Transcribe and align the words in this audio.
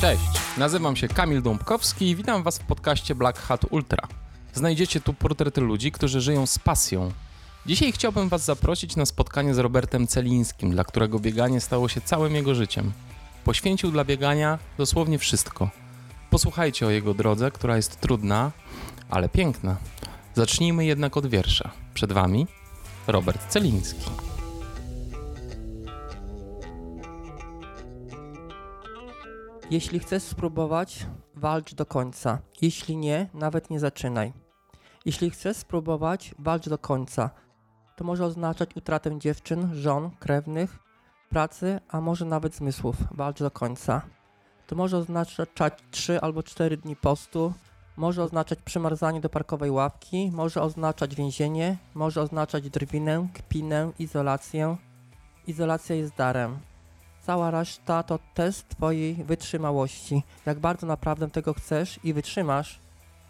Cześć, 0.00 0.22
nazywam 0.58 0.96
się 0.96 1.08
Kamil 1.08 1.42
Dąbkowski 1.42 2.08
i 2.10 2.16
witam 2.16 2.42
Was 2.42 2.58
w 2.58 2.64
podcaście 2.64 3.14
Black 3.14 3.38
Hat 3.38 3.64
Ultra. 3.70 4.08
Znajdziecie 4.54 5.00
tu 5.00 5.14
portrety 5.14 5.60
ludzi, 5.60 5.92
którzy 5.92 6.20
żyją 6.20 6.46
z 6.46 6.58
pasją. 6.58 7.12
Dzisiaj 7.66 7.92
chciałbym 7.92 8.28
Was 8.28 8.44
zaprosić 8.44 8.96
na 8.96 9.06
spotkanie 9.06 9.54
z 9.54 9.58
Robertem 9.58 10.06
Celińskim, 10.06 10.70
dla 10.70 10.84
którego 10.84 11.18
bieganie 11.18 11.60
stało 11.60 11.88
się 11.88 12.00
całym 12.00 12.34
jego 12.34 12.54
życiem. 12.54 12.92
Poświęcił 13.44 13.90
dla 13.90 14.04
biegania 14.04 14.58
dosłownie 14.78 15.18
wszystko. 15.18 15.70
Posłuchajcie 16.30 16.86
o 16.86 16.90
jego 16.90 17.14
drodze, 17.14 17.50
która 17.50 17.76
jest 17.76 18.00
trudna, 18.00 18.50
ale 19.10 19.28
piękna. 19.28 19.76
Zacznijmy 20.34 20.84
jednak 20.84 21.16
od 21.16 21.26
wiersza. 21.26 21.70
Przed 21.94 22.12
Wami 22.12 22.46
Robert 23.06 23.48
Celiński. 23.48 24.27
Jeśli 29.70 29.98
chcesz 29.98 30.22
spróbować, 30.22 31.06
walcz 31.34 31.74
do 31.74 31.86
końca. 31.86 32.38
Jeśli 32.62 32.96
nie, 32.96 33.28
nawet 33.34 33.70
nie 33.70 33.80
zaczynaj. 33.80 34.32
Jeśli 35.04 35.30
chcesz 35.30 35.56
spróbować, 35.56 36.34
walcz 36.38 36.68
do 36.68 36.78
końca. 36.78 37.30
To 37.96 38.04
może 38.04 38.24
oznaczać 38.24 38.76
utratę 38.76 39.18
dziewczyn, 39.18 39.74
żon, 39.74 40.10
krewnych, 40.10 40.78
pracy, 41.30 41.80
a 41.88 42.00
może 42.00 42.24
nawet 42.24 42.54
zmysłów. 42.54 42.96
Walcz 43.10 43.38
do 43.38 43.50
końca. 43.50 44.02
To 44.66 44.76
może 44.76 44.98
oznaczać 44.98 45.72
3 45.90 46.20
albo 46.20 46.42
4 46.42 46.76
dni 46.76 46.96
postu, 46.96 47.52
może 47.96 48.22
oznaczać 48.22 48.58
przymarzanie 48.62 49.20
do 49.20 49.28
parkowej 49.28 49.70
ławki, 49.70 50.30
może 50.34 50.62
oznaczać 50.62 51.14
więzienie, 51.14 51.76
może 51.94 52.22
oznaczać 52.22 52.70
drwinę, 52.70 53.28
kpinę, 53.34 53.92
izolację. 53.98 54.76
Izolacja 55.46 55.96
jest 55.96 56.14
darem. 56.16 56.58
Cała 57.28 57.50
reszta 57.50 58.02
to 58.02 58.18
test 58.34 58.68
Twojej 58.68 59.14
wytrzymałości. 59.14 60.22
Jak 60.46 60.58
bardzo 60.58 60.86
naprawdę 60.86 61.30
tego 61.30 61.54
chcesz 61.54 62.00
i 62.04 62.12
wytrzymasz, 62.12 62.80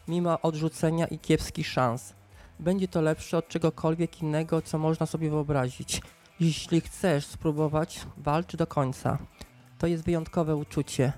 mimo 0.08 0.40
odrzucenia 0.40 1.06
i 1.06 1.18
kiepskich 1.18 1.66
szans. 1.66 2.14
Będzie 2.60 2.88
to 2.88 3.00
lepsze 3.00 3.38
od 3.38 3.48
czegokolwiek 3.48 4.22
innego, 4.22 4.62
co 4.62 4.78
można 4.78 5.06
sobie 5.06 5.30
wyobrazić. 5.30 6.02
Jeśli 6.40 6.80
chcesz 6.80 7.26
spróbować, 7.26 8.06
walcz 8.16 8.56
do 8.56 8.66
końca. 8.66 9.18
To 9.78 9.86
jest 9.86 10.04
wyjątkowe 10.04 10.56
uczucie. 10.56 11.12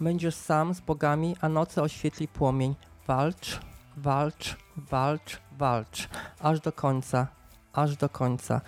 Będziesz 0.00 0.34
sam 0.34 0.74
z 0.74 0.80
bogami, 0.80 1.36
a 1.40 1.48
noce 1.48 1.82
oświetli 1.82 2.28
płomień. 2.28 2.74
Walcz, 3.06 3.60
walcz, 3.96 4.56
walcz, 4.76 5.40
walcz, 5.58 6.08
aż 6.40 6.60
do 6.60 6.72
końca, 6.72 7.26
aż 7.72 7.96
do 7.96 8.08
końca. 8.08 8.60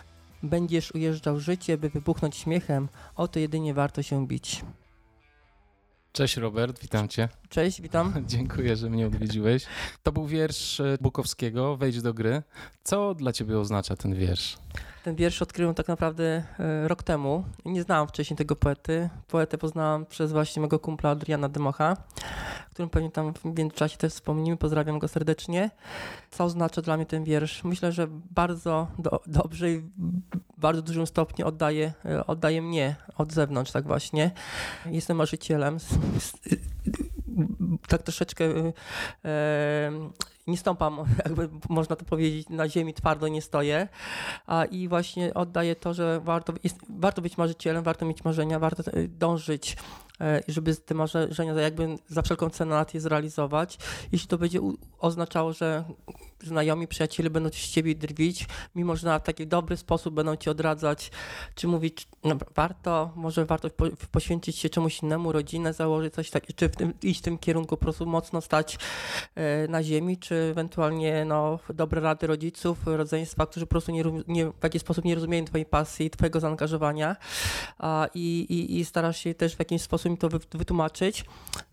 Będziesz 0.42 0.94
ujeżdżał 0.94 1.40
życie, 1.40 1.78
by 1.78 1.90
wybuchnąć 1.90 2.36
śmiechem, 2.36 2.88
o 3.16 3.28
to 3.28 3.38
jedynie 3.38 3.74
warto 3.74 4.02
się 4.02 4.26
bić. 4.26 4.64
Cześć 6.12 6.36
Robert, 6.36 6.80
witam 6.82 7.08
Cię. 7.08 7.28
Cześć, 7.48 7.80
witam. 7.82 8.12
Dziękuję, 8.26 8.76
że 8.76 8.90
mnie 8.90 9.06
odwiedziłeś. 9.06 9.66
To 10.02 10.12
był 10.12 10.26
wiersz 10.26 10.80
e, 10.80 10.98
Bukowskiego, 11.00 11.76
Wejdź 11.76 12.02
do 12.02 12.14
gry. 12.14 12.42
Co 12.84 13.14
dla 13.14 13.32
Ciebie 13.32 13.58
oznacza 13.58 13.96
ten 13.96 14.14
wiersz? 14.14 14.58
Ten 15.04 15.14
wiersz 15.16 15.42
odkryłem 15.42 15.74
tak 15.74 15.88
naprawdę 15.88 16.42
e, 16.58 16.88
rok 16.88 17.02
temu. 17.02 17.44
Nie 17.64 17.82
znałam 17.82 18.08
wcześniej 18.08 18.36
tego 18.36 18.56
poety. 18.56 19.10
Poetę 19.28 19.58
poznałam 19.58 20.06
przez 20.06 20.32
właśnie 20.32 20.60
mojego 20.60 20.78
kumpla 20.78 21.10
Adriana 21.10 21.48
Democha, 21.48 21.96
którym 22.70 22.90
pewnie 22.90 23.10
tam 23.10 23.34
w 23.34 23.44
międzyczasie 23.44 23.96
też 23.96 24.12
wspomnimy. 24.12 24.56
Pozdrawiam 24.56 24.98
go 24.98 25.08
serdecznie. 25.08 25.70
Co 26.30 26.44
oznacza 26.44 26.82
dla 26.82 26.96
mnie 26.96 27.06
ten 27.06 27.24
wiersz? 27.24 27.64
Myślę, 27.64 27.92
że 27.92 28.06
bardzo 28.30 28.86
do, 28.98 29.20
dobrze 29.26 29.72
i 29.72 29.78
w 29.78 29.90
bardzo 30.58 30.82
dużym 30.82 31.06
stopniu 31.06 31.46
oddaje, 31.46 31.92
e, 32.04 32.26
oddaje 32.26 32.62
mnie 32.62 32.96
od 33.16 33.32
zewnątrz, 33.32 33.72
tak 33.72 33.86
właśnie. 33.86 34.30
Jestem 34.86 35.16
marzycielem. 35.16 35.78
Tak 37.88 38.02
troszeczkę 38.02 38.44
e, 39.24 39.90
nie 40.50 40.56
stąpam, 40.56 40.98
jakby 41.24 41.48
można 41.68 41.96
to 41.96 42.04
powiedzieć, 42.04 42.48
na 42.48 42.68
ziemi 42.68 42.94
twardo 42.94 43.28
nie 43.28 43.42
stoję. 43.42 43.88
A, 44.46 44.64
I 44.64 44.88
właśnie 44.88 45.34
oddaję 45.34 45.76
to, 45.76 45.94
że 45.94 46.20
warto, 46.24 46.52
jest, 46.64 46.78
warto 46.88 47.22
być 47.22 47.38
marzycielem, 47.38 47.84
warto 47.84 48.06
mieć 48.06 48.24
marzenia, 48.24 48.58
warto 48.58 48.92
e, 48.92 49.08
dążyć, 49.08 49.76
e, 50.20 50.40
żeby 50.48 50.76
te 50.76 50.94
marzenia 50.94 51.52
jakby 51.52 51.98
za 52.08 52.22
wszelką 52.22 52.50
cenę 52.50 52.74
lat 52.74 52.94
je 52.94 53.00
zrealizować. 53.00 53.78
Jeśli 54.12 54.28
to 54.28 54.38
będzie 54.38 54.60
oznaczało, 54.98 55.52
że 55.52 55.84
znajomi, 56.42 56.88
przyjaciele 56.88 57.30
będą 57.30 57.48
z 57.48 57.68
ciebie 57.68 57.94
drwić, 57.94 58.46
mimo 58.74 58.96
że 58.96 59.06
na 59.06 59.20
taki 59.20 59.46
dobry 59.46 59.76
sposób 59.76 60.14
będą 60.14 60.36
ci 60.36 60.50
odradzać, 60.50 61.10
czy 61.54 61.68
mówić, 61.68 62.08
no, 62.24 62.36
warto, 62.54 63.12
może 63.16 63.46
warto 63.46 63.70
po, 63.70 63.86
poświęcić 64.10 64.56
się 64.56 64.68
czemuś 64.68 65.02
innemu, 65.02 65.32
rodzinę 65.32 65.72
założyć, 65.72 66.14
coś 66.14 66.30
takiego, 66.30 66.52
czy 66.56 66.68
w 66.68 66.76
tym, 66.76 66.94
iść 67.02 67.20
w 67.20 67.22
tym 67.22 67.38
kierunku, 67.38 67.76
po 67.76 67.82
prostu 67.82 68.06
mocno 68.06 68.40
stać 68.40 68.78
e, 69.34 69.68
na 69.68 69.82
ziemi, 69.82 70.18
czy 70.18 70.34
ewentualnie 70.34 71.24
no, 71.24 71.58
dobre 71.74 72.00
rady 72.00 72.26
rodziców, 72.26 72.78
rodzeństwa, 72.86 73.46
którzy 73.46 73.66
po 73.66 73.70
prostu 73.70 73.92
nie, 73.92 74.04
nie, 74.28 74.46
w 74.46 74.62
jakiś 74.62 74.82
sposób 74.82 75.04
nie 75.04 75.14
rozumieją 75.14 75.44
twojej 75.44 75.66
pasji, 75.66 76.10
twojego 76.10 76.40
zaangażowania 76.40 77.16
a, 77.78 78.08
i, 78.14 78.46
i, 78.48 78.78
i 78.78 78.84
starasz 78.84 79.18
się 79.18 79.34
też 79.34 79.56
w 79.56 79.58
jakiś 79.58 79.82
sposób 79.82 80.10
im 80.10 80.16
to 80.16 80.28
wytłumaczyć 80.52 81.24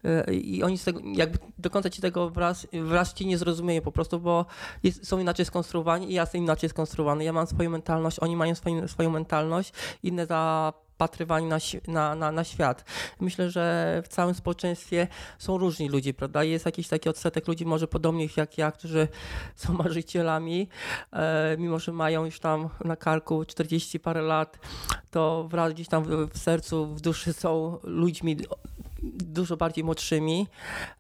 e, 0.03 0.33
i 0.33 0.63
oni 0.63 0.77
z 0.77 0.83
tego, 0.83 0.99
jakby 1.13 1.37
do 1.57 1.69
końca 1.69 1.89
ci 1.89 2.01
tego 2.01 2.29
wraz, 2.29 2.67
wraz 2.73 3.13
ci 3.13 3.25
nie 3.25 3.37
zrozumieją 3.37 3.81
po 3.81 3.91
prostu, 3.91 4.19
bo 4.19 4.45
jest, 4.83 5.07
są 5.07 5.19
inaczej 5.19 5.45
skonstruowani 5.45 6.11
i 6.11 6.13
ja 6.13 6.21
jestem 6.21 6.43
inaczej 6.43 6.69
skonstruowany. 6.69 7.23
Ja 7.23 7.33
mam 7.33 7.47
swoją 7.47 7.69
mentalność, 7.69 8.19
oni 8.19 8.35
mają 8.35 8.55
swoją, 8.55 8.87
swoją 8.87 9.09
mentalność, 9.09 9.73
inne 10.03 10.25
zapatrywanie 10.25 11.47
na, 11.47 11.57
na, 11.87 12.15
na, 12.15 12.31
na 12.31 12.43
świat. 12.43 12.85
Myślę, 13.19 13.49
że 13.49 14.01
w 14.05 14.07
całym 14.07 14.35
społeczeństwie 14.35 15.07
są 15.37 15.57
różni 15.57 15.89
ludzie, 15.89 16.13
prawda? 16.13 16.43
Jest 16.43 16.65
jakiś 16.65 16.87
taki 16.87 17.09
odsetek 17.09 17.47
ludzi 17.47 17.65
może 17.65 17.87
podobnych 17.87 18.37
jak 18.37 18.57
ja, 18.57 18.71
którzy 18.71 19.07
są 19.55 19.73
marzycielami, 19.73 20.69
e, 21.13 21.55
mimo 21.59 21.79
że 21.79 21.91
mają 21.91 22.25
już 22.25 22.39
tam 22.39 22.69
na 22.85 22.95
karku 22.95 23.45
40 23.45 23.99
parę 23.99 24.21
lat, 24.21 24.59
to 25.17 25.47
wraz 25.47 25.73
gdzieś 25.73 25.87
tam 25.87 26.03
w, 26.03 26.29
w 26.33 26.37
sercu, 26.37 26.87
w 26.95 27.01
duszy 27.01 27.33
są 27.33 27.79
ludźmi 27.83 28.37
dużo 29.03 29.57
bardziej 29.57 29.83
młodszymi. 29.83 30.47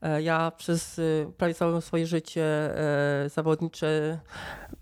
E, 0.01 0.21
ja 0.21 0.51
przez 0.57 0.99
e, 0.99 1.31
prawie 1.37 1.53
całe 1.53 1.81
swoje 1.81 2.07
życie 2.07 2.43
e, 2.43 3.29
zawodnicze 3.29 4.19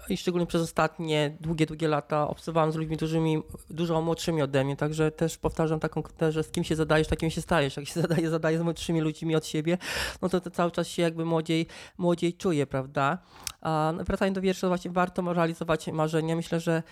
i 0.09 0.17
szczególnie 0.17 0.47
przez 0.47 0.61
ostatnie 0.61 1.37
długie, 1.41 1.65
długie 1.65 1.87
lata 1.87 2.27
obcowałem 2.27 2.71
z 2.71 2.75
ludźmi 2.75 2.97
dużymi, 2.97 3.41
dużo 3.69 4.01
młodszymi 4.01 4.41
ode 4.41 4.63
mnie, 4.63 4.75
także 4.75 5.11
też 5.11 5.37
powtarzam 5.37 5.79
taką 5.79 6.03
że 6.29 6.43
z 6.43 6.51
kim 6.51 6.63
się 6.63 6.75
zadajesz, 6.75 7.07
takim 7.07 7.29
się 7.29 7.41
stajesz. 7.41 7.77
Jak 7.77 7.87
się 7.87 8.01
zadaje, 8.07 8.29
zadaje 8.29 8.57
z 8.57 8.61
młodszymi 8.61 9.01
ludźmi 9.01 9.35
od 9.35 9.45
siebie, 9.45 9.77
no 10.21 10.29
to, 10.29 10.41
to 10.41 10.51
cały 10.51 10.71
czas 10.71 10.87
się 10.87 11.01
jakby 11.01 11.25
młodziej, 11.25 11.67
młodziej 11.97 12.33
czuje, 12.33 12.67
prawda? 12.67 13.17
A 13.61 13.93
wracając 13.99 14.35
do 14.35 14.41
wiersza, 14.41 14.67
właśnie 14.67 14.91
warto 14.91 15.33
realizować 15.33 15.87
marzenia. 15.87 16.35
Myślę, 16.35 16.59
że 16.59 16.83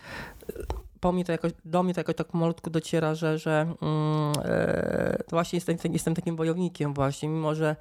po 1.03 1.11
mnie 1.11 1.25
to 1.25 1.31
jakoś, 1.31 1.51
do 1.65 1.83
mnie 1.83 1.93
to 1.93 1.99
jakoś 1.99 2.15
tak 2.15 2.33
malutko 2.33 2.69
dociera, 2.69 3.15
że, 3.15 3.37
że 3.37 3.75
e, 4.43 5.23
to 5.27 5.35
właśnie 5.35 5.57
jestem, 5.57 5.77
jestem 5.93 6.15
takim 6.15 6.35
wojownikiem 6.35 6.93
właśnie, 6.93 7.29
mimo 7.29 7.55
że 7.55 7.75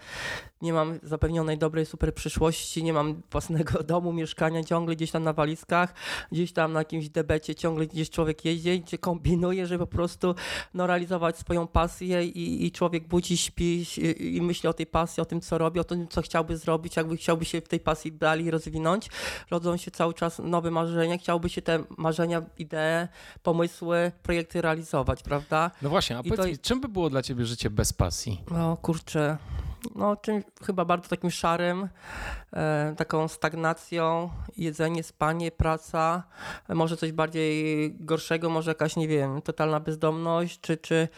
nie 0.62 0.72
mam 0.72 0.98
zapewnionej 1.02 1.58
dobrej 1.58 1.86
super 1.86 2.14
przyszłości, 2.14 2.84
nie 2.84 2.92
mam 2.92 3.22
własnego 3.30 3.82
domu, 3.92 4.12
mieszkania, 4.12 4.64
ciągle 4.64 4.96
gdzieś 4.96 5.10
tam 5.10 5.22
na 5.22 5.32
walizkach, 5.32 5.94
gdzieś 6.32 6.52
tam 6.52 6.72
na 6.72 6.80
jakimś 6.80 7.08
debecie, 7.08 7.54
ciągle 7.54 7.86
gdzieś 7.86 8.10
człowiek 8.10 8.44
jeździ, 8.44 8.80
gdzie 8.80 8.98
kombinuje, 8.98 9.66
żeby 9.66 9.86
po 9.86 9.92
prostu 9.92 10.34
no, 10.74 10.86
realizować 10.86 11.38
swoją 11.38 11.66
pasję 11.66 12.24
i, 12.24 12.66
i 12.66 12.72
człowiek 12.72 13.08
budzi, 13.08 13.36
śpi 13.36 13.84
i, 13.98 14.36
i 14.36 14.42
myśli 14.42 14.68
o 14.68 14.72
tej 14.72 14.86
pasji, 14.86 15.20
o 15.20 15.24
tym, 15.24 15.40
co 15.40 15.58
robi, 15.58 15.80
o 15.80 15.84
tym, 15.84 16.08
co 16.08 16.22
chciałby 16.22 16.56
zrobić, 16.56 16.96
jakby 16.96 17.16
chciałby 17.16 17.44
się 17.44 17.60
w 17.60 17.68
tej 17.68 17.80
pasji 17.80 18.12
dalej 18.12 18.50
rozwinąć. 18.50 19.08
Rodzą 19.50 19.76
się 19.76 19.90
cały 19.90 20.14
czas 20.14 20.38
nowe 20.38 20.70
marzenia, 20.70 21.18
chciałby 21.18 21.48
się 21.48 21.62
te 21.62 21.84
marzenia, 21.96 22.42
idee, 22.58 23.08
pomysły, 23.42 24.12
projekty 24.22 24.62
realizować, 24.62 25.22
prawda? 25.22 25.70
No 25.82 25.88
właśnie, 25.90 26.18
a 26.18 26.22
powiedz 26.22 26.40
to... 26.40 26.46
mi, 26.46 26.58
czym 26.58 26.80
by 26.80 26.88
było 26.88 27.10
dla 27.10 27.22
ciebie 27.22 27.46
życie 27.46 27.70
bez 27.70 27.92
pasji? 27.92 28.40
No 28.50 28.76
kurczę, 28.76 29.38
no, 29.94 30.16
czymś 30.16 30.44
chyba 30.66 30.84
bardzo 30.84 31.08
takim 31.08 31.30
szarym, 31.30 31.88
e, 32.52 32.94
taką 32.96 33.28
stagnacją, 33.28 34.30
jedzenie, 34.56 35.02
spanie, 35.02 35.50
praca, 35.50 36.22
może 36.68 36.96
coś 36.96 37.12
bardziej 37.12 37.94
gorszego, 38.00 38.50
może 38.50 38.70
jakaś, 38.70 38.96
nie 38.96 39.08
wiem, 39.08 39.42
totalna 39.42 39.80
bezdomność, 39.80 40.60
czy, 40.60 40.76
czy 40.76 41.08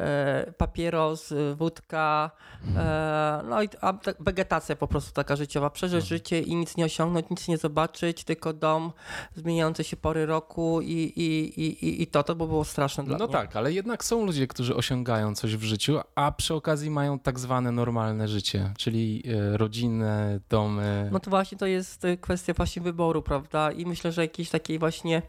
e, 0.00 0.52
papieros, 0.58 1.34
wódka, 1.56 2.30
e, 2.76 3.40
no 3.48 3.62
i 3.62 3.68
a, 3.80 3.92
tak, 3.92 4.16
wegetacja 4.20 4.76
po 4.76 4.86
prostu 4.86 5.12
taka 5.12 5.36
życiowa, 5.36 5.70
przeżyć 5.70 6.02
mhm. 6.02 6.08
życie 6.08 6.40
i 6.40 6.56
nic 6.56 6.76
nie 6.76 6.84
osiągnąć, 6.84 7.30
nic 7.30 7.48
nie 7.48 7.58
zobaczyć, 7.58 8.24
tylko 8.24 8.52
dom, 8.52 8.92
zmieniające 9.34 9.84
się 9.84 9.96
pory 9.96 10.26
roku 10.26 10.80
i, 10.80 10.92
i, 10.92 11.60
i, 11.60 12.02
i 12.02 12.06
to, 12.06 12.22
to 12.22 12.34
by 12.34 12.46
było 12.46 12.64
straszne 12.64 13.04
dla 13.04 13.18
no 13.18 13.26
mnie. 13.26 13.34
No 13.34 13.40
tak, 13.40 13.56
ale 13.56 13.72
jednak 13.72 14.04
są 14.04 14.26
ludzie, 14.26 14.46
którzy 14.46 14.76
osiągają 14.76 15.34
coś 15.34 15.56
w 15.56 15.62
życiu, 15.62 16.00
a 16.14 16.32
przy 16.32 16.54
okazji 16.54 16.90
mają 16.90 17.18
tak 17.18 17.40
zwane 17.40 17.72
normalne 17.72 18.03
normalne 18.04 18.28
życie, 18.28 18.72
czyli 18.78 19.22
e, 19.26 19.56
rodzinę, 19.56 20.40
domy. 20.48 21.08
No 21.12 21.20
to 21.20 21.30
właśnie 21.30 21.58
to 21.58 21.66
jest 21.66 22.06
kwestia 22.20 22.52
właśnie 22.54 22.82
wyboru, 22.82 23.22
prawda? 23.22 23.72
I 23.72 23.86
myślę, 23.86 24.12
że 24.12 24.22
jakiejś 24.22 24.50
takiej 24.50 24.78
właśnie 24.78 25.22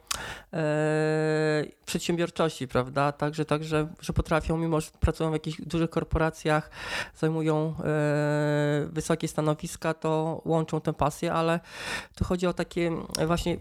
e, 0.54 1.66
przedsiębiorczości, 1.86 2.68
prawda? 2.68 3.12
Także, 3.12 3.45
także, 3.45 3.88
że 4.01 4.13
potrafią, 4.13 4.57
mimo 4.57 4.81
że 4.81 4.89
pracują 5.00 5.30
w 5.30 5.33
jakichś 5.33 5.62
dużych 5.62 5.89
korporacjach, 5.89 6.69
zajmują 7.16 7.75
e, 7.80 8.88
wysokie 8.92 9.28
stanowiska, 9.28 9.94
to 9.94 10.42
łączą 10.45 10.81
tę 10.81 10.94
pasję, 10.94 11.33
ale 11.33 11.60
tu 12.16 12.24
chodzi 12.24 12.48
o 12.48 12.54
takie 12.54 12.92
właśnie 13.28 13.57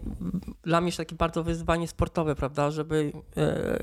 dla 0.63 0.81
mnie 0.81 0.91
takie 0.91 1.15
bardzo 1.15 1.43
wyzwanie 1.43 1.87
sportowe, 1.87 2.35
prawda? 2.35 2.71
Żeby 2.71 3.11
e, 3.37 3.79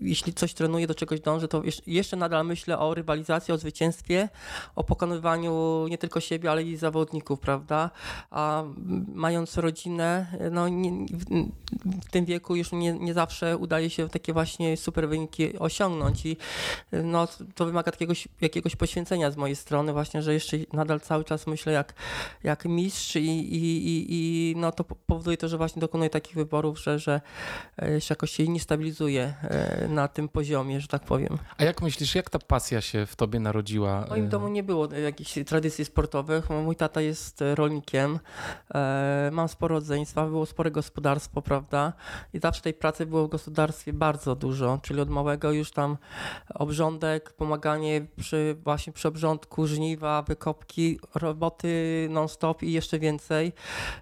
jeśli 0.00 0.34
coś 0.34 0.54
trenuję, 0.54 0.86
do 0.86 0.94
czegoś 0.94 1.20
dążę, 1.20 1.48
to 1.48 1.62
jeszcze 1.86 2.16
nadal 2.16 2.46
myślę 2.46 2.78
o 2.78 2.94
rywalizacji, 2.94 3.54
o 3.54 3.58
zwycięstwie, 3.58 4.28
o 4.76 4.84
pokonywaniu 4.84 5.86
nie 5.90 5.98
tylko 5.98 6.20
siebie, 6.20 6.50
ale 6.50 6.62
i 6.62 6.76
zawodników, 6.76 7.40
prawda? 7.40 7.90
A 8.30 8.64
mając 9.14 9.58
rodzinę, 9.58 10.26
no 10.50 10.68
nie, 10.68 11.06
w 11.84 12.10
tym 12.10 12.24
wieku 12.24 12.56
już 12.56 12.72
nie, 12.72 12.92
nie 12.92 13.14
zawsze 13.14 13.56
udaje 13.56 13.90
się 13.90 14.08
takie 14.08 14.32
właśnie 14.32 14.76
super 14.76 15.08
wyniki 15.08 15.58
osiągnąć 15.58 16.26
i 16.26 16.36
no, 16.92 17.28
to 17.54 17.66
wymaga 17.66 17.90
jakiegoś, 17.92 18.28
jakiegoś 18.40 18.76
poświęcenia 18.76 19.30
z 19.30 19.36
mojej 19.36 19.56
strony 19.56 19.92
właśnie, 19.92 20.22
że 20.22 20.34
jeszcze 20.34 20.56
nadal 20.72 21.00
cały 21.00 21.24
czas 21.24 21.46
myślę 21.46 21.72
jak, 21.72 21.94
jak 22.44 22.64
mistrz 22.64 23.16
i, 23.16 23.20
i, 23.20 23.86
i, 23.88 24.06
i 24.10 24.54
no, 24.56 24.72
to 24.72 24.84
powoduje 24.84 25.36
to, 25.36 25.48
że 25.48 25.58
właśnie 25.58 25.80
dokonuję 25.80 26.10
takich 26.10 26.34
wyborów, 26.34 26.80
że, 26.80 26.98
że 26.98 27.20
jeszcze 27.82 28.14
jakoś 28.14 28.30
się 28.30 28.48
nie 28.48 28.60
stabilizuje 28.60 29.34
e, 29.42 29.88
na 29.88 30.08
tym 30.08 30.28
poziomie, 30.28 30.80
że 30.80 30.88
tak 30.88 31.02
powiem. 31.04 31.38
A 31.58 31.64
jak 31.64 31.82
myślisz, 31.82 32.14
jak 32.14 32.30
ta 32.30 32.38
pasja 32.38 32.80
się 32.80 33.06
w 33.06 33.16
tobie 33.16 33.40
narodziła? 33.40 34.02
W 34.02 34.10
moim 34.10 34.28
domu 34.28 34.48
nie 34.48 34.62
było 34.64 34.94
jakichś 34.94 35.38
tradycji 35.46 35.84
sportowych. 35.84 36.50
Mój 36.50 36.76
tata 36.76 37.00
jest 37.00 37.44
rolnikiem, 37.54 38.18
e, 38.74 39.30
mam 39.32 39.48
sporo 39.48 39.74
rodzeństwa, 39.74 40.26
było 40.26 40.46
spore 40.46 40.70
gospodarstwo, 40.70 41.42
prawda? 41.42 41.92
I 42.32 42.38
zawsze 42.38 42.62
tej 42.62 42.74
pracy 42.74 43.06
było 43.06 43.26
w 43.26 43.30
gospodarstwie 43.30 43.92
bardzo 43.92 44.36
dużo, 44.36 44.78
czyli 44.82 45.00
od 45.00 45.10
małego 45.10 45.52
już 45.52 45.72
tam 45.72 45.96
obrządek, 46.54 47.32
pomaganie 47.32 48.06
przy, 48.16 48.56
właśnie 48.64 48.92
przy 48.92 49.08
obrządku, 49.08 49.66
żniwa, 49.66 50.22
wykopki, 50.22 50.98
roboty 51.14 52.06
non-stop 52.10 52.62
i 52.62 52.72
jeszcze 52.72 52.98
więcej. 52.98 53.52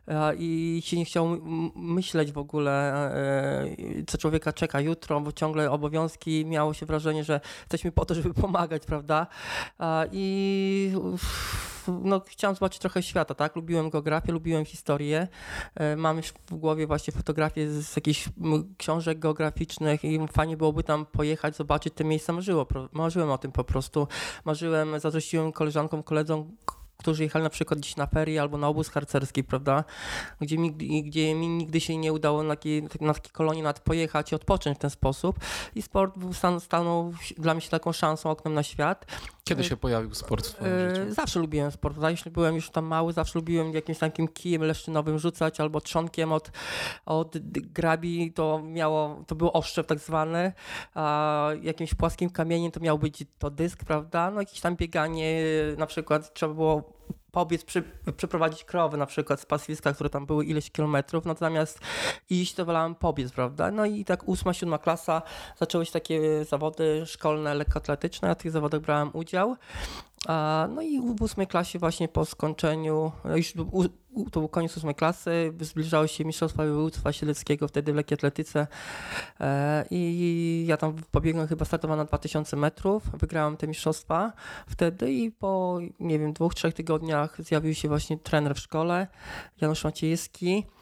E, 0.08 0.34
I 0.36 0.82
się 0.84 0.96
nie 0.96 1.04
chciał 1.04 1.28
myśleć 1.74 2.32
w 2.32 2.38
ogóle, 2.38 2.94
e, 2.94 3.76
co 4.06 4.18
człowieka 4.18 4.52
czeka 4.52 4.80
jutro, 4.80 5.20
bo 5.20 5.32
ciągle 5.32 5.70
obowiązki, 5.70 6.46
miało 6.46 6.74
się 6.74 6.86
wrażenie, 6.86 7.24
że 7.24 7.40
jesteśmy 7.60 7.92
po 7.92 8.04
to, 8.04 8.14
żeby 8.14 8.34
pomagać, 8.34 8.86
prawda? 8.86 9.26
I 10.12 10.51
no, 11.88 12.20
chciałem 12.26 12.56
zobaczyć 12.56 12.78
trochę 12.78 13.02
świata, 13.02 13.34
tak? 13.34 13.56
Lubiłem 13.56 13.90
geografię, 13.90 14.32
lubiłem 14.32 14.64
historię. 14.64 15.28
E, 15.74 15.96
mam 15.96 16.16
już 16.16 16.26
w 16.26 16.54
głowie 16.54 16.86
właśnie 16.86 17.12
fotografie 17.12 17.70
z 17.70 17.96
jakichś 17.96 18.28
książek 18.78 19.18
geograficznych 19.18 20.04
i 20.04 20.20
fajnie 20.32 20.56
byłoby 20.56 20.82
tam 20.82 21.06
pojechać, 21.06 21.56
zobaczyć 21.56 21.94
te 21.94 22.04
miejsca. 22.04 22.32
Marzyło, 22.32 22.66
marzyłem 22.92 23.30
o 23.30 23.38
tym 23.38 23.52
po 23.52 23.64
prostu. 23.64 24.08
Marzyłem, 24.44 25.00
zazdrościłem 25.00 25.52
koleżankom, 25.52 26.02
koledзom, 26.02 26.56
którzy 27.02 27.22
jechali 27.22 27.42
na 27.42 27.50
przykład 27.50 27.80
gdzieś 27.80 27.96
na 27.96 28.06
ferie 28.06 28.40
albo 28.40 28.58
na 28.58 28.68
obóz 28.68 28.88
harcerski, 28.88 29.44
prawda, 29.44 29.84
gdzie 30.40 30.58
mi, 30.58 30.72
gdzie 31.02 31.34
mi 31.34 31.48
nigdy 31.48 31.80
się 31.80 31.96
nie 31.96 32.12
udało 32.12 32.42
na 32.42 32.56
takie, 32.56 32.82
na 33.00 33.14
nawet 33.62 33.80
pojechać 33.80 34.32
i 34.32 34.34
odpocząć 34.34 34.78
w 34.78 34.80
ten 34.80 34.90
sposób 34.90 35.36
i 35.74 35.82
sport 35.82 36.14
stan, 36.32 36.60
stanął 36.60 37.12
dla 37.38 37.54
mnie 37.54 37.60
się 37.60 37.70
taką 37.70 37.92
szansą, 37.92 38.30
oknem 38.30 38.54
na 38.54 38.62
świat. 38.62 39.06
Kiedy 39.44 39.64
się 39.64 39.76
pojawił 39.76 40.14
sport 40.14 40.46
w 40.46 40.54
twoim 40.54 40.90
życiu? 40.90 41.02
E, 41.02 41.12
zawsze 41.12 41.40
lubiłem 41.40 41.70
sport. 41.70 41.96
Jeśli 42.08 42.30
byłem 42.30 42.54
już 42.54 42.70
tam 42.70 42.84
mały, 42.84 43.12
zawsze 43.12 43.38
lubiłem 43.38 43.72
jakimś 43.72 43.98
takim 43.98 44.28
kijem 44.28 44.62
leszczynowym 44.62 45.18
rzucać 45.18 45.60
albo 45.60 45.80
trzonkiem 45.80 46.32
od, 46.32 46.50
od 47.06 47.38
grabi. 47.54 48.32
To 48.32 48.62
miało, 48.64 49.24
to 49.26 49.34
był 49.34 49.50
oszczep 49.52 49.86
tak 49.86 49.98
zwany, 49.98 50.52
a 50.94 51.48
jakimś 51.62 51.94
płaskim 51.94 52.30
kamieniem 52.30 52.72
to 52.72 52.80
miał 52.80 52.98
być 52.98 53.24
to 53.38 53.50
dysk, 53.50 53.84
prawda? 53.84 54.30
No 54.30 54.40
jakieś 54.40 54.60
tam 54.60 54.76
bieganie, 54.76 55.44
na 55.78 55.86
przykład 55.86 56.34
trzeba 56.34 56.54
było 56.54 56.92
pobiec, 57.32 57.64
przy, 57.64 57.82
przeprowadzić 58.16 58.64
krowy 58.64 58.96
na 58.96 59.06
przykład 59.06 59.40
z 59.40 59.46
paswiska, 59.46 59.92
które 59.92 60.10
tam 60.10 60.26
były 60.26 60.44
ileś 60.44 60.70
kilometrów, 60.70 61.24
no 61.24 61.34
iść, 62.30 62.54
to 62.54 62.64
wolałem 62.64 62.94
pobiec, 62.94 63.32
prawda? 63.32 63.70
No 63.70 63.86
i 63.86 64.04
tak 64.04 64.28
ósma, 64.28 64.52
siódma 64.52 64.78
klasa 64.78 65.22
zaczęły 65.58 65.86
się 65.86 65.92
takie 65.92 66.44
zawody 66.44 67.02
szkolne, 67.06 67.54
lekkoatletyczne, 67.54 68.28
ja 68.28 68.34
w 68.34 68.38
tych 68.38 68.50
zawodach 68.50 68.80
brałem 68.80 69.10
udział. 69.12 69.56
No 70.68 70.82
i 70.82 71.00
w 71.00 71.22
ósmej 71.22 71.46
klasie 71.46 71.78
właśnie 71.78 72.08
po 72.08 72.24
skończeniu, 72.24 73.12
już 73.36 73.52
to 74.32 74.40
był 74.40 74.48
koniec 74.48 74.76
ósmej 74.76 74.94
klasy, 74.94 75.52
zbliżały 75.60 76.08
się 76.08 76.24
Mistrzostwa 76.24 76.62
Województwa 76.62 77.12
Sieleckiego 77.12 77.68
wtedy 77.68 77.92
w 77.92 77.96
lekkiej 77.96 78.14
atletyce. 78.14 78.66
E, 79.40 79.84
i 79.90 80.64
ja 80.68 80.76
tam 80.76 80.94
pobiegłem 81.10 81.46
chyba 81.46 81.64
startowałem 81.64 81.98
na 81.98 82.04
2000 82.04 82.56
metrów, 82.56 83.02
wygrałem 83.18 83.56
te 83.56 83.66
mistrzostwa 83.66 84.32
wtedy 84.66 85.12
i 85.12 85.30
po, 85.30 85.78
nie 86.00 86.18
wiem, 86.18 86.32
dwóch, 86.32 86.54
trzech 86.54 86.74
tygodniach 86.74 87.42
zjawił 87.42 87.74
się 87.74 87.88
właśnie 87.88 88.18
trener 88.18 88.54
w 88.54 88.58
szkole, 88.58 89.06
Janusz 89.60 89.84
Maciejski, 89.84 90.66
E, 90.66 90.81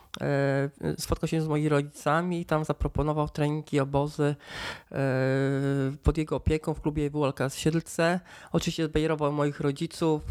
spotkał 0.99 1.29
się 1.29 1.43
z 1.43 1.49
moimi 1.49 1.69
rodzicami 1.69 2.41
i 2.41 2.45
tam 2.45 2.65
zaproponował 2.65 3.29
treningi, 3.29 3.81
obozy 3.81 4.37
e, 4.93 4.97
pod 6.03 6.19
jego 6.19 6.37
opieką 6.37 6.75
w 6.75 6.81
klubie 6.81 7.11
WLK 7.11 7.39
Siedlce. 7.55 8.21
Oczywiście 8.53 8.85
zbajerował 8.85 9.33
moich 9.33 9.61
rodziców. 9.61 10.23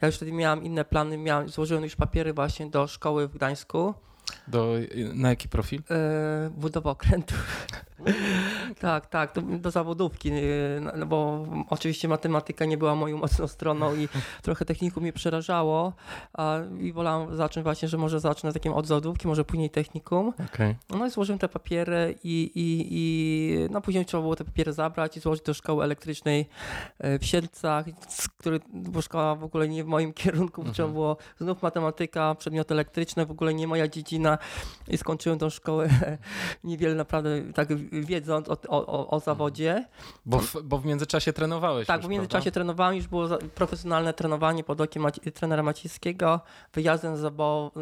Ja 0.00 0.06
już 0.06 0.16
wtedy 0.16 0.32
miałam 0.32 0.64
inne 0.64 0.84
plany, 0.84 1.18
miałam, 1.18 1.48
złożyłem 1.48 1.84
już 1.84 1.96
papiery 1.96 2.32
właśnie 2.32 2.70
do 2.70 2.86
szkoły 2.86 3.28
w 3.28 3.34
Gdańsku. 3.34 3.94
Do, 4.48 4.74
na 5.14 5.28
jaki 5.28 5.48
profil? 5.48 5.82
E, 5.90 6.50
budowa 6.56 6.90
okrętów. 6.90 7.66
tak, 8.80 9.06
tak, 9.06 9.32
do, 9.34 9.40
do 9.40 9.70
zawodówki, 9.70 10.30
e, 10.30 10.42
no, 10.80 10.92
no 10.96 11.06
bo 11.06 11.46
oczywiście 11.70 12.08
matematyka 12.08 12.64
nie 12.64 12.78
była 12.78 12.94
moją 12.94 13.18
mocną 13.18 13.46
stroną 13.46 13.96
i 13.96 14.08
trochę 14.42 14.64
techniku 14.64 15.00
mnie 15.00 15.12
przerażało 15.12 15.92
a, 16.32 16.58
i 16.80 16.92
wolałam 16.92 17.36
zacząć 17.36 17.64
właśnie, 17.64 17.88
że 17.88 17.98
może 17.98 18.20
zacznę 18.20 18.52
takim 18.52 18.72
od 18.72 18.86
zawodówki, 18.86 19.28
może 19.28 19.44
później 19.44 19.70
technikum. 19.70 20.32
Okay. 20.52 20.76
No 20.90 21.06
i 21.06 21.10
złożyłem 21.10 21.38
te 21.38 21.48
papiery 21.48 22.14
i, 22.24 22.50
i, 22.54 22.86
i 22.90 23.68
no 23.70 23.80
później 23.80 24.04
trzeba 24.04 24.20
było 24.20 24.36
te 24.36 24.44
papiery 24.44 24.72
zabrać 24.72 25.16
i 25.16 25.20
złożyć 25.20 25.44
do 25.44 25.54
szkoły 25.54 25.84
elektrycznej 25.84 26.48
e, 26.98 27.18
w 27.18 27.24
Siedlcach, 27.24 27.86
który, 28.38 28.60
bo 28.72 29.02
szkoła 29.02 29.34
w 29.34 29.44
ogóle 29.44 29.68
nie 29.68 29.84
w 29.84 29.86
moim 29.86 30.12
kierunku, 30.22 30.60
mhm. 30.60 30.74
trzeba 30.74 30.88
było 30.88 31.16
znów 31.40 31.62
matematyka, 31.62 32.34
przedmioty 32.34 32.74
elektryczne, 32.74 33.26
w 33.26 33.30
ogóle 33.30 33.54
nie 33.54 33.66
moja 33.66 33.88
dziedzina 33.88 34.31
i 34.88 34.98
skończyłem 34.98 35.38
tą 35.38 35.50
szkołę 35.50 35.88
niewiele 36.64 36.94
naprawdę 36.94 37.52
tak 37.52 37.68
wiedząc 37.92 38.48
o, 38.48 38.56
o, 38.68 39.10
o 39.10 39.20
zawodzie. 39.20 39.88
Bo 40.26 40.38
w, 40.38 40.62
bo 40.62 40.78
w 40.78 40.86
międzyczasie 40.86 41.32
trenowałeś 41.32 41.86
Tak, 41.86 41.96
już, 41.96 42.06
w 42.06 42.10
międzyczasie 42.10 42.42
prawda? 42.42 42.54
trenowałem, 42.54 42.96
już 42.96 43.06
było 43.08 43.28
profesjonalne 43.54 44.14
trenowanie 44.14 44.64
pod 44.64 44.80
okiem 44.80 45.02
Maci 45.02 45.20
trenera 45.20 45.62
Maciejskiego, 45.62 46.40
wyjazdem 46.72 47.16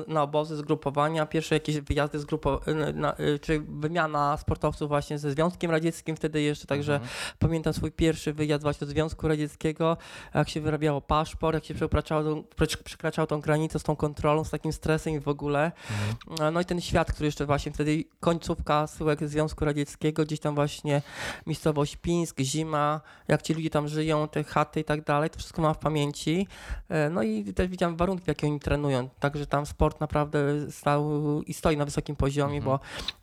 na 0.09 0.23
obozy 0.23 0.57
zgrupowania, 0.57 1.27
pierwsze 1.27 1.55
jakieś 1.55 1.81
wyjazdy 1.81 2.19
z 2.19 2.25
grupo, 2.25 2.61
na, 2.95 3.17
czy 3.41 3.61
wymiana 3.61 4.37
sportowców 4.37 4.89
właśnie 4.89 5.19
ze 5.19 5.31
Związkiem 5.31 5.71
Radzieckim 5.71 6.17
wtedy 6.17 6.43
jeszcze, 6.43 6.67
także 6.67 6.93
mhm. 6.93 7.11
pamiętam 7.39 7.73
swój 7.73 7.93
pierwszy 7.93 8.33
wyjazd 8.33 8.63
właśnie 8.63 8.87
do 8.87 8.91
Związku 8.91 9.29
Radzieckiego, 9.29 9.97
jak 10.35 10.49
się 10.49 10.61
wyrabiało 10.61 11.01
paszport, 11.01 11.55
jak 11.55 11.65
się 11.65 11.75
przekraczało, 11.75 12.43
przekraczało 12.85 13.27
tą 13.27 13.41
granicę 13.41 13.79
z 13.79 13.83
tą 13.83 13.97
kontrolą, 13.97 14.45
z 14.45 14.51
takim 14.51 14.73
stresem 14.73 15.15
i 15.15 15.21
w 15.21 15.29
ogóle. 15.29 15.73
Mhm. 15.91 16.40
No 16.53 16.61
i 16.61 16.65
ten 16.65 16.81
świat, 16.81 17.13
który 17.13 17.27
jeszcze 17.27 17.47
właśnie 17.47 17.73
wtedy 17.73 18.05
końcówka 18.21 18.87
syłek 18.87 19.29
Związku 19.29 19.65
Radzieckiego, 19.65 20.25
gdzieś 20.25 20.41
tam 20.41 20.55
właśnie 20.55 21.03
miejscowość 21.47 21.97
Pińsk, 21.97 22.41
zima, 22.41 23.01
jak 23.29 23.43
ci 23.43 23.55
ludzie 23.55 23.71
tam 23.71 23.89
żyją, 23.89 24.29
te 24.29 24.45
chaty 24.45 24.81
i 24.81 24.85
tak 24.85 25.05
dalej, 25.05 25.31
to 25.31 25.39
wszystko 25.39 25.63
mam 25.63 25.75
w 25.75 25.79
pamięci. 25.79 26.47
E, 26.89 27.11
no 27.11 27.23
i 27.23 27.45
też 27.55 27.69
widziałem 27.69 27.97
warunki, 27.97 28.25
w 28.25 28.29
jakie 28.29 28.47
oni 28.47 28.61
trenują, 28.61 29.09
także 29.21 29.47
tam 29.47 29.67
sport 29.67 30.01
naprawdę 30.01 30.71
stał 30.71 31.11
i 31.43 31.55
stoi 31.55 31.77
na 31.77 31.85
wysokim 31.85 32.17
poziomie, 32.17 32.57
mhm. 32.59 32.79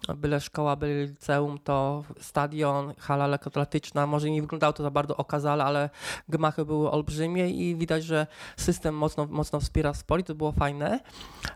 bo 0.08 0.16
byle 0.16 0.42
szkoła, 0.42 0.76
byle 0.76 1.06
liceum, 1.06 1.60
to 1.64 2.04
stadion, 2.22 2.94
hala 2.98 3.28
lekkoatletyczna, 3.28 4.08
może 4.08 4.30
nie 4.30 4.42
wyglądało 4.42 4.74
to 4.74 4.84
za 4.84 4.92
bardzo 4.92 5.18
okazale, 5.18 5.64
ale 5.64 5.90
gmachy 6.30 6.66
były 6.66 6.92
olbrzymie 6.92 7.50
i 7.50 7.76
widać, 7.76 8.04
że 8.04 8.28
system 8.58 8.96
mocno, 8.96 9.28
mocno 9.30 9.60
wspiera 9.60 9.94
sport 9.94 10.28
to 10.28 10.36
było 10.36 10.52
fajne. 10.52 11.00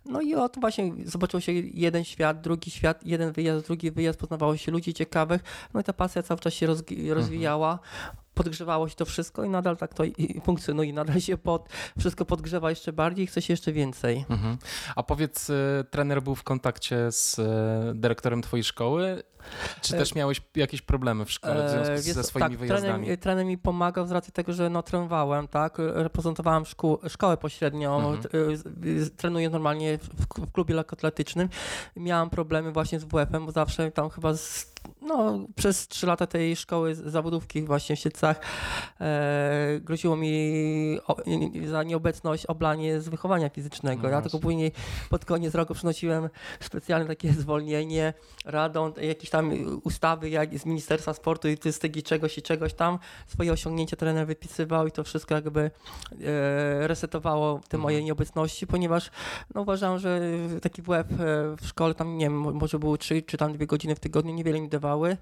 No 0.06 0.22
i 0.22 0.36
o 0.36 0.50
to 0.50 0.62
właśnie 0.62 0.91
zobaczyło 1.06 1.41
się 1.41 1.50
jeden 1.74 2.03
świat, 2.03 2.41
drugi 2.41 2.72
świat, 2.72 3.05
jeden 3.05 3.31
wyjazd, 3.31 3.67
drugi 3.67 3.91
wyjazd, 3.91 4.20
poznawało 4.20 4.58
się 4.58 4.72
ludzi 4.72 4.93
ciekawych, 4.93 5.41
no 5.74 5.79
i 5.79 5.84
ta 5.84 5.93
pasja 5.93 6.24
cały 6.24 6.39
czas 6.39 6.53
się 6.53 6.67
rozwijała. 7.10 7.79
Podgrzewało 8.33 8.89
się 8.89 8.95
to 8.95 9.05
wszystko 9.05 9.43
i 9.43 9.50
nadal 9.50 9.77
tak 9.77 9.93
to 9.93 10.03
funkcjonuje, 10.43 10.93
nadal 10.93 11.21
się 11.21 11.38
pod, 11.38 11.69
wszystko 12.00 12.25
podgrzewa 12.25 12.69
jeszcze 12.69 12.93
bardziej 12.93 13.25
i 13.25 13.27
chce 13.27 13.41
się 13.41 13.53
jeszcze 13.53 13.71
więcej. 13.71 14.25
Mhm. 14.29 14.57
A 14.95 15.03
powiedz, 15.03 15.50
y, 15.50 15.85
trener 15.89 16.23
był 16.23 16.35
w 16.35 16.43
kontakcie 16.43 17.11
z 17.11 17.39
y, 17.39 17.43
dyrektorem 17.95 18.41
twojej 18.41 18.63
szkoły? 18.63 19.23
Czy 19.81 19.93
też 19.93 20.15
miałeś 20.15 20.41
jakieś 20.55 20.81
problemy 20.81 21.25
w 21.25 21.31
szkole 21.31 21.67
w 21.67 21.69
związku 21.69 21.93
E, 21.93 22.01
ze 22.01 22.13
wiesz, 22.13 22.25
swoimi 22.25 22.50
tak, 22.50 22.57
wyjazdami? 22.59 23.03
Trener, 23.05 23.19
trener 23.19 23.45
mi 23.45 23.57
pomagał 23.57 24.07
z 24.07 24.11
racji 24.11 24.33
tego, 24.33 24.53
że 24.53 24.69
no, 24.69 24.83
trenowałem, 24.83 25.47
tak? 25.47 25.77
Reprezentowałem 25.77 26.65
szkół, 26.65 26.97
szkołę 27.07 27.38
pośrednią, 27.38 27.97
Mhm. 27.97 28.19
y, 28.85 29.09
trenuję 29.09 29.50
normalnie 29.50 29.97
w, 29.97 30.07
w 30.45 30.51
klubie 30.51 30.75
lekkoatletycznym. 30.75 31.50
Miałam 31.95 32.29
problemy 32.29 32.71
właśnie 32.71 33.00
z 33.00 33.03
WF-em, 33.03 33.45
bo 33.45 33.51
zawsze 33.51 33.91
tam 33.91 34.09
chyba 34.09 34.33
z, 34.33 34.70
no, 35.01 35.39
przez 35.55 35.88
trzy 35.88 36.07
lata 36.07 36.27
tej 36.27 36.55
szkoły 36.55 36.95
z- 36.95 37.00
zawodówki 37.00 37.61
właśnie 37.63 37.95
w 37.95 38.00
Siedcach 38.00 38.39
e, 39.01 39.79
groziło 39.81 40.15
mi 40.15 41.00
o, 41.07 41.15
za 41.69 41.83
nieobecność 41.83 42.45
oblanie 42.45 43.01
z 43.01 43.09
wychowania 43.09 43.50
fizycznego. 43.50 44.03
No 44.03 44.09
ja 44.09 44.21
tylko 44.21 44.39
później 44.39 44.71
pod 45.09 45.25
koniec 45.25 45.55
roku 45.55 45.73
przynosiłem 45.73 46.29
specjalne 46.59 47.07
takie 47.07 47.33
zwolnienie, 47.33 48.13
radą, 48.45 48.93
jakieś 49.01 49.29
tam 49.29 49.51
ustawy 49.83 50.29
jak 50.29 50.59
z 50.59 50.65
Ministerstwa 50.65 51.13
Sportu 51.13 51.47
i 51.47 51.57
Turystyki, 51.57 52.03
czegoś 52.03 52.38
i 52.38 52.41
czegoś 52.41 52.73
tam. 52.73 53.00
Swoje 53.27 53.51
osiągnięcia 53.51 53.95
trener 53.97 54.27
wypisywał 54.27 54.88
i 54.88 54.91
to 54.91 55.03
wszystko 55.03 55.35
jakby 55.35 55.61
e, 55.61 55.71
resetowało 56.88 57.55
te 57.59 57.63
Mhm. 57.77 57.81
moje 57.81 58.03
nieobecności, 58.03 58.67
ponieważ 58.67 59.11
no, 59.55 59.61
uważam, 59.61 60.00
że 60.00 60.21
taki 60.61 60.81
WF 60.81 60.89
e, 60.91 61.05
w 61.61 61.67
szkole 61.67 61.95
tam, 61.95 62.17
nie 62.17 62.25
wiem, 62.25 62.39
mo- 62.39 62.51
może 62.51 62.79
było 62.79 62.97
trzy 62.97 63.21
czy 63.21 63.38
tam 63.38 63.53
dwie 63.53 63.67
godziny 63.67 63.95
w 63.95 64.00
tygodniu, 64.00 64.33
niewiele 64.33 64.61
mi 64.61 64.69
dawały, 64.71 65.17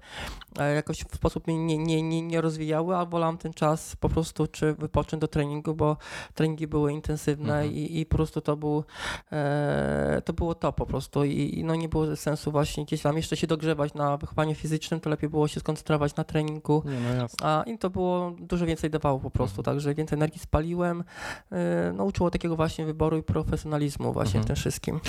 e, 0.58 0.74
jakoś 0.74 0.98
w 1.04 1.14
sposób 1.16 1.46
mnie 1.46 1.58
nie, 1.58 1.78
nie, 1.78 2.02
nie, 2.02 2.22
nie 2.22 2.40
rozwijały, 2.40 2.96
a 2.96 3.04
wolałam 3.04 3.38
ten 3.38 3.52
czas 3.52 3.96
po 3.96 4.08
prostu 4.08 4.46
czy 4.46 4.74
wypocząć 4.74 5.20
do 5.20 5.28
treningu, 5.28 5.74
bo 5.74 5.96
treningi 6.34 6.66
były 6.66 6.92
intensywne 6.92 7.54
Mhm. 7.54 7.72
i, 7.72 8.00
i 8.00 8.06
po 8.06 8.16
prostu 8.16 8.40
to 8.40 8.56
był 8.56 8.84
e, 9.32 10.22
to 10.24 10.32
było 10.32 10.54
to 10.54 10.72
po 10.72 10.86
prostu 10.86 11.24
I, 11.24 11.58
i 11.58 11.64
no 11.64 11.74
nie 11.74 11.88
było 11.88 12.16
sensu 12.16 12.50
właśnie 12.50 12.84
gdzieś 12.84 13.02
tam 13.02 13.16
jeszcze 13.16 13.36
się 13.36 13.46
dogrzewać 13.46 13.94
na 13.94 14.16
wychowaniu 14.16 14.54
fizycznym, 14.54 15.00
to 15.00 15.10
lepiej 15.10 15.28
było 15.30 15.48
się 15.48 15.60
skoncentrować 15.60 16.16
na 16.16 16.24
treningu. 16.24 16.82
Nie, 16.86 17.16
no. 17.18 17.26
A 17.42 17.62
im 17.66 17.78
to 17.78 17.90
było 17.90 18.30
dużo 18.38 18.66
więcej 18.66 18.90
dawało 18.90 19.18
po 19.20 19.30
prostu, 19.30 19.60
Mhm. 19.60 19.64
także 19.76 19.94
więcej 19.94 20.16
energii 20.16 20.40
spaliłem. 20.40 21.04
E, 21.52 21.92
No, 21.94 22.04
uczyło 22.04 22.30
takiego 22.30 22.56
właśnie 22.56 22.86
wyboru 22.86 23.16
i 23.18 23.22
profesjonalizmu 23.22 24.12
właśnie 24.12 24.38
Mhm. 24.40 24.44
w 24.44 24.46
tym 24.46 24.56
wszystkim. 24.56 25.00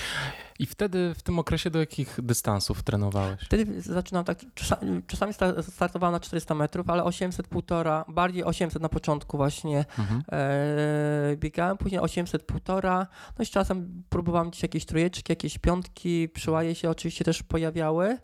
I 0.61 0.65
wtedy 0.65 1.13
w 1.17 1.23
tym 1.23 1.39
okresie 1.39 1.69
do 1.69 1.79
jakich 1.79 2.19
dystansów 2.23 2.83
trenowałeś? 2.83 3.41
Wtedy 3.41 3.81
zaczynam 3.81 4.25
tak, 4.25 4.39
czasami, 4.53 5.01
czasami 5.07 5.33
sta- 5.33 5.63
startowałem 5.63 6.13
na 6.13 6.19
400 6.19 6.55
metrów, 6.55 6.89
ale 6.89 7.03
800, 7.03 7.47
półtora, 7.47 8.05
bardziej 8.07 8.43
800 8.43 8.81
na 8.81 8.89
początku 8.89 9.37
właśnie 9.37 9.85
Mhm. 9.99 10.21
e, 10.31 11.35
biegałem, 11.37 11.77
później 11.77 12.01
800, 12.01 12.43
półtora, 12.43 13.07
no 13.39 13.43
i 13.43 13.45
z 13.45 13.49
czasem 13.49 14.03
próbowałem 14.09 14.49
gdzieś 14.49 14.63
jakieś 14.63 14.85
trójeczki, 14.85 15.31
jakieś 15.31 15.57
piątki, 15.57 16.29
przyłaje 16.29 16.75
się 16.75 16.89
oczywiście 16.89 17.25
też 17.25 17.43
pojawiały, 17.43 18.17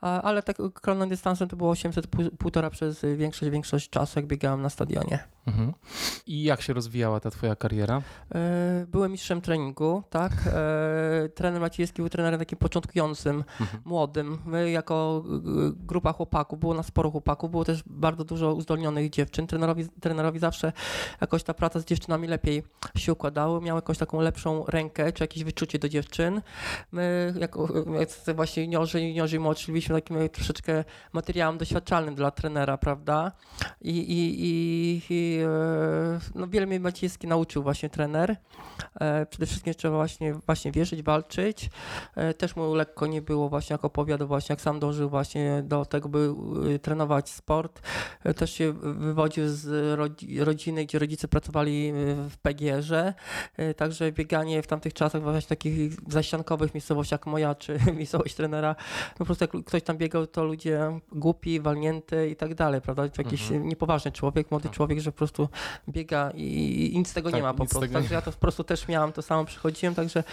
a, 0.00 0.22
ale 0.22 0.42
tak 0.42 0.56
kronem 0.74 1.08
dystansem 1.08 1.48
to 1.48 1.56
było 1.56 1.70
800, 1.70 2.06
pół- 2.06 2.30
półtora 2.38 2.70
przez 2.70 3.02
większość, 3.16 3.52
większość 3.52 3.90
czasu, 3.90 4.18
jak 4.18 4.26
biegałem 4.26 4.62
na 4.62 4.68
stadionie. 4.70 5.18
Mhm. 5.46 5.72
I 6.26 6.42
jak 6.42 6.62
się 6.62 6.72
rozwijała 6.72 7.20
ta 7.20 7.30
twoja 7.30 7.56
kariera? 7.56 8.02
E, 8.34 8.86
Byłem 8.88 9.12
mistrzem 9.12 9.40
treningu, 9.40 10.02
tak. 10.10 10.32
E, 10.46 11.28
Trener 11.34 11.60
Maciejski 11.80 12.02
był 12.02 12.08
trenerem 12.08 12.38
takim 12.40 12.58
początkującym, 12.58 13.44
Mhm. 13.60 13.82
młodym. 13.84 14.38
My 14.46 14.70
jako 14.70 15.24
y, 15.70 15.86
grupa 15.86 16.12
chłopaków, 16.12 16.60
było 16.60 16.74
nas 16.74 16.86
sporo 16.86 17.10
chłopaków, 17.10 17.50
było 17.50 17.64
też 17.64 17.82
bardzo 17.86 18.24
dużo 18.24 18.54
uzdolnionych 18.54 19.10
dziewczyn. 19.10 19.46
Trenerowi, 19.46 19.88
trenerowi 20.00 20.38
zawsze 20.38 20.72
jakoś 21.20 21.42
ta 21.42 21.54
praca 21.54 21.80
z 21.80 21.84
dziewczynami 21.84 22.28
lepiej 22.28 22.62
się 22.96 23.12
układały, 23.12 23.60
miał 23.60 23.76
jakąś 23.76 23.98
taką 23.98 24.20
lepszą 24.20 24.64
rękę, 24.66 25.12
czy 25.12 25.24
jakieś 25.24 25.44
wyczucie 25.44 25.78
do 25.78 25.88
dziewczyn. 25.88 26.42
My 26.92 27.34
jako 27.40 27.68
jak 28.00 28.36
właśnie 28.36 28.62
juniorzy, 28.62 29.00
juniorzy 29.02 29.40
młodsi 29.40 29.66
byliśmy 29.72 29.94
takim 29.94 30.28
troszeczkę 30.28 30.84
materiałem 31.12 31.58
doświadczalnym 31.58 32.14
dla 32.14 32.30
trenera, 32.30 32.78
prawda? 32.78 33.32
I, 33.82 33.90
i, 33.98 34.44
i, 34.44 35.02
i 35.10 35.38
e, 35.44 36.20
no 36.34 36.48
wiele 36.48 36.66
mnie 36.66 36.80
Maciejski 36.80 37.26
nauczył 37.26 37.62
właśnie 37.62 37.90
trener. 37.90 38.36
E, 39.00 39.26
Przede 39.26 39.46
wszystkim 39.46 39.74
trzeba 39.74 39.96
właśnie, 39.96 40.34
właśnie 40.34 40.72
wierzyć, 40.72 41.02
walczyć. 41.02 41.69
E, 42.16 42.34
Też 42.34 42.56
mu 42.56 42.74
lekko 42.74 43.06
nie 43.06 43.22
było 43.22 43.48
właśnie, 43.48 43.74
jak 43.74 43.84
opowiadał 43.84 44.28
właśnie, 44.28 44.52
jak 44.52 44.60
sam 44.60 44.80
dążył 44.80 45.08
właśnie 45.10 45.62
do 45.64 45.84
tego, 45.84 46.08
by 46.08 46.34
y, 46.74 46.78
trenować 46.78 47.28
sport. 47.30 47.80
E, 48.24 48.34
Też 48.34 48.52
się 48.52 48.72
wywodził 48.82 49.48
z 49.48 49.66
rodzi- 49.98 50.44
rodziny, 50.44 50.84
gdzie 50.86 50.98
rodzice 50.98 51.28
pracowali 51.28 51.88
y, 51.88 52.16
w 52.30 52.38
PGR-ze. 52.38 53.14
E, 53.56 53.74
Także 53.74 54.12
bieganie 54.12 54.62
w 54.62 54.66
tamtych 54.66 54.94
czasach 54.94 55.22
właśnie 55.22 55.48
takich 55.48 55.92
zaściankowych 56.12 56.74
miejscowościach 56.74 57.10
jak 57.20 57.26
moja, 57.26 57.54
czy 57.54 57.78
miejscowość 57.98 58.34
trenera, 58.34 58.76
po 59.18 59.24
prostu 59.24 59.44
jak 59.44 59.64
ktoś 59.64 59.82
tam 59.82 59.96
biegał, 59.98 60.26
to 60.26 60.44
ludzie 60.44 61.00
głupi, 61.12 61.60
walnięty 61.60 62.28
i 62.30 62.36
tak 62.36 62.54
dalej, 62.54 62.80
prawda? 62.80 63.02
Jakiś 63.18 63.42
Mhm. 63.42 63.68
niepoważny 63.68 64.12
człowiek, 64.12 64.50
młody 64.50 64.62
Tak. 64.68 64.72
człowiek, 64.76 65.00
że 65.00 65.12
po 65.12 65.18
prostu 65.18 65.48
biega 65.88 66.30
i, 66.34 66.90
i 66.94 66.98
nic 66.98 67.08
z 67.08 67.12
tego 67.12 67.30
Tak, 67.30 67.36
nie 67.36 67.42
ma 67.42 67.54
po 67.54 67.66
prostu. 67.66 67.92
Także 67.92 68.14
ja 68.14 68.22
to 68.22 68.32
po 68.32 68.38
prostu 68.38 68.64
też 68.64 68.88
miałam, 68.88 69.12
to 69.12 69.22
samo 69.22 69.44
przychodziłem, 69.44 69.94
także 69.94 70.24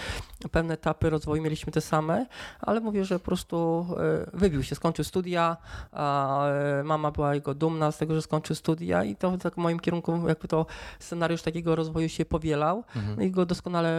pewne 0.52 0.74
etapy 0.74 1.10
rozwoju 1.10 1.27
mieliśmy 1.36 1.72
te 1.74 1.82
same, 1.82 2.26
ale 2.62 2.80
mówię, 2.80 3.06
że 3.06 3.20
po 3.20 3.26
prostu 3.26 3.86
e, 4.34 4.38
wybił 4.38 4.64
się, 4.64 4.76
skończył 4.76 5.06
studia, 5.06 5.58
e, 5.94 6.84
mama 6.84 7.12
była 7.12 7.36
jego 7.36 7.54
dumna 7.54 7.92
z 7.92 7.98
tego, 7.98 8.16
że 8.16 8.22
skończył 8.22 8.56
studia 8.56 9.04
i 9.04 9.16
to 9.16 9.38
tak 9.38 9.54
w 9.54 9.58
moim 9.58 9.80
kierunku 9.80 10.28
jakby 10.28 10.48
to 10.48 10.66
scenariusz 11.00 11.42
takiego 11.42 11.76
rozwoju 11.76 12.10
się 12.10 12.26
powielał 12.26 12.84
Mhm. 12.96 13.22
i 13.22 13.32
go 13.32 13.46
doskonale 13.46 13.90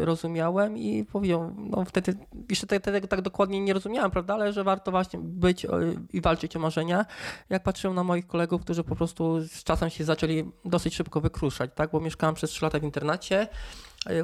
e, 0.00 0.04
rozumiałem 0.04 0.78
i 0.78 1.04
powiedział, 1.04 1.54
no 1.58 1.84
wtedy, 1.84 2.14
jeszcze 2.50 2.66
te- 2.66 2.80
tego 2.80 3.06
tak 3.08 3.20
dokładnie 3.22 3.60
nie 3.60 3.72
rozumiałem, 3.72 4.10
prawda, 4.10 4.34
ale 4.34 4.52
że 4.52 4.64
warto 4.64 4.90
właśnie 4.90 5.20
być 5.22 5.66
i 6.12 6.20
walczyć 6.20 6.56
o 6.56 6.58
marzenia. 6.58 7.06
Jak 7.50 7.62
patrzyłem 7.62 7.94
na 7.96 8.04
moich 8.04 8.26
kolegów, 8.26 8.62
którzy 8.62 8.84
po 8.84 8.96
prostu 8.96 9.40
z 9.40 9.64
czasem 9.64 9.90
się 9.90 10.04
zaczęli 10.04 10.44
dosyć 10.64 10.94
szybko 10.94 11.20
wykruszać, 11.20 11.70
tak, 11.74 11.90
bo 11.90 12.00
mieszkałem 12.00 12.34
przez 12.34 12.50
3 12.50 12.64
lata 12.64 12.78
w 12.78 12.82
internacie, 12.82 13.48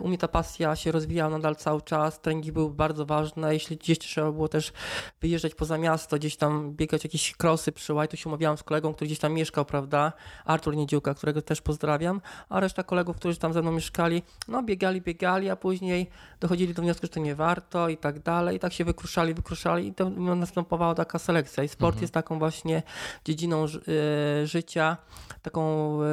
U 0.02 0.08
mnie 0.08 0.18
ta 0.18 0.28
pasja 0.28 0.76
się 0.76 0.92
rozwijała 0.92 1.30
nadal 1.30 1.56
cały 1.56 1.82
czas, 1.82 2.20
treningi 2.20 2.52
były 2.52 2.70
bardzo 2.70 3.06
ważne, 3.06 3.54
jeśli 3.54 3.76
gdzieś 3.76 3.98
trzeba 3.98 4.32
było 4.32 4.48
też 4.48 4.72
wyjeżdżać 5.20 5.54
poza 5.54 5.78
miasto, 5.78 6.16
gdzieś 6.16 6.36
tam 6.36 6.72
biegać 6.74 7.04
jakieś 7.04 7.36
krosy 7.36 7.72
przy 7.72 7.94
to 8.10 8.16
się 8.16 8.28
umawiałem 8.30 8.58
z 8.58 8.62
kolegą, 8.62 8.94
który 8.94 9.06
gdzieś 9.06 9.18
tam 9.18 9.32
mieszkał, 9.32 9.64
prawda, 9.64 10.12
Artur 10.44 10.76
Niedziuka, 10.76 11.14
którego 11.14 11.42
też 11.42 11.60
pozdrawiam, 11.62 12.20
a 12.48 12.60
reszta 12.60 12.82
kolegów, 12.82 13.16
którzy 13.16 13.38
tam 13.38 13.52
ze 13.52 13.62
mną 13.62 13.72
mieszkali, 13.72 14.22
no 14.48 14.62
biegali, 14.62 15.00
biegali, 15.00 15.50
a 15.50 15.56
później 15.56 16.10
dochodzili 16.40 16.74
do 16.74 16.82
wniosku, 16.82 17.06
że 17.06 17.08
to 17.08 17.20
nie 17.20 17.34
warto 17.34 17.88
i 17.88 17.96
tak 17.96 18.18
dalej, 18.18 18.56
i 18.56 18.58
tak 18.58 18.72
się 18.72 18.84
wykruszali, 18.84 19.34
wykruszali 19.34 19.88
i 19.88 19.94
to 19.94 20.10
następowała 20.10 20.94
taka 20.94 21.18
selekcja. 21.18 21.64
I 21.64 21.68
sport 21.68 21.94
Mhm. 21.94 22.02
jest 22.02 22.14
taką 22.14 22.38
właśnie 22.38 22.82
dziedziną 23.24 23.64
e, 23.64 24.46
życia, 24.46 24.96
taką 25.42 25.92
e, 26.02 26.06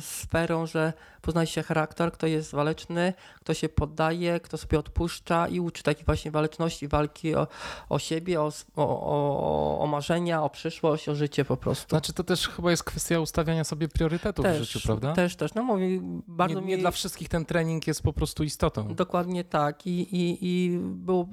sferą, 0.00 0.66
że 0.66 0.92
poznaje 1.22 1.46
się 1.46 1.62
charakter, 1.62 2.12
kto 2.12 2.26
jest 2.26 2.52
waleczny, 2.60 3.12
kto 3.40 3.54
się 3.54 3.68
poddaje, 3.68 4.40
kto 4.40 4.58
sobie 4.58 4.78
odpuszcza 4.78 5.48
i 5.48 5.60
uczy 5.60 5.82
takiej 5.82 6.04
właśnie 6.04 6.30
waleczności, 6.30 6.88
walki 6.88 7.34
o, 7.34 7.46
o 7.88 7.98
siebie, 7.98 8.40
o, 8.40 8.52
o, 8.76 9.78
o, 9.80 9.86
marzenia, 9.86 10.42
o 10.42 10.50
przyszłość, 10.50 11.08
o 11.08 11.14
życie 11.14 11.44
po 11.44 11.56
prostu. 11.56 11.88
Znaczy 11.88 12.12
to 12.12 12.24
też 12.24 12.48
chyba 12.48 12.70
jest 12.70 12.84
kwestia 12.84 13.20
ustawiania 13.20 13.64
sobie 13.64 13.88
priorytetów 13.88 14.46
w 14.46 14.58
życiu, 14.58 14.80
prawda? 14.84 15.12
Też, 15.12 15.36
też. 15.36 15.54
No 15.54 15.62
mówię, 15.62 16.00
bardzo 16.28 16.60
nie, 16.60 16.66
nie 16.66 16.76
mi... 16.76 16.80
dla 16.80 16.90
wszystkich 16.90 17.28
ten 17.28 17.44
trening 17.44 17.86
jest 17.86 18.02
po 18.02 18.12
prostu 18.12 18.44
istotą. 18.44 18.94
Dokładnie 18.94 19.44
tak. 19.44 19.86
I, 19.86 20.00
i, 20.00 20.38
i 20.40 20.78
było, 20.78 21.28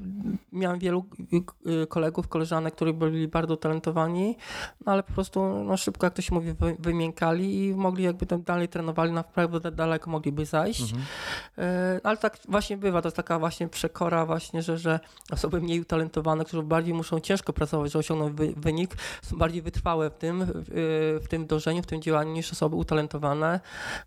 miałem 0.51 0.79
wielu 0.79 1.05
y, 1.65 1.71
y, 1.83 1.87
kolegów, 1.87 2.27
koleżanek, 2.27 2.75
którzy 2.75 2.93
byli 2.93 3.27
bardzo 3.27 3.57
talentowani, 3.57 4.35
no 4.85 4.91
ale 4.91 5.03
po 5.03 5.13
prostu 5.13 5.63
no, 5.63 5.77
szybko, 5.77 6.05
jak 6.05 6.13
to 6.13 6.21
się 6.21 6.33
mówi, 6.35 6.53
wy, 6.53 6.75
wymiękali 6.79 7.65
i 7.65 7.75
mogli 7.75 8.03
jakby 8.03 8.25
tam 8.25 8.43
dalej 8.43 8.67
trenowali, 8.67 9.11
naprawdę 9.11 9.71
daleko 9.71 10.11
mogliby 10.11 10.45
zajść. 10.45 10.81
Mhm. 10.81 11.01
E, 11.57 11.99
Ale 12.03 12.17
tak 12.17 12.37
właśnie 12.47 12.77
bywa, 12.77 13.01
to 13.01 13.07
jest 13.07 13.15
taka 13.17 13.39
właśnie 13.39 13.67
przekora 13.67 14.25
właśnie, 14.25 14.61
że, 14.61 14.77
że 14.77 14.99
osoby 15.31 15.61
mniej 15.61 15.81
utalentowane, 15.81 16.45
które 16.45 16.63
bardziej 16.63 16.93
muszą 16.93 17.19
ciężko 17.19 17.53
pracować, 17.53 17.91
żeby 17.91 17.99
osiągnąć 17.99 18.33
wy, 18.37 18.53
wynik, 18.57 18.95
są 19.21 19.37
bardziej 19.37 19.61
wytrwałe 19.61 20.09
w 20.09 20.13
tym, 20.17 20.45
w, 20.45 21.19
w 21.23 21.27
tym 21.27 21.47
dążeniu, 21.47 21.83
w 21.83 21.85
tym 21.85 22.01
działaniu 22.01 22.31
niż 22.31 22.51
osoby 22.51 22.75
utalentowane, 22.75 23.59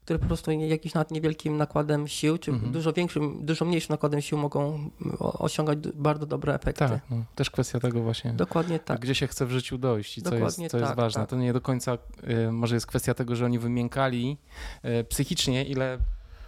które 0.04 0.18
po 0.18 0.26
prostu 0.26 0.50
jakimś 0.50 0.94
nawet 0.94 1.10
niewielkim 1.10 1.56
nakładem 1.56 2.08
sił, 2.08 2.38
czy 2.38 2.50
Mhm. 2.50 2.72
dużo 2.72 2.92
większym, 2.92 3.46
dużo 3.46 3.64
mniejszym 3.64 3.92
nakładem 3.94 4.20
sił 4.20 4.38
mogą 4.38 4.90
osiągać 5.18 5.78
bardzo 5.94 6.26
dobre 6.26 6.54
efekty. 6.54 6.88
Tak, 6.88 7.00
no, 7.10 7.16
też 7.34 7.50
kwestia 7.50 7.80
tego 7.80 8.00
właśnie, 8.02 8.32
Dokładnie 8.32 8.78
tak. 8.78 9.00
gdzie 9.00 9.14
się 9.14 9.26
chce 9.26 9.46
w 9.46 9.50
życiu 9.50 9.78
dojść 9.78 10.18
i 10.18 10.22
co 10.22 10.34
jest, 10.34 10.56
co 10.56 10.62
jest 10.62 10.88
tak, 10.88 10.96
ważne. 10.96 11.20
tak. 11.22 11.30
To 11.30 11.36
nie 11.36 11.52
do 11.52 11.60
końca 11.60 11.98
y, 12.48 12.52
może 12.52 12.74
jest 12.74 12.86
kwestia 12.86 13.14
tego, 13.14 13.36
że 13.36 13.44
oni 13.44 13.58
wymiękali 13.58 14.36
psychicznie, 15.08 15.64
ile 15.64 15.98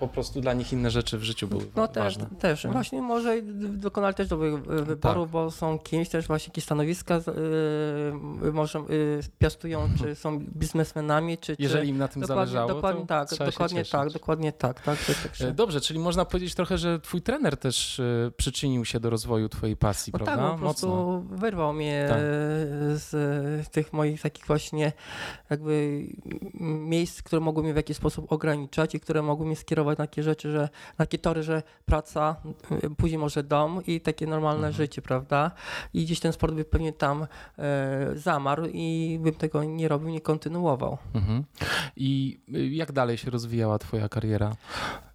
po 0.02 0.08
prostu 0.08 0.40
dla 0.40 0.52
nich 0.52 0.72
inne 0.72 0.90
rzeczy 0.90 1.18
w 1.18 1.22
życiu 1.22 1.48
były 1.48 1.62
No 1.76 1.82
wa- 1.82 1.88
też, 1.88 2.04
ważne. 2.04 2.26
też. 2.38 2.64
No. 2.64 2.72
Właśnie 2.72 3.02
może 3.02 3.42
dokonali 3.68 4.14
też 4.14 4.28
dobrych 4.28 4.54
y, 4.54 4.82
wyborów, 4.84 5.30
bo 5.30 5.50
są 5.50 5.78
kimś 5.78 6.08
też 6.08 6.26
właśnie 6.26 6.50
jakieś 6.50 6.64
stanowiska 6.64 7.20
z- 7.20 7.28
y, 7.28 8.52
może 8.52 8.78
y, 8.78 9.20
piastują, 9.38 9.88
czy 9.98 10.14
są 10.14 10.38
biznesmenami, 10.38 11.38
czy... 11.38 11.56
czy 11.56 11.62
Jeżeli 11.62 11.88
im 11.88 11.98
na 11.98 12.08
tym 12.08 12.22
dokładnie, 12.22 12.52
zależało, 12.52 12.74
dokładnie 12.74 13.06
tak, 13.06 13.28
dokładnie 13.46 13.84
tak, 13.84 14.10
dokładnie 14.12 14.52
tak, 14.52 14.80
tak, 14.82 14.98
E, 15.10 15.14
także, 15.28 15.52
Dobrze, 15.52 15.80
czyli 15.80 15.98
można 15.98 16.24
powiedzieć 16.24 16.54
trochę, 16.54 16.78
że 16.78 17.00
twój 17.00 17.22
trener 17.22 17.56
też 17.56 18.00
e, 18.00 18.30
przyczynił 18.36 18.84
się 18.84 19.00
do 19.00 19.10
rozwoju 19.10 19.48
twojej 19.48 19.76
pasji, 19.76 20.12
No 20.12 20.18
prawda? 20.18 20.36
tak, 20.42 20.46
bo 20.50 20.52
po 20.54 20.58
prostu 20.60 20.86
Mocno. 20.88 21.36
wyrwał 21.36 21.72
mnie 21.72 22.06
Tak. 22.08 22.18
z 23.00 23.68
tych 23.70 23.92
moich 23.92 24.22
takich 24.22 24.46
właśnie 24.46 24.92
jakby 25.50 26.06
miejsc, 26.60 27.22
które 27.22 27.40
mogły 27.40 27.62
mnie 27.62 27.72
w 27.72 27.76
jakiś 27.76 27.96
sposób 27.96 28.32
ograniczać 28.32 28.94
i 28.94 29.00
które 29.00 29.22
mogły 29.22 29.46
mnie 29.46 29.56
skierować 29.56 29.91
na 29.98 30.06
takie 30.06 30.22
rzeczy, 30.22 30.52
że 30.52 30.60
na 30.98 31.04
takie 31.06 31.18
tory, 31.18 31.42
że 31.42 31.62
praca, 31.84 32.36
y, 32.84 32.90
później 32.90 33.18
może 33.18 33.42
dom 33.42 33.82
i 33.86 34.00
takie 34.00 34.26
normalne 34.26 34.66
Mhm. 34.66 34.72
życie, 34.74 35.02
prawda? 35.02 35.50
I 35.94 36.04
gdzieś 36.04 36.20
ten 36.20 36.32
sport 36.32 36.54
by 36.54 36.64
pewnie 36.64 36.92
tam 36.92 37.26
e, 37.58 38.10
zamarł 38.14 38.66
i 38.72 39.18
bym 39.22 39.34
tego 39.34 39.64
nie 39.64 39.88
robił, 39.88 40.08
nie 40.08 40.20
kontynuował. 40.20 40.98
Mhm. 41.14 41.44
I 41.96 42.40
y, 42.54 42.66
jak 42.68 42.92
dalej 42.92 43.18
się 43.18 43.30
rozwijała 43.30 43.78
twoja 43.78 44.08
kariera 44.08 44.52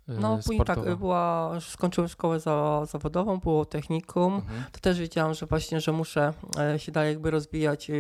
No 0.08 0.38
później 0.38 0.60
tak, 0.66 0.96
była, 0.96 1.52
skończyłem 1.62 2.08
szkołę 2.08 2.40
za, 2.40 2.86
zawodową, 2.86 3.38
było 3.38 3.66
technikum, 3.66 4.34
Mhm. 4.36 4.64
to 4.72 4.80
też 4.80 5.00
wiedziałam, 5.00 5.34
że 5.34 5.46
właśnie, 5.46 5.82
że 5.82 5.92
muszę 5.92 6.34
e, 6.60 6.80
się 6.80 6.92
dalej 6.92 7.10
jakby 7.14 7.32
rozwijać, 7.32 7.90
e, 7.90 7.94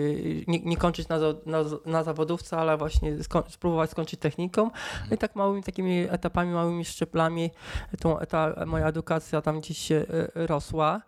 nie, 0.47 0.59
nie 0.59 0.77
kończyć 0.77 1.07
na, 1.07 1.17
na, 1.45 1.57
na 1.85 2.03
zawodówce, 2.03 2.57
ale 2.57 2.77
właśnie 2.77 3.23
sko 3.23 3.43
spróbować 3.49 3.89
skończyć 3.89 4.19
techniką. 4.19 4.69
No 5.09 5.15
i 5.15 5.17
tak 5.17 5.35
małymi 5.35 5.63
takimi 5.63 5.97
etapami, 6.09 6.51
małymi 6.51 6.85
szczeplami 6.85 7.51
tą, 7.99 8.17
ta 8.29 8.53
moja 8.65 8.87
edukacja 8.87 9.41
tam 9.41 9.59
gdzieś 9.59 9.77
się 9.77 10.05
e, 10.35 10.47
rosła. 10.47 11.01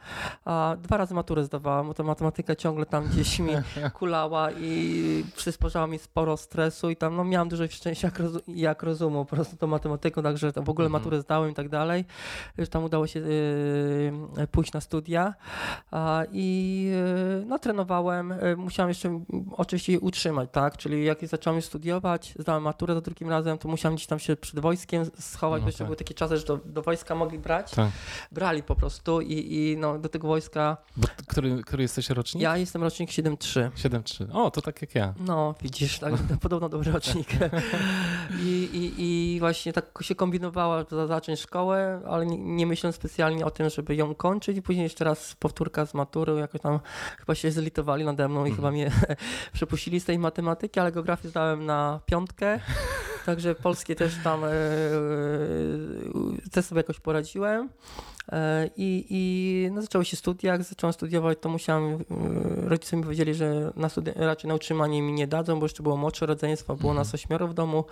A 0.46 0.75
dwa 0.82 0.98
razy 0.98 1.13
maturę 1.13 1.44
zdawałam, 1.44 1.88
bo 1.88 1.94
ta 1.94 2.03
matematyka 2.03 2.56
ciągle 2.56 2.86
tam 2.86 3.06
gdzieś 3.08 3.39
mi 3.39 3.51
kulała 4.00 4.51
i 4.51 5.24
przysparzała 5.36 5.88
mi 5.88 6.00
sporo 6.00 6.38
stresu 6.38 6.89
i 6.89 6.96
tam 6.96 7.15
no, 7.15 7.24
miałam 7.24 7.50
dużo 7.50 7.68
szczęścia 7.68 8.08
jak, 8.08 8.20
rozu- 8.20 8.41
jak 8.48 8.84
rozumu 8.84 9.25
po 9.25 9.36
prostu 9.36 9.58
tą 9.58 9.68
matematyką, 9.68 10.24
także 10.24 10.51
w 10.51 10.70
ogóle 10.70 10.88
Mhm. 10.89 11.01
maturę 11.01 11.22
zdałem 11.22 11.51
i 11.51 11.53
tak 11.53 11.69
dalej. 11.69 12.05
Już 12.58 12.69
tam 12.69 12.84
udało 12.84 13.08
się 13.08 13.19
y, 13.19 14.48
pójść 14.51 14.74
na 14.74 14.81
studia 14.81 15.34
i 16.31 16.89
y, 17.41 17.46
no, 17.46 17.60
trenowałem. 17.60 18.31
Y, 18.31 18.55
Musiałem 18.58 18.89
jeszcze 18.89 19.24
oczywiście 19.51 20.00
utrzymać, 20.00 20.50
tak? 20.51 20.77
Czyli 20.77 21.05
jak 21.05 21.27
zacząłem 21.27 21.62
studiować, 21.62 22.34
zdałem 22.39 22.63
maturę 22.63 22.93
za 22.93 23.01
drugim 23.01 23.29
razem, 23.29 23.58
to 23.58 23.67
musiałem 23.67 23.96
gdzieś 23.96 24.08
tam 24.08 24.19
się 24.19 24.36
przed 24.36 24.60
wojskiem 24.60 25.05
schować, 25.19 25.60
No 25.60 25.63
bo 25.63 25.67
jeszcze 25.67 25.77
tak. 25.79 25.88
były 25.88 25.96
takie 25.96 26.13
czasy, 26.13 26.38
że 26.38 26.46
do, 26.46 26.60
do 26.65 26.81
wojska 26.81 27.15
mogli 27.15 27.39
brać. 27.39 27.72
Tak. 27.72 27.89
Brali 28.31 28.63
po 28.63 28.75
prostu 28.75 29.22
i, 29.22 29.55
i 29.55 29.77
no, 29.77 30.00
do 30.00 30.10
tego 30.10 30.27
wojska. 30.27 30.77
Bo, 30.98 31.08
który, 31.27 31.62
który 31.63 31.84
jesteś 31.84 32.10
rocznik? 32.10 32.43
Ja 32.43 32.58
jestem 32.58 32.84
rocznik 32.84 33.10
7-3. 33.10 33.69
7-3. 33.72 34.25
O, 34.34 34.51
to 34.51 34.62
tak 34.62 34.81
jak 34.81 34.96
ja. 34.96 35.13
No, 35.19 35.55
widzisz, 35.62 36.00
tak, 36.00 36.13
podobno 36.41 36.69
dobry 36.69 36.91
rocznik. 36.91 37.27
I, 38.43 38.69
i, 38.74 38.93
I 39.36 39.39
właśnie 39.39 39.74
tak 39.74 39.86
się 40.01 40.15
kombinowała, 40.15 40.78
żeby 40.79 41.07
zacząć 41.07 41.39
szkołę, 41.39 42.01
ale 42.07 42.25
nie, 42.25 42.67
myśląc 42.67 42.95
specjalnie 42.95 43.45
o 43.45 43.51
tym, 43.51 43.69
żeby 43.69 43.95
ją 43.95 44.15
kończyć. 44.15 44.57
I 44.57 44.62
później 44.62 44.83
jeszcze 44.83 45.05
raz 45.05 45.36
powtórka 45.39 45.86
z 45.86 45.93
matury, 45.93 46.33
jakoś 46.39 46.62
tam 46.62 46.79
chyba 47.19 47.36
się 47.36 47.51
zlitowali 47.51 48.05
nade 48.05 48.27
mną 48.27 48.39
i 48.45 48.50
Mhm. 48.50 48.55
chyba 48.55 48.71
mnie 48.71 48.91
przepuścili 49.53 50.00
z 50.00 50.05
tej 50.05 50.19
matematyki, 50.19 50.79
ale 50.79 50.91
geografię 50.91 51.29
zdałem 51.29 51.65
na 51.65 52.00
piątkę. 52.05 52.59
Także 53.29 53.55
polskie 53.55 53.95
też 53.95 54.13
tam 54.24 54.43
e, 54.43 54.48
e, 54.48 54.51
też 56.51 56.65
sobie 56.65 56.79
jakoś 56.79 57.00
poradziłem. 57.00 57.69
E, 58.31 58.69
I, 58.77 59.05
i 59.09 59.71
no, 59.71 59.81
zaczęły 59.81 60.05
się 60.05 60.17
studia. 60.17 60.51
Jak 60.51 60.63
zacząłem 60.63 60.93
studiować, 60.93 61.38
to 61.41 61.50
musiałem. 61.50 62.05
Rodzice 62.55 62.98
mi 62.98 63.03
powiedzieli, 63.03 63.33
że 63.33 63.71
na 63.75 63.88
studi- 63.88 64.13
raczej 64.15 64.48
na 64.48 64.55
utrzymanie 64.55 65.01
mi 65.01 65.13
nie 65.13 65.27
dadzą, 65.27 65.59
bo 65.59 65.65
jeszcze 65.65 65.83
było 65.83 65.98
młodsze 65.98 66.25
rodzeństwo, 66.25 66.75
było 66.75 66.93
nas 66.93 67.13
ośmioro 67.13 67.48
w 67.48 67.53
domu. 67.53 67.86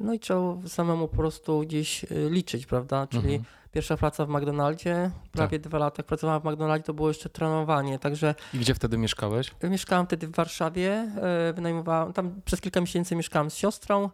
No 0.00 0.14
i 0.14 0.18
trzeba 0.20 0.56
samemu 0.68 1.08
po 1.08 1.16
prostu 1.16 1.60
gdzieś 1.60 2.06
liczyć, 2.30 2.66
prawda? 2.66 3.06
Czyli 3.06 3.34
Mhm. 3.34 3.44
Pierwsza 3.76 3.96
praca 3.96 4.26
w 4.26 4.28
McDonaldzie, 4.28 5.10
prawie 5.32 5.58
dwa 5.58 5.78
lata 5.78 5.94
jak 5.98 6.06
pracowałem 6.06 6.42
w 6.42 6.44
McDonaldzie, 6.44 6.84
to 6.84 6.94
było 6.94 7.08
jeszcze 7.08 7.28
trenowanie. 7.28 7.98
Także 7.98 8.34
I 8.54 8.58
gdzie 8.58 8.74
wtedy 8.74 8.98
mieszkałeś? 8.98 9.50
Mieszkałam 9.62 10.06
wtedy 10.06 10.26
w 10.26 10.30
Warszawie, 10.36 10.90
e, 10.92 11.52
wynajmowałam, 11.52 12.12
tam 12.12 12.40
przez 12.44 12.60
kilka 12.60 12.80
miesięcy 12.80 13.16
mieszkałam 13.16 13.50
z 13.50 13.56
siostrą, 13.56 14.10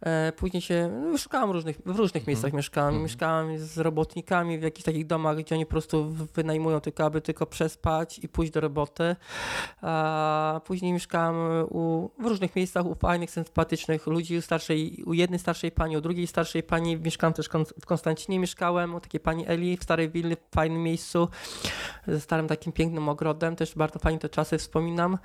e, 0.00 0.32
później 0.36 0.60
się, 0.62 0.90
no, 1.10 1.18
szukałam 1.18 1.50
różnych, 1.50 1.80
w 1.86 1.96
różnych 1.96 2.26
miejscach 2.26 2.52
mieszkałam, 2.52 2.88
Mhm. 2.88 3.02
mieszkałam 3.02 3.58
z 3.58 3.78
robotnikami 3.78 4.58
w 4.58 4.62
jakichś 4.62 4.84
takich 4.84 5.06
domach, 5.06 5.36
gdzie 5.36 5.54
oni 5.54 5.66
po 5.66 5.70
prostu 5.70 6.04
wynajmują 6.34 6.80
tylko, 6.80 7.04
aby 7.04 7.20
tylko 7.20 7.46
przespać 7.46 8.18
i 8.18 8.28
pójść 8.28 8.52
do 8.52 8.60
roboty, 8.60 9.16
a 9.82 10.60
później 10.64 10.92
mieszkałam 10.92 11.36
u, 11.70 12.10
w 12.20 12.26
różnych 12.26 12.56
miejscach 12.56 12.86
u 12.86 12.94
fajnych, 12.94 13.30
sympatycznych 13.30 14.06
ludzi, 14.06 14.36
u 14.36 14.42
starszej, 14.42 15.02
u 15.06 15.14
jednej 15.14 15.38
starszej 15.38 15.70
pani, 15.70 15.96
u 15.96 16.00
drugiej 16.00 16.26
starszej 16.26 16.62
pani, 16.62 16.96
mieszkałam 16.96 17.34
też 17.34 17.48
w 17.80 17.86
Konstancinie, 17.86 18.38
mieszkałem 18.38 18.91
u 18.94 19.00
takiej 19.00 19.20
pani 19.20 19.48
Eli 19.48 19.76
w 19.76 19.82
Starej 19.82 20.10
Willi, 20.10 20.36
w 20.36 20.54
fajnym 20.54 20.82
miejscu, 20.82 21.28
ze 22.08 22.20
starym 22.20 22.48
takim 22.48 22.72
pięknym 22.72 23.08
ogrodem, 23.08 23.56
też 23.56 23.74
bardzo 23.74 23.98
fajnie 23.98 24.18
te 24.18 24.28
czasy 24.28 24.58
wspominam. 24.58 25.18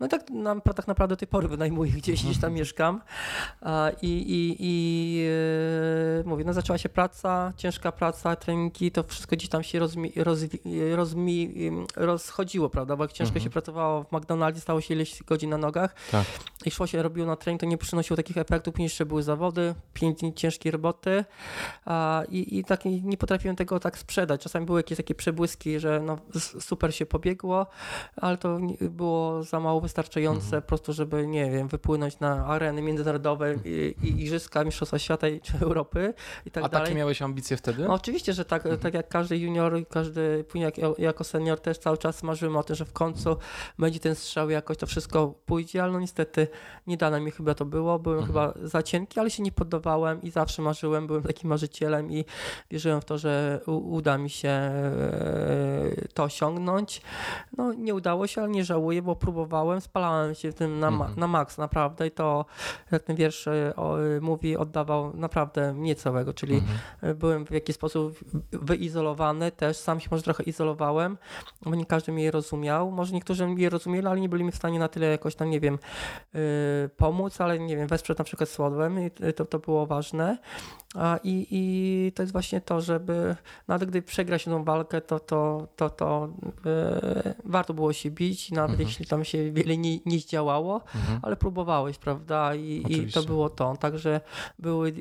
No 0.00 0.06
i 0.06 0.08
tak, 0.08 0.30
na, 0.30 0.60
tak 0.60 0.88
naprawdę 0.88 1.12
do 1.12 1.16
tej 1.16 1.28
pory 1.28 1.48
wynajmuję 1.48 1.92
gdzieś, 1.92 2.24
gdzieś 2.24 2.38
tam 2.40 2.52
mieszkam. 2.62 3.00
I, 4.02 4.08
i, 4.08 4.56
i 4.60 5.26
e, 6.20 6.28
mówię, 6.28 6.44
no 6.44 6.52
zaczęła 6.52 6.78
się 6.78 6.88
praca, 6.88 7.52
ciężka 7.56 7.92
praca, 7.92 8.36
treningi, 8.36 8.90
to 8.92 9.02
wszystko 9.02 9.36
gdzieś 9.36 9.48
tam 9.48 9.62
się 9.62 9.78
rozmi, 9.78 10.12
rozwi, 10.16 10.58
rozmi, 10.94 11.54
rozchodziło, 11.96 12.70
prawda, 12.70 12.96
bo 12.96 13.04
jak 13.04 13.12
ciężko 13.12 13.32
Mhm. 13.32 13.44
się 13.44 13.50
pracowało 13.50 14.04
w 14.04 14.12
McDonaldzie, 14.12 14.60
stało 14.60 14.80
się 14.80 14.94
ileś 14.94 15.22
godzin 15.22 15.50
na 15.50 15.58
nogach 15.58 15.94
Tak. 16.10 16.24
i 16.64 16.70
szło 16.70 16.86
się, 16.86 17.02
robiło 17.02 17.26
na 17.26 17.36
trening, 17.36 17.60
to 17.60 17.66
nie 17.66 17.78
przynosiło 17.78 18.16
takich 18.16 18.36
efektów, 18.36 18.74
później 18.74 18.84
jeszcze 18.84 19.06
były 19.06 19.22
zawody, 19.22 19.74
pięć 19.94 20.18
dni 20.20 20.34
ciężkiej 20.34 20.72
roboty 20.72 21.24
i, 22.28 22.58
i 22.58 22.64
tak 22.64 22.84
nie, 23.12 23.16
potrafiłem 23.18 23.56
tego 23.56 23.80
tak 23.80 23.98
sprzedać. 23.98 24.40
Czasami 24.42 24.66
były 24.66 24.78
jakieś 24.78 24.96
takie 24.96 25.14
przebłyski, 25.14 25.80
że 25.80 26.00
no, 26.00 26.18
super 26.60 26.94
się 26.94 27.06
pobiegło, 27.06 27.66
ale 28.16 28.36
to 28.38 28.58
było 28.80 29.42
za 29.42 29.60
mało 29.60 29.80
wystarczające 29.80 30.44
Mhm. 30.44 30.62
po 30.62 30.68
prostu, 30.68 30.92
żeby, 30.92 31.26
nie 31.26 31.50
wiem, 31.50 31.68
wypłynąć 31.68 32.20
na 32.20 32.46
areny 32.46 32.82
międzynarodowe 32.82 33.54
i, 33.64 33.94
i 34.02 34.08
igrzyska, 34.22 34.64
mistrzostwa 34.64 34.98
świata 34.98 35.28
i, 35.28 35.40
czy 35.40 35.52
Europy 35.60 36.14
i 36.46 36.50
tak 36.50 36.64
A 36.64 36.68
dalej. 36.68 36.86
takie 36.86 36.98
miałeś 36.98 37.22
ambicje 37.22 37.56
wtedy? 37.56 37.84
No, 37.84 37.94
oczywiście, 37.94 38.32
że 38.32 38.44
tak, 38.44 38.64
tak 38.82 38.94
jak 38.94 39.08
każdy 39.08 39.38
junior, 39.38 39.78
i 39.78 39.86
każdy 39.86 40.44
później 40.44 40.64
jak, 40.64 40.98
jako 40.98 41.24
senior 41.24 41.60
też 41.60 41.78
cały 41.78 41.98
czas 41.98 42.22
marzyłem 42.22 42.56
o 42.56 42.62
tym, 42.62 42.76
że 42.76 42.84
w 42.84 42.92
końcu 42.92 43.36
będzie 43.78 44.00
ten 44.00 44.14
strzał 44.14 44.50
jakoś 44.50 44.76
to 44.76 44.86
wszystko 44.86 45.34
pójdzie, 45.46 45.82
ale 45.82 45.92
no 45.92 46.00
niestety 46.00 46.48
nie 46.86 46.96
dane 46.96 47.20
mi 47.20 47.30
chyba 47.30 47.54
to 47.54 47.64
było, 47.64 47.98
byłem 47.98 48.18
Mhm. 48.18 48.32
chyba 48.52 48.68
za 48.68 48.82
cienki, 48.82 49.20
ale 49.20 49.30
się 49.30 49.42
nie 49.42 49.52
poddawałem 49.52 50.22
i 50.22 50.30
zawsze 50.30 50.62
marzyłem, 50.62 51.06
byłem 51.06 51.22
takim 51.22 51.50
marzycielem 51.50 52.12
i 52.12 52.24
wierzyłem 52.70 52.91
w 53.00 53.04
to, 53.04 53.18
że 53.18 53.60
uda 53.66 54.18
mi 54.18 54.30
się 54.30 54.48
e, 54.48 54.72
to 56.14 56.22
osiągnąć. 56.24 57.02
No 57.56 57.72
nie 57.72 57.94
udało 57.94 58.26
się, 58.26 58.40
ale 58.42 58.50
nie 58.50 58.64
żałuję, 58.64 59.02
bo 59.02 59.16
próbowałem, 59.16 59.80
spalałem 59.80 60.34
się 60.34 60.52
w 60.52 60.54
tym 60.54 60.80
na, 60.80 60.88
Mhm. 60.88 61.12
na 61.16 61.26
maks 61.26 61.58
naprawdę 61.58 62.06
i 62.06 62.10
to, 62.10 62.44
jak 62.92 63.02
ten 63.02 63.16
wiersz 63.16 63.46
e, 63.48 63.72
o, 63.76 63.96
mówi, 64.20 64.56
oddawał 64.56 65.16
naprawdę 65.16 65.74
mnie 65.74 65.94
całego, 65.94 66.34
czyli 66.34 66.54
Mhm. 66.54 67.16
byłem 67.18 67.46
w 67.46 67.50
jakiś 67.50 67.76
sposób 67.76 68.18
wyizolowany 68.52 69.50
też, 69.52 69.76
sam 69.76 70.00
się 70.00 70.08
może 70.10 70.22
trochę 70.22 70.42
izolowałem, 70.42 71.18
bo 71.62 71.74
nie 71.74 71.86
każdy 71.86 72.12
mnie 72.12 72.30
rozumiał. 72.30 72.90
Może 72.90 73.12
niektórzy 73.14 73.46
mnie 73.46 73.70
rozumieli, 73.70 74.06
ale 74.06 74.20
nie 74.20 74.28
byli 74.28 74.44
mi 74.44 74.52
w 74.52 74.56
stanie 74.56 74.78
na 74.78 74.88
tyle 74.88 75.06
jakoś 75.06 75.34
tam, 75.34 75.50
nie 75.50 75.60
wiem, 75.60 75.78
pomóc, 76.96 77.40
ale 77.40 77.58
nie 77.58 77.76
wiem, 77.76 77.86
wesprzeć 77.88 78.18
na 78.18 78.24
przykład 78.24 78.48
słodłem 78.48 79.06
i 79.06 79.10
to, 79.36 79.44
to 79.44 79.58
było 79.58 79.86
ważne. 79.86 80.38
A, 80.94 81.18
i, 81.24 81.46
I 81.50 82.12
to 82.12 82.22
jest 82.22 82.32
właśnie 82.32 82.60
to, 82.60 82.80
żeby 82.82 83.36
nawet 83.68 83.88
gdy 83.88 84.02
przegra 84.02 84.38
się 84.38 84.50
tą 84.50 84.64
walkę, 84.64 85.00
to, 85.00 85.20
to, 85.20 85.68
to, 85.76 85.90
to 85.90 86.28
yy, 87.24 87.34
warto 87.44 87.74
było 87.74 87.92
się 87.92 88.10
bić, 88.10 88.50
nawet 88.50 88.70
Mhm. 88.70 88.88
jeśli 88.88 89.06
tam 89.06 89.24
się 89.24 89.52
wiele 89.52 89.76
nie, 89.76 89.98
nie 90.06 90.18
zdziałało, 90.18 90.80
Mhm. 90.94 91.20
ale 91.22 91.36
próbowałeś, 91.36 91.98
prawda? 91.98 92.54
I, 92.54 92.84
i 92.88 93.12
to 93.12 93.22
było 93.22 93.50
to. 93.50 93.76
Także 93.76 94.20
były 94.58 94.92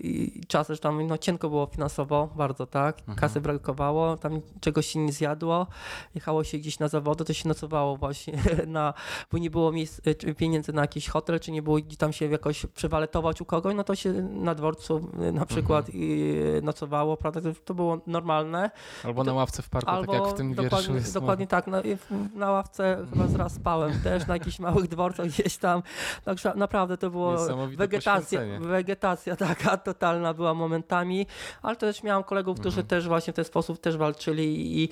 czasy, 0.48 0.76
że 0.76 0.80
tam 0.82 1.08
no, 1.08 1.18
cienko 1.18 1.50
było 1.50 1.66
finansowo, 1.66 2.30
bardzo 2.36 2.66
tak. 2.68 3.00
Mhm. 3.00 3.18
Kasy 3.18 3.42
brakowało, 3.42 4.18
tam 4.18 4.42
czegoś 4.62 4.88
się 4.88 5.00
nie 5.00 5.12
zjadło. 5.12 5.68
Jechało 6.16 6.44
się 6.44 6.58
gdzieś 6.58 6.80
na 6.80 6.88
zawody, 6.88 7.26
to 7.26 7.34
się 7.34 7.48
nocowało 7.50 7.98
właśnie 7.98 8.40
na, 8.68 8.94
bo 9.32 9.38
nie 9.38 9.50
było 9.50 9.72
miejsc, 9.72 10.02
czy 10.18 10.36
pieniędzy 10.36 10.74
na 10.74 10.82
jakiś 10.82 11.10
hotel, 11.10 11.40
czy 11.40 11.52
nie 11.52 11.62
było 11.62 11.78
gdzie 11.78 11.98
tam 11.98 12.14
się 12.14 12.26
jakoś 12.26 12.66
przywaletować 12.66 13.42
u 13.42 13.46
kogoś, 13.46 13.76
no 13.76 13.84
to 13.84 13.96
się 13.96 14.14
na 14.22 14.56
dworcu 14.56 15.10
y, 15.24 15.32
na 15.32 15.46
przykład 15.46 15.86
Mhm. 15.86 16.04
i 16.04 16.34
nocowało, 16.64 17.18
prawda? 17.18 17.42
To, 17.72 17.74
to 17.74 17.76
było 17.76 17.98
normalne. 18.08 18.72
Albo 19.04 19.24
na 19.24 19.34
ławce 19.34 19.62
w 19.62 19.70
parku, 19.70 19.90
Albo 19.92 20.12
tak 20.14 20.22
jak 20.22 20.32
w 20.34 20.38
tym 20.38 20.54
wierszu 20.54 20.70
dokładnie, 20.70 20.96
jest. 20.96 21.14
dokładnie 21.14 21.48
tak. 21.48 21.68
Na, 21.68 21.82
na 22.36 22.52
ławce 22.52 23.06
chyba 23.14 23.28
zraz 23.28 23.54
spałem 23.54 24.00
też, 24.04 24.28
na 24.28 24.34
jakichś 24.34 24.60
małych 24.60 24.88
dworcach 24.88 25.28
gdzieś 25.28 25.58
tam. 25.58 25.84
Także 26.26 26.54
naprawdę 26.56 26.98
to 26.98 27.10
było 27.10 27.36
wegetacja, 27.78 28.42
wegetacja 28.60 29.36
taka 29.48 29.78
totalna 29.78 30.34
była 30.34 30.54
momentami, 30.54 31.26
ale 31.62 31.76
też 31.76 32.04
miałem 32.04 32.24
kolegów, 32.24 32.60
którzy 32.60 32.82
Mhm. 32.82 32.88
też 32.88 33.08
właśnie 33.08 33.34
w 33.34 33.36
ten 33.36 33.46
sposób 33.46 33.80
też 33.80 33.98
walczyli 33.98 34.82
i 34.84 34.90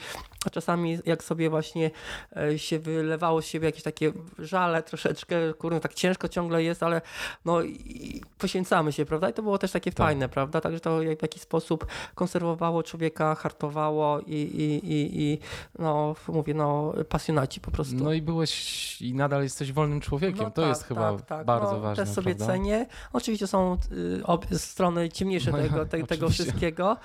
czasami 0.52 1.00
jak 1.06 1.24
sobie 1.24 1.50
właśnie 1.50 1.92
e, 2.38 2.60
się 2.60 2.80
wylewało 2.80 3.42
z 3.42 3.46
siebie 3.46 3.66
jakieś 3.66 3.84
takie 3.84 4.12
żale 4.40 4.84
troszeczkę, 4.84 5.54
kurde, 5.54 5.80
tak 5.80 5.94
ciężko 5.94 6.28
ciągle 6.28 6.64
jest, 6.64 6.84
ale 6.84 7.02
no 7.46 7.62
i 7.62 8.22
poświęcamy 8.38 8.92
się, 8.92 9.06
prawda? 9.06 9.30
I 9.30 9.34
to 9.34 9.44
było 9.44 9.58
też 9.58 9.72
takie 9.72 9.92
Tak. 9.92 9.98
fajne, 10.08 10.30
prawda? 10.30 10.62
Także 10.62 10.80
to 10.80 11.00
w 11.00 11.22
jakiś 11.22 11.42
sposób 11.42 11.86
konserwowało 12.16 12.69
człowieka, 12.84 13.36
hartowało 13.36 14.20
i, 14.20 14.34
i, 14.34 14.92
i, 14.94 15.22
i 15.22 15.40
no 15.80 16.16
mówię, 16.28 16.54
no 16.54 16.94
pasjonaci 17.10 17.62
po 17.62 17.72
prostu. 17.72 17.96
No 17.96 18.14
i 18.14 18.22
byłeś 18.22 19.02
i 19.02 19.14
nadal 19.14 19.44
jesteś 19.44 19.72
wolnym 19.72 20.02
człowiekiem. 20.02 20.44
No 20.44 20.52
to 20.52 20.62
tak, 20.62 20.70
jest 20.70 20.84
chyba 20.84 21.14
tak, 21.14 21.26
tak. 21.26 21.46
bardzo 21.46 21.72
no, 21.74 21.80
ważne. 21.80 22.06
Też 22.06 22.14
sobie 22.14 22.36
prawda? 22.36 22.54
cenię. 22.54 22.86
Oczywiście 23.14 23.48
są 23.48 23.78
y, 23.92 24.22
obie 24.24 24.60
strony 24.60 25.10
ciemniejsze 25.10 25.52
No 25.52 25.58
tego, 25.58 25.86
te, 25.86 26.04
tego 26.04 26.30
wszystkiego, 26.30 26.98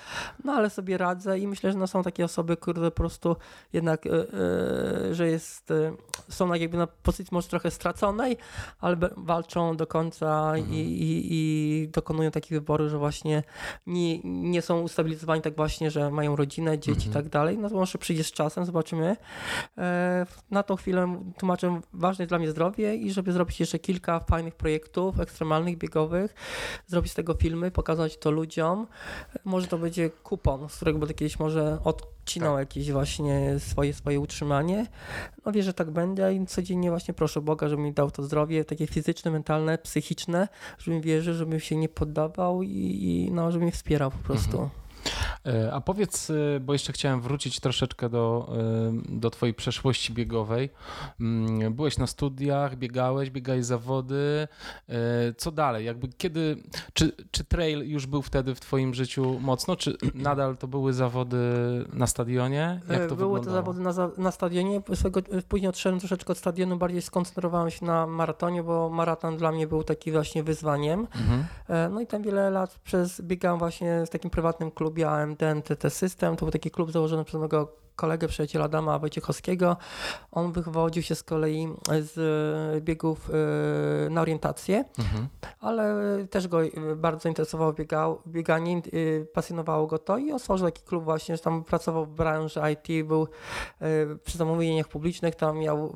no 0.43 0.53
ale 0.53 0.69
sobie 0.69 0.97
radzę 0.97 1.39
i 1.39 1.47
myślę, 1.47 1.71
że 1.71 1.77
no, 1.77 1.87
są 1.87 2.03
takie 2.03 2.25
osoby, 2.25 2.57
które 2.57 2.91
po 2.91 2.97
prostu 2.97 3.35
jednak, 3.73 4.05
y, 4.05 4.09
y, 4.09 5.15
że 5.15 5.27
jest, 5.27 5.71
y, 5.71 5.93
są 6.29 6.49
tak 6.49 6.61
jakby 6.61 6.77
na 6.77 6.87
pozycji 6.87 7.35
może 7.35 7.47
trochę 7.47 7.71
straconej, 7.71 8.37
ale 8.79 8.97
walczą 9.17 9.77
do 9.77 9.87
końca 9.87 10.35
Mhm. 10.55 10.73
i, 10.73 10.79
i, 10.79 11.27
i 11.33 11.87
dokonują 11.87 12.31
takich 12.31 12.51
wyborów, 12.51 12.89
że 12.89 12.97
właśnie 12.97 13.43
nie, 13.87 14.19
nie 14.23 14.61
są 14.61 14.81
ustabilizowani 14.81 15.41
tak 15.41 15.54
właśnie, 15.55 15.91
że 15.91 16.11
mają 16.11 16.35
rodzinę, 16.35 16.79
dzieci 16.79 17.05
i 17.05 17.07
Mhm. 17.07 17.13
tak 17.13 17.29
dalej. 17.31 17.57
No 17.57 17.69
to 17.69 17.75
może 17.75 17.97
przyjdzie 17.97 18.23
z 18.23 18.31
czasem, 18.31 18.65
zobaczymy. 18.65 19.15
E, 19.77 20.25
Na 20.51 20.63
tą 20.63 20.75
chwilę 20.75 21.21
tłumaczę, 21.37 21.81
ważne 21.93 22.23
jest 22.23 22.31
dla 22.31 22.39
mnie 22.39 22.49
zdrowie 22.51 22.95
i 22.95 23.11
żeby 23.11 23.31
zrobić 23.31 23.59
jeszcze 23.59 23.79
kilka 23.79 24.19
fajnych 24.19 24.55
projektów 24.55 25.19
ekstremalnych, 25.19 25.77
biegowych, 25.77 26.33
zrobić 26.87 27.11
z 27.11 27.15
tego 27.15 27.33
filmy, 27.33 27.71
pokazać 27.71 28.17
to 28.17 28.31
ludziom. 28.31 28.87
Może 29.45 29.67
to 29.67 29.77
będzie 29.77 30.09
kupon, 30.09 30.69
z 30.69 30.75
którego 30.75 30.99
będę 30.99 31.13
kiedyś 31.13 31.39
może 31.39 31.77
odcinał 31.83 32.53
Tak. 32.53 32.59
jakieś 32.59 32.91
właśnie 32.91 33.59
swoje, 33.59 33.93
swoje 33.93 34.19
utrzymanie. 34.19 34.85
No 35.45 35.51
wierzę, 35.51 35.65
że 35.65 35.73
tak 35.73 35.91
będzie 35.91 36.33
i 36.33 36.45
codziennie 36.45 36.89
właśnie 36.89 37.13
proszę 37.13 37.41
Boga, 37.41 37.67
żeby 37.69 37.81
mi 37.81 37.93
dał 37.93 38.11
to 38.11 38.23
zdrowie 38.23 38.65
takie 38.65 38.87
fizyczne, 38.87 39.31
mentalne, 39.31 39.77
psychiczne, 39.77 40.47
żebym 40.77 41.01
wierzył, 41.01 41.33
żebym 41.33 41.59
się 41.59 41.75
nie 41.75 41.89
poddawał 41.89 42.63
i, 42.63 42.69
i 43.03 43.31
no, 43.31 43.51
żeby 43.51 43.63
mnie 43.63 43.71
wspierał 43.71 44.11
po 44.11 44.17
prostu. 44.17 44.51
Mhm. 44.51 44.69
E, 45.45 45.73
A 45.73 45.81
powiedz, 45.81 46.29
e, 46.29 46.59
bo 46.59 46.73
jeszcze 46.73 46.93
chciałem 46.93 47.21
wrócić 47.21 47.59
troszeczkę 47.59 48.09
do, 48.09 48.53
e, 48.57 49.19
do 49.19 49.29
twojej 49.29 49.53
przeszłości 49.53 50.13
biegowej. 50.13 50.69
Mm, 51.19 51.73
Byłeś 51.73 51.97
na 51.97 52.07
studiach, 52.07 52.75
biegałeś, 52.75 53.29
biegałeś 53.29 53.65
zawody. 53.65 54.47
Co 55.37 55.51
dalej? 55.51 55.85
Jakby 55.85 56.07
kiedy, 56.07 56.57
czy, 56.93 57.11
czy 57.31 57.43
trail 57.43 57.89
już 57.89 58.05
był 58.05 58.21
wtedy 58.21 58.55
w 58.55 58.59
twoim 58.59 58.93
życiu 58.93 59.39
mocno, 59.39 59.75
czy 59.75 59.97
nadal 60.13 60.57
to 60.57 60.67
były 60.67 60.93
zawody 60.93 61.37
na 61.93 62.07
stadionie? 62.07 62.81
Jak 62.89 63.09
to 63.09 63.15
Były 63.15 63.39
wyglądało? 63.39 63.39
to 63.39 63.51
zawody 63.51 63.81
na, 63.81 64.23
na 64.23 64.31
stadionie. 64.31 64.81
Później 65.49 65.69
odszedłem 65.69 65.99
troszeczkę 65.99 66.31
od 66.31 66.37
stadionu, 66.37 66.77
bardziej 66.77 67.01
skoncentrowałem 67.01 67.71
się 67.71 67.85
na 67.85 68.07
maratonie, 68.07 68.63
bo 68.63 68.89
maraton 68.89 69.37
dla 69.37 69.51
mnie 69.51 69.67
był 69.67 69.83
taki 69.83 70.11
właśnie 70.11 70.43
wyzwaniem. 70.43 70.99
Mhm. 71.15 71.45
No 71.93 72.01
i 72.01 72.07
tam 72.07 72.21
wiele 72.23 72.49
lat 72.49 72.79
przez 72.83 73.21
biegałem 73.21 73.59
właśnie 73.59 74.03
w 74.05 74.09
takim 74.09 74.29
prywatnym 74.31 74.71
klubie 74.71 74.94
AMD 75.03 75.43
NTT 75.43 75.89
System. 75.89 76.35
To 76.35 76.45
był 76.45 76.51
taki 76.51 76.71
klub 76.71 76.91
założony 76.91 77.25
przez 77.25 77.39
mojego 77.39 77.84
kolegę, 77.95 78.27
przyjaciela 78.27 78.65
Adama 78.65 78.99
Wojciechowskiego. 78.99 79.77
On 80.31 80.51
wychodził 80.51 81.03
się 81.03 81.15
z 81.15 81.23
kolei 81.23 81.67
z 82.01 82.17
e, 82.77 82.81
biegów 82.81 83.29
e, 83.29 84.09
na 84.09 84.21
orientację 84.21 84.85
Mhm. 84.99 85.27
ale 85.59 85.95
też 86.29 86.47
go 86.47 86.63
y, 86.63 86.71
bardzo 86.95 87.29
interesowało 87.29 87.73
biegał, 87.73 88.21
bieganie, 88.27 88.81
pasjonowało 89.33 89.87
go 89.87 89.99
to 89.99 90.17
i 90.17 90.31
on 90.31 90.39
stworzył 90.39 90.67
taki 90.67 90.83
klub 90.83 91.03
właśnie, 91.03 91.37
że 91.37 91.43
tam 91.43 91.63
pracował 91.63 92.05
w 92.05 92.09
branży 92.09 92.59
IT, 92.73 93.07
był 93.07 93.27
przy 94.23 94.37
zamówieniach 94.37 94.87
publicznych, 94.87 95.35
tam 95.35 95.57
miał, 95.57 95.93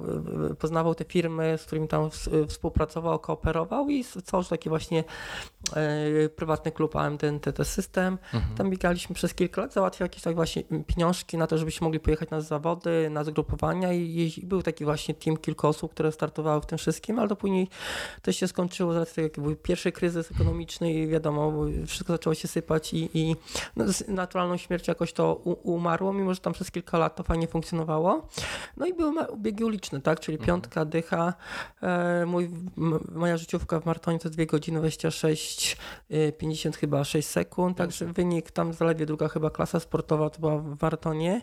poznawał 0.59 0.95
te 0.95 1.05
firmy, 1.05 1.57
z 1.57 1.65
którymi 1.65 1.87
tam 1.87 2.09
współpracował, 2.47 3.19
kooperował 3.19 3.89
i 3.89 4.03
stworzył 4.03 4.49
taki 4.49 4.69
właśnie 4.69 5.03
prywatny 6.35 6.71
klub 6.71 6.95
AMD 6.95 7.23
NTT 7.23 7.65
System. 7.65 8.17
Mhm. 8.33 8.55
Tam 8.55 8.69
biegaliśmy 8.69 9.15
przez 9.15 9.33
kilka 9.33 9.61
lat, 9.61 9.73
załatwiał 9.73 10.05
jakieś 10.05 10.23
tak 10.23 10.35
właśnie 10.35 10.63
pieniążki 10.87 11.37
na 11.37 11.47
to, 11.47 11.57
żebyśmy 11.57 11.87
mogli 11.89 11.99
pojechać 11.99 12.29
na 12.29 12.41
zawody, 12.41 13.09
na 13.09 13.23
zgrupowania 13.23 13.93
i 13.93 14.33
był 14.43 14.61
taki 14.61 14.85
właśnie 14.85 15.13
team 15.13 15.37
kilku 15.37 15.67
osób, 15.67 15.91
które 15.91 16.11
startowały 16.11 16.61
w 16.61 16.65
tym 16.65 16.77
wszystkim, 16.77 17.19
ale 17.19 17.29
to 17.29 17.35
później 17.35 17.67
to 18.21 18.31
się 18.31 18.47
skończyło 18.47 18.93
z 18.93 18.95
racji 18.95 19.15
tego, 19.15 19.25
jaki 19.25 19.41
był 19.41 19.55
pierwszy 19.55 19.91
kryzys 19.91 20.31
ekonomiczny 20.31 20.93
i 20.93 21.07
wiadomo, 21.07 21.65
wszystko 21.87 22.13
zaczęło 22.13 22.33
się 22.33 22.47
sypać 22.47 22.93
i, 22.93 23.09
i 23.13 23.35
no, 23.75 23.93
z 23.93 24.07
naturalną 24.07 24.57
śmiercią 24.57 24.91
jakoś 24.91 25.13
to 25.13 25.35
u, 25.43 25.73
umarło, 25.73 26.13
mimo 26.13 26.33
że 26.33 26.39
tam 26.39 26.53
przez 26.53 26.71
kilka 26.71 26.97
lat 26.97 27.15
to 27.15 27.23
fajnie 27.23 27.47
funkcjonowało. 27.47 28.27
No 28.77 28.85
i 28.85 28.93
były 28.93 29.13
biegi 29.37 29.63
uliczne, 29.63 30.01
tak, 30.01 30.19
czyli 30.19 30.37
Mhm. 30.37 30.47
piątka, 30.47 30.85
dycha. 30.85 31.33
E, 31.81 32.25
mój, 32.25 32.49
moja 33.15 33.37
życiówka 33.37 33.79
w 33.79 33.85
maratonie 33.85 34.19
to 34.19 34.29
2 34.29 34.45
godziny 34.45 34.79
26, 34.79 35.77
y, 36.11 36.33
50 36.37 36.77
chyba 36.77 37.03
6 37.03 37.27
sekund, 37.27 37.77
także 37.77 38.05
wynik 38.05 38.51
tam 38.51 38.73
zaledwie 38.73 39.05
druga 39.05 39.27
chyba 39.27 39.49
klasa 39.49 39.79
sportowa 39.79 40.29
to 40.29 40.39
była 40.39 40.57
w 40.57 40.81
maratonie 40.81 41.29
E, 41.29 41.41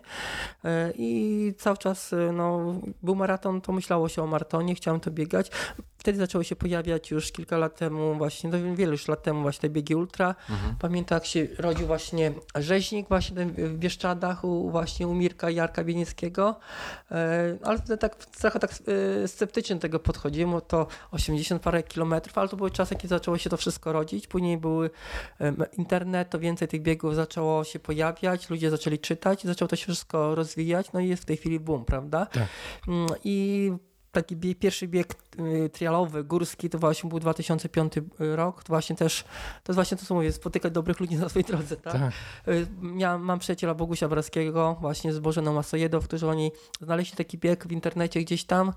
i 0.95 1.53
cały 1.59 1.77
czas 1.77 2.13
y, 2.13 2.33
no, 2.33 2.75
był 3.03 3.15
maraton, 3.15 3.61
to 3.61 3.73
myślało 3.73 4.09
się 4.09 4.23
o 4.23 4.27
maratonie, 4.27 4.75
chciałem 4.75 5.01
to 5.01 5.11
biegać. 5.11 5.51
Wtedy 5.99 6.19
zaczęły 6.19 6.45
się 6.45 6.57
pojawiać 6.57 7.11
już 7.11 7.33
kilka 7.33 7.59
lat 7.59 7.77
temu 7.77 8.15
właśnie, 8.15 8.51
no 8.51 8.75
wiele 8.75 8.93
już 8.93 9.09
lat 9.09 9.23
temu 9.23 9.43
właśnie 9.43 9.61
te 9.61 9.69
biegi 9.69 9.95
ultra. 9.95 10.35
Mhm. 10.51 10.77
Pamiętam 10.79 11.17
jak 11.17 11.27
się 11.27 11.47
rodził 11.59 11.87
właśnie 11.87 12.33
rzeźnik 12.55 13.09
właśnie 13.09 13.47
w 13.47 13.79
Bieszczadach 13.79 14.45
u, 14.45 14.71
właśnie 14.71 15.09
u 15.09 15.15
Mirka 15.15 15.51
Jarka 15.51 15.85
Bienieckiego, 15.85 16.57
e, 17.11 17.59
ale 17.63 17.79
wtedy 17.79 17.99
tak 17.99 18.25
trochę 18.25 18.59
tak 18.59 18.71
e, 19.25 19.29
sceptycznie 19.29 19.77
do 19.77 19.83
tego 19.83 19.99
podchodziłem, 19.99 20.51
bo 20.51 20.61
to 20.61 20.87
80 21.11 21.63
parę 21.63 21.83
kilometrów, 21.83 22.39
ale 22.39 22.49
to 22.49 22.57
były 22.57 22.71
czasy, 22.71 22.95
kiedy 22.95 23.09
zaczęło 23.09 23.39
się 23.39 23.51
to 23.51 23.57
wszystko 23.57 23.93
rodzić, 23.93 24.27
później 24.27 24.59
były 24.59 24.91
internet, 25.79 26.31
to 26.31 26.39
więcej 26.39 26.69
tych 26.69 26.83
biegów 26.83 27.15
zaczęło 27.15 27.65
się 27.65 27.79
pojawiać, 27.79 28.51
ludzie 28.51 28.71
zaczęli 28.71 28.99
czytać 28.99 29.45
i 29.45 29.47
zaczęło 29.47 29.69
to 29.69 29.77
się 29.77 29.85
wszystko 29.85 30.26
rozwijać, 30.35 30.93
no 30.93 31.01
jest 31.01 31.23
w 31.23 31.27
tej 31.27 31.37
chwili 31.37 31.61
boom, 31.61 31.85
prawda? 31.85 32.27
Tak. 32.27 32.49
Mm, 32.89 33.07
I 33.25 33.73
taki 34.13 34.37
pierwszy 34.55 34.89
bieg 34.89 35.15
trialowy, 35.73 36.25
górski, 36.25 36.71
to 36.71 36.79
właśnie 36.79 37.11
był 37.11 37.21
2005 37.21 37.93
rok. 38.19 38.65
To 38.65 38.73
właśnie 38.73 38.97
też, 38.97 39.23
to 39.63 39.73
jest 39.73 39.75
właśnie 39.75 39.97
to, 39.97 40.07
co 40.07 40.15
mówię, 40.15 40.33
spotykać 40.33 40.73
dobrych 40.73 41.01
ludzi 41.01 41.17
na 41.17 41.29
swojej 41.29 41.45
drodze, 41.45 41.77
tak? 41.77 41.93
Tak. 41.93 42.13
Y, 42.49 42.67
Miałem, 42.83 43.23
mam 43.23 43.39
przyjaciela 43.39 43.75
Bogusia 43.75 44.09
Braskiego, 44.09 44.77
właśnie 44.81 45.13
z 45.13 45.19
Bożeną 45.19 45.53
Masojedą, 45.53 46.01
którzy 46.01 46.29
oni 46.29 46.53
znaleźli 46.81 47.17
taki 47.17 47.39
bieg 47.39 47.67
w 47.67 47.73
internecie 47.73 48.21
gdzieś 48.21 48.45
tam, 48.45 48.73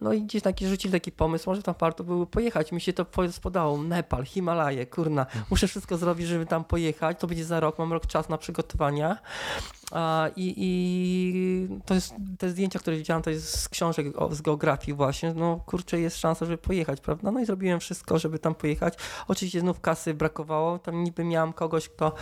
no 0.00 0.12
i 0.12 0.22
gdzieś 0.22 0.42
taki 0.42 0.68
rzucili 0.68 0.92
taki 0.92 1.12
pomysł, 1.12 1.50
może 1.50 1.62
tam 1.62 1.74
warto 1.80 2.04
było 2.04 2.26
pojechać. 2.26 2.72
Mi 2.72 2.80
się 2.80 2.92
to 2.92 3.04
po- 3.04 3.32
spodało, 3.32 3.82
Nepal, 3.82 4.24
Himalaje, 4.24 4.86
kurna, 4.86 5.26
muszę 5.50 5.68
wszystko 5.68 5.96
zrobić, 5.96 6.26
żeby 6.26 6.46
tam 6.46 6.64
pojechać, 6.64 7.20
to 7.20 7.26
będzie 7.26 7.44
za 7.44 7.60
rok, 7.60 7.78
mam 7.78 7.92
rok 7.92 8.06
czas 8.06 8.28
na 8.28 8.38
przygotowania. 8.38 9.18
I, 10.36 10.54
I 10.56 11.80
to 11.86 11.94
jest, 11.94 12.14
te 12.38 12.50
zdjęcia, 12.50 12.78
które 12.78 12.96
widziałem, 12.96 13.22
to 13.22 13.30
jest 13.30 13.58
z 13.60 13.68
książek 13.68 14.06
o, 14.16 14.34
z 14.34 14.40
geografii 14.40 14.96
właśnie. 14.96 15.34
No 15.34 15.60
kurczę, 15.66 15.99
jest 16.00 16.16
szansa, 16.16 16.46
żeby 16.46 16.58
pojechać, 16.58 17.00
prawda? 17.00 17.30
No 17.32 17.40
i 17.40 17.46
zrobiłem 17.46 17.80
wszystko, 17.80 18.18
żeby 18.18 18.38
tam 18.38 18.54
pojechać. 18.54 18.94
Oczywiście 19.28 19.60
znów 19.60 19.80
kasy 19.80 20.14
brakowało. 20.14 20.78
Tam 20.78 21.04
niby 21.04 21.24
miałem 21.24 21.52
kogoś, 21.52 21.88
kto 21.88 22.14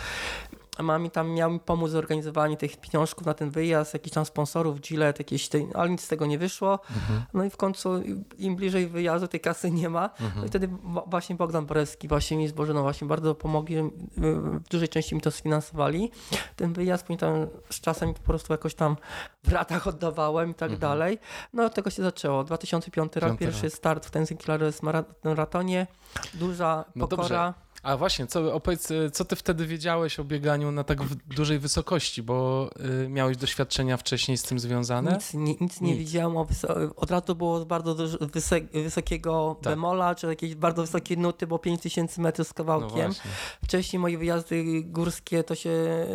ma 0.83 0.99
mi 0.99 1.11
tam 1.11 1.29
miał 1.31 1.51
mi 1.51 1.59
pomóc 1.59 1.89
w 1.89 1.93
zorganizowaniu 1.93 2.55
tych 2.57 2.77
pieniążków 2.77 3.25
na 3.25 3.33
ten 3.33 3.49
wyjazd, 3.49 3.93
jakichś 3.93 4.13
tam 4.13 4.25
sponsorów, 4.25 4.79
Gillette, 4.81 5.19
jakieś, 5.23 5.49
tej, 5.49 5.67
ale 5.73 5.89
nic 5.89 6.01
z 6.01 6.07
tego 6.07 6.25
nie 6.25 6.37
wyszło. 6.37 6.79
Mhm. 6.95 7.21
No 7.33 7.43
i 7.43 7.49
w 7.49 7.57
końcu 7.57 7.89
im 8.37 8.55
bliżej 8.55 8.87
wyjazdu 8.87 9.27
tej 9.27 9.39
kasy 9.39 9.71
nie 9.71 9.89
ma. 9.89 10.09
No 10.19 10.25
Mhm. 10.25 10.45
i 10.45 10.49
wtedy 10.49 10.69
wa- 10.83 11.03
właśnie 11.07 11.35
Bogdan 11.35 11.65
Borewski, 11.65 12.07
właśnie 12.07 12.37
mi 12.37 12.47
z 12.47 12.51
właśnie 12.81 13.07
bardzo 13.07 13.35
pomogli, 13.35 13.75
w 14.17 14.69
dużej 14.69 14.89
części 14.89 15.15
mi 15.15 15.21
to 15.21 15.31
sfinansowali. 15.31 16.11
Ten 16.55 16.73
wyjazd, 16.73 17.03
później 17.03 17.17
tam 17.19 17.47
z 17.69 17.81
czasem 17.81 18.13
po 18.13 18.19
prostu 18.21 18.53
jakoś 18.53 18.75
tam 18.75 18.97
w 19.43 19.51
ratach 19.51 19.87
oddawałem 19.87 20.51
i 20.51 20.53
tak 20.53 20.71
Mhm. 20.71 20.79
dalej. 20.79 21.19
No 21.53 21.65
od 21.65 21.73
tego 21.73 21.89
się 21.89 22.03
zaczęło. 22.03 22.43
2005 22.43 23.15
rok, 23.15 23.37
pierwszy 23.37 23.63
rok. 23.63 23.73
start 23.73 24.05
w 24.05 24.11
Tenzing 24.11 24.43
Clares 24.43 24.81
maratonie. 25.23 25.87
Duża 26.33 26.85
No 26.95 27.07
pokora. 27.07 27.53
A 27.83 27.97
właśnie, 27.97 28.27
co, 28.27 28.53
opowiedz, 28.53 28.91
y, 28.91 29.11
co 29.11 29.25
ty 29.25 29.35
wtedy 29.35 29.65
wiedziałeś 29.65 30.19
o 30.19 30.23
bieganiu 30.23 30.71
na 30.71 30.83
tak 30.83 30.99
dużej 31.27 31.59
wysokości, 31.59 32.23
bo 32.23 32.69
y, 33.05 33.09
miałeś 33.09 33.37
doświadczenia 33.37 33.97
wcześniej 33.97 34.37
z 34.37 34.43
tym 34.43 34.59
związane? 34.59 35.11
Nic, 35.13 35.33
nie, 35.33 35.55
nic 35.61 35.81
nie 35.81 35.89
Nic. 35.91 35.99
widziałem. 35.99 36.37
O 36.37 36.45
wyso- 36.45 36.89
od 36.95 37.11
razu 37.11 37.35
było 37.35 37.65
bardzo 37.65 37.95
wysok- 37.95 38.83
wysokiego 38.83 39.55
Tak. 39.61 39.73
bemola, 39.73 40.15
czy 40.15 40.27
jakieś 40.27 40.55
bardzo 40.55 40.81
wysokie 40.81 41.17
nuty, 41.17 41.47
bo 41.47 41.59
5000 41.59 42.21
metrów 42.21 42.47
z 42.47 42.51
No 42.51 42.55
kawałkiem. 42.55 42.89
właśnie. 42.89 43.31
Wcześniej 43.63 43.99
moje 43.99 44.17
wyjazdy 44.17 44.83
górskie 44.83 45.43
to 45.43 45.55
się 45.55 45.69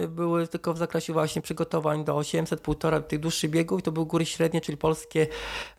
były 0.09 0.49
tylko 0.49 0.75
w 0.75 0.79
zakresie 0.79 1.13
właśnie 1.13 1.43
przygotowań 1.43 2.05
do 2.05 2.17
800, 2.17 2.61
półtora 2.61 3.01
tych 3.01 3.21
dłuższych 3.21 3.51
biegów. 3.51 3.83
To 3.83 3.93
były 3.93 4.07
góry 4.07 4.27
średnie, 4.27 4.61
czyli 4.61 4.79
polskie 4.79 5.27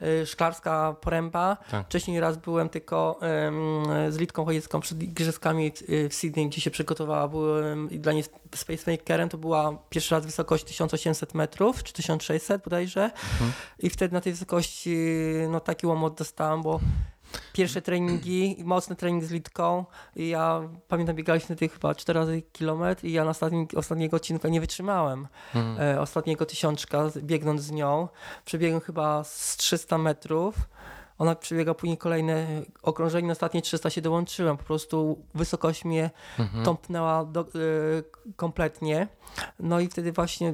y, 0.02 0.26
Szklarska 0.26 0.95
Poręba. 1.02 1.58
Tak. 1.71 1.86
Wcześniej 1.86 2.19
raz 2.19 2.38
byłem 2.38 2.69
tylko 2.69 3.19
em, 3.21 3.56
z 4.13 4.17
Litką 4.17 4.45
Chojecką 4.45 4.80
przed 4.80 5.04
igrzyskami 5.04 5.67
y, 5.67 5.75
w 6.10 6.14
Sydney, 6.14 6.50
gdzie 6.50 6.62
się 6.62 6.72
przygotowała. 6.72 7.28
Byłem 7.28 7.92
i 7.92 8.00
dla 8.00 8.14
niej 8.14 8.24
spacemakerem. 8.56 9.30
To 9.30 9.38
była 9.38 9.78
pierwszy 9.90 10.16
raz 10.16 10.26
wysokość 10.26 10.64
1800 10.64 11.34
metrów, 11.34 11.84
czy 11.84 11.94
1600 11.94 12.64
bodajże. 12.64 13.12
I 13.80 13.90
wtedy 13.90 14.14
na 14.14 14.22
tej 14.22 14.34
wysokości 14.34 14.98
no 15.50 15.60
taki 15.60 15.88
łomot 15.88 16.18
dostałem, 16.18 16.62
bo 16.62 16.80
pierwsze 17.54 17.82
treningi, 17.82 18.58
mocny 18.64 18.96
trening 18.96 19.24
z 19.24 19.32
Litką 19.32 19.86
i 20.16 20.30
ja 20.30 20.70
pamiętam 20.88 21.16
biegaliśmy 21.16 21.56
tych 21.56 21.74
chyba 21.74 21.96
4 21.96 22.20
razy 22.20 22.42
kilometr 22.42 23.06
i 23.06 23.12
ja 23.12 23.24
na 23.24 23.30
ostatnim, 23.30 23.68
ostatniego 23.76 24.18
odcinka 24.18 24.50
nie 24.50 24.62
wytrzymałem. 24.62 25.28
Mhm. 25.56 25.96
E, 25.96 26.02
ostatniego 26.02 26.46
tysiączka, 26.46 27.12
biegnąc 27.18 27.62
z 27.62 27.72
nią. 27.72 28.08
Przebiegłem 28.46 28.82
chyba 28.82 29.24
z 29.24 29.58
300 29.58 29.98
metrów. 29.98 30.56
Ona 31.17 31.36
przebiega 31.36 31.73
później 31.73 31.97
kolejne 31.97 32.47
okrążenie, 32.82 33.32
ostatnie 33.32 33.62
300 33.62 33.89
się 33.89 34.01
dołączyłem. 34.01 34.58
Po 34.58 34.63
prostu 34.63 35.25
wysokość 35.36 35.86
mnie 35.86 36.10
Mhm. 36.39 36.65
tąpnęła 36.65 37.25
do, 37.25 37.41
e, 37.41 37.45
kompletnie. 38.36 39.08
No 39.60 39.80
i 39.80 39.88
wtedy 39.88 40.12
właśnie 40.12 40.54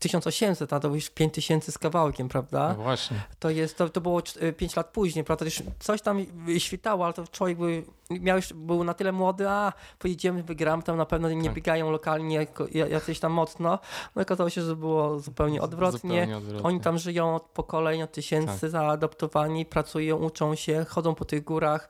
1800, 0.00 0.72
a 0.72 0.80
to 0.80 0.88
już 0.88 1.10
5000 1.10 1.72
z 1.72 1.78
kawałkiem, 1.78 2.28
prawda? 2.28 2.74
No 2.78 2.82
właśnie. 2.82 3.16
To 3.38 3.50
jest, 3.50 3.76
to, 3.78 3.88
to 3.88 4.00
było 4.00 4.22
5 4.56 4.76
lat 4.76 4.86
później, 4.86 5.24
prawda? 5.24 5.44
Już 5.44 5.62
coś 5.78 6.02
tam 6.02 6.26
świtało, 6.58 7.04
ale 7.04 7.14
to 7.14 7.26
człowiek 7.26 7.58
był, 7.58 7.68
miał 8.10 8.36
już, 8.36 8.52
był 8.52 8.84
na 8.84 8.94
tyle 8.94 9.12
młody, 9.12 9.48
a 9.48 9.72
pojedziemy, 9.98 10.42
wygram, 10.42 10.82
tam 10.82 10.96
na 10.96 11.06
pewno 11.06 11.30
nie 11.30 11.44
Tak. 11.44 11.54
biegają 11.54 11.90
lokalnie 11.90 12.46
jacyś 12.90 13.20
tam 13.20 13.32
mocno. 13.32 13.78
No 14.16 14.22
i 14.22 14.24
okazało 14.24 14.50
się, 14.50 14.62
że 14.62 14.76
było 14.76 15.20
zupełnie 15.20 15.62
odwrotnie. 15.62 16.10
Zupełnie 16.10 16.36
odwrotnie. 16.36 16.62
Oni 16.68 16.80
tam 16.80 16.98
żyją 16.98 17.34
od 17.36 17.42
pokoleń, 17.42 18.02
od 18.02 18.12
tysięcy, 18.12 18.60
Tak. 18.60 18.70
zaadoptowani, 18.70 19.66
pracują, 19.66 20.16
uczą 20.16 20.54
się, 20.54 20.86
chodzą 20.88 21.14
po 21.14 21.24
tych 21.24 21.44
górach 21.44 21.88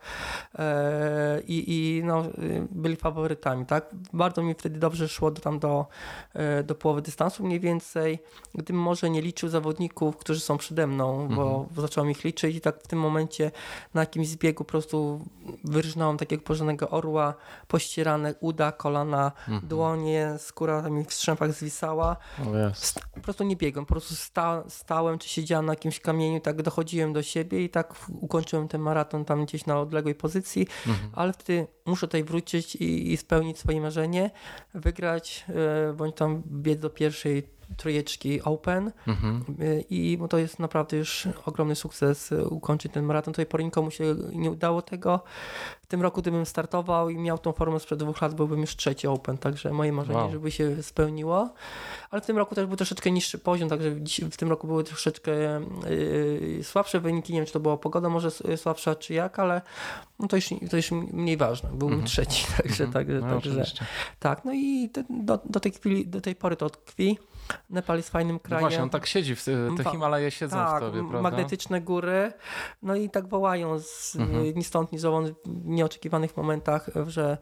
e, 0.59 1.41
i, 1.41 1.65
i 1.99 2.05
no, 2.05 2.25
y, 2.27 2.67
byli 2.71 2.97
faworytami, 2.97 3.67
tak? 3.67 3.87
Bardzo 4.13 4.43
mi 4.43 4.55
wtedy 4.55 4.79
dobrze 4.79 5.09
szło 5.09 5.31
do, 5.31 5.41
tam 5.41 5.59
do, 5.59 5.87
e, 6.35 6.63
do 6.63 6.75
połowy 6.75 7.03
dystansu 7.03 7.45
mniej 7.45 7.61
więcej. 7.61 8.00
Gdybym 8.55 8.77
może 8.83 9.11
nie 9.11 9.23
liczył 9.23 9.49
zawodników, 9.49 10.17
którzy 10.17 10.41
są 10.41 10.59
przede 10.59 10.87
mną, 10.87 11.29
bo 11.37 11.67
zacząłem 11.77 12.11
ich 12.11 12.25
liczyć 12.25 12.57
i 12.57 12.61
tak 12.61 12.83
w 12.83 12.87
tym 12.87 12.99
momencie 12.99 13.51
na 13.95 14.01
jakimś 14.01 14.29
zbiegu 14.29 14.65
po 14.65 14.71
prostu 14.71 15.21
wyrżnąłem 15.65 16.17
takiego 16.17 16.43
porządnego 16.43 16.91
orła, 16.91 17.35
pościerane 17.69 18.35
uda, 18.41 18.73
kolana, 18.73 19.33
dłonie, 19.63 20.35
skóra 20.39 20.83
mi 20.91 21.05
w 21.05 21.13
strzępach 21.13 21.53
zwisała. 21.53 22.17
O 22.53 22.57
jest. 22.57 22.85
Sta- 22.85 23.01
po 23.15 23.21
prostu 23.21 23.45
nie 23.45 23.57
biegłem, 23.57 23.87
po 23.87 23.95
prostu 23.95 24.15
sta, 24.15 24.65
stałem 24.69 25.19
czy 25.19 25.29
siedziałem 25.29 25.67
na 25.67 25.73
jakimś 25.73 26.01
kamieniu, 26.01 26.41
tak 26.41 26.63
dochodziłem 26.63 27.13
do 27.13 27.23
siebie 27.23 27.65
i 27.65 27.71
tak 27.71 27.95
ukończyłem 28.21 28.69
ten 28.69 28.81
maraton 28.81 29.25
tam 29.25 29.45
gdzieś 29.45 29.67
na 29.67 29.81
odległej 29.81 30.15
pozycji, 30.15 30.67
ale 31.13 31.33
wtedy 31.33 31.67
muszę 31.87 32.07
tutaj 32.09 32.25
wrócić 32.25 32.77
i, 32.77 33.13
i 33.13 33.17
spełnić 33.17 33.59
swoje 33.59 33.81
marzenie, 33.81 34.31
wygrać 34.75 35.45
e, 35.49 35.93
bądź 35.93 36.17
tam 36.17 36.43
biec 36.47 36.81
do 36.81 36.91
pierwszej 36.91 37.60
trójeczki 37.77 38.43
Open 38.43 38.93
Mhm. 39.07 39.45
e, 39.61 39.81
i 39.81 40.19
bo 40.19 40.29
to 40.29 40.39
jest 40.39 40.59
naprawdę 40.59 40.97
już 40.97 41.29
ogromny 41.47 41.75
sukces 41.77 42.33
e, 42.33 42.45
ukończyć 42.45 42.93
ten 42.93 43.05
maraton. 43.05 43.35
Tej 43.35 43.47
pory 43.47 43.65
nikomu 43.65 43.91
się 43.91 44.05
nie 44.33 44.51
udało 44.51 44.83
tego. 44.83 45.21
W 45.83 45.87
tym 45.87 46.03
roku 46.03 46.21
gdybym 46.23 46.47
startował 46.47 47.11
i 47.11 47.19
miał 47.19 47.39
tą 47.39 47.53
formę 47.53 47.81
sprzed 47.81 47.99
dwóch 47.99 48.23
lat, 48.23 48.35
byłbym 48.35 48.61
już 48.61 48.77
trzeci 48.77 49.07
Open, 49.07 49.39
także 49.39 49.73
moje 49.73 49.93
marzenie, 49.93 50.19
Wow. 50.19 50.31
żeby 50.31 50.51
się 50.51 50.83
spełniło. 50.83 51.51
Ale 52.11 52.23
w 52.23 52.27
tym 52.27 52.39
roku 52.39 52.55
też 52.55 52.67
był 52.67 52.77
troszeczkę 52.77 53.11
niższy 53.11 53.39
poziom, 53.39 53.69
także 53.69 53.91
w 54.31 54.37
tym 54.37 54.49
roku 54.49 54.67
były 54.67 54.85
troszeczkę 54.85 55.33
yy, 55.91 56.65
słabsze 56.65 57.01
wyniki. 57.01 57.33
Nie 57.33 57.39
wiem, 57.39 57.47
czy 57.47 57.53
to 57.53 57.61
była 57.61 57.77
pogoda 57.77 58.09
może 58.09 58.29
s- 58.29 58.43
słabsza, 58.57 58.95
czy 58.95 59.15
jak, 59.15 59.39
ale 59.39 59.63
no 60.19 60.29
to, 60.29 60.37
już, 60.37 60.49
to 60.71 60.77
już 60.77 60.91
mniej 60.93 61.37
ważne. 61.37 61.71
Byłbym 61.73 62.05
trzeci, 62.05 62.47
także, 62.63 62.87
także, 62.89 63.21
No, 63.21 63.29
także 63.41 63.65
tak. 64.19 64.45
No 64.45 64.53
i 64.55 64.91
do, 65.11 65.39
do, 65.45 65.61
tej 65.61 65.73
chwili, 65.73 66.07
do 66.07 66.21
tej 66.21 66.35
pory 66.35 66.57
to 66.57 66.71
tkwi. 66.71 67.19
Nepal 67.71 67.97
jest 67.97 68.11
fajnym 68.11 68.35
No 68.37 68.41
krajem. 68.41 68.61
właśnie, 68.69 68.83
on 68.83 68.91
tak 68.91 69.07
siedzi, 69.07 69.37
w, 69.37 69.45
te 69.77 69.91
Himalaje 69.91 70.31
siedzą 70.31 70.57
tak, 70.57 70.77
w 70.77 70.81
tobie, 70.87 71.01
prawda? 71.01 71.23
magnetyczne 71.23 71.81
góry. 71.81 72.33
No 72.83 72.95
i 72.95 73.11
tak 73.11 73.29
wołają 73.29 73.79
z, 73.79 74.17
Mhm. 74.17 74.55
ni 74.55 74.65
stąd, 74.65 74.93
ni 74.93 74.99
zowąd 74.99 75.29
w 75.29 75.35
nieoczekiwanych 75.67 76.37
momentach, 76.37 76.87
że 77.07 77.39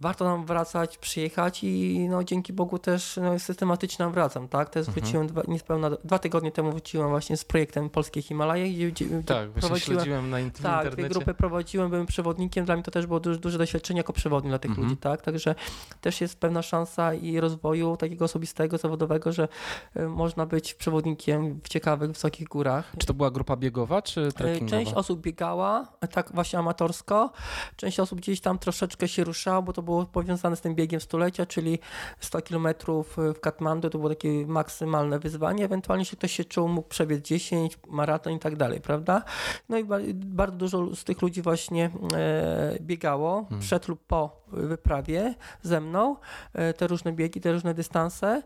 warto 0.00 0.24
nam 0.24 0.46
wracać, 0.46 0.98
przyjechać 0.98 1.64
i 1.64 2.06
no, 2.10 2.24
dzięki 2.24 2.52
Bogu 2.52 2.78
też 2.78 3.18
no, 3.22 3.38
systematycznie 3.38 4.04
nam 4.04 4.12
wracam, 4.12 4.48
tak? 4.48 4.70
Też 4.70 4.88
Mhm. 4.88 5.02
wróciłem 5.04 5.26
dwa, 5.26 5.42
niespełna 5.48 5.90
dwa 6.04 6.18
tygodnie 6.18 6.52
temu 6.52 6.70
wróciłem 6.70 7.08
właśnie 7.08 7.36
z 7.36 7.44
projektem 7.44 7.90
Polskie 7.90 8.22
Himalaje, 8.22 8.68
gdzie, 8.90 9.04
gdzie, 9.04 9.22
Tak, 9.26 9.50
prowadziłem 9.50 9.80
śledziłem 9.80 10.30
na 10.30 10.36
int- 10.40 10.62
tak, 10.62 10.80
dwie 10.80 10.90
internecie. 10.90 11.08
grupy 11.14 11.34
prowadziłem, 11.34 11.90
byłem 11.90 12.06
przewodnikiem, 12.06 12.64
dla 12.64 12.74
mnie 12.74 12.84
to 12.84 12.90
też 12.90 13.06
było 13.06 13.20
duże, 13.20 13.38
duże 13.38 13.58
doświadczenie 13.58 13.98
jako 14.00 14.12
przewodnik 14.12 14.50
dla 14.50 14.58
tych 14.58 14.70
Mhm. 14.70 14.88
ludzi, 14.88 14.96
tak? 15.00 15.22
Także 15.22 15.54
też 16.00 16.20
jest 16.20 16.40
pewna 16.40 16.62
szansa 16.62 17.14
i 17.14 17.40
rozwoju 17.40 17.96
takiego 17.96 18.24
osobistego, 18.24 18.78
zawodowego, 18.78 19.32
że 19.32 19.48
y, 19.96 20.08
można 20.08 20.46
być 20.46 20.74
przewodnikiem 20.74 21.60
w 21.64 21.68
ciekawych, 21.68 22.10
wysokich 22.12 22.48
górach. 22.48 22.92
Czy 22.98 23.06
to 23.06 23.14
była 23.14 23.30
grupa 23.30 23.56
biegowa, 23.56 24.02
czy 24.02 24.20
Y, 24.20 24.32
trekkingowa? 24.32 24.70
Część 24.70 24.92
osób 24.92 25.20
biegała, 25.20 25.86
tak 26.12 26.32
właśnie 26.34 26.58
amatorsko, 26.58 27.32
część 27.76 28.00
osób 28.00 28.18
gdzieś 28.20 28.40
tam 28.40 28.58
troszeczkę 28.58 29.08
się 29.08 29.24
ruszała, 29.24 29.62
bo 29.62 29.72
to 29.72 29.82
było 29.86 30.06
powiązane 30.06 30.56
z 30.56 30.60
tym 30.60 30.74
biegiem 30.74 31.00
stulecia, 31.00 31.46
czyli 31.46 31.78
100 32.20 32.42
km 32.42 32.68
w 32.86 33.40
Katmandu, 33.40 33.90
to 33.90 33.98
było 33.98 34.08
takie 34.08 34.46
maksymalne 34.46 35.18
wyzwanie, 35.18 35.64
ewentualnie 35.64 36.02
jeśli 36.02 36.18
ktoś 36.18 36.32
się 36.32 36.44
czuł, 36.44 36.68
mógł 36.68 36.88
przebiec 36.88 37.24
10, 37.24 37.78
maraton 37.88 38.32
i 38.32 38.38
tak 38.38 38.56
dalej, 38.56 38.80
prawda? 38.80 39.22
No 39.68 39.78
i 39.78 39.84
ba- 39.84 39.98
bardzo 40.14 40.56
dużo 40.56 40.96
z 40.96 41.04
tych 41.04 41.22
ludzi 41.22 41.42
właśnie 41.42 41.90
e, 42.14 42.78
biegało 42.80 43.46
przed 43.60 43.88
lub 43.88 44.06
po 44.06 44.46
wyprawie 44.52 45.34
ze 45.62 45.80
mną, 45.80 46.16
e, 46.52 46.72
te 46.74 46.86
różne 46.86 47.12
biegi, 47.12 47.40
te 47.40 47.52
różne 47.52 47.74
dystanse 47.74 48.42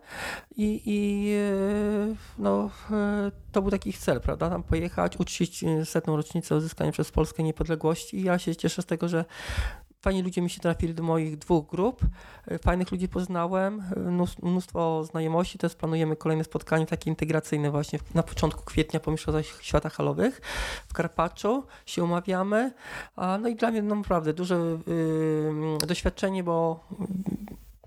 i, 0.56 0.82
i 0.84 1.30
e, 1.34 2.14
no, 2.38 2.70
to 3.52 3.62
był 3.62 3.70
taki 3.70 3.90
ich 3.90 3.98
cel, 3.98 4.20
prawda? 4.20 4.50
Tam 4.50 4.62
pojechać, 4.62 5.16
uczcić 5.16 5.64
setną 5.84 6.16
rocznicę 6.16 6.56
uzyskania 6.56 6.92
przez 6.92 7.10
Polskę 7.10 7.42
niepodległości 7.42 8.16
i 8.18 8.22
ja 8.22 8.38
się 8.38 8.56
cieszę 8.56 8.82
z 8.82 8.86
tego, 8.86 9.08
że 9.08 9.24
Fajni 10.02 10.22
ludzie 10.22 10.42
mi 10.42 10.50
się 10.50 10.60
trafili 10.60 10.94
do 10.94 11.02
moich 11.02 11.38
dwóch 11.38 11.66
grup. 11.66 12.00
E, 12.46 12.58
Fajnych 12.58 12.92
ludzi 12.92 13.08
poznałem, 13.08 13.82
e, 13.96 14.26
mnóstwo, 14.42 15.04
znajomości. 15.04 15.58
Teraz 15.58 15.74
planujemy 15.74 16.16
kolejne 16.16 16.44
spotkanie 16.44 16.86
takie 16.86 17.10
integracyjne 17.10 17.70
właśnie 17.70 17.98
na 18.14 18.22
początku 18.22 18.64
kwietnia 18.64 19.00
po 19.00 19.10
Mistrzostwach 19.10 19.62
Świata 19.62 19.88
Halowych 19.88 20.40
w 20.88 20.92
Karpaczu. 20.92 21.64
Się 21.86 22.04
umawiamy. 22.04 22.72
No 23.16 23.48
i 23.48 23.56
dla 23.56 23.70
mnie 23.70 23.82
no, 23.82 23.94
naprawdę 23.94 24.32
duże 24.32 24.78
y, 25.82 25.86
doświadczenie, 25.86 26.44
bo 26.44 26.84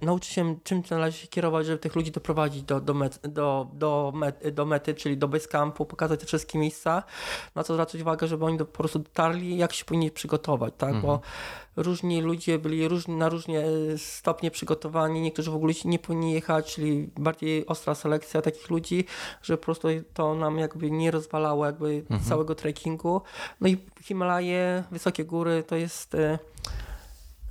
nauczy 0.03 0.33
się, 0.33 0.55
czym 0.63 0.83
należy 0.91 1.17
się 1.17 1.27
kierować, 1.27 1.65
żeby 1.65 1.79
tych 1.79 1.95
ludzi 1.95 2.11
doprowadzić 2.11 2.63
do, 2.63 2.81
do, 2.81 2.93
met, 2.93 3.19
do, 3.27 3.67
do, 3.73 4.11
met, 4.15 4.49
do 4.49 4.65
mety, 4.65 4.93
czyli 4.93 5.17
do 5.17 5.27
basecampu, 5.27 5.85
pokazać 5.85 6.19
te 6.19 6.25
wszystkie 6.25 6.59
miejsca, 6.59 7.03
na 7.55 7.63
co 7.63 7.73
zwracać 7.73 8.01
uwagę, 8.01 8.27
żeby 8.27 8.45
oni 8.45 8.57
do, 8.57 8.65
po 8.65 8.77
prostu 8.77 8.99
dotarli, 8.99 9.57
jak 9.57 9.73
się 9.73 9.85
powinni 9.85 10.11
przygotować, 10.11 10.73
tak, 10.77 11.01
bo 11.01 11.21
różni 11.75 12.21
ludzie 12.21 12.59
byli 12.59 12.87
różni, 12.87 13.15
na 13.15 13.29
różne 13.29 13.63
stopnie 13.97 14.51
przygotowani, 14.51 15.21
niektórzy 15.21 15.51
w 15.51 15.55
ogóle 15.55 15.73
nie 15.85 15.99
powinni 15.99 16.33
jechać, 16.33 16.75
czyli 16.75 17.09
bardziej 17.17 17.67
ostra 17.67 17.95
selekcja 17.95 18.41
takich 18.41 18.69
ludzi, 18.69 19.05
że 19.41 19.57
po 19.57 19.63
prostu 19.63 19.87
to 20.13 20.35
nam 20.35 20.57
jakby 20.57 20.91
nie 20.91 21.11
rozwalało 21.11 21.65
jakby 21.65 22.03
całego 22.29 22.55
trekkingu. 22.55 23.21
No 23.61 23.67
i 23.67 23.77
Himalaje, 24.01 24.83
wysokie 24.91 25.25
góry 25.25 25.63
to 25.67 25.75
jest 25.75 26.15
e, 26.15 26.39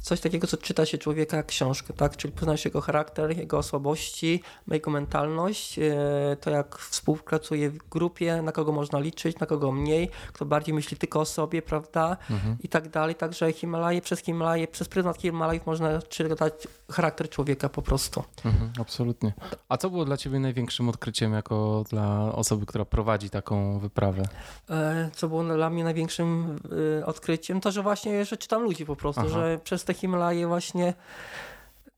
coś 0.02 0.20
takiego, 0.20 0.46
co 0.46 0.56
czyta 0.56 0.86
się 0.86 0.98
człowieka 0.98 1.36
jak 1.36 1.46
książkę, 1.46 1.94
tak? 1.94 2.16
Czyli 2.16 2.32
pozna 2.32 2.56
się 2.56 2.68
jego 2.68 2.80
charakter, 2.80 3.36
jego 3.38 3.62
słabości, 3.62 4.42
jego 4.68 4.90
mentalność, 4.90 5.78
e, 5.78 5.92
to 6.40 6.50
jak 6.50 6.78
współpracuje 6.78 7.70
w 7.70 7.78
grupie, 7.88 8.42
na 8.42 8.52
kogo 8.52 8.72
można 8.72 8.98
liczyć, 8.98 9.38
na 9.38 9.46
kogo 9.46 9.72
mniej, 9.72 10.10
kto 10.32 10.44
bardziej 10.44 10.74
myśli 10.74 10.96
tylko 10.96 11.20
o 11.20 11.24
sobie, 11.24 11.62
prawda? 11.62 12.16
I 12.60 12.68
tak 12.68 12.88
dalej. 12.88 13.14
Także 13.14 13.52
Himalaje, 13.52 14.00
przez 14.00 14.20
Himalaje, 14.20 14.68
przez 14.68 14.88
pryzmat 14.88 15.16
Himalajów 15.20 15.66
można 15.66 16.02
czytać 16.02 16.52
charakter 16.90 17.28
człowieka 17.28 17.68
po 17.68 17.82
prostu. 17.82 18.24
Mhm, 18.44 18.72
absolutnie. 18.80 19.32
A 19.68 19.76
co 19.76 19.90
było 19.90 20.04
dla 20.04 20.16
ciebie 20.16 20.40
największym 20.40 20.88
odkryciem 20.88 21.32
jako 21.32 21.84
dla 21.90 22.34
osoby, 22.34 22.66
która 22.66 22.84
prowadzi 22.84 23.30
taką 23.30 23.78
wyprawę? 23.78 24.22
E, 24.70 25.10
Co 25.14 25.28
było 25.28 25.44
dla 25.44 25.70
mnie 25.70 25.84
największym 25.84 26.58
e, 27.00 27.06
odkryciem, 27.06 27.60
to 27.60 27.70
że 27.70 27.82
właśnie, 27.82 28.24
że 28.24 28.36
czytam 28.36 28.62
ludzi 28.62 28.86
po 28.86 28.96
prostu, 28.96 29.20
Aha. 29.20 29.30
że 29.30 29.60
przez 29.64 29.84
te 29.84 29.91
te 29.94 30.00
Himalaje 30.00 30.46
właśnie, 30.46 30.94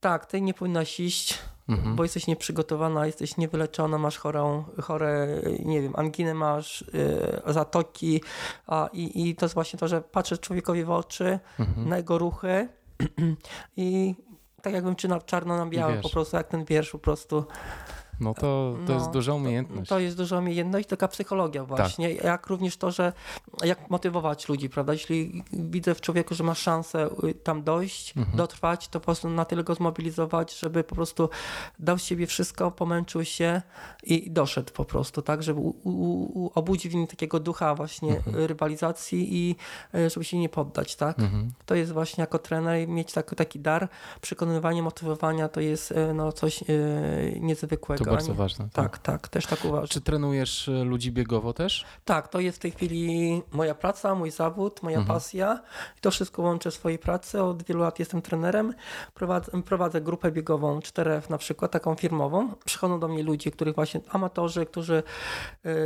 tak, 0.00 0.26
ty 0.26 0.40
nie 0.40 0.54
powinnaś 0.54 1.00
iść, 1.00 1.38
Mhm. 1.68 1.96
bo 1.96 2.02
jesteś 2.02 2.26
nieprzygotowana, 2.26 3.07
jesteś 3.07 3.37
niewyleczona, 3.37 3.98
masz 3.98 4.18
chorą, 4.18 4.64
chore, 4.83 5.28
nie 5.64 5.83
wiem, 5.83 5.92
anginę 5.96 6.35
masz, 6.35 6.85
yy, 7.46 7.52
zatoki 7.52 8.20
a, 8.66 8.88
i, 8.92 9.28
i 9.28 9.37
to 9.37 9.44
jest 9.46 9.54
właśnie 9.54 9.78
to, 9.78 9.88
że 9.88 10.00
patrzę 10.00 10.38
człowiekowi 10.38 10.85
w 10.85 10.90
oczy, 10.90 11.38
Mhm. 11.59 11.88
na 11.88 11.96
jego 11.96 12.18
ruchy 12.18 12.68
i 13.76 14.14
tak 14.62 14.72
jakbym 14.74 14.96
czy 14.96 15.09
na 15.09 15.20
czarno 15.20 15.57
na 15.57 15.66
białe, 15.66 15.92
po 16.02 16.09
prostu 16.11 16.37
jak 16.37 16.48
ten 16.48 16.64
wiersz 16.64 16.90
po 16.90 16.98
prostu. 16.98 17.44
No 18.20 18.35
to, 18.35 18.40
to 18.87 18.92
No, 18.92 18.94
jest 18.94 19.11
duża 19.11 19.35
umiejętność. 19.35 19.88
To 19.88 19.98
jest 19.98 20.16
duża 20.16 20.38
umiejętność, 20.38 20.88
taka 20.88 21.09
psychologia 21.09 21.64
właśnie. 21.64 22.12
Jak 22.12 22.46
również 22.46 22.77
to, 22.77 22.90
że 22.90 23.12
jak 23.64 23.90
motywować 23.90 24.48
ludzi, 24.48 24.68
prawda? 24.68 24.92
Jeśli 24.92 25.44
widzę 25.53 25.94
w 25.94 26.00
człowieku, 26.00 26.35
że 26.35 26.44
ma 26.44 26.55
szansę 26.55 27.09
y, 27.24 27.35
tam 27.35 27.62
dojść, 27.62 28.16
Mhm. 28.16 28.37
dotrwać, 28.37 28.88
to 28.88 29.00
po 29.00 29.05
prostu 29.05 29.29
na 29.31 29.44
tyle 29.44 29.64
go 29.64 29.74
zmobilizować, 29.74 30.59
żeby 30.59 30.85
po 30.85 30.94
prostu 30.94 31.29
dał 31.79 31.98
z 31.98 32.03
siebie 32.05 32.27
wszystko, 32.27 32.70
pomęczył 32.70 33.24
się 33.24 33.62
i 34.03 34.31
doszedł 34.31 34.72
po 34.72 34.85
prostu, 34.85 35.22
tak? 35.22 35.42
Żeby 35.42 35.61
u, 35.61 35.68
u, 35.68 36.44
u, 36.44 36.50
obudzić 36.55 36.92
w 36.92 36.94
nim 36.94 37.07
takiego 37.07 37.40
ducha 37.40 37.74
właśnie 37.74 38.16
Mhm. 38.16 38.37
rywalizacji 38.46 39.37
i 39.37 39.57
y, 39.94 40.11
żeby 40.11 40.24
się 40.24 40.38
nie 40.38 40.48
poddać, 40.48 40.96
tak? 40.96 41.18
Mhm. 41.18 41.53
To 41.66 41.74
jest 41.74 41.92
właśnie 41.92 42.22
jako 42.22 42.38
trener 42.38 42.88
mieć 42.88 43.12
tak, 43.12 43.35
taki 43.35 43.61
dar, 43.61 43.88
przekonywanie, 44.20 44.83
motywowania 44.83 45.48
to 45.48 45.61
jest 45.61 45.90
y, 45.90 46.14
no, 46.14 46.33
coś 46.33 46.64
niezwykłego. 47.40 48.03
To 48.04 48.10
bardzo 48.10 48.34
ważne. 48.34 48.68
tak, 48.72 48.98
tak, 48.98 49.28
też 49.28 49.46
tak 49.46 49.64
uważam. 49.64 49.88
Czy 49.88 50.00
trenujesz 50.00 50.68
e, 50.68 50.84
ludzi 50.84 51.12
biegowo 51.12 51.52
też? 51.52 51.84
Tak, 52.04 52.28
to 52.28 52.40
jest 52.40 52.58
w 52.58 52.60
tej 52.60 52.70
chwili 52.70 53.42
moja 53.52 53.74
praca, 53.74 54.14
mój 54.14 54.30
zawód, 54.30 54.82
moja 54.82 54.98
Mhm. 54.98 55.16
pasja. 55.18 55.60
I 55.98 56.00
to 56.00 56.10
wszystko 56.10 56.42
łączę 56.42 56.70
w 56.70 56.74
swojej 56.74 56.98
pracy. 56.98 57.42
Od 57.42 57.62
wielu 57.62 57.80
lat 57.80 57.98
jestem 57.98 58.22
trenerem. 58.22 58.74
Prowadzę, 59.14 59.62
prowadzę 59.62 60.00
grupę 60.00 60.32
biegową 60.32 60.78
4F 60.80 61.30
na 61.30 61.38
przykład, 61.38 61.70
taką 61.70 61.94
firmową. 61.94 62.48
Przychodzą 62.64 63.00
do 63.00 63.08
mnie 63.08 63.22
ludzie, 63.22 63.50
których 63.50 63.74
właśnie 63.74 64.00
amatorzy, 64.08 64.66
którzy 64.66 65.02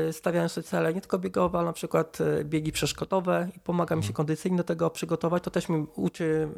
y, 0.09 0.12
stawiają 0.12 0.48
sobie 0.48 0.64
cele 0.64 0.94
nie 0.94 1.00
tylko 1.00 1.18
biegowe, 1.18 1.59
ale 1.59 1.66
na 1.66 1.72
przykład 1.72 2.20
y, 2.20 2.44
biegi 2.44 2.72
przeszkodowe 2.72 3.48
i 3.57 3.61
pomaga 3.61 3.96
mi 3.96 4.04
się 4.04 4.12
kondycyjnie 4.12 4.57
do 4.59 4.64
tego 4.64 4.90
przygotować. 4.90 5.42
To 5.42 5.50
też 5.50 5.68
mi 5.68 5.87
uczy 5.94 6.48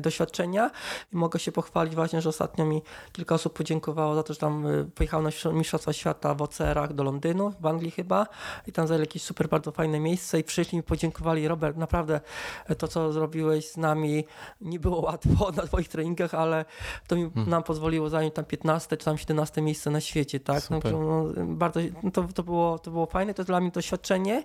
doświadczenia 0.00 0.70
i 1.12 1.16
mogę 1.16 1.38
się 1.38 1.52
pochwalić 1.52 1.94
właśnie, 1.94 2.22
że 2.22 2.28
ostatnio 2.28 2.64
mi 2.64 2.82
kilka 3.12 3.34
osób 3.34 3.52
podziękowało 3.52 4.14
za 4.14 4.22
to, 4.22 4.32
że 4.34 4.38
tam 4.46 4.66
y, 4.66 4.84
pojechał 4.94 5.22
na 5.22 5.30
Mistrzostwa 5.52 5.92
Świata 5.92 6.34
w 6.34 6.42
ocerach 6.42 6.92
do 6.92 7.04
Londynu, 7.04 7.52
w 7.60 7.66
Anglii 7.66 7.90
chyba 7.90 8.26
i 8.66 8.72
tam 8.72 8.86
zajęli 8.86 9.02
jakieś 9.02 9.22
super 9.22 9.48
bardzo 9.48 9.72
fajne 9.72 10.00
miejsce 10.00 10.38
i 10.38 10.44
przyszli 10.44 10.78
mi 10.78 10.82
podziękowali 10.82 11.48
Robert, 11.48 11.76
naprawdę 11.76 12.20
e, 12.66 12.74
to 12.74 12.88
co 12.88 13.12
zrobiłeś 13.12 13.70
z 13.70 13.76
nami 13.76 14.24
nie 14.60 14.80
było 14.80 15.00
łatwo 15.00 15.50
na 15.56 15.62
twoich 15.62 15.88
treningach, 15.88 16.34
ale 16.34 16.64
to 17.06 17.16
mi, 17.16 17.30
nam 17.46 17.62
pozwoliło 17.62 18.08
zająć 18.08 18.34
tam 18.34 18.44
15 18.44 18.96
czy 18.96 19.04
tam 19.04 19.18
17 19.18 19.62
miejsce 19.62 19.90
na 19.90 20.00
świecie, 20.00 20.40
tak? 20.40 20.70
No, 20.70 20.80
no, 20.92 21.24
bardzo, 21.46 21.80
no, 22.02 22.10
to, 22.10 22.22
to, 22.34 22.42
było, 22.42 22.78
to 22.78 22.90
było 22.90 23.06
fajne, 23.06 23.34
to 23.34 23.44
dla 23.44 23.60
mnie 23.60 23.70
doświadczenie. 23.70 24.44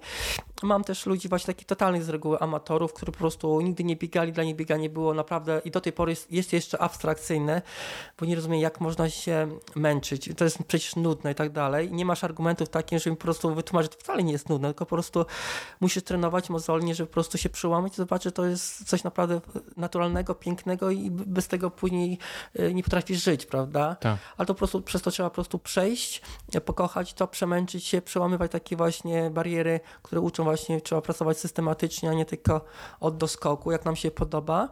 Mam 0.64 0.84
też 0.84 1.06
ludzi 1.06 1.30
właśnie 1.30 1.54
takich 1.54 1.68
totalnych 1.68 2.04
z 2.04 2.10
reguły 2.10 2.40
amatorów, 2.40 2.94
którzy 2.94 3.12
po 3.12 3.18
prostu 3.18 3.62
nigdy 3.62 3.84
nie 3.84 3.96
biegali, 3.96 4.32
dla 4.32 4.44
nich 4.44 4.56
bieganie 4.56 4.90
było 4.90 5.14
naprawdę 5.14 5.62
i 5.66 5.72
do 5.72 5.82
tej 5.82 5.94
pory 5.94 6.12
jest, 6.12 6.32
jest 6.32 6.54
jeszcze 6.54 6.82
abstrakcyjne, 6.82 7.62
bo 8.20 8.26
nie 8.26 8.36
rozumiem 8.36 8.60
jak 8.60 8.82
można 8.82 9.10
się 9.10 9.48
męczyć. 9.76 9.91
To 10.38 10.44
jest 10.44 10.64
przecież 10.68 10.96
nudne 10.96 11.32
i 11.32 11.36
tak 11.36 11.52
dalej. 11.52 11.92
Nie 11.92 12.06
masz 12.06 12.24
argumentów 12.24 12.70
takich, 12.70 13.00
żeby 13.00 13.12
mi 13.12 13.18
po 13.18 13.24
prostu 13.24 13.56
wytłumaczyć, 13.56 13.92
że 13.92 13.98
to 13.98 14.04
wcale 14.04 14.24
nie 14.24 14.32
jest 14.32 14.50
nudne, 14.50 14.68
tylko 14.68 14.86
po 14.86 14.96
prostu 14.96 15.26
musisz 15.82 16.04
trenować 16.04 16.50
mozolnie, 16.50 16.96
żeby 16.96 17.08
po 17.08 17.14
prostu 17.14 17.38
się 17.38 17.50
przełamać 17.50 17.94
i 17.94 17.96
zobaczyć, 17.96 18.24
że 18.24 18.32
to 18.32 18.46
jest 18.46 18.90
coś 18.90 19.04
naprawdę 19.04 19.42
naturalnego, 19.78 20.36
pięknego 20.36 20.92
i 20.92 21.12
bez 21.12 21.48
tego 21.48 21.72
później 21.72 22.18
y, 22.60 22.74
nie 22.74 22.84
potrafisz 22.84 23.24
żyć, 23.24 23.46
prawda? 23.46 23.96
Tak. 23.96 24.18
Ale 24.38 24.46
to 24.46 24.54
po 24.54 24.58
prostu 24.58 24.82
przez 24.82 25.02
to 25.02 25.12
trzeba 25.12 25.30
po 25.30 25.36
prostu 25.36 25.60
przejść, 25.60 26.22
e, 26.54 26.62
pokochać 26.62 27.14
to, 27.14 27.28
przemęczyć 27.28 27.86
się, 27.86 28.02
przełamywać 28.02 28.52
takie 28.52 28.76
właśnie 28.76 29.30
bariery, 29.30 29.80
które 30.02 30.22
uczą 30.22 30.44
właśnie, 30.44 30.82
trzeba 30.82 31.02
pracować 31.02 31.38
systematycznie, 31.38 32.10
a 32.10 32.14
nie 32.14 32.26
tylko 32.26 32.66
od 33.00 33.18
doskoku, 33.18 33.72
jak 33.72 33.86
nam 33.86 33.96
się 33.96 34.12
podoba. 34.12 34.70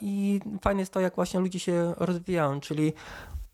I 0.00 0.40
fajne 0.62 0.80
jest 0.80 0.92
to, 0.92 1.00
jak 1.00 1.14
właśnie 1.14 1.40
ludzie 1.40 1.60
się 1.60 1.94
rozwijają, 1.96 2.60
czyli 2.60 2.92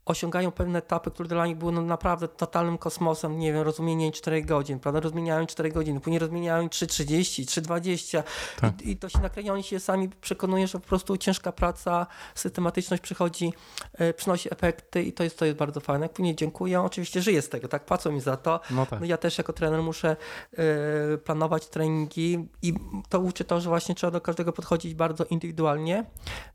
osiągają 0.07 0.51
pewne 0.53 0.79
etapy, 0.79 1.11
które 1.11 1.29
dla 1.29 1.47
nich 1.47 1.57
były 1.57 1.73
no 1.73 1.83
naprawdę 1.83 2.29
totalnym 2.29 2.79
kosmosem, 2.79 3.39
nie 3.39 3.53
wiem, 3.53 3.63
rozumienie 3.63 4.13
4 4.13 4.43
godzin, 4.43 4.79
prawda, 4.79 5.01
rozmieniają 5.01 5.47
4 5.47 5.71
godziny, 5.71 6.01
później 6.01 6.19
rozmieniają 6.19 6.67
3,30, 6.67 7.45
3,20 7.45 8.23
Tak. 8.61 8.83
I, 8.83 8.91
i 8.91 8.97
to 8.97 9.09
się 9.09 9.19
nakręci, 9.19 9.51
oni 9.51 9.63
się 9.63 9.81
sami 9.81 10.09
przekonują, 10.09 10.67
że 10.67 10.81
po 10.81 10.87
prostu 10.87 11.17
ciężka 11.17 11.53
praca, 11.53 12.07
systematyczność 12.35 13.03
przychodzi, 13.03 13.53
e, 13.93 14.15
przynosi 14.15 14.53
efekty 14.53 15.03
i 15.03 15.13
to 15.13 15.25
jest, 15.25 15.39
to 15.39 15.45
jest 15.45 15.59
bardzo 15.59 15.81
fajne. 15.81 16.05
Jak 16.05 16.13
później 16.13 16.37
dziękuję, 16.37 16.81
oczywiście 16.81 17.23
żyję 17.23 17.43
z 17.43 17.49
tego, 17.49 17.69
tak, 17.69 17.85
płacą 17.85 18.13
mi 18.13 18.21
za 18.21 18.37
to, 18.37 18.61
No 18.71 18.87
tak. 18.87 19.01
no 19.01 19.07
ja 19.07 19.17
też 19.17 19.39
jako 19.39 19.53
trener 19.53 19.83
muszę 19.83 20.17
e, 20.53 21.19
planować 21.19 21.69
treningi 21.69 22.49
i 22.63 22.75
to 23.09 23.21
uczy 23.21 23.45
to, 23.45 23.61
że 23.61 23.69
właśnie 23.69 23.95
trzeba 23.95 24.11
do 24.11 24.21
każdego 24.21 24.53
podchodzić 24.53 24.95
bardzo 24.95 25.25
indywidualnie. 25.25 26.05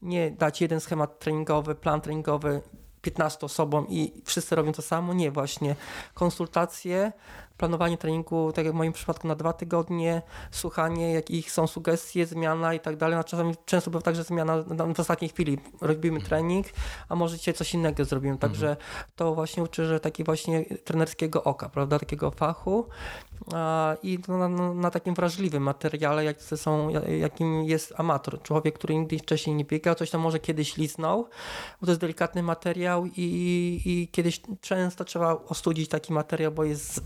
Nie 0.01 0.31
dać 0.31 0.61
jeden 0.61 0.79
schemat 0.79 1.19
treningowy, 1.19 1.75
plan 1.75 2.01
treningowy 2.01 2.61
15 3.01 3.45
osobom 3.45 3.87
i 3.89 4.21
wszyscy 4.25 4.55
robią 4.55 4.71
to 4.71 4.81
samo. 4.81 5.13
Nie, 5.13 5.31
właśnie 5.31 5.75
konsultacje, 6.13 7.11
planowanie 7.61 7.97
treningu, 7.97 8.51
tak 8.51 8.65
jak 8.65 8.73
w 8.73 8.77
moim 8.77 8.93
przypadku 8.93 9.27
na 9.27 9.35
dwa 9.35 9.53
tygodnie, 9.53 10.21
słuchanie, 10.51 11.13
jakich 11.13 11.51
są 11.51 11.67
sugestie, 11.67 12.25
zmiana 12.25 12.73
i 12.73 12.79
tak 12.79 12.97
dalej. 12.97 13.17
No, 13.17 13.23
czasami 13.23 13.55
często 13.65 13.91
bywa 13.91 14.01
tak, 14.01 14.15
że 14.15 14.23
zmiana 14.23 14.63
na- 14.67 14.93
w 14.93 14.99
ostatniej 14.99 15.29
chwili 15.29 15.57
robimy 15.81 16.21
trening, 16.21 16.67
a 17.09 17.15
może 17.15 17.37
dzisiaj 17.37 17.53
coś 17.53 17.73
innego 17.73 18.05
zrobimy. 18.05 18.37
Także 18.37 18.77
to 19.15 19.35
właśnie 19.35 19.63
uczy, 19.63 19.85
że 19.85 19.99
taki 19.99 20.23
właśnie 20.23 20.65
trenerskiego 20.65 21.43
oka, 21.43 21.69
prawda, 21.69 21.99
takiego 21.99 22.31
fachu 22.31 22.85
a, 23.53 23.95
i 24.03 24.19
na, 24.27 24.49
na, 24.73 24.91
takim 24.91 25.13
wrażliwym 25.13 25.63
materiale, 25.63 26.23
jak 26.25 26.41
są, 26.41 26.89
jakim 27.19 27.63
jest 27.63 27.93
amator, 27.97 28.41
człowiek, 28.41 28.75
który 28.75 28.95
nigdy 28.95 29.19
wcześniej 29.19 29.55
nie 29.55 29.65
biegał, 29.65 29.95
coś 29.95 30.09
tam 30.09 30.21
może 30.21 30.39
kiedyś 30.39 30.77
liznął, 30.77 31.27
bo 31.81 31.85
to 31.85 31.91
jest 31.91 32.01
delikatny 32.01 32.43
materiał 32.43 33.05
i, 33.05 33.11
i 33.85 34.07
kiedyś 34.11 34.41
często 34.61 35.05
trzeba 35.05 35.33
ostudzić 35.33 35.89
taki 35.89 36.13
materiał, 36.13 36.51
bo 36.51 36.63
jest 36.63 37.03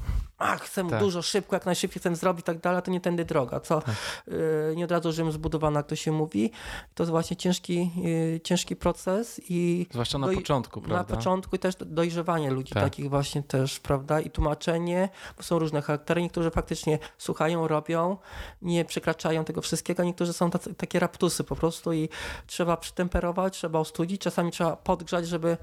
a 0.48 0.58
chcę 0.58 0.90
Tak. 0.90 1.00
dużo 1.00 1.22
szybko, 1.22 1.56
jak 1.56 1.66
najszybciej 1.66 2.00
chcę 2.00 2.16
zrobić 2.16 2.42
i 2.42 2.44
tak 2.44 2.60
dalej, 2.60 2.82
to 2.82 2.92
nie 2.92 3.02
tędy 3.02 3.26
droga, 3.26 3.60
co 3.60 3.82
y, 4.28 4.74
nie 4.76 4.86
od 4.86 4.92
razu 4.92 5.12
Rzym 5.12 5.32
zbudowana, 5.32 5.80
jak 5.80 5.88
to 5.88 5.96
się 5.96 6.12
mówi. 6.12 6.52
To 6.96 7.04
jest 7.04 7.12
właśnie 7.12 7.38
ciężki, 7.38 7.92
y, 8.36 8.42
ciężki 8.44 8.76
proces 8.76 9.42
i 9.50 9.88
Zwłaszcza 9.92 10.18
na 10.18 10.28
początku, 10.28 10.82
na 10.82 10.88
prawda? 10.88 11.16
początku 11.16 11.56
i 11.56 11.60
też 11.60 11.76
dojrzewanie 11.76 12.52
ludzi 12.52 12.74
Tak. 12.74 12.84
takich 12.84 13.10
właśnie 13.10 13.44
też, 13.44 13.80
prawda, 13.80 14.20
i 14.20 14.30
tłumaczenie, 14.30 15.10
bo 15.38 15.44
są 15.44 15.60
różne 15.60 15.82
charaktery, 15.82 16.22
niektórzy 16.22 16.52
faktycznie 16.52 17.00
słuchają, 17.18 17.68
robią, 17.68 18.18
nie 18.62 18.86
przekraczają 18.86 19.46
tego 19.46 19.62
wszystkiego, 19.62 20.04
niektórzy 20.04 20.34
są 20.34 20.52
tacy, 20.52 20.74
takie 20.76 21.00
raptusy 21.00 21.44
po 21.44 21.56
prostu 21.56 21.94
i 21.94 22.10
trzeba 22.48 22.78
przytemperować, 22.78 23.54
trzeba 23.54 23.80
ostudzić, 23.80 24.22
czasami 24.22 24.52
trzeba 24.52 24.76
podgrzać, 24.76 25.28
żeby 25.28 25.58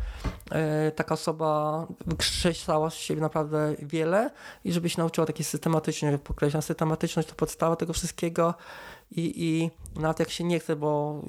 e, 0.51 0.91
taka 0.91 1.15
osoba 1.15 1.87
wykrzesała 2.07 2.91
z 2.91 2.95
siebie 2.95 3.21
naprawdę 3.21 3.75
wiele 3.79 4.31
i 4.65 4.72
żeby 4.73 4.89
się 4.89 4.99
nauczyła 4.99 5.27
takiej 5.27 5.45
systematycznej, 5.45 6.19
podkreślam, 6.19 6.63
systematyczność 6.63 7.29
to 7.29 7.35
podstawa 7.35 7.77
tego 7.77 7.93
wszystkiego 7.93 8.55
i, 9.11 9.45
i 9.45 9.71
nawet 10.01 10.19
jak 10.19 10.31
się 10.31 10.45
nie 10.45 10.61
chce, 10.61 10.77
bo 10.77 11.23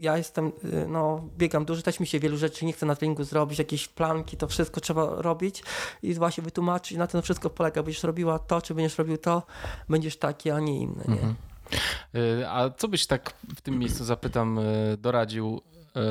ja 0.00 0.18
jestem, 0.18 0.52
y, 0.64 0.86
no 0.88 1.28
biegam 1.38 1.64
dużo, 1.64 1.82
też 1.82 2.00
mi 2.00 2.06
się 2.06 2.20
wielu 2.20 2.36
rzeczy 2.36 2.64
nie 2.64 2.72
chce 2.72 2.86
na 2.86 2.96
treningu 2.96 3.24
zrobić, 3.24 3.58
jakieś 3.58 3.88
planki, 3.88 4.36
to 4.36 4.48
wszystko 4.48 4.80
trzeba 4.80 5.22
robić 5.22 5.62
i 6.02 6.14
właśnie 6.14 6.44
wytłumaczyć, 6.44 6.98
na 6.98 7.06
tym 7.06 7.22
wszystko 7.22 7.50
polega, 7.50 7.82
będziesz 7.82 8.02
robiła 8.02 8.38
to, 8.38 8.62
czy 8.62 8.74
będziesz 8.74 8.98
robił 8.98 9.18
to, 9.18 9.42
będziesz 9.88 10.16
taki, 10.16 10.50
a 10.50 10.60
nie 10.60 10.80
inny, 10.80 11.04
nie? 11.08 11.14
Mhm. 11.14 11.34
Y, 12.14 12.48
A 12.48 12.70
co 12.70 12.88
byś 12.88 13.06
tak 13.06 13.34
w 13.56 13.60
tym 13.60 13.78
miejscu 13.78 14.04
zapytam, 14.04 14.58
y, 14.58 14.96
doradził 14.96 15.60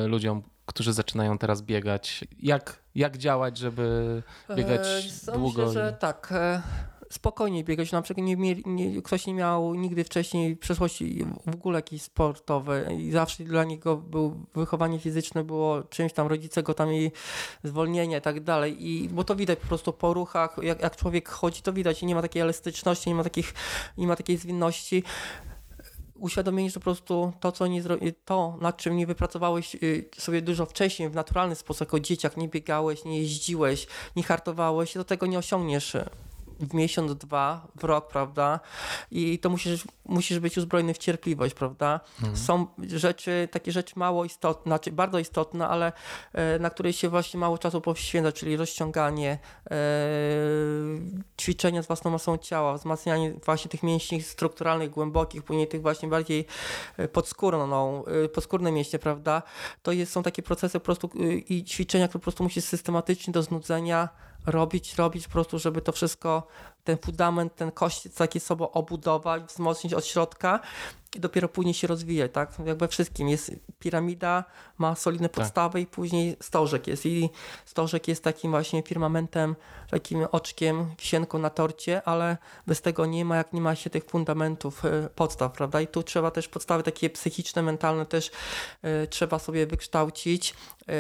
ludziom, 0.08 0.42
którzy 0.66 0.94
zaczynają 0.94 1.38
teraz 1.38 1.62
biegać? 1.62 2.26
Jak, 2.40 2.83
jak 2.96 3.18
działać, 3.18 3.58
żeby 3.58 4.24
biegać 4.56 4.88
E, 5.28 5.32
długo? 5.32 5.66
Myślę, 5.66 5.74
że 5.74 5.94
tak. 6.00 6.30
e, 6.32 6.62
Spokojnie 7.14 7.64
biegać. 7.64 7.92
Na 7.92 8.02
przykład 8.02 8.28
nie, 8.28 8.56
nie, 8.66 9.02
ktoś 9.02 9.28
nie 9.28 9.34
miał 9.34 9.76
nigdy 9.76 10.04
wcześniej 10.04 10.56
w 10.56 10.60
przeszłości 10.60 11.26
w 11.46 11.56
ogóle 11.56 11.78
jakiejś 11.78 12.02
sportowej 12.02 13.02
i 13.02 13.12
zawsze 13.12 13.44
dla 13.44 13.64
niego 13.64 13.98
był, 13.98 14.46
wychowanie 14.56 15.00
fizyczne 15.00 15.44
było 15.44 15.84
czymś 15.84 16.14
tam, 16.14 16.28
rodzice 16.28 16.64
go 16.64 16.74
tam 16.74 16.94
i 16.94 17.12
zwolnienia 17.64 18.18
i 18.18 18.22
tak 18.22 18.44
dalej. 18.44 18.88
I, 18.88 19.10
bo 19.10 19.24
to 19.24 19.36
widać 19.36 19.60
po 19.60 19.68
prostu 19.68 19.94
po 19.94 20.14
ruchach, 20.14 20.56
jak, 20.62 20.82
jak 20.82 20.96
człowiek 20.96 21.30
chodzi, 21.30 21.62
to 21.62 21.74
widać 21.74 22.04
i 22.04 22.06
nie 22.06 22.16
ma 22.16 22.22
takiej 22.22 22.42
elastyczności, 22.42 23.10
nie 23.10 23.16
ma, 23.16 23.24
takich, 23.24 23.54
nie 23.98 24.08
ma 24.08 24.16
takiej 24.16 24.38
zwinności 24.38 25.04
uświadomienie, 26.16 26.70
że 26.70 26.80
po 26.80 26.84
prostu 26.84 27.34
to, 27.40 27.52
co 27.52 27.68
nie 27.68 27.84
to, 28.26 28.58
nad 28.62 28.78
czym 28.78 28.98
nie 28.98 29.08
wypracowałeś 29.08 29.76
y, 29.76 30.10
sobie 30.18 30.42
dużo 30.42 30.66
wcześniej, 30.66 31.10
w 31.10 31.16
naturalny 31.16 31.56
sposób, 31.56 31.80
jako 31.82 32.00
dzieciak, 32.00 32.38
nie 32.38 32.48
biegałeś, 32.48 33.06
nie 33.06 33.20
jeździłeś, 33.20 33.88
nie 34.16 34.24
hartowałeś, 34.24 34.94
do 34.94 35.04
tego 35.04 35.26
nie 35.26 35.38
osiągniesz 35.38 35.96
y, 35.96 36.10
w 36.68 36.74
miesiąc, 36.74 37.16
dwa, 37.16 37.68
w 37.76 37.84
rok, 37.84 38.08
prawda? 38.08 38.60
I 39.12 39.40
to 39.40 39.50
musisz, 39.50 39.84
musisz 40.06 40.40
być 40.40 40.58
uzbrojony 40.58 40.94
w 40.94 40.98
cierpliwość, 40.98 41.54
prawda? 41.54 42.00
Mhm. 42.20 42.38
Są 42.38 42.68
rzeczy, 42.88 43.48
takie 43.52 43.72
rzeczy 43.72 43.94
mało 43.96 44.26
istotne, 44.26 44.70
znaczy 44.70 44.92
bardzo 44.92 45.20
istotne, 45.20 45.68
ale 45.68 45.92
e, 46.34 46.60
na 46.60 46.70
które 46.70 46.94
się 46.94 47.10
właśnie 47.10 47.40
mało 47.40 47.58
czasu 47.58 47.82
poświęca, 47.82 48.32
czyli 48.32 48.58
rozciąganie, 48.58 49.40
e, 49.72 49.76
ćwiczenia 51.42 51.84
z 51.84 51.88
własną 51.88 52.12
masą 52.12 52.38
ciała, 52.38 52.74
wzmacnianie 52.74 53.34
właśnie 53.46 53.72
tych 53.72 53.84
mięśni 53.84 54.22
strukturalnych, 54.22 54.90
głębokich, 54.90 55.44
później 55.44 55.68
tych 55.68 55.82
właśnie 55.82 56.10
bardziej 56.10 56.46
e, 56.98 57.08
podskórną, 57.08 58.04
podskórne 58.34 58.72
mięśnie, 58.72 59.00
prawda? 59.00 59.42
To 59.84 59.92
jest, 59.92 60.12
są 60.12 60.24
takie 60.24 60.44
procesy 60.44 60.80
po 60.80 60.86
prostu 60.86 61.10
i 61.50 61.64
ćwiczenia, 61.64 62.08
które 62.08 62.20
po 62.20 62.24
prostu 62.24 62.44
musisz 62.44 62.64
systematycznie 62.64 63.34
do 63.34 63.44
znudzenia 63.44 64.10
robić, 64.46 64.96
robić 64.96 65.28
po 65.28 65.34
prostu, 65.34 65.60
żeby 65.60 65.82
to 65.82 65.92
wszystko, 65.92 66.48
ten 66.84 66.98
fundament, 66.98 67.56
ten 67.56 67.72
kość 67.72 68.08
taki 68.18 68.40
sobą 68.40 68.72
obudować, 68.72 69.44
wzmocnić 69.44 69.94
od 69.94 70.06
środka 70.06 70.60
i 71.16 71.20
dopiero 71.20 71.50
później 71.50 71.74
się 71.74 71.88
rozwijać, 71.88 72.32
tak? 72.32 72.52
Jakby 72.66 72.88
wszystkim 72.88 73.30
jest 73.30 73.52
piramida, 73.80 74.44
ma 74.78 74.96
solidne 74.96 75.30
podstawy 75.30 75.82
i 75.82 75.86
później 75.86 76.38
stożek 76.42 76.88
jest 76.88 77.06
i 77.06 77.30
stożek 77.66 78.08
jest 78.08 78.24
takim 78.24 78.52
właśnie 78.52 78.84
firmamentem, 78.84 79.56
takim 79.92 80.28
oczkiem, 80.32 80.90
wisienką 81.00 81.40
na 81.40 81.50
torcie, 81.50 82.04
ale 82.04 82.38
bez 82.68 82.82
tego 82.82 83.06
nie 83.06 83.26
ma, 83.26 83.38
jak 83.38 83.54
nie 83.54 83.62
ma 83.62 83.76
się 83.76 83.90
tych 83.90 84.06
fundamentów, 84.06 84.86
e, 84.86 85.10
podstaw, 85.16 85.52
prawda? 85.52 85.82
I 85.82 85.88
tu 85.88 86.04
trzeba 86.04 86.32
też 86.32 86.48
podstawy 86.48 86.84
takie 86.84 87.10
psychiczne, 87.10 87.62
mentalne 87.62 88.06
też 88.06 88.32
e, 88.82 89.08
trzeba 89.08 89.40
sobie 89.40 89.68
wykształcić, 89.68 90.54
e, 90.88 90.94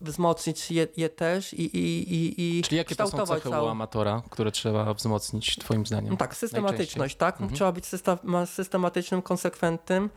wzmocnić 0.00 0.70
je, 0.70 0.88
je 0.96 1.08
też 1.08 1.54
i, 1.54 1.76
i, 1.76 2.14
i, 2.14 2.58
i 2.58 2.62
Czyli 2.62 2.76
jakie 2.76 2.96
to 2.96 3.08
są 3.08 3.26
cechy 3.26 3.48
u 3.48 3.66
amatora, 3.66 4.22
które 4.30 4.52
trzeba 4.52 4.94
wzmocnić 4.94 5.15
twoim 5.58 5.86
zdaniem? 5.86 6.10
no 6.10 6.16
tak, 6.16 6.36
systematyczność, 6.36 7.16
tak? 7.16 7.34
Mhm. 7.34 7.54
Trzeba 7.54 7.72
być 7.72 7.86
systematycznym, 8.46 9.22
konsekwentnym, 9.22 10.10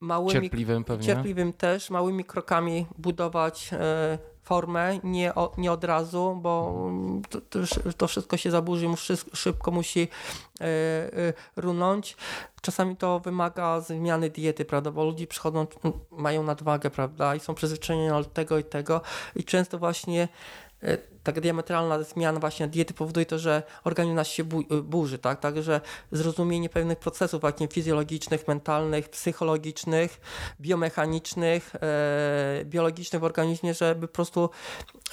małymi, 0.00 0.32
Cierpliwym 0.32 0.84
pewnie. 0.84 1.06
cierpliwym 1.06 1.52
też, 1.52 1.90
małymi 1.90 2.24
krokami 2.24 2.86
budować 2.98 3.70
e, 3.72 4.18
formę, 4.42 4.98
nie, 5.04 5.34
o, 5.34 5.52
nie 5.58 5.72
od 5.72 5.84
razu, 5.84 6.38
bo 6.42 6.74
mm, 6.88 7.22
to, 7.30 7.40
to, 7.40 7.66
szy- 7.66 7.92
to 7.96 8.06
wszystko 8.08 8.36
się 8.36 8.50
zaburzy, 8.50 8.86
szybko 9.32 9.70
musi 9.70 10.08
e, 10.60 10.64
e, 10.64 11.32
runąć. 11.56 12.16
Czasami 12.62 12.96
to 12.96 13.20
wymaga 13.20 13.80
zmiany 13.80 14.30
diety, 14.30 14.64
prawda, 14.64 14.90
bo 14.90 15.04
ludzie 15.04 15.26
przychodzą, 15.26 15.66
mają 16.10 16.42
nadwagę, 16.42 16.90
prawda, 16.90 17.34
i 17.34 17.40
są 17.40 17.54
przyzwyczajeni 17.54 18.08
do 18.08 18.24
tego 18.24 18.58
i 18.58 18.64
tego 18.64 19.00
i 19.36 19.44
często 19.44 19.78
właśnie 19.78 20.28
e, 20.82 20.98
tak 21.22 21.40
diametralna 21.40 22.02
zmiana 22.02 22.40
właśnie 22.40 22.68
diety 22.68 22.94
powoduje 22.94 23.26
to, 23.26 23.38
że 23.38 23.62
organizm 23.84 24.14
nasz 24.14 24.28
się 24.28 24.44
bu- 24.44 24.82
burzy, 24.82 25.18
tak? 25.18 25.40
Także 25.40 25.80
zrozumienie 26.12 26.68
pewnych 26.68 26.98
procesów 26.98 27.40
właśnie 27.40 27.68
fizjologicznych, 27.68 28.48
mentalnych, 28.48 29.08
psychologicznych, 29.08 30.20
biomechanicznych, 30.60 31.72
e, 31.76 32.64
biologicznych 32.64 33.22
w 33.22 33.24
organizmie, 33.24 33.74
żeby 33.74 34.08
po 34.08 34.14
prostu, 34.14 34.50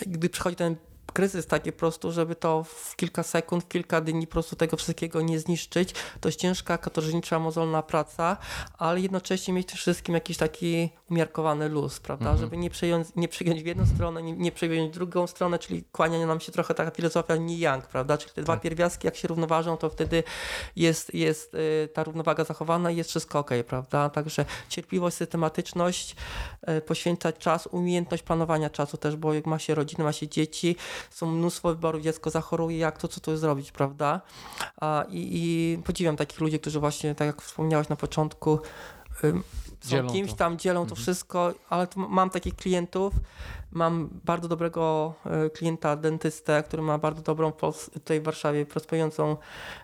gdy 0.07 0.29
przychodzi 0.29 0.55
ten 0.55 0.75
kryzys 1.19 1.47
taki 1.47 1.71
po 1.71 1.79
prostu, 1.79 2.11
żeby 2.11 2.35
to 2.35 2.63
w 2.63 2.95
kilka 2.95 3.23
sekund, 3.23 3.63
w 3.63 3.67
kilka 3.67 4.01
dni 4.01 4.27
po 4.27 4.31
prostu 4.31 4.55
tego 4.55 4.77
wszystkiego 4.77 5.21
nie 5.21 5.39
zniszczyć. 5.39 5.93
To 6.21 6.31
ciężka, 6.31 6.77
katorżnicza, 6.77 7.39
mozolna 7.39 7.83
praca, 7.83 8.37
ale 8.77 8.99
jednocześnie 9.01 9.53
mieć 9.53 9.67
też 9.71 9.79
wszystkim 9.81 10.15
jakiś 10.15 10.37
taki 10.37 10.89
umiarkowany 11.11 11.69
luz, 11.69 11.99
prawda? 11.99 12.25
Mhm. 12.25 12.39
Żeby 12.39 12.57
nie 12.57 12.69
przejąć, 12.69 13.07
nie 13.15 13.27
przejąć 13.27 13.63
w 13.63 13.65
jedną 13.65 13.85
stronę, 13.85 14.23
nie, 14.23 14.33
nie 14.33 14.51
przejąć 14.51 14.91
w 14.91 14.93
drugą 14.93 15.27
stronę, 15.27 15.59
czyli 15.59 15.83
kłanianie 15.91 16.27
nam 16.27 16.39
się 16.39 16.51
trochę 16.51 16.73
taka 16.73 16.91
filozofia 16.91 17.35
yin-yang, 17.35 17.81
prawda? 17.81 18.17
Czyli 18.17 18.31
te 18.33 18.41
dwa 18.41 18.53
Tak. 18.53 18.61
pierwiastki, 18.61 19.07
jak 19.07 19.15
się 19.15 19.27
równoważą, 19.27 19.77
to 19.77 19.89
wtedy 19.89 20.23
jest, 20.75 21.13
jest 21.13 21.55
y, 21.55 21.89
ta 21.93 22.03
równowaga 22.03 22.43
zachowana 22.43 22.91
i 22.91 22.95
jest 22.95 23.09
wszystko 23.09 23.39
ok, 23.39 23.51
prawda? 23.67 24.09
Także 24.09 24.45
cierpliwość, 24.69 25.17
systematyczność, 25.17 26.15
y, 26.77 26.81
poświęcać 26.81 27.37
czas, 27.37 27.67
umiejętność 27.67 28.23
planowania 28.23 28.69
czasu 28.69 28.97
też, 28.97 29.15
bo 29.15 29.33
jak 29.33 29.45
ma 29.45 29.59
się 29.59 29.75
rodzinę, 29.75 30.03
ma 30.03 30.13
się 30.13 30.27
dzieci, 30.27 30.75
są 31.09 31.25
mnóstwo 31.31 31.69
wyborów, 31.69 32.01
dziecko 32.01 32.29
zachoruje, 32.29 32.77
jak 32.77 32.97
to, 32.97 33.07
co 33.07 33.19
tu 33.21 33.37
zrobić, 33.37 33.71
prawda? 33.71 34.21
I, 35.09 35.29
I 35.33 35.77
podziwiam 35.83 36.15
takich 36.15 36.39
ludzi, 36.39 36.59
którzy 36.59 36.79
właśnie, 36.79 37.15
tak 37.15 37.25
jak 37.25 37.41
wspomniałeś 37.41 37.89
na 37.89 37.95
początku, 37.95 38.59
są 39.81 40.07
kimś 40.07 40.29
to. 40.31 40.35
tam, 40.37 40.57
dzielą 40.57 40.79
to 40.79 40.91
Mhm. 40.91 41.01
wszystko, 41.01 41.53
ale 41.69 41.87
mam 41.95 42.29
takich 42.29 42.55
klientów, 42.55 43.13
mam 43.71 44.09
bardzo 44.25 44.47
dobrego 44.47 45.13
e, 45.25 45.49
klienta, 45.49 45.95
dentystę, 45.95 46.63
który 46.63 46.83
ma 46.83 46.97
bardzo 46.97 47.21
dobrą 47.21 47.51
tutaj 47.93 48.19
w 48.19 48.23
Warszawie 48.23 48.65
prosperującą 48.65 49.37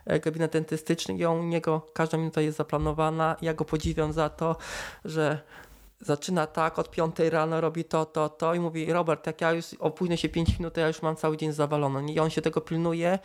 e, 0.05 0.19
gabinet 0.19 0.51
dentystyczny 0.51 1.13
i 1.17 1.25
u 1.25 1.43
niego 1.43 1.81
każda 1.93 2.17
minuta 2.17 2.41
jest 2.41 2.57
zaplanowana. 2.57 3.35
Ja 3.41 3.53
go 3.53 3.65
podziwiam 3.65 4.13
za 4.13 4.29
to, 4.29 4.55
że 5.05 5.41
zaczyna 6.01 6.47
tak, 6.47 6.79
od 6.79 6.91
5 6.91 7.15
rano 7.19 7.61
robi 7.61 7.83
to, 7.83 8.05
to, 8.05 8.29
to 8.29 8.53
i 8.53 8.59
mówi 8.59 8.93
Robert, 8.93 9.27
jak 9.27 9.41
ja 9.41 9.51
już 9.51 9.65
opóźnię 9.79 10.17
się 10.17 10.29
5 10.29 10.59
minut, 10.59 10.73
to 10.73 10.79
ja 10.81 10.87
już 10.87 11.01
mam 11.01 11.15
cały 11.15 11.37
dzień 11.37 11.51
zawalony. 11.53 12.11
I 12.13 12.19
on 12.19 12.29
się 12.29 12.41
tego 12.41 12.61
pilnuje 12.61 13.19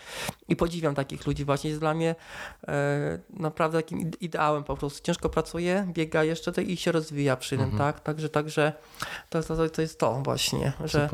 i 0.48 0.56
podziwiam 0.56 0.94
takich 0.94 1.26
ludzi. 1.26 1.44
Właśnie 1.44 1.70
jest 1.70 1.80
dla 1.82 1.94
mnie 1.94 2.14
e, 2.68 3.18
naprawdę 3.30 3.78
takim 3.78 3.98
ide- 4.00 4.16
ideałem 4.20 4.64
po 4.64 4.76
prostu. 4.76 5.02
Ciężko 5.02 5.28
pracuje, 5.28 5.86
biega 5.92 6.24
jeszcze 6.24 6.52
to 6.52 6.60
i 6.60 6.76
się 6.76 6.92
rozwija 6.92 7.36
przy 7.36 7.50
tym, 7.56 7.64
Mhm. 7.64 7.78
tak? 7.78 8.00
Także, 8.02 8.28
także 8.28 8.72
to, 9.30 9.42
to, 9.42 9.68
to 9.68 9.82
jest 9.82 9.98
to 9.98 10.14
właśnie, 10.24 10.72
że 10.84 11.08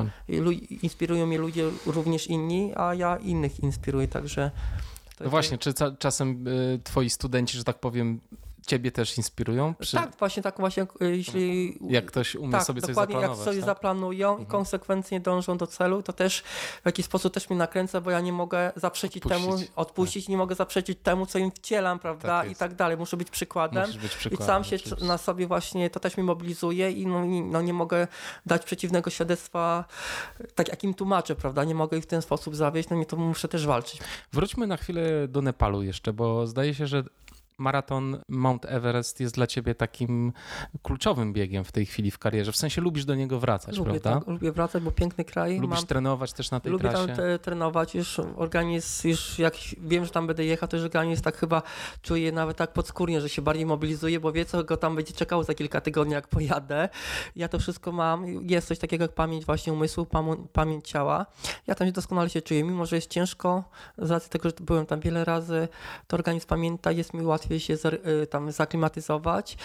inspirują 0.82 1.26
mnie 1.26 1.38
ludzie 1.38 1.70
również 1.86 2.26
inni, 2.26 2.72
a 2.76 2.94
ja 2.94 3.16
innych 3.16 3.60
inspiruję, 3.60 4.08
także 4.08 4.50
No 5.20 5.30
właśnie, 5.30 5.58
czy 5.58 5.72
ca- 5.74 5.90
czasem 5.98 6.48
y, 6.48 6.80
twoi 6.84 7.10
studenci, 7.10 7.58
że 7.58 7.64
tak 7.64 7.78
powiem, 7.78 8.20
ciebie 8.66 8.92
też 8.92 9.16
inspirują? 9.18 9.74
Przy, 9.74 9.96
Tak, 9.96 10.16
właśnie 10.18 10.42
tak 10.42 10.56
właśnie, 10.60 10.82
y, 11.02 11.16
jeśli 11.16 11.78
Jak 11.88 12.04
ktoś 12.06 12.34
umie 12.34 12.52
tak, 12.52 12.62
sobie 12.64 12.80
coś 12.80 12.88
dokładnie 12.90 13.14
jak 13.14 13.22
zaplanować. 13.22 13.44
sobie 13.44 13.56
tak? 13.60 13.66
zaplanują 13.66 14.28
i 14.30 14.32
Mhm. 14.32 14.46
konsekwentnie 14.46 15.20
dążą 15.20 15.56
do 15.56 15.66
celu, 15.66 16.02
to 16.02 16.12
też 16.12 16.40
w 16.82 16.86
jakiś 16.86 17.06
sposób 17.06 17.34
też 17.34 17.50
mnie 17.50 17.58
nakręca, 17.58 18.00
bo 18.00 18.10
ja 18.10 18.20
nie 18.20 18.32
mogę 18.32 18.72
zaprzeczyć 18.76 19.22
Odpuścić. 19.26 19.46
temu, 19.46 19.62
odpuścić, 19.76 20.28
nie 20.28 20.36
mogę 20.36 20.54
zaprzeczyć 20.54 20.98
temu, 21.02 21.26
co 21.26 21.38
im 21.38 21.50
wcielam, 21.50 21.98
prawda, 21.98 22.40
Tak 22.42 22.50
i 22.50 22.56
tak 22.56 22.74
dalej. 22.74 22.96
Muszę 22.96 23.16
być 23.16 23.30
przykładem. 23.30 23.86
Być 23.92 24.14
I 24.14 24.18
przykładem. 24.18 24.46
sam 24.46 24.64
się 24.64 24.76
oczywiście. 24.76 25.04
na 25.06 25.18
sobie 25.18 25.46
właśnie, 25.46 25.90
to 25.90 26.00
też 26.00 26.16
mnie 26.16 26.24
mobilizuje 26.24 26.90
i 26.90 27.06
no, 27.06 27.24
nie- 27.24 27.42
no 27.44 27.62
nie 27.62 27.72
mogę 27.72 28.08
dać 28.46 28.64
przeciwnego 28.64 29.10
świadectwa, 29.10 29.84
tak 30.54 30.68
jak 30.68 30.84
im 30.84 30.94
tłumaczę, 30.94 31.34
prawda, 31.34 31.64
nie 31.64 31.74
mogę 31.74 31.98
ich 31.98 32.04
w 32.04 32.06
ten 32.06 32.22
sposób 32.22 32.56
zawieść, 32.56 32.88
no 32.88 32.96
nie 32.96 33.06
to 33.06 33.16
muszę 33.16 33.48
też 33.48 33.66
walczyć. 33.66 34.00
Wróćmy 34.32 34.66
na 34.66 34.76
chwilę 34.76 35.28
do 35.28 35.42
Nepalu 35.42 35.82
jeszcze, 35.82 36.12
bo 36.12 36.46
zdaje 36.46 36.74
się, 36.74 36.86
że 36.86 37.04
maraton 37.58 38.22
Mount 38.28 38.64
Everest 38.64 39.20
jest 39.20 39.34
dla 39.34 39.46
ciebie 39.46 39.74
takim 39.74 40.32
kluczowym 40.82 41.32
biegiem 41.32 41.64
w 41.64 41.72
tej 41.72 41.86
chwili 41.86 42.10
w 42.10 42.18
karierze. 42.18 42.52
W 42.52 42.56
sensie 42.56 42.80
lubisz 42.80 43.04
do 43.04 43.14
niego 43.14 43.40
wracać, 43.40 43.76
Lubię, 43.78 43.90
prawda? 44.00 44.20
tak, 44.20 44.28
lubię 44.28 44.52
wracać, 44.52 44.82
bo 44.82 44.90
piękny 44.90 45.24
kraj. 45.24 45.54
Lubisz 45.60 45.76
mam 45.78 45.86
trenować 45.86 46.32
też 46.32 46.50
na 46.50 46.60
tej 46.60 46.72
Lubię 46.72 46.88
trasie? 46.88 47.06
tam 47.06 47.16
te, 47.16 47.38
trenować, 47.38 47.94
już 47.94 48.20
organizm, 48.36 49.08
już 49.08 49.38
jak 49.38 49.54
wiem, 49.78 50.04
że 50.04 50.10
tam 50.10 50.26
będę 50.26 50.44
jechał, 50.44 50.68
to 50.68 50.76
już 50.76 50.84
organizm 50.84 51.22
tak 51.22 51.36
chyba 51.36 51.62
czuje 52.02 52.32
nawet 52.32 52.56
tak 52.56 52.72
podskórnie, 52.72 53.20
że 53.20 53.28
się 53.28 53.42
bardziej 53.42 53.66
mobilizuje, 53.66 54.20
bo 54.20 54.32
wie, 54.32 54.44
co 54.44 54.64
go 54.64 54.76
tam 54.76 54.96
będzie 54.96 55.12
czekało 55.12 55.44
za 55.44 55.54
kilka 55.54 55.80
tygodni, 55.80 56.14
jak 56.14 56.28
pojadę. 56.28 56.88
Ja 57.36 57.48
to 57.48 57.58
wszystko 57.58 57.92
mam. 57.92 58.26
Jest 58.48 58.68
coś 58.68 58.78
takiego 58.78 59.04
jak 59.04 59.12
pamięć 59.12 59.44
właśnie 59.46 59.72
umysłu, 59.72 60.04
pamię- 60.04 60.46
pamięć 60.52 60.88
ciała. 60.88 61.26
Ja 61.66 61.74
tam 61.74 61.92
doskonale 61.92 62.30
się 62.30 62.42
czuję, 62.42 62.64
mimo 62.64 62.86
że 62.86 62.96
jest 62.96 63.10
ciężko, 63.10 63.64
z 63.98 64.10
racji 64.10 64.30
tego, 64.30 64.48
że 64.48 64.54
byłem 64.60 64.86
tam 64.86 65.00
wiele 65.00 65.24
razy, 65.24 65.68
to 66.06 66.16
organizm 66.16 66.46
pamięta, 66.46 66.92
jest 66.92 67.14
mi 67.14 67.24
łatwiej 67.26 67.45
się 67.58 67.74
zer- 67.76 68.08
y, 68.22 68.26
tam 68.26 68.52
zaklimatyzować. 68.52 69.56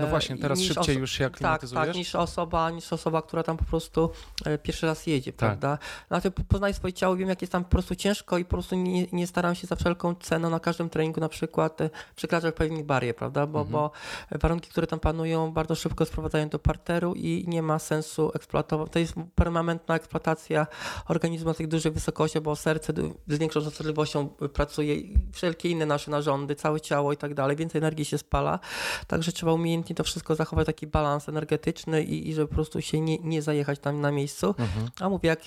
No 0.00 0.06
właśnie, 0.06 0.36
teraz 0.38 0.58
niż 0.58 0.68
szybciej 0.74 0.96
już 0.98 1.12
się 1.12 1.24
tak, 1.24 1.32
aklimatyzujesz? 1.34 1.86
tak, 1.86 1.96
niż 1.96 2.14
osoba, 2.14 2.70
niż 2.70 2.92
osoba, 2.92 3.22
która 3.22 3.42
tam 3.42 3.56
po 3.56 3.64
prostu 3.64 4.10
e, 4.44 4.58
pierwszy 4.58 4.86
raz 4.86 5.06
jedzie, 5.06 5.32
Tak. 5.32 5.38
prawda? 5.38 5.78
Dlatego 6.08 6.34
po- 6.36 6.44
poznaję 6.44 6.74
swoje 6.74 6.92
ciało, 6.92 7.16
wiem 7.16 7.28
jak 7.28 7.40
jest 7.42 7.52
tam 7.52 7.64
po 7.64 7.70
prostu 7.70 7.94
ciężko 7.96 8.38
i 8.38 8.44
po 8.44 8.50
prostu 8.50 8.76
nie, 8.76 9.06
nie 9.12 9.26
staram 9.26 9.54
się 9.54 9.66
za 9.66 9.76
wszelką 9.76 10.14
cenę 10.14 10.50
na 10.50 10.60
każdym 10.60 10.90
treningu 10.90 11.20
na 11.20 11.28
przykład 11.28 11.78
przekraczać 12.16 12.54
pewnych 12.54 12.86
barier, 12.86 13.16
prawda? 13.16 13.46
Bo, 13.46 13.60
Mhm. 13.60 13.72
bo 13.72 13.90
warunki, 14.38 14.70
które 14.70 14.86
tam 14.86 15.00
panują 15.00 15.52
bardzo 15.52 15.74
szybko 15.74 16.04
sprowadzają 16.06 16.48
do 16.48 16.58
parteru 16.58 17.14
i 17.14 17.44
nie 17.48 17.62
ma 17.62 17.78
sensu 17.78 18.30
eksploatować. 18.34 18.92
To 18.92 18.98
jest 18.98 19.14
permanentna 19.34 19.94
eksploatacja 19.96 20.66
organizmu 21.08 21.48
na 21.48 21.54
tych 21.54 21.68
dużych 21.68 21.92
wysokościach, 21.92 22.42
bo 22.42 22.56
serce 22.56 22.92
z 23.28 23.38
większą 23.38 23.60
częstotliwością 23.60 24.28
pracuje 24.28 24.94
i 24.96 25.14
wszelkie 25.32 25.68
inne 25.68 25.86
nasze 25.86 26.10
narządy, 26.10 26.54
całe 26.54 26.80
ciało 26.80 27.12
i 27.12 27.16
tak 27.20 27.34
dalej, 27.34 27.56
więcej 27.56 27.78
energii 27.78 28.04
się 28.04 28.18
spala, 28.18 28.58
także 29.06 29.32
trzeba 29.32 29.52
umiejętnie 29.52 29.96
to 29.96 30.04
wszystko 30.04 30.34
zachować, 30.34 30.66
taki 30.66 30.86
balans 30.86 31.28
energetyczny 31.28 32.02
i, 32.02 32.28
i 32.28 32.34
żeby 32.34 32.48
po 32.48 32.54
prostu 32.54 32.82
się 32.82 33.00
nie, 33.00 33.18
nie 33.18 33.42
zajechać 33.42 33.78
tam 33.78 34.00
na 34.00 34.10
miejscu. 34.10 34.46
Mhm. 34.46 34.88
A 35.00 35.08
mówię, 35.08 35.28
jak 35.28 35.40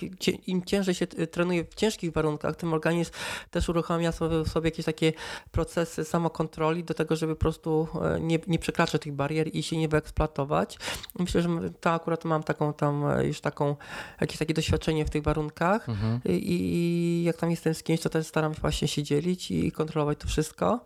im 0.48 0.66
ciężej 0.66 0.96
się 0.96 1.08
t- 1.08 1.28
trenuje 1.28 1.64
w 1.64 1.76
ciężkich 1.76 2.12
warunkach, 2.14 2.56
tym 2.56 2.74
organizm 2.74 3.12
też 3.52 3.70
uruchamia 3.70 4.12
sobie, 4.12 4.46
sobie 4.46 4.68
jakieś 4.68 4.86
takie 4.86 5.14
procesy 5.52 6.04
samokontroli 6.04 6.84
do 6.84 6.94
tego, 6.94 7.16
żeby 7.16 7.36
po 7.36 7.40
prostu 7.40 7.88
e, 8.02 8.20
nie, 8.20 8.40
nie 8.48 8.60
przekraczać 8.60 9.02
tych 9.02 9.14
barier 9.14 9.56
i 9.56 9.64
się 9.64 9.78
nie 9.78 9.88
wyeksploatować. 9.88 10.78
Myślę, 11.20 11.42
że 11.42 11.50
to 11.82 11.92
akurat 11.92 12.26
mam 12.26 12.44
taką 12.44 12.74
tam 12.74 13.06
e, 13.06 13.26
już 13.26 13.42
taką, 13.42 13.76
jakieś 14.22 14.38
takie 14.38 14.54
doświadczenie 14.54 15.06
w 15.06 15.10
tych 15.10 15.24
warunkach 15.24 15.90
Mhm. 15.90 16.20
i, 16.26 16.32
i 16.54 17.24
jak 17.24 17.38
tam 17.38 17.52
jestem 17.52 17.74
z 17.74 17.84
kimś, 17.84 18.00
to 18.00 18.10
też 18.10 18.28
staram 18.28 18.54
się 18.54 18.62
właśnie 18.62 18.88
się 18.88 19.04
dzielić 19.04 19.52
i 19.52 19.72
kontrolować 19.72 20.18
to 20.18 20.28
wszystko. 20.28 20.80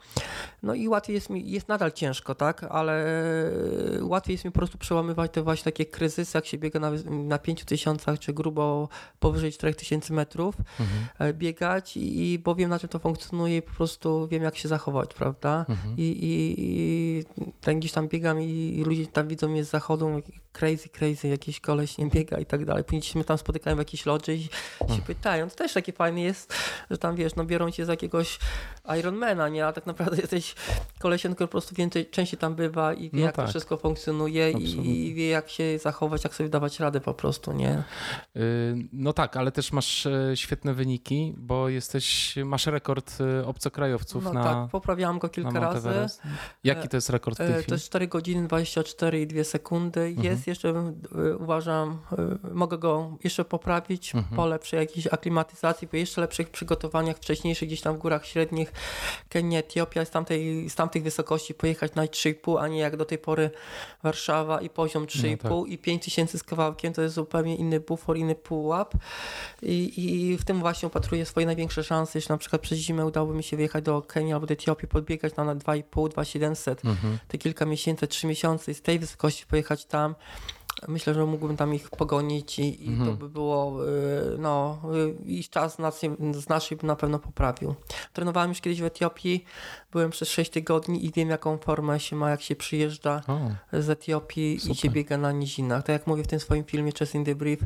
No 0.63 0.73
i 0.78 0.88
łatwiej 0.88 1.13
jest 1.15 1.30
mi, 1.30 1.51
jest 1.51 1.67
nadal 1.67 1.91
ciężko, 1.91 2.36
tak, 2.36 2.63
ale 2.63 3.05
łatwiej 4.01 4.34
jest 4.34 4.45
mi 4.45 4.51
po 4.51 4.59
prostu 4.59 4.78
przełamywać 4.78 5.32
te 5.32 5.41
właśnie 5.41 5.63
takie 5.63 5.86
kryzysy, 5.86 6.38
jak 6.38 6.45
się 6.45 6.57
biega 6.57 6.80
na, 6.80 6.91
na 7.09 7.38
5 7.39 7.65
tysiącach, 7.65 8.19
czy 8.19 8.34
grubo 8.34 8.89
powyżej 9.19 9.51
4000 9.51 10.13
metrów, 10.13 10.55
Mhm. 10.80 11.05
e, 11.19 11.34
biegać 11.34 11.97
i 11.97 12.39
bo 12.43 12.55
wiem 12.55 12.69
na 12.69 12.80
czym 12.80 12.89
to 12.89 12.99
funkcjonuje 12.99 13.57
i 13.57 13.61
po 13.61 13.71
prostu 13.73 14.28
wiem 14.28 14.43
jak 14.43 14.57
się 14.57 14.67
zachować, 14.67 15.13
prawda? 15.13 15.65
Mhm. 15.69 15.95
I, 15.97 16.01
i, 16.01 16.55
i 16.57 17.25
tak 17.61 17.78
gdzieś 17.80 17.91
tam 17.91 18.07
biegam 18.07 18.41
i, 18.41 18.78
i 18.80 18.84
ludzie 18.84 19.07
tam 19.07 19.28
widzą 19.28 19.47
mnie 19.49 19.63
z 19.63 19.69
zachodu, 19.69 20.09
mówią, 20.09 20.21
crazy, 20.53 20.89
crazy, 20.89 21.28
jakiś 21.28 21.59
koleś 21.59 21.97
nie 21.97 22.05
biega 22.07 22.38
i 22.38 22.45
tak 22.45 22.65
dalej. 22.65 22.84
Później 22.84 23.01
się 23.01 23.23
tam 23.23 23.38
spotykają 23.38 23.75
w 23.75 23.80
jakiejś 23.80 24.05
lodży 24.05 24.36
i 24.36 24.43
się 24.43 25.01
pytają. 25.07 25.49
To 25.49 25.55
też 25.55 25.73
takie 25.73 25.93
fajne 25.93 26.21
jest, 26.21 26.53
że 26.91 26.97
tam 26.97 27.15
wiesz, 27.15 27.36
no 27.36 27.45
biorą 27.45 27.71
cię 27.71 27.86
z 27.86 27.88
jakiegoś 27.88 28.39
Ironmana, 28.99 29.49
nie? 29.49 29.65
A 29.67 29.73
tak 29.73 29.86
naprawdę 29.86 30.17
jesteś 30.21 30.55
kolesiem, 30.99 31.36
który 31.36 31.47
po 31.47 31.51
prostu 31.51 31.76
więcej, 31.76 32.05
częściej 32.05 32.39
tam 32.39 32.55
bywa 32.55 32.93
i 32.93 33.09
wie 33.09 33.20
No 33.20 33.26
jak 33.26 33.36
tak. 33.36 33.45
to 33.45 33.49
wszystko 33.49 33.78
funkcjonuje 33.78 34.51
i, 34.51 35.07
i 35.09 35.13
wie 35.13 35.28
jak 35.30 35.49
się 35.49 35.80
zachować, 35.80 36.24
jak 36.24 36.36
sobie 36.36 36.49
dawać 36.49 36.80
radę 36.80 37.01
po 37.01 37.13
prostu, 37.13 37.53
nie? 37.53 37.84
Y, 38.36 38.76
No 38.93 39.13
tak, 39.13 39.38
ale 39.38 39.51
też 39.51 39.72
masz 39.72 40.05
e, 40.05 40.32
świetne 40.36 40.74
wyniki, 40.74 41.34
bo 41.38 41.70
jesteś, 41.70 42.36
masz 42.45 42.65
rekord 42.65 43.18
e, 43.22 43.45
obcokrajowców 43.45 44.24
No 44.24 44.34
na, 44.34 44.43
tak, 44.43 44.72
poprawiałam 44.72 45.20
go 45.20 45.30
kilka 45.30 45.59
razy. 45.59 45.89
Jaki 46.63 46.88
to 46.88 46.97
jest 46.97 47.09
rekord 47.09 47.36
w 47.36 47.38
tej 47.38 47.47
E, 47.47 47.53
chwili? 47.53 47.65
To 47.68 47.76
jest 47.76 47.86
4 47.86 48.07
godziny 48.07 48.47
24 48.47 49.22
i 49.22 49.28
2 49.28 49.43
sekundy. 49.43 50.01
Mhm. 50.01 50.26
Jest 50.26 50.47
jeszcze, 50.47 50.70
e, 50.70 51.38
uważam, 51.38 51.99
mogę 52.53 52.78
go 52.78 53.18
jeszcze 53.24 53.45
poprawić 53.45 54.15
Mhm. 54.15 54.36
po 54.36 54.45
lepszej 54.45 54.80
jakiejś 54.80 55.07
aklimatyzacji, 55.07 55.88
po 55.88 55.97
jeszcze 55.97 56.22
lepszych 56.22 56.49
przygotowaniach 56.49 57.18
wcześniejszych, 57.18 57.68
gdzieś 57.68 57.82
tam 57.82 57.95
w 57.95 57.97
górach 57.97 58.26
średnich. 58.26 58.72
Kenia, 59.30 59.59
Etiopia, 59.59 60.05
z, 60.05 60.09
tamtej, 60.09 60.56
z 60.69 60.75
tamtych 60.75 61.03
wysokości 61.03 61.53
pojechać 61.53 61.95
na 61.95 62.03
3,5, 62.05 62.59
a 62.59 62.67
nie 62.67 62.79
jak 62.79 62.97
do 62.97 63.05
tej 63.05 63.17
pory 63.17 63.49
Warszawa 64.03 64.61
i 64.61 64.69
poziom 64.69 65.05
3,5 65.05 65.37
No 65.43 65.61
tak. 65.61 65.71
i 65.71 65.77
5000 65.77 66.37
z 66.37 66.43
kawałkiem 66.43 66.93
to 66.93 67.01
jest 67.01 67.15
zupełnie 67.15 67.55
inny 67.55 67.79
bufor, 67.79 68.17
inny 68.17 68.35
pułap. 68.35 68.93
I, 69.61 69.93
I 70.31 70.37
w 70.37 70.45
tym 70.45 70.59
właśnie 70.59 70.87
upatruję 70.87 71.25
swoje 71.25 71.45
największe 71.45 71.83
szanse. 71.83 72.11
Jeśli 72.17 72.33
na 72.33 72.37
przykład 72.37 72.61
przez 72.61 72.77
zimę 72.79 73.05
udało 73.05 73.33
mi 73.33 73.43
się 73.43 73.57
wyjechać 73.57 73.83
do 73.83 74.01
Kenii 74.01 74.33
albo 74.33 74.45
do 74.47 74.53
Etiopii, 74.53 74.87
podbiegać 74.87 75.35
na 75.35 75.55
2,5, 75.55 76.09
2,700 76.09 76.85
Mhm. 76.85 77.17
te 77.27 77.37
kilka 77.37 77.65
miesięcy, 77.65 78.07
trzy 78.07 78.27
miesiące 78.27 78.71
i 78.71 78.73
z 78.73 78.81
tej 78.81 78.99
wysokości 78.99 79.45
pojechać 79.45 79.85
tam. 79.85 80.15
Myślę, 80.87 81.13
że 81.13 81.25
mógłbym 81.25 81.57
tam 81.57 81.73
ich 81.73 81.89
pogonić 81.89 82.59
i, 82.59 82.85
i 82.85 82.87
Mhm. 82.87 83.09
to 83.09 83.15
by 83.17 83.29
było, 83.29 83.87
y, 83.87 84.37
no, 84.37 84.81
y, 84.95 85.15
i 85.25 85.43
czas 85.43 85.75
znacznie, 85.75 86.11
znacznie 86.31 86.77
by 86.77 86.87
na 86.87 86.95
pewno 86.95 87.19
poprawił. 87.19 87.75
Trenowałem 88.13 88.49
już 88.49 88.61
kiedyś 88.61 88.81
w 88.81 88.85
Etiopii, 88.85 89.45
byłem 89.97 90.11
przez 90.11 90.29
6 90.29 90.51
tygodni 90.51 91.05
i 91.05 91.11
wiem, 91.11 91.29
jaką 91.29 91.57
formę 91.57 91.99
się 91.99 92.15
ma, 92.15 92.29
jak 92.29 92.41
się 92.41 92.55
przyjeżdża 92.55 93.21
O, 93.27 93.39
z 93.79 93.89
Etiopii 93.89 94.55
i 94.55 94.59
Super. 94.59 94.77
się 94.77 94.89
biega 94.89 95.17
na 95.17 95.31
nizinach. 95.31 95.83
Tak 95.83 95.93
jak 95.93 96.07
mówię 96.07 96.23
w 96.23 96.27
tym 96.27 96.39
swoim 96.39 96.63
filmie 96.63 96.91
Chasing 96.99 97.25
the 97.25 97.35
Brief, 97.35 97.59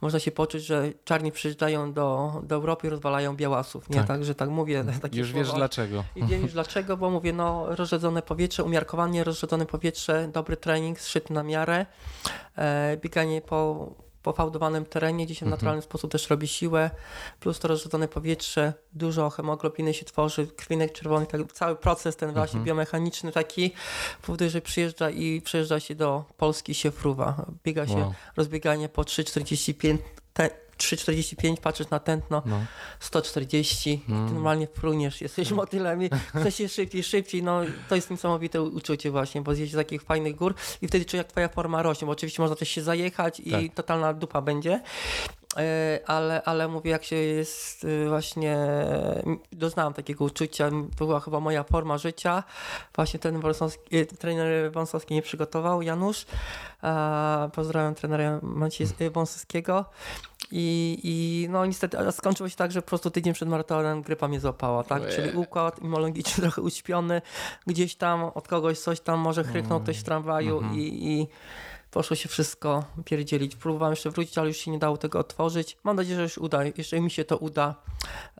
można 0.00 0.18
się 0.18 0.30
poczuć, 0.30 0.62
że 0.62 0.92
czarni 1.04 1.32
przyjeżdżają 1.32 1.92
do, 1.92 2.32
do 2.46 2.54
Europy 2.54 2.86
i 2.86 2.90
rozwalają 2.90 3.36
białasów. 3.36 3.90
Nie 3.90 3.96
Tak. 3.96 4.06
tak, 4.06 4.24
że 4.24 4.34
tak 4.34 4.50
mówię. 4.50 4.84
Takie 5.02 5.18
już 5.18 5.32
wiesz 5.32 5.52
dlaczego. 5.52 6.04
I 6.16 6.26
wiem 6.26 6.42
już 6.42 6.52
dlaczego, 6.52 6.96
bo 6.96 7.10
mówię, 7.10 7.32
no 7.32 7.76
rozrzedzone 7.76 8.22
powietrze, 8.22 8.64
umiarkowanie 8.64 9.24
rozrzedzone 9.24 9.66
powietrze, 9.66 10.28
dobry 10.32 10.56
trening, 10.56 11.00
zszyty 11.00 11.32
na 11.32 11.42
miarę, 11.42 11.86
e, 12.56 12.96
bieganie 12.96 13.40
po, 13.40 13.90
po 14.28 14.32
fałdowanym 14.32 14.84
terenie, 14.86 15.26
gdzie 15.26 15.34
się 15.34 15.38
w 15.38 15.42
Mhm. 15.42 15.58
naturalny 15.58 15.82
sposób 15.82 16.12
też 16.12 16.30
robi 16.30 16.48
siłę, 16.48 16.90
plus 17.40 17.58
to 17.58 17.68
rozrzedzone 17.68 18.08
powietrze, 18.08 18.72
dużo 18.92 19.30
hemoglobiny 19.30 19.94
się 19.94 20.04
tworzy, 20.04 20.46
krwinek 20.46 20.92
czerwony, 20.92 21.26
tak, 21.26 21.52
cały 21.52 21.76
proces 21.76 22.16
ten 22.16 22.32
właśnie 22.32 22.58
Mhm. 22.58 22.64
biomechaniczny 22.64 23.32
taki 23.32 23.72
powoduje, 24.22 24.50
że 24.50 24.60
przyjeżdża 24.60 25.10
i 25.10 25.40
przyjeżdża 25.40 25.80
się 25.80 25.94
do 25.94 26.24
Polski, 26.36 26.74
się 26.74 26.90
fruwa, 26.90 27.46
biega 27.64 27.86
się 27.86 27.94
Wow. 28.00 28.14
rozbieganie 28.36 28.88
po 28.88 29.02
3,45 29.02 29.98
te, 30.32 30.50
3,45, 30.78 31.56
patrzysz 31.60 31.90
na 31.90 31.98
tętno, 31.98 32.42
No. 32.46 32.60
140 33.00 33.90
i 33.90 34.12
Mm. 34.12 34.28
ty 34.28 34.34
normalnie 34.34 34.66
fruniesz, 34.66 35.20
jesteś 35.20 35.50
motylem 35.50 36.02
i 36.02 36.10
chce 36.36 36.52
się 36.52 36.68
szybciej, 36.68 37.02
szybciej, 37.02 37.42
no 37.42 37.60
to 37.88 37.94
jest 37.94 38.10
niesamowite 38.10 38.62
uczucie 38.62 39.10
właśnie, 39.10 39.42
bo 39.42 39.54
zjeść 39.54 39.72
z 39.72 39.76
takich 39.76 40.02
fajnych 40.02 40.34
gór 40.36 40.54
i 40.82 40.88
wtedy 40.88 41.04
czujesz 41.04 41.20
jak 41.24 41.32
twoja 41.32 41.48
forma 41.48 41.82
rośnie, 41.82 42.06
bo 42.06 42.12
oczywiście 42.12 42.42
można 42.42 42.56
też 42.56 42.68
się 42.68 42.82
zajechać 42.82 43.40
i 43.40 43.50
Tak. 43.50 43.62
totalna 43.74 44.12
dupa 44.14 44.40
będzie, 44.42 44.80
ale, 46.06 46.42
ale 46.44 46.68
mówię 46.68 46.90
jak 46.90 47.04
się 47.04 47.16
jest 47.16 47.84
y, 47.84 48.08
właśnie, 48.08 48.56
doznałam 49.52 49.94
takiego 49.94 50.24
uczucia, 50.24 50.70
to 50.98 51.06
była 51.06 51.20
chyba 51.20 51.40
moja 51.40 51.62
forma 51.62 51.98
życia, 51.98 52.42
właśnie 52.94 53.20
ten 53.20 53.40
Wąsowski, 53.40 53.96
y, 53.96 54.06
trener 54.06 54.72
Wąsowski 54.72 55.14
nie 55.14 55.22
przygotował, 55.22 55.82
Janusz, 55.82 56.26
a, 56.82 57.48
pozdrawiam 57.52 57.94
trenera 57.94 58.40
Maciej 58.42 58.86
Wąsowskiego, 59.12 59.84
i, 60.52 60.98
I 61.02 61.46
no 61.50 61.66
niestety 61.66 62.12
skończyło 62.12 62.48
się 62.48 62.56
tak, 62.56 62.72
że 62.72 62.82
po 62.82 62.88
prostu 62.88 63.10
tydzień 63.10 63.34
przed 63.34 63.48
maratonem 63.48 64.02
grypa 64.02 64.28
mnie 64.28 64.40
złapała, 64.40 64.84
tak? 64.84 65.02
Ojej. 65.02 65.14
Czyli 65.14 65.36
układ 65.38 65.78
immunologiczny 65.78 66.42
trochę 66.44 66.62
uśpiony, 66.62 67.22
gdzieś 67.66 67.96
tam 67.96 68.24
od 68.24 68.48
kogoś 68.48 68.78
coś 68.78 69.00
tam 69.00 69.18
może 69.20 69.44
chryknął 69.44 69.76
Mm. 69.76 69.84
ktoś 69.84 69.98
w 69.98 70.02
tramwaju 70.02 70.58
Mhm. 70.58 70.80
i, 70.80 70.82
i 70.82 71.28
poszło 71.90 72.16
się 72.16 72.28
wszystko 72.28 72.84
pierdzielić. 73.04 73.56
Próbowałem 73.56 73.92
jeszcze 73.92 74.10
wrócić, 74.10 74.38
ale 74.38 74.48
już 74.48 74.56
się 74.56 74.70
nie 74.70 74.78
dało 74.78 74.96
tego 74.96 75.18
otworzyć. 75.18 75.76
Mam 75.84 75.96
nadzieję, 75.96 76.16
że 76.16 76.22
już 76.22 76.38
uda, 76.38 76.60
jeszcze 76.64 77.00
mi 77.00 77.10
się 77.10 77.24
to 77.24 77.36
uda. 77.36 77.74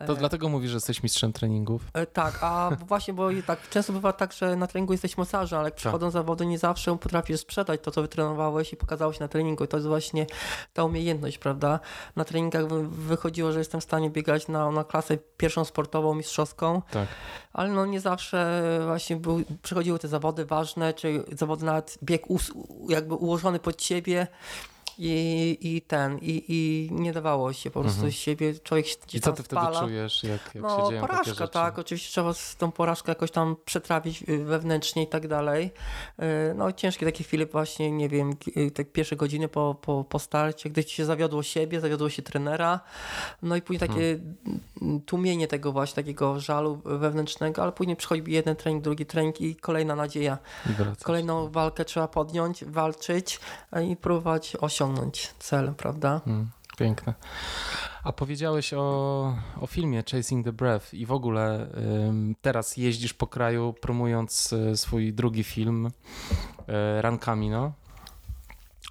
To 0.07 0.13
E, 0.13 0.17
dlatego 0.17 0.49
mówisz, 0.49 0.71
że 0.71 0.77
jesteś 0.77 1.03
mistrzem 1.03 1.33
treningów. 1.33 1.83
E, 1.95 2.07
Tak, 2.07 2.39
a 2.43 2.71
właśnie, 2.89 3.15
bo 3.15 3.29
tak 3.47 3.69
często 3.69 3.93
bywa 3.93 4.13
tak, 4.13 4.33
że 4.33 4.57
na 4.57 4.67
treningu 4.67 4.93
jesteś 4.93 5.17
mocarzem, 5.19 5.59
ale 5.59 5.67
jak 5.69 5.75
przychodzą 5.75 6.11
zawody, 6.11 6.47
nie 6.47 6.59
zawsze 6.59 6.99
potrafisz 6.99 7.41
sprzedać 7.41 7.81
to, 7.83 7.91
co 7.91 8.03
wytrenowałeś 8.03 8.73
i 8.73 8.77
pokazałeś 8.77 9.21
na 9.21 9.29
treningu. 9.29 9.65
I 9.65 9.69
to 9.69 9.77
jest 9.77 9.87
właśnie 9.89 10.27
ta 10.73 10.85
umiejętność, 10.85 11.39
prawda? 11.39 11.81
Na 12.17 12.25
treningach 12.25 12.67
wy- 12.69 12.89
wychodziło, 12.89 13.53
że 13.53 13.59
jestem 13.59 13.81
w 13.81 13.85
stanie 13.85 14.11
biegać 14.11 14.49
na, 14.49 14.71
na 14.71 14.85
klasę 14.85 15.19
pierwszą 15.37 15.65
sportową, 15.65 16.15
mistrzowską, 16.15 16.83
Tak. 16.91 17.09
ale 17.53 17.69
no 17.69 17.87
nie 17.87 18.01
zawsze 18.01 18.63
właśnie 18.87 19.17
był, 19.17 19.43
przychodziły 19.63 19.99
te 19.99 20.09
zawody 20.09 20.45
ważne, 20.45 20.95
czy 20.95 21.25
zawody 21.33 21.65
nawet 21.65 21.99
bieg 22.03 22.31
us, 22.31 22.51
jakby 22.89 23.15
ułożony 23.15 23.38
pod 23.61 23.77
ciebie. 23.77 24.27
I, 24.99 25.59
I 25.61 25.83
ten, 25.83 26.19
i, 26.19 26.45
i 26.49 26.89
nie 26.93 27.13
dawało 27.13 27.53
się 27.53 27.71
po 27.71 27.81
prostu 27.81 27.99
Mhm. 27.99 28.13
siebie. 28.13 28.55
Człowiek 28.61 28.87
się 28.87 28.97
I 29.13 29.21
co 29.21 29.33
ty 29.33 29.43
wtedy 29.43 29.61
spala. 29.63 29.81
czujesz, 29.81 30.25
jak, 30.25 30.41
jak 30.45 30.53
się 30.53 30.61
No, 30.61 30.89
dzieją 30.89 31.01
takie 31.01 31.01
porażka, 31.01 31.47
tak. 31.49 31.79
Oczywiście 31.79 32.11
trzeba 32.11 32.35
z 32.35 32.57
tą 32.57 32.73
porażkę 32.73 33.11
jakoś 33.13 33.31
tam 33.31 33.57
przetrawić 33.65 34.23
y, 34.29 34.45
wewnętrznie 34.45 35.03
i 35.03 35.07
tak 35.07 35.29
dalej. 35.29 35.71
Y, 36.51 36.55
No, 36.55 36.73
ciężkie 36.73 37.07
takie 37.07 37.25
chwile, 37.25 37.47
właśnie, 37.47 37.91
nie 37.91 38.09
wiem, 38.09 38.33
te 38.75 38.85
pierwsze 38.85 39.17
godziny 39.17 39.49
po, 39.49 39.77
po, 39.83 40.05
po 40.05 40.19
starcie, 40.19 40.71
gdy 40.71 40.85
ci 40.85 40.97
się 40.97 41.05
zawiodło 41.05 41.43
siebie, 41.43 41.81
zawiodło 41.81 42.11
się 42.11 42.23
trenera. 42.23 42.81
No 43.43 43.57
i 43.57 43.63
później 43.63 43.89
takie 43.89 44.19
Hmm. 44.19 44.61
mm, 44.83 45.01
tłumienie 45.01 45.49
tego 45.49 45.73
właśnie, 45.73 45.95
takiego 45.95 46.41
żalu 46.41 46.81
wewnętrznego, 46.85 47.63
ale 47.63 47.73
później 47.73 47.97
przychodzi 47.97 48.23
jeden 48.33 48.57
trening, 48.57 48.85
drugi 48.85 49.07
trening 49.07 49.41
i 49.41 49.57
kolejna 49.57 49.97
nadzieja. 49.97 50.39
I. 50.71 51.05
Kolejną 51.05 51.51
walkę 51.51 51.85
trzeba 51.85 52.09
podjąć, 52.09 52.65
walczyć 52.65 53.41
i 53.91 53.97
próbować 53.97 54.57
osiągnąć 54.61 54.88
cel, 55.39 55.75
prawda? 55.75 56.21
Mm, 56.27 56.51
piękne. 56.79 57.15
A 58.05 58.13
powiedziałeś 58.13 58.75
o, 58.75 59.35
o 59.61 59.67
filmie 59.67 60.03
Chasing 60.11 60.45
the 60.45 60.53
Breath 60.53 60.95
i 60.95 61.07
w 61.07 61.13
ogóle 61.13 61.69
ym, 62.09 62.35
teraz 62.43 62.77
jeździsz 62.77 63.15
po 63.15 63.27
kraju 63.27 63.75
promując 63.81 64.53
y, 64.53 64.77
swój 64.77 65.13
drugi 65.13 65.45
film 65.45 65.87
y, 65.87 67.03
Run 67.03 67.19
Camino. 67.19 67.73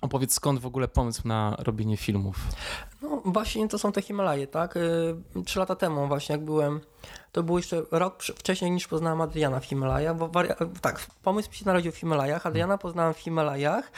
Opowiedz 0.01 0.33
skąd 0.33 0.59
w 0.59 0.65
ogóle 0.65 0.87
pomysł 0.87 1.27
na 1.27 1.55
robienie 1.59 1.97
filmów. 1.97 2.37
No 3.01 3.21
właśnie 3.25 3.67
to 3.67 3.77
są 3.77 3.91
te 3.91 4.01
Himalaje, 4.01 4.47
tak? 4.47 4.77
Y, 4.77 5.15
Trzy 5.45 5.59
lata 5.59 5.75
temu 5.75 6.07
właśnie 6.07 6.33
jak 6.33 6.45
byłem, 6.45 6.81
to 7.31 7.43
był 7.43 7.57
jeszcze 7.57 7.81
rok 7.91 8.23
wcześniej 8.23 8.71
niż 8.71 8.87
poznałem 8.87 9.21
Adriana 9.21 9.59
w 9.59 9.65
Himalajach, 9.65 10.17
bo 10.17 10.29
tak, 10.81 11.07
pomysł 11.23 11.49
mi 11.49 11.55
się 11.55 11.65
narodził 11.65 11.91
w 11.91 11.97
Himalajach, 11.97 12.45
Adriana 12.45 12.77
poznałem 12.77 13.13
w 13.13 13.19
Himalajach 13.19 13.91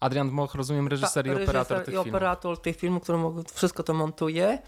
Adrian 0.00 0.30
Moch, 0.30 0.54
rozumiem, 0.54 0.88
reżyser 0.88 1.26
i 1.26 1.30
operator 1.30 1.54
reżyser 1.54 1.78
tych 1.78 1.88
i 1.88 1.96
filmów. 1.96 2.08
operator 2.08 2.60
tych 2.62 2.76
filmów, 2.76 3.02
który 3.02 3.18
wszystko 3.54 3.82
to 3.82 3.94
montuje. 3.94 4.58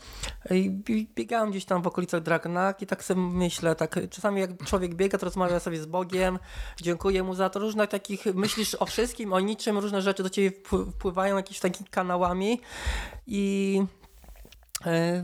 I 0.51 0.71
bi- 0.71 1.09
biegałem 1.15 1.51
gdzieś 1.51 1.65
tam 1.65 1.83
w 1.83 1.87
okolicach 1.87 2.23
Dragnak 2.23 2.83
i 2.83 2.87
tak 2.87 3.05
sobie 3.05 3.21
myślę, 3.21 3.75
tak 3.75 3.99
czasami 4.11 4.41
jak 4.41 4.65
człowiek 4.65 4.95
biega, 4.95 5.19
to 5.19 5.25
rozmawia 5.25 5.61
sobie 5.61 5.81
z 5.83 5.87
Bogiem, 5.87 6.39
dziękuję 6.83 7.23
mu 7.23 7.35
za 7.35 7.51
to, 7.51 7.59
różne 7.61 7.89
takich, 7.89 8.27
myślisz 8.35 8.75
o 8.75 8.87
wszystkim, 8.87 9.33
o 9.33 9.41
niczym, 9.41 9.79
różne 9.79 10.03
rzeczy 10.03 10.23
do 10.23 10.31
ciebie 10.31 10.51
wpły- 10.51 10.91
wpływają 10.93 11.37
jakimiś 11.37 11.61
takimi 11.61 11.89
kanałami 11.91 12.61
i 13.27 13.83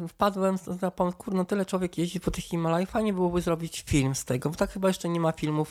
Wpadłem 0.09 0.57
na 0.83 0.91
pomysł, 0.91 1.17
kurno, 1.19 1.45
tyle 1.45 1.67
człowiek 1.67 1.99
jeździ 1.99 2.21
po 2.21 2.31
tych 2.31 2.45
Himalajach, 2.45 2.91
fajnie 2.91 3.13
byłoby 3.13 3.41
zrobić 3.41 3.85
film 3.87 4.15
z 4.15 4.25
tego, 4.25 4.51
bo 4.51 4.57
tak 4.57 4.71
chyba 4.71 4.89
jeszcze 4.89 5.09
nie 5.09 5.21
ma 5.21 5.33
filmów 5.33 5.71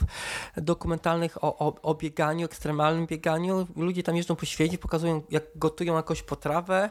dokumentalnych 0.58 1.44
o, 1.44 1.58
o, 1.58 1.82
o 1.82 1.96
bieganiu, 1.96 2.46
ekstremalnym 2.46 3.08
bieganiu. 3.08 3.68
Ludzie 3.76 4.04
tam 4.04 4.16
jeżdżą 4.16 4.36
po 4.36 4.46
świecie, 4.46 4.78
pokazują 4.78 5.22
jak 5.30 5.44
gotują 5.56 5.96
jakąś 5.96 6.24
potrawę, 6.24 6.90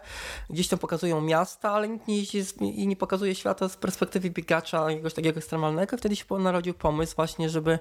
gdzieś 0.51 0.69
tam 0.69 0.79
pokazują 0.79 1.21
miasta, 1.21 1.71
ale 1.71 1.89
nikt 1.89 2.09
nie 2.09 2.17
jeździ 2.17 2.43
z, 2.43 2.63
i 2.63 2.87
nie 2.87 2.97
pokazuje 2.97 3.35
świata 3.35 3.69
z 3.69 3.77
perspektywy 3.77 4.31
biegacza 4.31 4.91
jakiegoś 4.91 5.15
takiego 5.15 5.39
ekstremalnego. 5.39 5.97
Wtedy 5.97 6.17
się 6.17 6.25
narodził 6.39 6.75
pomysł 6.75 7.17
właśnie, 7.17 7.49
żeby 7.49 7.79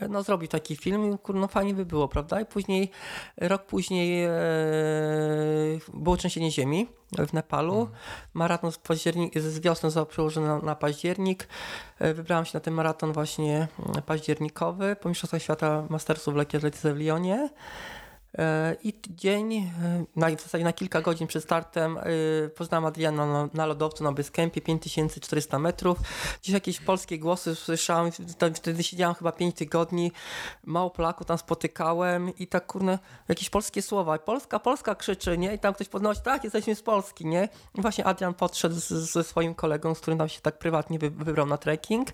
e, 0.00 0.08
no, 0.08 0.22
zrobić 0.22 0.50
taki 0.50 0.76
film 0.76 1.14
i 1.14 1.18
kurno, 1.18 1.48
fajnie 1.48 1.74
by 1.74 1.86
było, 1.86 2.08
prawda? 2.08 2.40
I 2.40 2.46
później, 2.46 2.90
rok 3.36 3.62
później 3.62 4.24
e, 4.24 4.30
było 5.94 6.16
trzęsienie 6.16 6.50
ziemi 6.50 6.99
w 7.18 7.32
Nepalu. 7.32 7.88
Maraton 8.34 8.72
z, 8.72 8.78
październik, 8.78 9.38
z 9.38 9.58
wiosny 9.58 9.90
został 9.90 10.06
przełożony 10.06 10.48
na, 10.48 10.58
na 10.58 10.74
październik. 10.74 11.48
E, 11.98 12.14
Wybrałem 12.14 12.44
się 12.44 12.50
na 12.54 12.60
ten 12.60 12.74
maraton 12.74 13.12
właśnie 13.12 13.68
mm, 13.78 14.02
październikowy 14.02 14.96
po 14.96 15.08
Mistrzostwach 15.08 15.42
Świata 15.42 15.86
Mastersów 15.88 16.34
w 16.34 16.36
lekkiej 16.36 16.58
atletyce 16.58 16.94
w 16.94 16.96
Lyonie. 16.96 17.50
E, 18.38 18.76
I 18.82 18.94
dzień, 19.08 19.54
e, 19.54 19.70
na, 20.16 20.28
w 20.36 20.42
zasadzie 20.42 20.64
na 20.64 20.72
kilka 20.72 21.00
godzin 21.00 21.26
przed 21.26 21.44
startem 21.44 21.98
e, 21.98 22.02
poznałem 22.48 22.84
Adriana 22.84 23.26
na, 23.26 23.48
na 23.54 23.66
lodowcu 23.66 24.04
na 24.04 24.12
Basecampi, 24.12 24.60
5400 24.60 25.58
metrów. 25.58 25.98
Gdzieś 26.42 26.54
jakieś 26.54 26.80
polskie 26.80 27.18
głosy 27.18 27.54
słyszałem, 27.54 28.10
tam 28.38 28.54
wtedy 28.54 28.82
siedziałem 28.82 29.14
chyba 29.14 29.32
5 29.32 29.56
tygodni, 29.56 30.12
mało 30.64 30.90
Polaków 30.90 31.26
tam 31.26 31.38
spotykałem 31.38 32.36
i 32.36 32.46
tak 32.46 32.66
kurne, 32.66 32.98
jakieś 33.28 33.50
polskie 33.50 33.82
słowa. 33.82 34.18
Polska, 34.18 34.58
Polska 34.58 34.94
krzyczy, 34.94 35.38
nie? 35.38 35.54
I 35.54 35.58
tam 35.58 35.74
ktoś 35.74 35.88
podnosi, 35.88 36.20
tak, 36.20 36.44
jesteśmy 36.44 36.74
z 36.74 36.82
Polski, 36.82 37.26
nie? 37.26 37.48
I 37.74 37.82
właśnie 37.82 38.04
Adrian 38.04 38.34
podszedł 38.34 38.74
ze 38.90 39.24
swoim 39.24 39.54
kolegą, 39.54 39.94
z 39.94 40.00
którym 40.00 40.18
tam 40.18 40.28
się 40.28 40.40
tak 40.40 40.58
prywatnie 40.58 40.98
wy, 40.98 41.10
wybrał 41.10 41.46
na 41.46 41.56
trekking. 41.56 42.08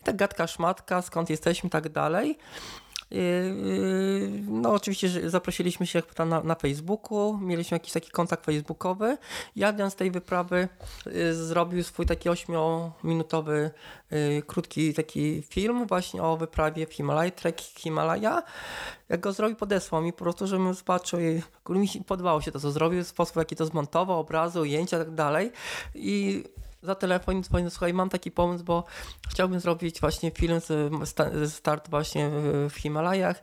I 0.00 0.04
tak 0.04 0.16
gadka 0.16 0.46
szmatka, 0.46 1.02
skąd 1.02 1.30
jesteśmy 1.30 1.66
i 1.66 1.70
tak 1.70 1.88
dalej. 1.88 2.38
Yy, 3.10 4.44
No 4.48 4.72
oczywiście 4.72 5.30
zaprosiliśmy 5.30 5.86
się 5.86 6.02
na, 6.26 6.42
na 6.42 6.54
Facebooku, 6.54 7.38
mieliśmy 7.38 7.74
jakiś 7.74 7.92
taki 7.92 8.10
kontakt 8.10 8.44
facebookowy 8.44 9.18
i 9.56 9.64
Adrian 9.64 9.90
z 9.90 9.94
tej 9.94 10.10
wyprawy 10.10 10.68
yy, 11.06 11.34
zrobił 11.34 11.82
swój 11.82 12.06
taki 12.06 12.28
ośmiominutowy 12.28 13.70
yy, 14.10 14.42
krótki 14.46 14.94
taki 14.94 15.42
film 15.42 15.86
właśnie 15.86 16.22
o 16.22 16.36
wyprawie 16.36 16.86
w 16.86 16.92
Himalaj, 16.92 17.32
trek 17.32 17.60
Himalaja. 17.60 18.42
Jak 19.08 19.20
go 19.20 19.32
zrobił, 19.32 19.56
podesłał 19.56 20.02
mi 20.02 20.12
po 20.12 20.18
prostu, 20.18 20.46
żebym 20.46 20.74
zobaczył 20.74 21.20
i 21.20 21.42
mi 21.68 21.88
podobało 22.06 22.40
się 22.40 22.52
to, 22.52 22.60
co 22.60 22.70
zrobił, 22.70 23.04
sposób 23.04 23.36
jaki 23.36 23.56
to 23.56 23.66
zmontował, 23.66 24.20
obrazy, 24.20 24.60
ujęcia 24.60 24.96
i 24.96 25.00
tak 25.00 25.14
dalej 25.14 25.52
i 25.94 26.44
za 26.84 26.94
telefon 26.94 27.42
dzwonię, 27.42 27.70
słuchaj, 27.70 27.94
mam 27.94 28.08
taki 28.08 28.30
pomysł, 28.30 28.64
bo 28.64 28.84
chciałbym 29.28 29.60
zrobić 29.60 30.00
właśnie 30.00 30.30
film 30.30 30.60
start 31.48 31.90
właśnie 31.90 32.30
w, 32.68 32.74
Himalajach. 32.76 33.40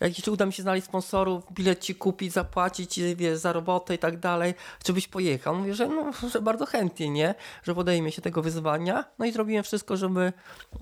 Jak 0.00 0.18
jeszcze 0.18 0.32
uda 0.32 0.46
mi 0.46 0.52
się 0.52 0.62
znaleźć 0.62 0.86
sponsorów, 0.86 1.44
bilet 1.52 1.80
ci 1.80 1.94
kupić, 1.94 2.32
zapłacić, 2.32 3.00
wiesz, 3.16 3.38
za 3.38 3.52
robotę 3.52 3.94
i 3.94 3.98
tak 3.98 4.18
dalej, 4.18 4.54
czy 4.84 4.92
byś 4.92 5.08
pojechał? 5.08 5.54
Mówię, 5.54 5.74
że, 5.74 5.88
no, 5.88 6.10
że 6.32 6.40
bardzo 6.40 6.66
chętnie, 6.66 7.10
nie? 7.10 7.34
Że 7.62 7.74
podejmie 7.74 8.12
się 8.12 8.22
tego 8.22 8.42
wyzwania. 8.42 9.04
No 9.18 9.26
i 9.26 9.32
zrobiłem 9.32 9.64
wszystko, 9.64 9.96
żeby 9.96 10.32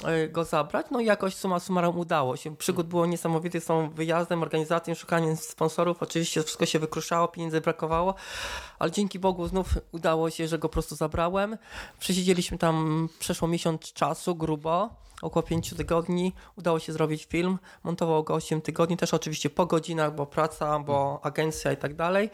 e, 0.05 0.29
go 0.29 0.45
zabrać. 0.45 0.87
No 0.91 1.01
i 1.01 1.05
jakoś 1.05 1.35
suma 1.35 1.61
summarum 1.61 1.99
udało 1.99 2.37
się. 2.37 2.57
Przygód 2.57 2.87
było 2.87 3.07
niesamowite 3.07 3.61
z 3.61 3.65
tą 3.65 3.91
wyjazdem, 3.91 4.43
organizacją, 4.43 4.95
szukaniem 4.95 5.37
sponsorów. 5.37 6.03
Oczywiście 6.03 6.43
wszystko 6.43 6.67
się 6.67 6.79
wykruszało, 6.79 7.29
pieniędzy 7.29 7.61
brakowało, 7.61 8.15
ale 8.83 8.91
dzięki 8.91 9.19
Bogu 9.19 9.49
znów 9.49 9.79
udało 9.93 10.31
się, 10.31 10.49
że 10.49 10.59
go 10.59 10.69
po 10.69 10.73
prostu 10.73 10.97
zabrałem. 10.97 11.59
Przesiedzieliśmy 11.99 12.59
tam 12.59 13.09
przeszło 13.19 13.49
miesiąc 13.49 13.93
czasu, 13.93 14.35
grubo, 14.35 14.91
około 15.23 15.43
5 15.43 15.75
tygodni. 15.75 16.33
Udało 16.57 16.79
się 16.79 16.93
zrobić 16.93 17.25
film. 17.25 17.59
Montował 17.85 18.25
go 18.25 18.35
8 18.35 18.61
tygodni, 18.61 18.97
też 18.97 19.15
oczywiście 19.15 19.51
po 19.51 19.67
godzinach, 19.67 20.15
bo 20.15 20.27
praca, 20.27 20.79
bo 20.79 21.21
agencja 21.23 21.73
i 21.73 21.77
tak 21.77 21.95
dalej. 21.95 22.31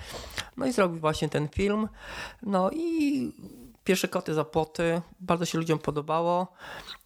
No 0.57 0.67
i 0.67 0.73
zrobił 0.73 1.01
właśnie 1.01 1.29
ten 1.29 1.49
film. 1.49 1.89
No 2.43 2.71
i 2.71 3.33
pierwsze 3.89 4.09
koty 4.09 4.35
za 4.35 4.45
płoty. 4.45 5.03
Bardzo 5.21 5.45
się 5.45 5.59
ludziom 5.59 5.79
podobało. 5.79 6.47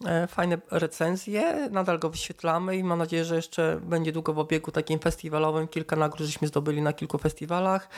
E, 0.07 0.27
Fajne 0.27 0.59
recenzje. 0.71 1.69
Nadal 1.71 1.99
go 1.99 2.11
wyświetlamy 2.11 2.77
i 2.77 2.85
mam 2.85 2.99
nadzieję, 2.99 3.25
że 3.25 3.37
jeszcze 3.37 3.81
będzie 3.83 4.13
długo 4.13 4.33
w 4.33 4.39
obiegu 4.39 4.71
takim 4.71 4.99
festiwalowym. 4.99 5.69
Kilka 5.69 5.97
nagród 5.97 6.27
żeśmy 6.27 6.49
zdobyli 6.49 6.83
na 6.83 6.93
kilku 6.93 7.19
festiwalach. 7.19 7.89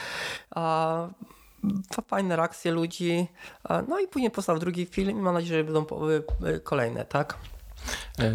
Fajne 2.09 2.37
reakcje 2.37 2.73
ludzi. 2.73 3.29
A, 3.65 3.83
No 3.89 4.01
i 4.01 4.09
później 4.09 4.31
powstał 4.31 4.59
drugi 4.59 4.87
film 4.87 5.11
i 5.19 5.23
mam 5.23 5.35
nadzieję, 5.35 5.59
że 5.59 5.65
będą 5.65 5.87
y, 6.47 6.61
kolejne, 6.61 7.05
tak? 7.05 7.39
E, 8.19 8.33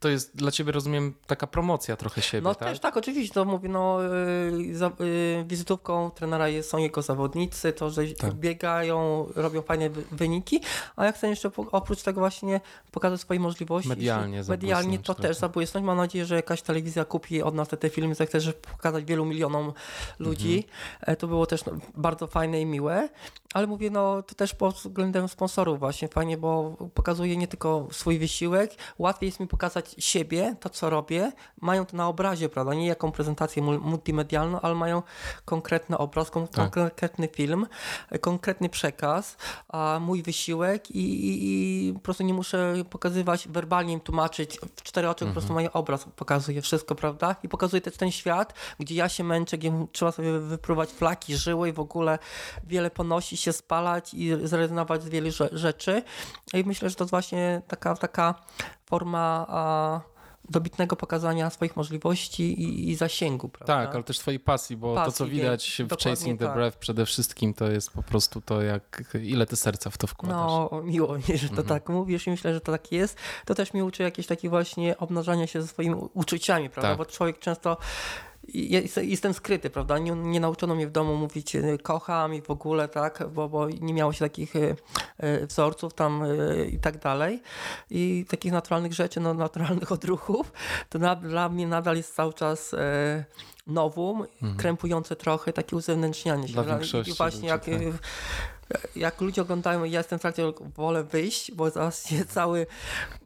To 0.00 0.08
jest 0.08 0.36
dla 0.36 0.50
ciebie, 0.50 0.72
rozumiem, 0.72 1.14
taka 1.26 1.46
promocja 1.46 1.96
trochę 1.96 2.22
siebie, 2.22 2.42
No 2.44 2.54
tak? 2.54 2.68
też 2.68 2.80
tak, 2.80 2.96
oczywiście, 2.96 3.34
to 3.34 3.44
mówię, 3.44 3.68
no 3.68 3.98
y, 4.04 4.76
za, 4.76 4.86
y, 5.00 5.44
wizytówką 5.46 6.10
trenera 6.10 6.48
jest, 6.48 6.70
są 6.70 6.78
jego 6.78 7.02
zawodnicy, 7.02 7.72
to, 7.72 7.90
że 7.90 8.02
Tak. 8.06 8.34
biegają, 8.34 9.26
robią 9.34 9.62
fajne 9.62 9.90
wy- 9.90 10.04
wyniki, 10.12 10.60
a 10.96 11.04
ja 11.04 11.12
chcę 11.12 11.28
jeszcze 11.28 11.50
oprócz 11.72 12.02
tego 12.02 12.20
właśnie 12.20 12.60
pokazać 12.92 13.20
swoje 13.20 13.40
możliwości. 13.40 13.88
Medialnie 13.88 14.42
Medialnie 14.48 14.98
to 14.98 15.04
trochę. 15.04 15.22
też 15.22 15.36
zabłysnąć. 15.36 15.86
Mam 15.86 15.96
nadzieję, 15.96 16.24
że 16.26 16.36
jakaś 16.36 16.62
telewizja 16.62 17.04
kupi 17.04 17.42
od 17.42 17.54
nas 17.54 17.68
te, 17.68 17.76
te 17.76 17.90
filmy, 17.90 18.14
że 18.34 18.52
pokazać 18.52 19.04
wielu 19.04 19.24
milionom 19.24 19.72
ludzi. 20.18 20.54
Mhm. 20.56 20.72
E, 21.00 21.16
To 21.16 21.26
było 21.26 21.46
też 21.46 21.64
no, 21.64 21.72
bardzo 21.96 22.26
fajne 22.26 22.60
i 22.60 22.66
miłe, 22.66 23.08
ale 23.54 23.66
mówię, 23.66 23.90
no 23.90 24.22
to 24.22 24.34
też 24.34 24.54
pod 24.54 24.74
względem 24.74 25.28
sponsorów 25.28 25.78
właśnie 25.78 26.08
fajnie, 26.08 26.38
bo 26.38 26.76
pokazuje 26.94 27.36
nie 27.36 27.48
tylko 27.48 27.88
swój 27.92 28.18
wysiłek, 28.18 28.51
łatwiej 28.98 29.28
jest 29.28 29.40
mi 29.40 29.46
pokazać 29.46 29.94
siebie, 29.98 30.56
to 30.60 30.68
co 30.68 30.90
robię, 30.90 31.32
mają 31.60 31.86
to 31.86 31.96
na 31.96 32.08
obrazie, 32.08 32.48
prawda, 32.48 32.74
nie 32.74 32.86
jaką 32.86 33.12
prezentację 33.12 33.62
mul- 33.62 33.80
multimedialną, 33.80 34.60
ale 34.60 34.74
mają 34.74 35.02
konkretny 35.44 35.98
obraz, 35.98 36.30
Tak. 36.30 36.70
konkretny 36.74 37.28
film, 37.28 37.66
e, 38.10 38.18
konkretny 38.18 38.68
przekaz, 38.68 39.36
a 39.68 39.98
mój 40.00 40.22
wysiłek 40.22 40.90
i, 40.90 40.98
i, 41.28 41.88
i 41.88 41.92
po 41.92 42.00
prostu 42.00 42.22
nie 42.22 42.34
muszę 42.34 42.74
pokazywać, 42.90 43.48
werbalnie 43.48 43.92
im 43.92 44.00
tłumaczyć, 44.00 44.58
w 44.76 44.82
cztery 44.82 45.08
oczy 45.08 45.26
po 45.26 45.32
prostu 45.32 45.52
mają 45.52 45.72
obraz, 45.72 46.04
pokazuje 46.16 46.62
wszystko, 46.62 46.94
prawda, 46.94 47.36
i 47.42 47.48
pokazuje 47.48 47.80
też 47.80 47.96
ten 47.96 48.10
świat, 48.10 48.54
gdzie 48.78 48.94
ja 48.94 49.08
się 49.08 49.24
męczę, 49.24 49.58
gdzie 49.58 49.86
trzeba 49.92 50.12
sobie 50.12 50.38
wypróbować 50.38 50.90
flaki, 50.90 51.36
żyły 51.36 51.68
i 51.68 51.72
w 51.72 51.80
ogóle 51.80 52.18
wiele 52.64 52.90
ponosi 52.90 53.36
się, 53.36 53.52
spalać 53.52 54.14
i 54.14 54.30
zrezygnować 54.44 55.02
z 55.02 55.08
wielu 55.08 55.28
rze- 55.30 55.48
rzeczy. 55.52 56.02
I 56.54 56.64
myślę, 56.64 56.90
że 56.90 56.94
to 56.96 57.04
jest 57.04 57.10
właśnie 57.10 57.62
taka, 57.68 57.94
taka 57.96 58.34
forma 58.84 59.46
dobitnego 60.50 60.96
pokazania 60.96 61.50
swoich 61.50 61.76
możliwości 61.76 62.62
i, 62.62 62.90
i 62.90 62.94
zasięgu, 62.94 63.48
prawda? 63.48 63.86
Tak, 63.86 63.94
ale 63.94 64.04
też 64.04 64.18
twojej 64.18 64.40
pasji, 64.40 64.76
bo 64.76 64.94
to, 64.94 65.04
Pasji, 65.04 65.12
co 65.12 65.26
widać 65.26 65.82
w 65.90 66.02
Chasing 66.02 66.38
the 66.40 66.46
tak. 66.46 66.54
Breath 66.54 66.78
przede 66.78 67.06
wszystkim, 67.06 67.54
to 67.54 67.70
jest 67.70 67.90
po 67.90 68.02
prostu 68.02 68.40
to, 68.40 68.62
jak 68.62 69.14
ile 69.22 69.46
ty 69.46 69.56
serca 69.56 69.90
w 69.90 69.98
to 69.98 70.06
wkładasz. 70.06 70.50
No, 70.72 70.82
miło 70.84 71.16
mi, 71.16 71.22
że 71.38 71.48
to 71.48 71.62
Mhm. 71.62 71.68
tak 71.68 71.88
mówisz 71.88 72.26
i 72.26 72.30
myślę, 72.30 72.54
że 72.54 72.60
to 72.60 72.72
tak 72.72 72.92
jest. 72.92 73.16
To 73.44 73.54
też 73.54 73.74
mi 73.74 73.82
uczy 73.82 74.02
jakieś 74.02 74.26
takie 74.26 74.48
właśnie 74.48 74.98
obnażania 74.98 75.46
się 75.46 75.62
ze 75.62 75.68
swoimi 75.68 75.96
uczuciami, 76.14 76.70
prawda? 76.70 76.88
Tak. 76.88 76.98
Bo 76.98 77.04
człowiek 77.04 77.38
często 77.38 77.76
jestem 79.02 79.34
skryty, 79.34 79.70
prawda? 79.70 79.98
Nie, 79.98 80.10
nie 80.10 80.40
nauczono 80.40 80.74
mnie 80.74 80.86
w 80.86 80.90
domu 80.90 81.16
mówić 81.16 81.56
e, 81.56 81.78
kocham 81.78 82.34
i 82.34 82.42
w 82.42 82.50
ogóle, 82.50 82.88
tak? 82.88 83.28
Bo, 83.32 83.48
bo 83.48 83.68
nie 83.68 83.94
miało 83.94 84.12
się 84.12 84.18
takich 84.18 84.56
e, 84.56 84.74
e, 85.18 85.46
wzorców 85.46 85.94
tam 85.94 86.24
i 86.72 86.78
tak 86.78 86.98
dalej. 86.98 87.42
I 87.90 88.24
takich 88.28 88.52
naturalnych 88.52 88.92
rzeczy, 88.92 89.20
no 89.20 89.34
naturalnych 89.34 89.92
odruchów, 89.98 90.52
to 90.88 90.98
na, 90.98 91.16
dla 91.16 91.48
mnie 91.48 91.66
nadal 91.66 91.96
jest 91.96 92.14
cały 92.14 92.34
czas 92.34 92.74
nowum, 93.66 94.26
krępujące 94.56 95.16
trochę, 95.16 95.52
takie 95.52 95.76
uzewnętrznianie 95.76 96.48
się. 96.48 96.58
Mhm. 96.58 96.66
Dla 96.66 96.76
I- 96.76 96.78
większości 96.78 97.12
I 97.12 97.14
właśnie 97.14 97.48
jak, 97.48 97.68
e, 97.68 97.78
jak 98.96 99.20
ludzie 99.20 99.42
oglądają, 99.42 99.84
ja 99.84 100.00
jestem 100.00 100.18
w 100.18 100.22
trakcie, 100.22 100.52
wolę 100.76 101.04
wyjść, 101.04 101.52
bo 101.52 101.70
zaraz 101.70 102.06
się 102.08 102.24
cały 102.24 102.66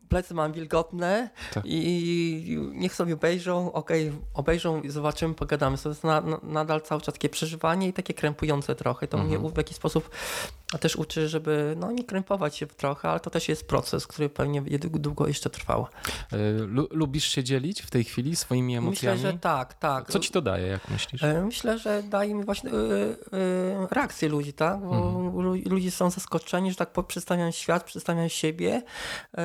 plecy 0.09 0.35
mam 0.35 0.53
wilgotne 0.53 1.31
Tak. 1.55 1.65
i 1.67 2.59
niech 2.73 2.95
sobie 2.95 3.15
obejrzą, 3.15 3.73
okej, 3.73 4.13
obejrzą 4.35 4.83
i 4.83 4.91
zobaczymy, 4.91 5.35
pogadamy. 5.35 5.79
To 5.79 5.89
jest 5.89 6.05
na, 6.05 6.21
na, 6.21 6.41
nadal 6.43 6.83
cały 6.83 7.01
czas 7.01 7.15
takie 7.15 7.29
przeżywanie 7.29 7.89
i 7.89 7.93
takie 7.93 8.15
krępujące 8.15 8.75
trochę. 8.75 9.09
To 9.09 9.19
mnie 9.19 9.37
Mhm. 9.37 9.55
w 9.55 9.57
jakiś 9.57 9.77
sposób 9.77 10.11
też 10.81 10.97
uczy, 10.97 11.29
żeby 11.29 11.75
no, 11.79 11.93
nie 11.93 12.05
krępować 12.05 12.57
się 12.57 12.67
trochę, 12.67 13.09
ale 13.09 13.21
to 13.21 13.31
też 13.31 13.49
jest 13.49 13.69
proces, 13.69 14.07
który 14.07 14.29
pewnie 14.29 14.63
długo 14.79 15.27
jeszcze 15.29 15.51
trwał. 15.51 15.87
E, 16.33 16.37
lu 16.53 16.89
lubisz 16.91 17.25
się 17.25 17.45
dzielić 17.45 17.83
w 17.83 17.91
tej 17.91 18.05
chwili 18.05 18.37
swoimi 18.37 18.77
emocjami? 18.77 19.17
Myślę, 19.17 19.33
że 19.33 19.39
tak, 19.39 19.75
tak. 19.75 20.11
Co 20.11 20.19
ci 20.19 20.31
to 20.31 20.43
daje, 20.43 20.67
jak 20.67 20.91
myślisz? 20.91 21.23
E, 21.23 21.43
myślę, 21.45 21.79
że 21.79 22.03
daje 22.03 22.35
mi 22.35 22.45
właśnie 22.45 22.71
yy, 22.71 23.17
yy, 23.33 23.87
reakcję 23.91 24.29
ludzi, 24.29 24.53
tak? 24.53 24.81
Bo 24.81 24.97
mhm. 24.97 25.63
ludzie 25.67 25.91
są 25.91 26.11
zaskoczeni, 26.11 26.71
że 26.71 26.77
tak 26.77 26.93
przedstawiam 27.07 27.53
świat, 27.53 27.85
przedstawiam 27.85 28.29
siebie, 28.29 28.83
yy, 29.37 29.43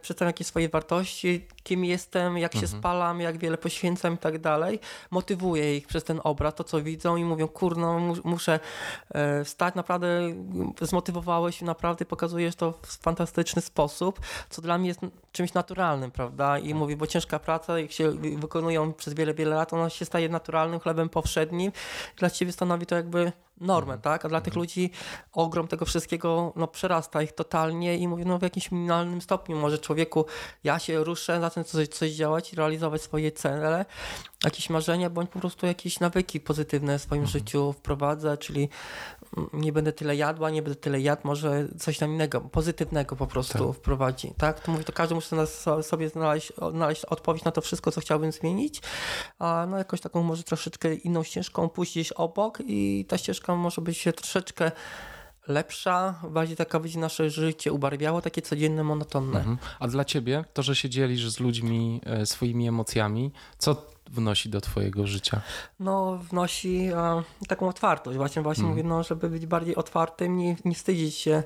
przedstawiam 0.00 0.28
jakieś 0.28 0.46
swoje 0.46 0.68
wartości, 0.68 1.46
kim 1.62 1.84
jestem, 1.84 2.38
jak 2.38 2.52
się 2.52 2.60
mhm. 2.60 2.80
spalam, 2.80 3.20
jak 3.20 3.38
wiele 3.38 3.58
poświęcam 3.58 4.14
i 4.14 4.18
tak 4.18 4.38
dalej. 4.38 4.80
Motywuję 5.10 5.76
ich 5.76 5.86
przez 5.86 6.04
ten 6.04 6.20
obraz, 6.24 6.54
to 6.54 6.64
co 6.64 6.82
widzą 6.82 7.16
i 7.16 7.24
mówią, 7.24 7.48
kurno, 7.48 8.00
muszę 8.24 8.60
wstać, 9.44 9.74
naprawdę 9.74 10.08
zmotywowałeś, 10.80 11.62
naprawdę 11.62 12.04
pokazujesz 12.04 12.56
to 12.56 12.72
w 12.82 12.96
fantastyczny 12.96 13.62
sposób, 13.62 14.20
co 14.50 14.62
dla 14.62 14.78
mnie 14.78 14.88
jest 14.88 15.00
czymś 15.32 15.54
naturalnym, 15.54 16.10
prawda? 16.10 16.58
I 16.58 16.68
tak. 16.68 16.78
mówię, 16.78 16.96
bo 16.96 17.06
ciężka 17.06 17.38
praca, 17.38 17.78
jak 17.78 17.92
się 17.92 18.10
wykonują 18.36 18.92
przez 18.92 19.14
wiele, 19.14 19.34
wiele 19.34 19.56
lat, 19.56 19.72
ona 19.72 19.90
się 19.90 20.04
staje 20.04 20.28
naturalnym 20.28 20.80
chlebem 20.80 21.08
powszednim. 21.08 21.72
Dla 22.16 22.30
ciebie 22.30 22.52
stanowi 22.52 22.86
to 22.86 22.94
jakby 22.94 23.32
normę, 23.60 23.94
mhm. 23.94 24.00
tak? 24.00 24.24
A 24.24 24.28
dla 24.28 24.40
tych 24.40 24.52
mhm. 24.52 24.62
ludzi 24.62 24.90
ogrom 25.32 25.68
tego 25.68 25.84
wszystkiego 25.84 26.52
no, 26.56 26.68
przerasta 26.68 27.22
ich 27.22 27.32
totalnie 27.32 27.96
i 27.96 28.08
mówię, 28.08 28.24
no 28.24 28.38
w 28.38 28.42
jakimś 28.42 28.70
minimalnym 28.70 29.22
stopniu 29.22 29.56
może 29.56 29.78
człowieku, 29.78 30.26
ja 30.64 30.78
się 30.78 31.04
ruszę, 31.04 31.40
zacznę 31.40 31.64
coś, 31.64 31.88
coś 31.88 32.10
działać 32.10 32.52
i 32.52 32.56
realizować 32.56 33.02
swoje 33.02 33.32
cele, 33.32 33.84
jakieś 34.46 34.70
marzenia, 34.70 35.10
bądź 35.10 35.30
po 35.30 35.38
prostu 35.38 35.66
jakieś 35.66 36.00
nawyki 36.00 36.40
pozytywne 36.40 36.98
w 36.98 37.02
swoim 37.02 37.22
mhm. 37.22 37.38
życiu 37.38 37.72
wprowadzę, 37.72 38.38
czyli 38.38 38.68
nie 39.52 39.72
będę 39.72 39.92
tyle 39.92 40.16
jadła, 40.16 40.50
nie 40.50 40.62
będę 40.62 40.80
tyle 40.80 41.00
jadł, 41.00 41.22
może 41.24 41.68
coś 41.78 41.98
tam 41.98 42.10
innego, 42.12 42.40
pozytywnego 42.40 43.16
po 43.16 43.26
prostu 43.26 43.66
tak. 43.66 43.76
wprowadzi, 43.76 44.32
tak? 44.36 44.60
To 44.60 44.72
mówię, 44.72 44.84
to 44.84 44.92
każdy 44.92 45.14
musi 45.14 45.28
sobie 45.82 46.08
znaleźć, 46.08 46.52
znaleźć 46.70 47.04
odpowiedź 47.04 47.44
na 47.44 47.52
to 47.52 47.60
wszystko, 47.60 47.92
co 47.92 48.00
chciałbym 48.00 48.32
zmienić, 48.32 48.82
a 49.38 49.66
no 49.70 49.78
jakoś 49.78 50.00
taką 50.00 50.22
może 50.22 50.42
troszeczkę 50.42 50.94
inną 50.94 51.22
ścieżką 51.22 51.68
pójść 51.68 51.92
gdzieś 51.92 52.12
obok 52.12 52.58
i 52.66 53.04
ta 53.08 53.18
ścieżka 53.18 53.56
może 53.56 53.82
być 53.82 53.98
się 53.98 54.12
troszeczkę 54.12 54.70
lepsza, 55.48 56.20
bardziej 56.30 56.56
taka 56.56 56.80
będzie 56.80 56.98
nasze 56.98 57.30
życie 57.30 57.72
ubarwiało, 57.72 58.22
takie 58.22 58.42
codzienne, 58.42 58.84
monotonne. 58.84 59.38
Mhm. 59.38 59.58
A 59.80 59.88
dla 59.88 60.04
ciebie 60.04 60.44
to, 60.52 60.62
że 60.62 60.76
się 60.76 60.90
dzielisz 60.90 61.30
z 61.30 61.40
ludźmi 61.40 62.00
e, 62.06 62.26
swoimi 62.26 62.68
emocjami, 62.68 63.32
co 63.58 63.95
wnosi 64.10 64.48
do 64.48 64.60
twojego 64.60 65.06
życia? 65.06 65.40
No, 65.80 66.18
wnosi 66.30 66.76
e, 66.86 67.22
taką 67.48 67.68
otwartość. 67.68 68.16
Właśnie, 68.16 68.42
właśnie 68.42 68.64
mm. 68.64 68.76
mówię, 68.76 68.88
no, 68.88 69.02
żeby 69.02 69.30
być 69.30 69.46
bardziej 69.46 69.76
otwartym, 69.76 70.36
nie, 70.36 70.56
nie 70.64 70.74
wstydzić 70.74 71.14
się 71.14 71.42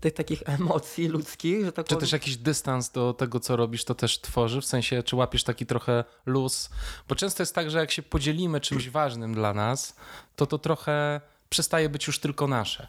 tych 0.00 0.14
takich 0.14 0.42
emocji 0.60 1.08
ludzkich. 1.08 1.64
Że 1.64 1.72
tak 1.72 1.86
czy 1.86 1.96
też 1.96 2.12
jakiś 2.12 2.36
dystans 2.36 2.90
do 2.90 3.14
tego, 3.14 3.40
co 3.40 3.56
robisz, 3.56 3.84
to 3.84 3.94
też 3.94 4.20
tworzy? 4.20 4.60
W 4.60 4.64
sensie, 4.64 5.02
czy 5.02 5.16
łapiesz 5.16 5.44
taki 5.44 5.66
trochę 5.66 6.04
luz? 6.26 6.70
Bo 7.08 7.14
często 7.14 7.42
jest 7.42 7.54
tak, 7.54 7.70
że 7.70 7.78
jak 7.78 7.90
się 7.90 8.02
podzielimy 8.02 8.60
czymś 8.60 8.90
ważnym 8.90 9.34
dla 9.34 9.54
nas, 9.54 9.96
to 10.36 10.46
to 10.46 10.58
trochę 10.58 11.20
przestaje 11.48 11.88
być 11.88 12.06
już 12.06 12.18
tylko 12.18 12.48
nasze. 12.48 12.86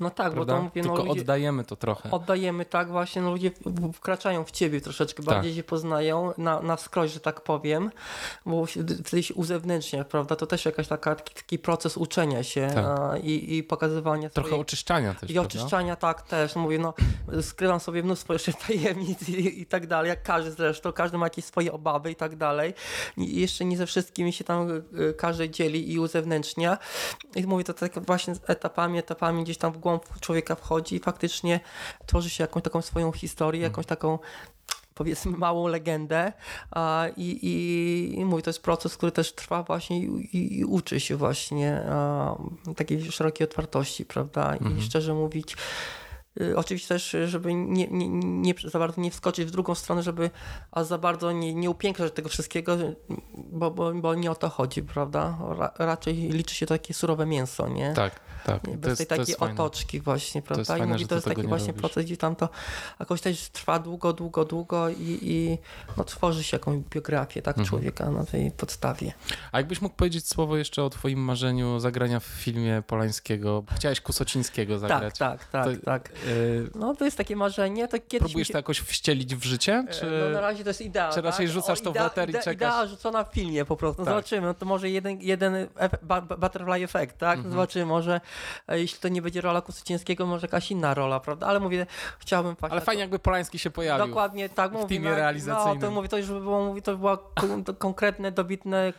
No 0.00 0.10
tak, 0.10 0.32
Prawda? 0.32 0.52
bo 0.52 0.58
to 0.58 0.64
mówię, 0.64 0.82
no, 0.82 0.88
Tylko 0.88 1.04
ludzie, 1.04 1.20
oddajemy 1.20 1.64
to 1.64 1.76
trochę. 1.76 2.10
Oddajemy, 2.10 2.64
tak, 2.64 2.88
właśnie, 2.88 3.22
no 3.22 3.30
ludzie 3.30 3.50
wkraczają 3.94 4.44
w 4.44 4.50
ciebie 4.50 4.80
troszeczkę, 4.80 5.22
tak. 5.22 5.34
bardziej 5.34 5.54
się 5.54 5.62
poznają 5.62 6.32
na, 6.38 6.62
na 6.62 6.76
skroś, 6.76 7.12
że 7.12 7.20
tak 7.20 7.40
powiem, 7.40 7.90
bo 8.46 8.66
wtedy 9.04 9.22
się 9.22 9.34
uzewnętrznia, 9.34 10.04
prawda, 10.04 10.36
to 10.36 10.46
też 10.46 10.64
jakaś 10.64 10.88
taka, 10.88 11.14
taki 11.14 11.58
proces 11.58 11.96
uczenia 11.96 12.42
się 12.42 12.70
tak. 12.74 12.84
a, 12.84 13.16
i, 13.16 13.56
i 13.56 13.62
pokazywania 13.62 14.30
Trochę 14.30 14.48
swojej... 14.48 14.62
oczyszczania 14.62 15.14
też, 15.14 15.30
I 15.30 15.34
prawda? 15.34 15.48
oczyszczania, 15.48 15.96
tak, 15.96 16.22
też, 16.22 16.56
mówię, 16.56 16.78
no 16.78 16.94
skrywam 17.42 17.80
sobie 17.80 18.02
mnóstwo 18.02 18.32
jeszcze 18.32 18.52
tajemnic 18.66 19.28
i, 19.28 19.60
i 19.60 19.66
tak 19.66 19.86
dalej, 19.86 20.08
jak 20.08 20.22
każdy 20.22 20.50
zresztą, 20.50 20.92
każdy 20.92 21.18
ma 21.18 21.26
jakieś 21.26 21.44
swoje 21.44 21.72
obawy 21.72 22.10
i 22.10 22.16
tak 22.16 22.36
dalej. 22.36 22.74
I 23.16 23.40
jeszcze 23.40 23.64
nie 23.64 23.76
ze 23.76 23.86
wszystkimi 23.86 24.32
się 24.32 24.44
tam 24.44 24.70
y, 24.70 25.14
każdy 25.14 25.50
dzieli 25.50 25.92
i 25.92 25.98
uzewnętrznia. 25.98 26.78
I 27.36 27.46
mówię, 27.46 27.64
to 27.64 27.74
tak 27.74 28.06
właśnie 28.06 28.34
etapami, 28.46 28.98
etapami 28.98 29.44
gdzieś 29.52 29.60
tam 29.60 29.72
w 29.72 29.78
głąb 29.78 30.20
człowieka 30.20 30.54
wchodzi 30.54 30.96
i 30.96 31.00
faktycznie 31.00 31.60
tworzy 32.06 32.30
się 32.30 32.44
jakąś 32.44 32.62
taką 32.62 32.82
swoją 32.82 33.12
historię, 33.12 33.60
mm. 33.60 33.70
jakąś 33.70 33.86
taką 33.86 34.18
powiedzmy 34.94 35.36
małą 35.36 35.66
legendę 35.68 36.32
a, 36.70 37.06
i, 37.16 37.38
i, 37.42 38.20
i 38.20 38.24
mówię, 38.24 38.42
to 38.42 38.50
jest 38.50 38.62
proces, 38.62 38.96
który 38.96 39.12
też 39.12 39.32
trwa 39.32 39.62
właśnie 39.62 39.98
i, 39.98 40.36
i, 40.36 40.58
i 40.58 40.64
uczy 40.64 41.00
się 41.00 41.16
właśnie 41.16 41.82
a, 41.88 42.36
takiej 42.76 43.12
szerokiej 43.12 43.44
otwartości, 43.44 44.04
prawda? 44.04 44.56
I 44.56 44.58
mhm. 44.58 44.82
szczerze 44.82 45.14
mówić, 45.14 45.56
Y, 46.40 46.56
oczywiście 46.56 46.88
też, 46.88 47.16
żeby 47.26 47.54
nie, 47.54 47.88
nie, 47.88 48.08
nie, 48.08 48.54
za 48.64 48.78
bardzo 48.78 49.00
nie 49.00 49.10
wskoczyć 49.10 49.48
w 49.48 49.50
drugą 49.50 49.74
stronę, 49.74 50.02
żeby 50.02 50.30
a 50.70 50.84
za 50.84 50.98
bardzo 50.98 51.32
nie, 51.32 51.54
nie 51.54 51.70
upiększać 51.70 52.12
tego 52.12 52.28
wszystkiego, 52.28 52.76
bo, 53.34 53.70
bo, 53.70 53.92
bo 53.94 54.14
nie 54.14 54.30
o 54.30 54.34
to 54.34 54.48
chodzi, 54.48 54.82
prawda? 54.82 55.38
Ra, 55.58 55.72
raczej 55.78 56.14
liczy 56.14 56.54
się 56.54 56.66
takie 56.66 56.94
surowe 56.94 57.26
mięso, 57.26 57.68
nie? 57.68 57.92
Tak, 57.94 58.20
tak. 58.44 58.76
Bez 58.76 58.98
jest, 58.98 59.08
tej 59.08 59.18
takiej 59.18 59.36
otoczki 59.36 59.98
fajne. 59.98 60.04
właśnie, 60.04 60.42
prawda? 60.42 60.64
To 60.64 60.68
fajne, 60.72 60.86
I 60.86 60.88
mówi, 60.88 61.06
to 61.06 61.14
jest 61.14 61.26
taki 61.26 61.42
właśnie 61.42 61.66
robisz. 61.66 61.80
proces, 61.80 62.04
gdzie 62.04 62.16
tam 62.16 62.36
to 62.36 62.48
jakoś 63.00 63.20
też 63.20 63.48
trwa 63.48 63.78
długo, 63.78 64.12
długo, 64.12 64.44
długo 64.44 64.88
i, 64.88 65.18
i 65.22 65.58
no, 65.96 66.04
tworzy 66.04 66.44
się 66.44 66.54
jakąś 66.54 66.78
biografię 66.78 67.42
tak, 67.42 67.58
mhm. 67.58 67.68
człowieka 67.68 68.10
na 68.10 68.24
tej 68.24 68.50
podstawie. 68.50 69.12
A 69.52 69.58
jakbyś 69.58 69.80
mógł 69.80 69.96
powiedzieć 69.96 70.28
słowo 70.28 70.56
jeszcze 70.56 70.82
o 70.82 70.90
twoim 70.90 71.18
marzeniu 71.18 71.78
zagrania 71.78 72.20
w 72.20 72.24
filmie 72.24 72.82
Polańskiego? 72.86 73.64
Chciałeś 73.76 74.00
Kusocińskiego 74.00 74.80
tak, 74.80 74.80
zagrać. 74.80 75.18
Tak, 75.18 75.44
tak, 75.44 75.64
tak, 75.64 75.76
to, 75.76 75.84
tak. 75.84 76.10
Y, 76.26 76.70
no 76.74 76.94
to 76.94 77.04
jest 77.04 77.16
takie 77.16 77.36
marzenie. 77.36 77.88
To 77.88 77.98
kiedyś 77.98 78.18
Próbujesz 78.18 78.48
się... 78.48 78.52
to 78.52 78.58
jakoś 78.58 78.80
wścielić 78.80 79.36
w 79.36 79.44
życie? 79.44 79.84
Czy... 79.90 80.06
No 80.24 80.30
na 80.30 80.40
razie 80.40 80.64
to 80.64 80.70
jest 80.70 80.80
idea. 80.80 81.12
Czy 81.12 81.20
raczej 81.20 81.46
tak? 81.46 81.54
rzucasz 81.54 81.80
o, 81.80 81.84
to 81.84 81.90
idea, 81.90 82.08
w 82.08 82.12
eter 82.12 82.30
i 82.30 82.32
czekasz? 82.32 82.54
Idea 82.54 82.86
rzucona 82.86 83.24
w 83.24 83.32
filmie 83.32 83.64
po 83.64 83.76
prostu. 83.76 84.02
No 84.02 84.06
tak. 84.06 84.14
Zobaczymy. 84.14 84.46
No 84.46 84.54
to 84.54 84.66
może 84.66 84.90
jeden, 84.90 85.20
jeden 85.20 85.68
butterfly 86.38 86.84
effect, 86.84 87.18
tak? 87.18 87.36
Mhm. 87.36 87.52
Zobaczymy. 87.52 87.86
Może 87.86 88.14
e, 88.14 88.20
jeśli 88.68 89.00
to 89.00 89.08
nie 89.08 89.22
będzie 89.22 89.40
rola 89.40 89.60
Kusycińskiego, 89.60 90.26
może 90.26 90.44
jakaś 90.46 90.70
inna 90.70 90.94
rola, 90.94 91.20
prawda? 91.20 91.46
Ale 91.46 91.60
mówię, 91.60 91.86
chciałbym... 92.18 92.56
Ale 92.60 92.80
fajnie 92.80 93.00
jakby 93.00 93.18
Polański 93.18 93.58
się 93.58 93.70
pojawił. 93.70 94.06
Dokładnie, 94.06 94.48
tak. 94.48 94.72
W 94.72 94.86
teamie 94.86 95.14
realizacyjnym. 95.14 95.80
No 95.80 95.86
to 95.86 95.90
mówię, 95.90 96.08
to 96.08 96.18
już 96.18 96.28
by 96.28 96.40
było, 96.40 96.64
mówię, 96.64 96.82
to 96.82 96.96
była 96.96 97.18
konkretne, 97.78 98.32
dobitne, 98.32 98.92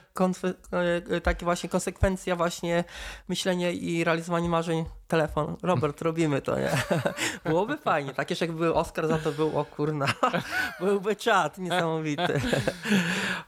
e, 1.11 1.21
takie 1.21 1.45
właśnie 1.45 1.69
konsekwencja 1.69 2.35
właśnie 2.35 2.83
myślenia 3.27 3.71
i 3.71 4.03
realizowanie 4.03 4.49
marzeń 4.49 4.85
telefon. 5.13 5.55
Robert, 5.63 6.01
robimy 6.01 6.41
to, 6.41 6.59
nie? 6.59 6.71
Byłoby 7.45 7.77
fajnie. 7.77 8.13
Takie, 8.13 8.35
jakby 8.41 8.59
był 8.59 8.73
Oscar 8.73 9.07
za 9.07 9.17
to 9.17 9.31
był, 9.31 9.59
o 9.59 9.65
kurna, 9.65 10.05
byłby 10.79 11.15
czat 11.15 11.57
niesamowity. 11.57 12.41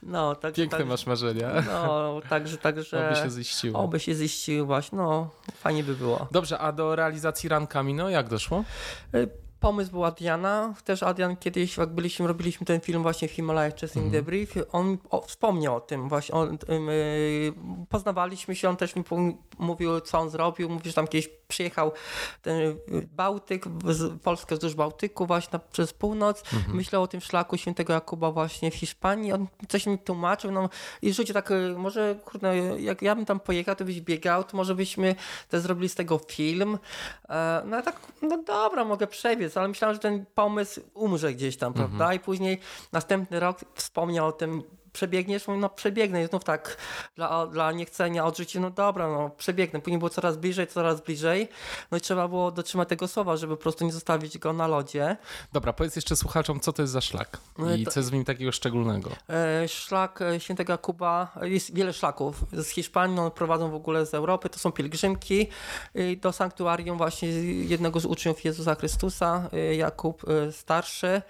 No, 0.04 0.36
tak, 0.36 0.54
Piękne 0.54 0.78
tak, 0.78 0.88
masz 0.88 1.06
marzenia. 1.06 1.64
No, 1.68 2.22
także, 2.30 2.58
także... 2.58 3.08
Oby 3.08 3.16
się 3.16 3.30
ziściło. 3.30 3.80
Oby 3.80 4.00
się 4.00 4.16
ziściło 4.16 4.66
właśnie, 4.66 4.98
no, 4.98 5.30
fajnie 5.54 5.84
by 5.84 5.96
było. 5.96 6.28
Dobrze, 6.32 6.60
a 6.60 6.72
do 6.72 6.96
realizacji 6.96 7.50
rankami, 7.50 7.94
no 7.94 8.10
jak 8.10 8.30
doszło? 8.30 8.64
Y, 9.16 9.30
pomysł 9.66 9.92
był 9.92 10.06
Adriana. 10.06 10.74
Też 10.84 11.04
Adrian 11.04 11.38
kiedyś, 11.38 11.78
jak 11.78 11.90
byliśmy, 11.90 12.28
robiliśmy 12.28 12.66
ten 12.66 12.82
film 12.82 13.02
właśnie 13.02 13.28
w 13.28 13.32
Himalajach 13.32 13.74
Chasing 13.74 14.06
mm 14.06 14.10
-hmm. 14.10 14.14
the 14.14 14.22
Brief, 14.22 14.56
on 14.72 14.98
o, 15.10 15.22
wspomniał 15.22 15.76
o 15.76 15.80
tym 15.80 16.10
właśnie. 16.10 16.36
On, 16.36 16.58
yy, 16.70 17.54
poznawaliśmy 17.90 18.56
się, 18.56 18.70
on 18.70 18.78
też 18.78 18.96
mi 18.96 19.04
mówił, 19.60 20.00
co 20.00 20.20
on 20.20 20.30
zrobił. 20.30 20.70
Mówił, 20.70 20.86
że 20.86 20.94
tam 20.94 21.08
kiedyś 21.08 21.30
przyjechał 21.48 21.92
ten 22.42 22.76
Bałtyk, 23.12 23.66
z, 23.90 24.22
Polskę 24.22 24.56
wzdłuż 24.56 24.74
Bałtyku 24.76 25.26
właśnie 25.26 25.60
przez 25.72 25.94
północ. 25.94 26.44
-hmm. 26.44 26.74
Myślał 26.74 27.04
o 27.04 27.08
tym 27.08 27.22
szlaku 27.22 27.58
świętego 27.58 27.94
Jakuba 27.94 28.32
właśnie 28.32 28.72
w 28.72 28.76
Hiszpanii. 28.76 29.34
On 29.34 29.48
coś 29.70 29.86
mi 29.86 30.00
tłumaczył. 30.00 30.52
No, 30.52 30.70
I 31.02 31.14
rzucił 31.14 31.34
tak, 31.34 31.52
y, 31.52 31.76
może 31.78 32.16
kurde, 32.26 32.58
jak 32.82 33.02
ja 33.02 33.16
bym 33.16 33.26
tam 33.26 33.40
pojechał, 33.40 33.76
to 33.76 33.86
byś 33.86 34.02
biegał, 34.02 34.44
to 34.44 34.58
może 34.58 34.76
byśmy 34.76 35.16
też 35.50 35.62
zrobili 35.62 35.90
z 35.90 35.96
tego 35.96 36.20
film. 36.28 36.78
E, 37.30 37.62
no 37.66 37.82
tak, 37.82 38.00
no 38.22 38.44
dobra, 38.44 38.86
mogę 38.86 39.08
przebiec 39.08 39.58
ale 39.58 39.68
myślałem, 39.68 39.96
że 39.96 40.00
ten 40.00 40.26
pomysł 40.36 40.82
umrze 40.94 41.34
gdzieś 41.34 41.58
tam, 41.58 41.74
prawda? 41.74 42.04
Mhm. 42.04 42.16
I 42.16 42.20
później 42.20 42.60
następny 42.92 43.40
rok 43.40 43.60
wspomniał 43.76 44.28
o 44.28 44.32
tym 44.32 44.64
przebiegniesz, 44.96 45.48
mówię, 45.48 45.60
no 45.60 45.70
przebiegnę 45.70 46.24
i 46.24 46.28
znów 46.28 46.44
tak 46.44 46.78
dla, 47.16 47.48
dla 47.48 47.72
niechcenia 47.72 48.26
odrzucić, 48.26 48.62
no 48.62 48.70
dobra, 48.70 49.08
no 49.08 49.30
przebiegnę. 49.30 49.82
Później 49.82 50.00
było 50.00 50.10
coraz 50.10 50.38
bliżej, 50.38 50.68
coraz 50.68 51.02
bliżej, 51.02 51.50
no 51.92 51.98
i 51.98 52.02
trzeba 52.02 52.28
było 52.28 52.52
dotrzymać 52.52 52.90
tego 52.90 53.08
słowa, 53.08 53.38
żeby 53.38 53.58
po 53.58 53.64
prostu 53.64 53.86
nie 53.86 53.92
zostawić 53.92 54.38
go 54.38 54.54
na 54.54 54.68
lodzie. 54.68 55.18
Dobra, 55.54 55.74
powiedz 55.74 55.96
jeszcze 55.96 56.16
słuchaczom, 56.16 56.60
co 56.60 56.74
to 56.74 56.82
jest 56.82 56.94
za 56.94 57.02
szlak 57.02 57.38
no 57.58 57.76
i 57.76 57.86
co 57.86 58.00
jest 58.00 58.10
w 58.10 58.14
nim 58.14 58.26
takiego 58.26 58.52
szczególnego? 58.52 59.10
E, 59.30 59.68
szlak 59.68 60.22
e, 60.22 60.40
świętego 60.40 60.74
Jakuba, 60.74 61.32
jest 61.42 61.76
wiele 61.76 61.94
szlaków 61.94 62.46
z 62.54 62.68
Hiszpanii, 62.68 63.16
no, 63.16 63.32
prowadzą 63.32 63.72
w 63.72 63.76
ogóle 63.76 64.06
z 64.06 64.14
Europy, 64.14 64.50
to 64.50 64.60
są 64.60 64.72
pielgrzymki 64.72 65.48
e, 65.94 66.16
do 66.16 66.32
sanktuarium 66.32 66.98
właśnie 66.98 67.30
jednego 67.64 68.00
z 68.00 68.06
uczniów 68.06 68.46
Jezusa 68.46 68.76
Chrystusa, 68.76 69.50
Jakub 69.78 70.26
Starszy. 70.52 71.22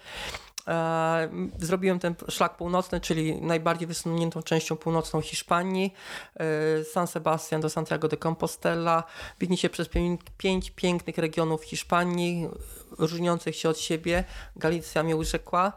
E, 0.67 1.29
zrobiłem 1.59 1.99
ten 1.99 2.15
szlak 2.29 2.57
północny, 2.57 3.01
czyli 3.01 3.41
najbardziej 3.41 3.87
wysuniętą 3.87 4.43
częścią 4.43 4.75
północną 4.75 5.21
Hiszpanii, 5.21 5.93
e, 6.35 6.83
San 6.83 7.07
Sebastian 7.07 7.61
do 7.61 7.69
Santiago 7.69 8.07
de 8.07 8.17
Compostela. 8.17 9.03
Biegnie 9.39 9.57
się 9.57 9.69
przez 9.69 9.89
pięć, 10.37 10.71
pięknych 10.71 11.17
regionów 11.17 11.63
Hiszpanii, 11.63 12.49
różniących 12.97 13.55
się 13.55 13.69
od 13.69 13.79
siebie. 13.79 14.23
Galicja 14.55 15.03
mnie 15.03 15.15
urzekła. 15.15 15.73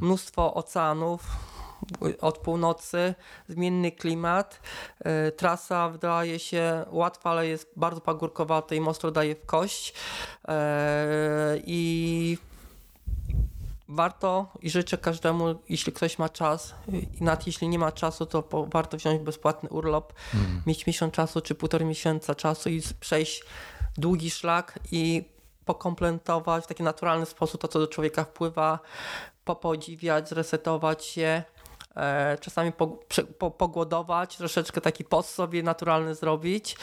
Mnóstwo 0.00 0.54
oceanów, 0.54 1.22
od 2.20 2.38
północy, 2.38 3.14
zmienny 3.48 3.92
klimat. 3.92 4.60
E, 5.00 5.32
Trasa 5.32 5.88
wydaje 5.88 6.38
się 6.38 6.84
łatwa, 6.90 7.30
ale 7.30 7.46
jest 7.46 7.70
bardzo 7.76 8.00
pagórkowata 8.00 8.74
i 8.74 8.80
mocno 8.80 9.10
daje 9.10 9.34
w 9.34 9.46
kość. 9.46 9.94
E, 10.48 11.58
I 11.64 12.38
warto 13.88 14.52
i 14.60 14.70
życzę 14.70 14.98
każdemu, 14.98 15.54
jeśli 15.68 15.92
ktoś 15.92 16.18
ma 16.18 16.28
czas, 16.28 16.74
i 17.20 17.24
nawet 17.24 17.46
jeśli 17.46 17.68
nie 17.68 17.78
ma 17.78 17.92
czasu, 17.92 18.26
to 18.26 18.42
po, 18.42 18.66
warto 18.66 18.96
wziąć 18.96 19.22
bezpłatny 19.22 19.68
urlop, 19.68 20.12
mieć 20.66 20.86
miesiąc 20.86 21.14
czasu 21.14 21.40
czy 21.40 21.54
półtorej 21.54 21.88
miesiąca 21.88 22.34
czasu 22.34 22.70
i 22.70 22.82
przejść 23.00 23.44
długi 23.98 24.30
szlak 24.30 24.78
i 24.92 25.24
pokomplementować 25.64 26.64
w 26.64 26.66
taki 26.66 26.82
naturalny 26.82 27.26
sposób 27.26 27.60
to, 27.60 27.68
co 27.68 27.78
do 27.78 27.86
człowieka 27.86 28.24
wpływa, 28.24 28.78
popodziwiać, 29.44 30.28
zresetować 30.28 31.04
się. 31.04 31.42
E, 31.98 32.38
czasami 32.40 32.72
pogłodować, 33.58 34.36
troszeczkę 34.36 34.80
taki 34.80 35.04
post 35.04 35.30
sobie 35.30 35.62
naturalny 35.62 36.14
zrobić 36.14 36.76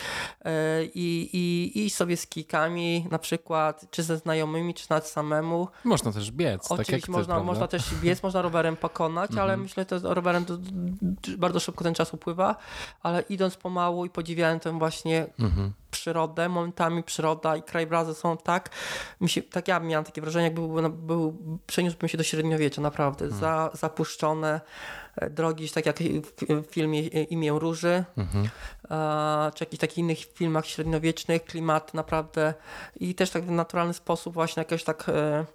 e, 0.45 0.51
i, 0.85 1.29
i 1.33 1.85
iść 1.85 1.95
sobie 1.95 2.17
z 2.17 2.27
kijkami 2.27 3.07
na 3.11 3.19
przykład, 3.19 3.85
czy 3.91 4.03
ze 4.03 4.17
znajomymi, 4.17 4.73
czy 4.73 4.85
nawet 4.89 5.07
samemu. 5.07 5.67
Można 5.83 6.11
też 6.11 6.31
biec, 6.31 6.67
tak 6.69 6.79
Oczywiście 6.79 7.05
ty, 7.05 7.11
można, 7.11 7.33
prawda? 7.33 7.45
można 7.45 7.67
też 7.67 7.95
biec, 7.95 8.23
można 8.23 8.41
rowerem 8.41 8.75
pokonać, 8.77 9.31
ale 9.31 9.41
Mhm. 9.53 9.61
myślę, 9.61 9.85
że 9.91 10.13
rowerem 10.13 10.45
to, 10.45 10.53
bardzo 11.37 11.59
szybko 11.59 11.83
ten 11.83 11.93
czas 11.93 12.13
upływa, 12.13 12.55
ale 13.03 13.21
idąc 13.21 13.57
pomału 13.57 14.05
i 14.05 14.09
podziwiając 14.09 14.63
tę 14.63 14.79
właśnie 14.79 15.25
Mhm. 15.39 15.73
przyrodę, 15.91 16.49
momentami 16.49 17.03
przyroda 17.03 17.55
i 17.57 17.63
krajobrazy 17.63 18.13
są 18.13 18.37
tak, 18.37 18.69
mi 19.21 19.29
się, 19.29 19.41
tak 19.41 19.67
ja 19.67 19.79
miałem 19.79 20.05
takie 20.05 20.21
wrażenie, 20.21 20.43
jakby 20.45 20.61
był, 20.61 20.89
był, 20.89 21.37
przeniósłbym 21.67 22.09
się 22.09 22.17
do 22.17 22.23
średniowiecza, 22.23 22.81
naprawdę, 22.81 23.25
Mhm. 23.25 23.41
za, 23.41 23.69
zapuszczone 23.73 24.61
drogi, 25.29 25.69
tak 25.69 25.85
jak 25.85 25.99
w 26.49 26.65
filmie 26.71 27.01
Imię 27.07 27.51
Róży, 27.51 28.03
Mhm. 28.17 28.49
e, 28.91 29.51
czy 29.55 29.63
jakichś 29.63 29.81
takich 29.81 29.97
innych 29.97 30.19
filmach 30.19 30.65
średniowiecznych, 30.65 31.45
klimat 31.45 31.93
naprawdę 31.93 32.53
i 32.99 33.15
też 33.15 33.29
tak 33.29 33.43
w 33.43 33.51
naturalny 33.51 33.93
sposób 33.93 34.33
właśnie 34.33 34.61
jakoś 34.61 34.83
tak 34.83 35.09
e, 35.09 35.45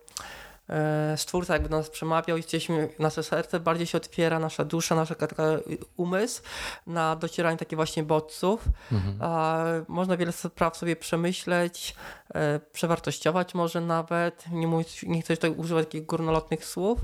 e, 0.71 1.17
stwórca 1.17 1.53
jakby 1.53 1.69
do 1.69 1.77
nas 1.77 1.91
przemawiał 1.91 2.37
i 2.37 2.43
chcieliśmy, 2.43 2.89
nasze 2.99 3.23
serce 3.23 3.61
bardziej 3.61 3.87
się 3.87 3.99
otwiera, 3.99 4.39
nasza 4.39 4.65
dusza, 4.65 4.95
nasz 4.95 5.13
umysł 5.97 6.43
na 6.87 7.17
docieranie 7.17 7.59
takich 7.59 7.77
właśnie 7.77 8.03
bodźców. 8.03 8.65
Mhm. 8.93 9.85
Można 9.89 10.17
wiele 10.17 10.33
spraw 10.33 10.77
sobie 10.77 10.97
przemyśleć, 10.97 11.95
przewartościować 12.73 13.55
może 13.55 13.81
nawet, 13.81 14.45
nie, 14.53 14.67
mówić, 14.67 15.03
nie 15.03 15.23
chcę 15.23 15.37
tutaj 15.37 15.51
używać 15.51 15.87
takich 15.87 16.07
górnolotnych 16.07 16.65
słów. 16.65 16.99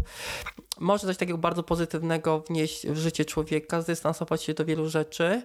Może 0.80 1.06
coś 1.06 1.16
takiego 1.16 1.38
bardzo 1.38 1.62
pozytywnego 1.62 2.40
wnieść 2.40 2.86
w 2.86 2.96
życie 2.96 3.24
człowieka, 3.24 3.82
zdystansować 3.82 4.42
się 4.42 4.54
do 4.54 4.64
wielu 4.64 4.88
rzeczy. 4.88 5.42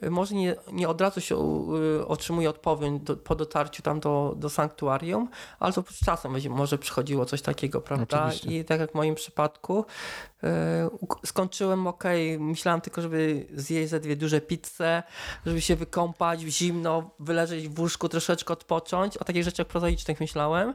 E, 0.00 0.10
Może 0.10 0.34
nie, 0.34 0.56
nie 0.72 0.88
od 0.88 1.00
razu 1.00 1.20
się 1.20 1.36
e, 1.36 2.06
otrzymuje 2.06 2.50
odpowiedź 2.50 3.02
do, 3.02 3.16
po 3.16 3.34
dotarciu 3.34 3.82
tam 3.82 4.00
do, 4.00 4.34
do 4.36 4.50
sanktuarium, 4.50 5.28
ale 5.58 5.72
to 5.72 5.82
z 5.90 6.04
czasem 6.04 6.32
będzie, 6.32 6.50
może 6.50 6.78
przychodziło 6.78 7.24
coś 7.24 7.42
takiego, 7.42 7.80
prawda? 7.80 8.24
Oczywiście. 8.24 8.58
I 8.58 8.64
tak 8.64 8.80
jak 8.80 8.90
w 8.90 8.94
moim 8.94 9.14
przypadku, 9.14 9.78
e, 9.78 9.84
skończyłem 11.26 11.86
ok, 11.86 12.04
myślałem 12.38 12.80
tylko, 12.80 13.02
żeby 13.02 13.46
zjeść 13.54 13.90
ze 13.90 14.00
dwie 14.00 14.16
duże 14.16 14.40
pizze, 14.40 15.02
żeby 15.46 15.60
się 15.60 15.76
wykąpać 15.76 16.44
w 16.44 16.48
zimno, 16.48 17.10
wyleżeć 17.18 17.68
w 17.68 17.80
łóżku, 17.80 18.08
troszeczkę 18.08 18.52
odpocząć. 18.52 19.16
O 19.16 19.24
takich 19.24 19.44
rzeczach 19.44 19.66
prozaicznych 19.66 20.20
myślałem. 20.20 20.74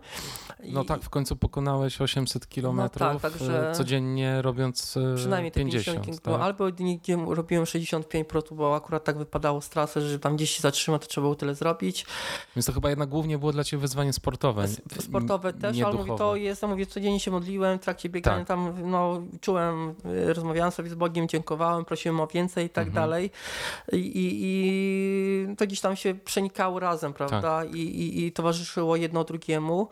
I 0.64 0.74
No 0.74 0.84
tak, 0.84 1.02
w 1.02 1.10
końcu 1.10 1.36
pokonałeś 1.36 2.02
800 2.02 2.48
kilometrów 2.50 3.22
tak, 3.22 3.32
także- 3.32 3.70
e, 3.72 3.76
codziennie 3.76 4.42
robiąc 4.42 4.98
e, 4.98 5.16
Przynajmniej 5.16 5.52
te 5.52 5.60
50, 5.60 5.98
50, 5.98 6.22
tak? 6.22 6.42
albo 6.42 6.72
dni, 6.72 6.98
gdzie 7.00 7.18
robiłem 7.28 7.66
65 7.66 8.28
pro, 8.28 8.42
bo 8.52 8.76
akurat 8.76 9.04
tak 9.04 9.18
wypadało 9.18 9.62
z 9.62 9.70
trasy, 9.70 10.02
że 10.02 10.20
tam 10.20 10.36
gdzieś 10.36 10.52
się 10.52 10.62
zatrzyma, 10.62 11.00
to 11.00 11.08
trzeba 11.08 11.24
było 11.26 11.36
tyle 11.36 11.56
zrobić. 11.56 12.06
Więc 12.56 12.66
to 12.66 12.74
chyba 12.74 12.90
jednak 12.90 13.10
głównie 13.10 13.38
było 13.38 13.52
dla 13.52 13.64
ciebie 13.64 13.82
wyzwanie 13.82 14.14
sportowe. 14.14 14.68
Sportowe 15.00 15.54
też, 15.54 15.82
ale 15.82 15.96
mówię, 15.96 16.16
to 16.18 16.36
jest, 16.36 16.62
ja 16.62 16.68
mówię, 16.68 16.86
codziennie 16.86 17.20
się 17.20 17.32
modliłem 17.32 17.80
w 17.80 17.82
trakcie 17.82 18.10
biegania, 18.10 18.38
Tak. 18.38 18.48
tam 18.48 18.92
no, 18.92 19.22
czułem, 19.42 19.57
y, 20.06 20.34
rozmawiałem 20.34 20.72
sobie 20.72 20.90
z 20.90 20.96
Bogiem, 20.96 21.28
dziękowałem, 21.28 21.86
prosiłem 21.86 22.20
o 22.20 22.28
więcej 22.28 22.66
i 22.66 22.70
tak 22.70 22.88
Mhm. 22.88 23.04
dalej. 23.06 23.32
I, 23.92 23.96
i, 23.98 24.28
I 25.52 25.56
to 25.56 25.66
gdzieś 25.68 25.82
tam 25.82 25.96
się 25.96 26.14
przenikało 26.16 26.80
razem, 26.80 27.14
prawda? 27.14 27.42
Tak. 27.42 27.76
I, 27.76 27.80
i, 28.02 28.26
I 28.26 28.32
towarzyszyło 28.32 28.96
jedno 28.96 29.24
drugiemu. 29.24 29.88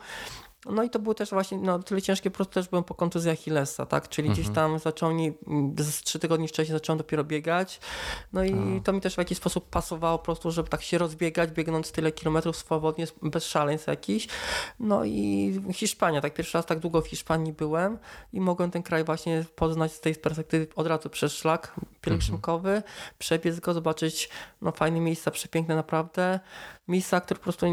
No 0.70 0.82
i 0.82 0.90
to 0.90 0.98
było 0.98 1.14
też 1.14 1.30
właśnie 1.30 1.58
no, 1.58 1.78
tyle 1.78 2.02
ciężkie, 2.02 2.30
po 2.30 2.36
prostu 2.36 2.54
też 2.54 2.68
byłem 2.68 2.84
po 2.84 2.94
kontuzji 2.94 3.30
Achillesa, 3.30 3.86
tak? 3.86 4.08
Czyli 4.08 4.28
Mhm. 4.28 4.42
gdzieś 4.42 4.54
tam 4.54 4.78
zaczął 4.78 5.14
mi, 5.14 5.32
z 5.78 6.02
trzy 6.02 6.18
tygodnie 6.18 6.48
wcześniej 6.48 6.78
zacząłem 6.78 6.98
dopiero 6.98 7.24
biegać. 7.24 7.80
No 8.32 8.44
i 8.44 8.52
A. 8.52 8.84
to 8.84 8.92
mi 8.92 9.00
też 9.00 9.14
w 9.14 9.18
jakiś 9.18 9.38
sposób 9.38 9.70
pasowało 9.70 10.18
po 10.18 10.24
prostu, 10.24 10.50
żeby 10.50 10.68
tak 10.68 10.82
się 10.82 10.98
rozbiegać, 10.98 11.50
biegnąc 11.50 11.92
tyle 11.92 12.12
kilometrów 12.12 12.56
swobodnie, 12.56 13.06
bez 13.22 13.44
szaleństw 13.46 13.88
jakichś. 13.88 14.28
No 14.80 15.04
i 15.04 15.60
Hiszpania, 15.72 16.20
tak 16.20 16.34
pierwszy 16.34 16.58
raz 16.58 16.66
tak 16.66 16.78
długo 16.78 17.02
w 17.02 17.08
Hiszpanii 17.08 17.52
byłem 17.52 17.98
i 18.32 18.40
mogłem 18.40 18.70
ten 18.70 18.82
kraj 18.82 19.04
właśnie 19.04 19.44
poznać 19.56 19.92
z 19.92 20.00
tej 20.00 20.14
perspektywy 20.14 20.66
od 20.76 20.86
razu 20.86 21.10
przez 21.10 21.32
szlak 21.32 21.74
pielgrzymkowy, 22.00 22.82
przebiec 23.18 23.60
go, 23.60 23.74
zobaczyć 23.74 24.28
no, 24.62 24.72
fajne 24.72 25.00
miejsca, 25.00 25.30
przepiękne 25.30 25.76
naprawdę. 25.76 26.40
Miejsca, 26.88 27.20
które 27.20 27.38
po 27.38 27.44
prostu 27.44 27.66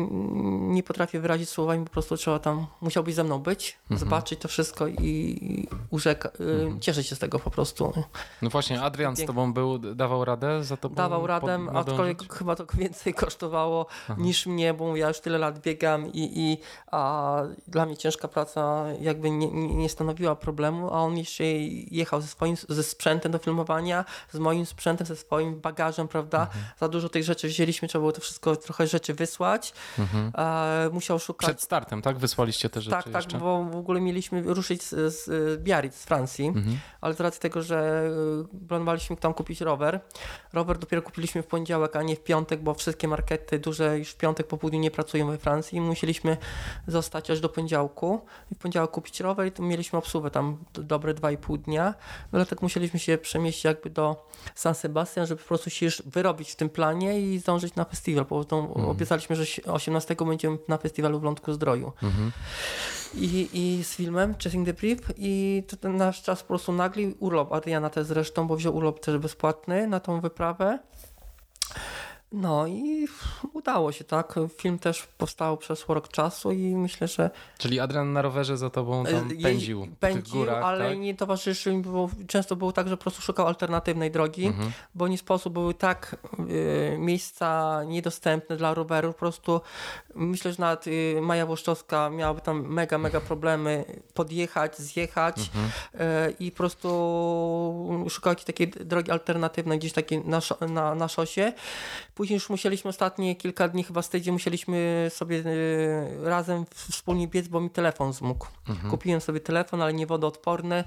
nie 0.74 0.84
potrafię 0.84 1.20
wyrazić 1.20 1.50
słowami, 1.50 1.86
po 1.86 1.92
prostu 1.92 2.18
trzeba 2.18 2.40
tam, 2.40 2.66
musiałbyś 2.82 3.16
ze 3.16 3.24
mną 3.24 3.40
być, 3.40 3.78
Mhm. 3.84 4.00
zobaczyć 4.00 4.40
to 4.40 4.48
wszystko 4.48 4.88
i 4.88 5.68
urzeka, 5.90 6.30
y, 6.76 6.80
cieszyć 6.80 7.08
się 7.08 7.16
z 7.16 7.20
tego 7.20 7.40
po 7.40 7.52
prostu. 7.52 7.94
No 8.42 8.50
właśnie, 8.50 8.82
Adrian 8.82 9.16
z 9.16 9.26
tobą 9.26 9.54
był, 9.54 9.78
dawał 9.80 10.26
radę 10.26 10.64
za 10.64 10.78
to 10.78 10.90
Dawał 10.90 11.28
radę, 11.28 11.60
aczkolwiek 11.74 12.34
chyba 12.34 12.56
to 12.56 12.66
więcej 12.74 13.14
kosztowało 13.24 13.86
Aha. 14.10 14.16
niż 14.18 14.46
mnie, 14.46 14.74
bo 14.74 14.96
ja 14.96 15.08
już 15.08 15.20
tyle 15.20 15.38
lat 15.38 15.60
biegam 15.60 16.08
i, 16.08 16.40
i 16.40 16.58
a 16.92 17.42
dla 17.68 17.86
mnie 17.86 17.98
ciężka 17.98 18.28
praca 18.28 18.86
jakby 19.02 19.30
nie, 19.32 19.48
nie 19.48 19.76
nie 19.76 19.90
stanowiła 19.90 20.36
problemu, 20.36 20.88
a 20.88 20.92
on 20.92 21.18
jeszcze 21.18 21.44
jechał 21.44 22.22
ze 22.22 22.28
swoim 22.28 22.56
ze 22.70 22.84
sprzętem 22.84 23.32
do 23.32 23.38
filmowania, 23.38 24.06
z 24.32 24.40
moim 24.40 24.66
sprzętem, 24.66 25.08
ze 25.08 25.16
swoim 25.16 25.60
bagażem, 25.62 26.08
prawda? 26.08 26.42
Mhm. 26.42 26.66
Za 26.80 26.88
dużo 26.88 27.10
tych 27.10 27.24
rzeczy 27.24 27.48
wzięliśmy, 27.48 27.88
trzeba 27.88 28.00
było 28.02 28.12
to 28.12 28.22
wszystko, 28.22 28.56
trochę 28.56 28.88
rzeczy 28.88 29.03
wysłać. 29.10 29.74
Mhm. 30.00 30.32
E, 30.38 30.90
musiał 30.94 31.20
szukać 31.20 31.48
Przed 31.50 31.62
startem, 31.62 32.02
tak? 32.02 32.18
Wysłaliście 32.18 32.70
te 32.70 32.82
rzeczy 32.82 32.96
tak, 32.96 33.06
tak, 33.06 33.16
jeszcze? 33.16 33.38
bo 33.38 33.64
w 33.64 33.76
ogóle 33.76 34.02
mieliśmy 34.02 34.42
ruszyć 34.42 34.84
z, 34.84 35.14
z 35.14 35.64
Biarritz, 35.64 35.96
z 35.96 36.04
Francji, 36.04 36.48
Mhm. 36.48 36.78
ale 37.02 37.14
z 37.14 37.20
racji 37.20 37.42
tego, 37.42 37.62
że 37.62 38.10
y, 38.54 38.68
planowaliśmy 38.68 39.18
tam 39.18 39.34
kupić 39.34 39.62
rower, 39.62 40.00
rower 40.54 40.78
dopiero 40.78 41.02
kupiliśmy 41.02 41.44
w 41.44 41.48
poniedziałek, 41.48 41.96
a 41.96 42.04
nie 42.04 42.16
w 42.16 42.24
piątek, 42.24 42.62
bo 42.62 42.74
wszystkie 42.74 43.08
markety 43.08 43.60
duże 43.60 43.98
już 44.00 44.10
w 44.10 44.18
piątek 44.18 44.48
po 44.48 44.58
południu 44.58 44.80
nie 44.80 44.92
pracują 44.92 45.28
we 45.28 45.38
Francji 45.38 45.78
i 45.78 45.82
musieliśmy 45.82 46.38
zostać 46.88 47.32
aż 47.32 47.40
do 47.40 47.50
poniedziałku 47.50 48.22
i 48.52 48.56
w 48.56 48.58
poniedziałek 48.58 48.92
kupić 48.92 49.20
rower 49.20 49.48
i 49.48 49.52
to 49.52 49.64
mieliśmy 49.64 50.00
obsługę 50.00 50.32
tam 50.32 50.58
do, 50.74 50.84
dobre 50.84 51.14
2,5 51.14 51.58
dnia, 51.58 51.94
no 52.32 52.40
dlatego 52.40 52.60
musieliśmy 52.62 53.00
się 53.00 53.18
przemieścić 53.18 53.64
jakby 53.64 53.90
do 53.90 54.26
San 54.56 54.76
Sebastian, 54.76 55.26
żeby 55.26 55.42
po 55.42 55.48
prostu 55.48 55.70
się 55.70 55.86
już 55.86 56.02
wyrobić 56.06 56.52
w 56.52 56.56
tym 56.56 56.70
planie 56.70 57.22
i 57.22 57.40
zdążyć 57.40 57.76
na 57.76 57.86
festiwal, 57.86 58.26
bo 58.30 58.46
tą. 58.46 58.74
Obiecaliśmy, 58.94 59.36
że 59.36 59.46
18 59.66 60.16
będziemy 60.28 60.58
na 60.68 60.78
festiwalu 60.78 61.20
w 61.20 61.24
Lądku 61.24 61.54
Zdroju 61.54 61.92
Mhm. 62.04 62.32
i, 63.14 63.50
i 63.54 63.84
z 63.84 63.96
filmem 63.96 64.36
Chasing 64.44 64.66
the 64.66 64.74
Brief 64.74 65.00
i 65.18 65.64
to 65.68 65.78
ten 65.78 65.98
nasz 65.98 66.22
czas 66.22 66.42
po 66.42 66.48
prostu 66.48 66.72
nagli, 66.72 67.16
urlop 67.20 67.54
Adriana 67.54 67.90
też 67.90 68.08
zresztą, 68.08 68.48
bo 68.48 68.56
wziął 68.56 68.76
urlop 68.76 69.00
też 69.00 69.18
bezpłatny 69.18 69.88
na 69.88 70.00
tą 70.00 70.22
wyprawę. 70.22 70.80
No 72.36 72.68
i 72.68 73.08
udało 73.54 73.92
się, 73.92 74.04
tak. 74.04 74.36
Film 74.58 74.80
też 74.80 75.08
powstał 75.18 75.58
przez 75.58 75.86
rok 75.90 76.08
czasu 76.08 76.52
i 76.52 76.76
myślę, 76.76 77.08
że 77.08 77.30
Czyli 77.58 77.80
Adrian 77.80 78.14
na 78.14 78.22
rowerze 78.22 78.58
za 78.58 78.70
tobą 78.70 79.06
tam 79.06 79.14
jeździ- 79.30 79.44
pędził 79.44 79.88
pędził 80.00 80.40
górach, 80.40 80.64
ale 80.64 80.90
tak? 80.90 80.98
nie 81.00 81.16
towarzyszył 81.16 81.74
mi, 81.78 81.84
bo 81.84 82.10
często 82.28 82.56
było 82.56 82.72
tak, 82.72 82.88
że 82.90 82.98
po 82.98 83.02
prostu 83.02 83.22
szukał 83.22 83.48
alternatywnej 83.48 84.12
drogi, 84.12 84.46
Mhm. 84.46 84.72
bo 84.96 85.08
nie 85.08 85.18
sposób 85.18 85.54
były 85.54 85.74
tak 85.74 86.16
y, 86.50 86.96
miejsca 87.00 87.80
niedostępne 87.84 88.58
dla 88.58 88.74
rowerów. 88.74 89.16
Po 89.16 89.20
prostu 89.20 89.62
myślę, 90.16 90.52
że 90.54 90.58
nawet 90.60 90.88
y, 90.88 91.20
Maja 91.22 91.46
Włoszczowska 91.46 92.10
miałaby 92.10 92.42
tam 92.42 92.62
mega, 92.68 92.98
mega 92.98 93.22
problemy 93.22 93.86
podjechać, 94.14 94.78
zjechać 94.78 95.38
Mhm. 95.40 95.66
y, 96.30 96.34
i 96.40 96.52
po 96.52 96.58
prostu 96.58 96.90
szukał 98.10 98.32
jakiejś 98.32 98.46
takiej 98.46 98.68
drogi 98.68 99.12
alternatywnej 99.12 99.80
gdzieś 99.80 99.94
takiej 99.94 100.26
na, 100.26 100.40
na, 100.70 100.96
na 100.96 101.08
szosie. 101.08 101.54
Później 102.24 102.36
już 102.36 102.50
musieliśmy 102.50 102.90
ostatnie 102.90 103.36
kilka 103.36 103.68
dni 103.68 103.84
chyba 103.84 104.02
z 104.02 104.10
tej, 104.10 104.22
gdzie 104.22 104.32
musieliśmy 104.32 105.08
sobie 105.10 105.38
y, 105.38 106.30
razem 106.30 106.66
wspólnie 106.74 107.28
biec, 107.28 107.48
bo 107.48 107.62
mi 107.62 107.70
telefon 107.70 108.14
zmógł. 108.14 108.48
Mhm. 108.70 108.92
Kupiłem 108.92 109.22
sobie 109.22 109.40
telefon, 109.40 109.82
ale 109.82 109.94
nie 109.94 110.08
wodoodporny 110.08 110.84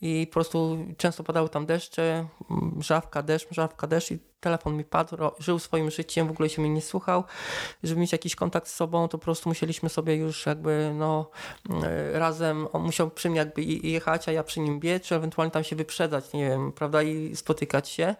i 0.00 0.26
po 0.26 0.32
prostu 0.32 0.78
często 0.96 1.24
padały 1.24 1.48
tam 1.48 1.66
deszcze, 1.66 2.26
mrzawka, 2.50 3.22
deszcz, 3.22 3.50
mrzawka, 3.50 3.86
deszcz 3.86 4.10
i 4.10 4.18
telefon 4.46 4.76
mi 4.76 4.84
padł, 4.84 5.16
żył 5.38 5.58
swoim 5.58 5.90
życiem, 5.90 6.28
w 6.28 6.30
ogóle 6.30 6.48
się 6.48 6.62
mnie 6.62 6.70
nie 6.70 6.82
słuchał. 6.82 7.24
Żeby 7.82 8.00
mieć 8.00 8.12
jakiś 8.12 8.34
kontakt 8.36 8.68
z 8.68 8.74
sobą, 8.74 9.08
to 9.08 9.18
po 9.18 9.24
prostu 9.24 9.48
musieliśmy 9.48 9.88
sobie 9.88 10.16
już 10.16 10.46
jakby 10.46 10.92
no 10.94 11.30
e, 11.82 12.18
razem, 12.18 12.68
on 12.72 12.82
musiał 12.82 13.10
przy 13.10 13.30
mnie 13.30 13.38
jakby 13.38 13.62
jechać, 13.64 14.28
a 14.28 14.32
ja 14.32 14.42
przy 14.42 14.60
nim 14.60 14.80
biec, 14.80 15.02
czy 15.02 15.14
ewentualnie 15.14 15.50
tam 15.50 15.64
się 15.64 15.76
wyprzedzać, 15.76 16.32
nie 16.32 16.48
wiem, 16.48 16.72
prawda, 16.72 17.02
i 17.02 17.36
spotykać 17.36 17.88
się. 17.88 18.14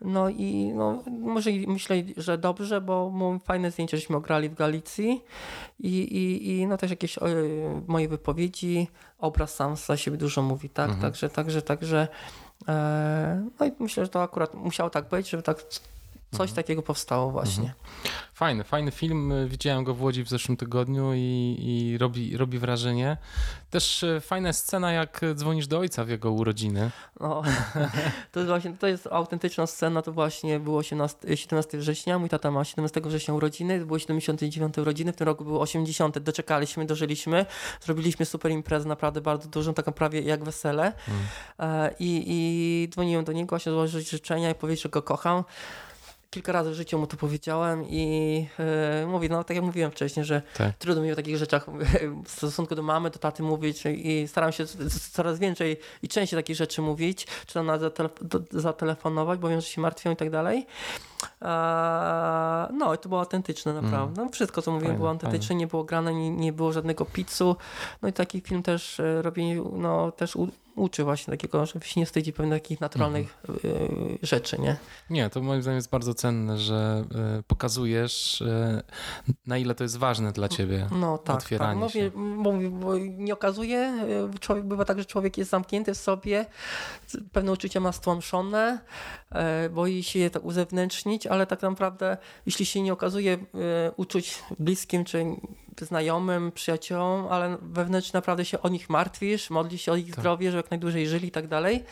No 0.00 0.28
i 0.28 0.72
no, 0.74 1.02
może 1.20 1.50
myślę, 1.66 1.96
że 2.16 2.38
dobrze, 2.38 2.80
bo 2.80 3.12
fajne 3.44 3.70
zdjęcie, 3.70 3.96
żeśmy 3.96 4.16
ograli 4.16 4.48
w 4.48 4.54
Galicji 4.54 5.24
i, 5.80 5.98
i, 5.98 6.50
i 6.50 6.66
no 6.66 6.76
też 6.76 6.90
jakieś 6.90 7.18
e, 7.18 7.22
moje 7.86 8.08
wypowiedzi, 8.08 8.88
obraz 9.18 9.54
sam 9.54 9.76
za 9.76 9.96
siebie 9.96 10.16
dużo 10.16 10.42
mówi, 10.42 10.70
tak, 10.70 10.90
Mhm. 10.90 11.02
także, 11.02 11.28
także, 11.30 11.62
także 11.62 12.08
no 13.60 13.66
i 13.66 13.72
myślę, 13.78 14.04
że 14.04 14.10
to 14.10 14.22
akurat 14.22 14.54
musiało 14.54 14.90
tak 14.90 15.08
być, 15.08 15.30
żeby 15.30 15.42
tak 15.42 15.62
coś 16.30 16.40
Mhm. 16.50 16.54
takiego 16.56 16.82
powstało 16.82 17.30
właśnie. 17.30 17.74
Fajny, 18.34 18.64
fajny 18.64 18.90
film. 18.90 19.32
Widziałem 19.48 19.84
go 19.84 19.94
w 19.94 20.02
Łodzi 20.02 20.24
w 20.24 20.28
zeszłym 20.28 20.56
tygodniu 20.56 21.12
i, 21.14 21.56
i 21.58 21.98
robi, 21.98 22.36
robi 22.36 22.58
wrażenie. 22.58 23.16
Też 23.70 24.04
e, 24.04 24.20
fajna 24.20 24.52
scena, 24.52 24.92
jak 24.92 25.20
dzwonisz 25.34 25.66
do 25.66 25.78
ojca 25.78 26.04
w 26.04 26.08
jego 26.08 26.32
urodziny. 26.32 26.90
No, 27.20 27.42
to 28.32 28.40
jest 28.40 28.48
właśnie, 28.50 28.76
to 28.76 28.86
jest 28.86 29.06
autentyczna 29.06 29.66
scena, 29.66 30.02
to 30.02 30.12
właśnie 30.12 30.60
było 30.60 30.78
18, 30.78 31.36
17 31.36 31.78
września, 31.78 32.18
mój 32.18 32.28
tata 32.28 32.50
ma 32.50 32.64
17 32.64 33.00
września 33.04 33.34
urodziny, 33.34 33.80
to 33.80 33.86
były 33.86 34.00
79 34.00 34.78
urodziny, 34.78 35.12
w 35.12 35.16
tym 35.16 35.26
roku 35.26 35.44
były 35.44 35.60
80, 35.60 36.18
doczekaliśmy, 36.18 36.86
dożyliśmy, 36.86 37.46
zrobiliśmy 37.80 38.26
super 38.26 38.50
imprezę, 38.52 38.88
naprawdę 38.88 39.20
bardzo 39.20 39.48
dużą, 39.48 39.74
taką 39.74 39.92
prawie 39.92 40.20
jak 40.20 40.44
wesele 40.44 40.92
Mm. 41.08 41.20
E, 41.58 41.94
i, 41.98 42.24
i 42.26 42.88
dzwoniłem 42.88 43.24
do 43.24 43.32
niego 43.32 43.48
właśnie 43.48 43.72
złożyć 43.72 44.10
życzenia 44.10 44.50
i 44.50 44.54
powiedzieć, 44.54 44.82
że 44.82 44.88
go 44.88 45.02
kocham. 45.02 45.44
Kilka 46.30 46.52
razy 46.52 46.70
w 46.70 46.74
życiu 46.74 46.98
mu 46.98 47.06
to 47.06 47.16
powiedziałem 47.16 47.84
i 47.88 48.46
e, 48.58 49.06
mówię, 49.06 49.28
no 49.28 49.44
tak 49.44 49.54
jak 49.56 49.64
mówiłem 49.64 49.90
wcześniej, 49.90 50.24
że 50.26 50.42
Tak. 50.56 50.76
trudno 50.78 51.02
mi 51.02 51.12
o 51.12 51.16
takich 51.16 51.36
rzeczach 51.36 51.66
w 52.26 52.30
stosunku 52.30 52.74
do 52.74 52.82
mamy, 52.82 53.10
do 53.10 53.18
taty 53.18 53.42
mówić 53.42 53.82
i 53.86 54.28
staram 54.28 54.52
się 54.52 54.64
coraz 55.12 55.38
więcej 55.38 55.76
i 56.02 56.08
częściej 56.08 56.38
takich 56.38 56.56
rzeczy 56.56 56.82
mówić, 56.82 57.26
czy 57.46 57.54
tam 57.54 57.66
nawet 57.66 57.98
zatelefonować, 58.50 59.38
bo 59.38 59.48
wiem, 59.48 59.60
że 59.60 59.66
się 59.66 59.80
martwią 59.80 60.10
i 60.12 60.16
tak 60.16 60.30
dalej. 60.30 60.66
Eee, 61.40 62.50
No 62.72 62.94
i 62.94 62.98
to 62.98 63.08
było 63.08 63.20
autentyczne 63.20 63.74
naprawdę. 63.74 64.24
No, 64.24 64.30
wszystko, 64.30 64.62
co 64.62 64.70
mówiłem, 64.70 64.86
Fajne, 64.86 64.98
było 64.98 65.10
autentyczne, 65.10 65.54
nie 65.54 65.66
było 65.66 65.84
grane, 65.84 66.14
nie, 66.14 66.30
nie 66.30 66.52
było 66.52 66.72
żadnego 66.72 67.04
pizzu. 67.04 67.56
No 68.02 68.08
i 68.08 68.12
taki 68.12 68.40
film 68.40 68.62
też 68.62 69.00
e, 69.00 69.22
robienie, 69.22 69.62
no 69.72 70.12
też 70.12 70.36
u, 70.36 70.48
uczy 70.76 71.04
właśnie 71.04 71.30
takiego, 71.30 71.66
żeby 71.66 71.84
się 71.86 72.00
nie 72.00 72.06
wstydzi 72.06 72.32
pewnych 72.32 72.62
takich 72.62 72.80
naturalnych 72.80 73.38
e, 73.48 74.26
rzeczy, 74.26 74.58
nie? 74.60 74.76
Nie, 75.10 75.30
to 75.30 75.42
moim 75.42 75.62
zdaniem 75.62 75.76
jest 75.76 75.90
bardzo 75.90 76.14
cenne, 76.14 76.58
że 76.58 77.04
e, 77.38 77.42
pokazujesz, 77.42 78.42
na 79.46 79.58
ile 79.58 79.74
to 79.74 79.84
jest 79.84 79.96
ważne 79.96 80.32
dla 80.32 80.48
ciebie. 80.48 80.86
No 80.90 81.18
tak, 81.18 81.36
Otwieranie 81.36 81.80
tak. 81.82 81.90
się. 81.90 82.10
Bo, 82.42 82.52
bo 82.70 82.98
nie 82.98 83.32
okazuje, 83.32 84.06
człowiek, 84.40 84.64
bywa 84.64 84.84
tak, 84.84 84.98
że 84.98 85.04
człowiek 85.04 85.38
jest 85.38 85.50
zamknięty 85.50 85.94
w 85.94 85.98
sobie, 85.98 86.46
pewne 87.32 87.52
uczucia 87.52 87.80
ma 87.80 87.92
stłamszone, 87.92 88.78
boi 89.70 90.02
się 90.02 90.18
je 90.18 90.30
tak 90.30 90.44
uzewnętrznić, 91.10 91.26
ale 91.26 91.46
tak 91.46 91.62
naprawdę 91.62 92.16
jeśli 92.46 92.66
się 92.66 92.82
nie 92.82 92.92
okazuje 92.92 93.32
e, 93.34 93.38
uczuć 93.96 94.42
bliskim 94.58 95.04
czy 95.04 95.24
znajomym, 95.80 96.52
przyjaciołom, 96.52 97.26
ale 97.30 97.56
wewnętrznie 97.62 98.18
naprawdę 98.18 98.44
się 98.44 98.62
o 98.62 98.68
nich 98.68 98.90
martwisz, 98.90 99.50
modlisz 99.50 99.82
się 99.82 99.92
o 99.92 99.96
ich 99.96 100.10
Tak. 100.10 100.20
zdrowie, 100.20 100.50
żeby 100.50 100.56
jak 100.62 100.70
najdłużej 100.70 101.08
żyli 101.08 101.28
i 101.28 101.30
tak 101.30 101.48
dalej. 101.48 101.84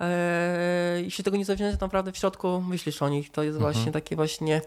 E, 0.00 1.02
jeśli 1.02 1.24
tego 1.24 1.36
nie 1.36 1.44
zewnętrznie, 1.44 1.78
to 1.78 1.86
naprawdę 1.86 2.12
w 2.12 2.16
środku 2.16 2.60
myślisz 2.68 3.02
o 3.02 3.08
nich. 3.08 3.30
To 3.32 3.42
jest 3.42 3.56
Mhm. 3.56 3.72
właśnie 3.72 3.92
takie 3.92 4.16
właśnie 4.16 4.60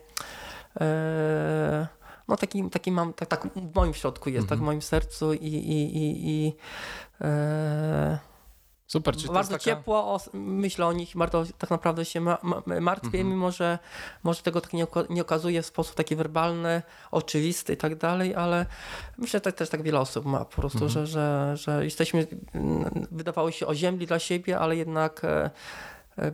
e, 0.82 1.88
no 2.28 2.38
taki, 2.38 2.70
taki 2.70 2.92
mam, 2.92 3.14
tak, 3.14 3.30
tak 3.30 3.48
w 3.56 3.76
moim 3.76 3.94
środku 3.94 4.30
jest, 4.30 4.48
tak 4.50 4.58
w 4.58 4.62
Mhm. 4.62 4.66
moim 4.66 4.82
sercu 4.82 5.34
i, 5.34 5.46
i, 5.48 5.98
i, 5.98 6.30
i 6.30 6.54
e, 7.22 8.20
Super, 8.92 9.16
czy 9.18 9.28
to 9.28 9.34
bardzo 9.34 9.52
taka... 9.52 9.64
ciepło 9.64 9.98
o, 9.98 10.20
myślę 10.34 10.86
o 10.88 10.94
nich, 10.94 11.12
bardzo 11.18 11.44
tak 11.58 11.70
naprawdę 11.70 12.06
się 12.06 12.22
ma, 12.22 12.38
ma, 12.42 12.62
martwię, 12.82 13.08
Mhm. 13.08 13.28
mimo 13.30 13.52
że 13.52 13.80
może 14.24 14.42
tego 14.42 14.62
tak 14.62 14.74
nie, 14.74 14.88
nie 15.10 15.22
okazuje 15.22 15.62
w 15.62 15.66
sposób 15.66 15.96
taki 15.96 16.16
werbalny, 16.16 16.82
oczywisty 17.12 17.74
i 17.74 17.78
tak 17.78 17.96
dalej, 17.96 18.36
ale 18.36 18.66
myślę, 19.18 19.38
że 19.38 19.42
tak, 19.42 19.56
też 19.56 19.70
tak 19.70 19.82
wiele 19.82 20.00
osób 20.00 20.26
ma 20.26 20.46
po 20.46 20.56
prostu, 20.56 20.86
Mhm. 20.86 20.92
że, 20.92 21.08
że, 21.08 21.58
że 21.58 21.84
jesteśmy, 21.86 22.28
mm, 22.54 23.08
wydawało 23.12 23.52
się 23.52 23.68
oziębli 23.68 24.08
dla 24.08 24.20
siebie, 24.20 24.60
ale 24.60 24.76
jednak 24.76 25.24
e, 25.24 25.50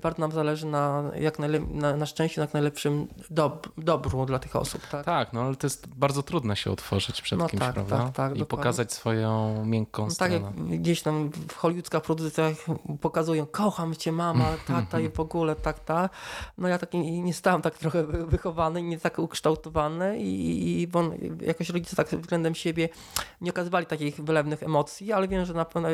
bardzo 0.01 0.21
nam 0.21 0.31
zależy 0.31 0.65
na, 0.65 1.03
jak 1.19 1.39
najle- 1.39 1.71
na, 1.71 1.95
na 1.97 2.05
szczęściu, 2.05 2.39
na 2.39 2.43
jak 2.43 2.53
najlepszym 2.53 3.07
dob 3.29 3.67
dobru 3.77 4.25
dla 4.25 4.39
tych 4.39 4.55
osób. 4.55 4.87
Tak? 4.91 5.05
Tak, 5.05 5.33
no 5.33 5.41
ale 5.41 5.55
to 5.55 5.67
jest 5.67 5.87
bardzo 5.87 6.23
trudno 6.23 6.55
się 6.55 6.71
otworzyć 6.71 7.21
przed 7.21 7.39
No 7.39 7.47
kimś, 7.49 7.59
tak, 7.63 7.73
prawda? 7.73 7.97
tak, 7.97 8.05
tak, 8.13 8.35
I 8.35 8.39
dokładnie. 8.39 8.45
pokazać 8.45 8.93
swoją 8.93 9.65
miękką 9.65 10.01
No 10.03 10.15
tak 10.19 10.31
stronę. 10.31 10.53
jak 10.71 10.79
gdzieś 10.81 11.01
tam 11.01 11.29
w 11.49 11.55
hollywoodzkich 11.55 12.01
produkcjach 12.01 12.53
pokazują, 13.01 13.45
kocham 13.45 13.95
cię 13.95 14.11
mama, 14.11 14.45
tata 14.67 14.99
i 14.99 15.09
w 15.09 15.19
ogóle 15.19 15.55
tak, 15.55 15.79
ta. 15.79 16.09
No 16.57 16.67
ja 16.67 16.77
taki 16.77 16.97
nie 17.21 17.33
stałem 17.33 17.61
tak 17.61 17.77
trochę 17.77 18.03
wy- 18.03 18.25
wychowany, 18.25 18.81
nie 18.83 18.99
tak 18.99 19.19
ukształtowany 19.19 20.17
i, 20.19 20.81
i 20.81 20.87
bo 20.87 21.03
jakoś 21.41 21.69
rodzice 21.69 21.95
tak 21.95 22.07
względem 22.07 22.55
siebie 22.55 22.89
nie 23.41 23.51
okazywali 23.51 23.85
takich 23.85 24.15
wylewnych 24.23 24.63
emocji, 24.63 25.11
ale 25.13 25.27
wiem, 25.27 25.45
że 25.45 25.53
na 25.53 25.65
pewno 25.65 25.89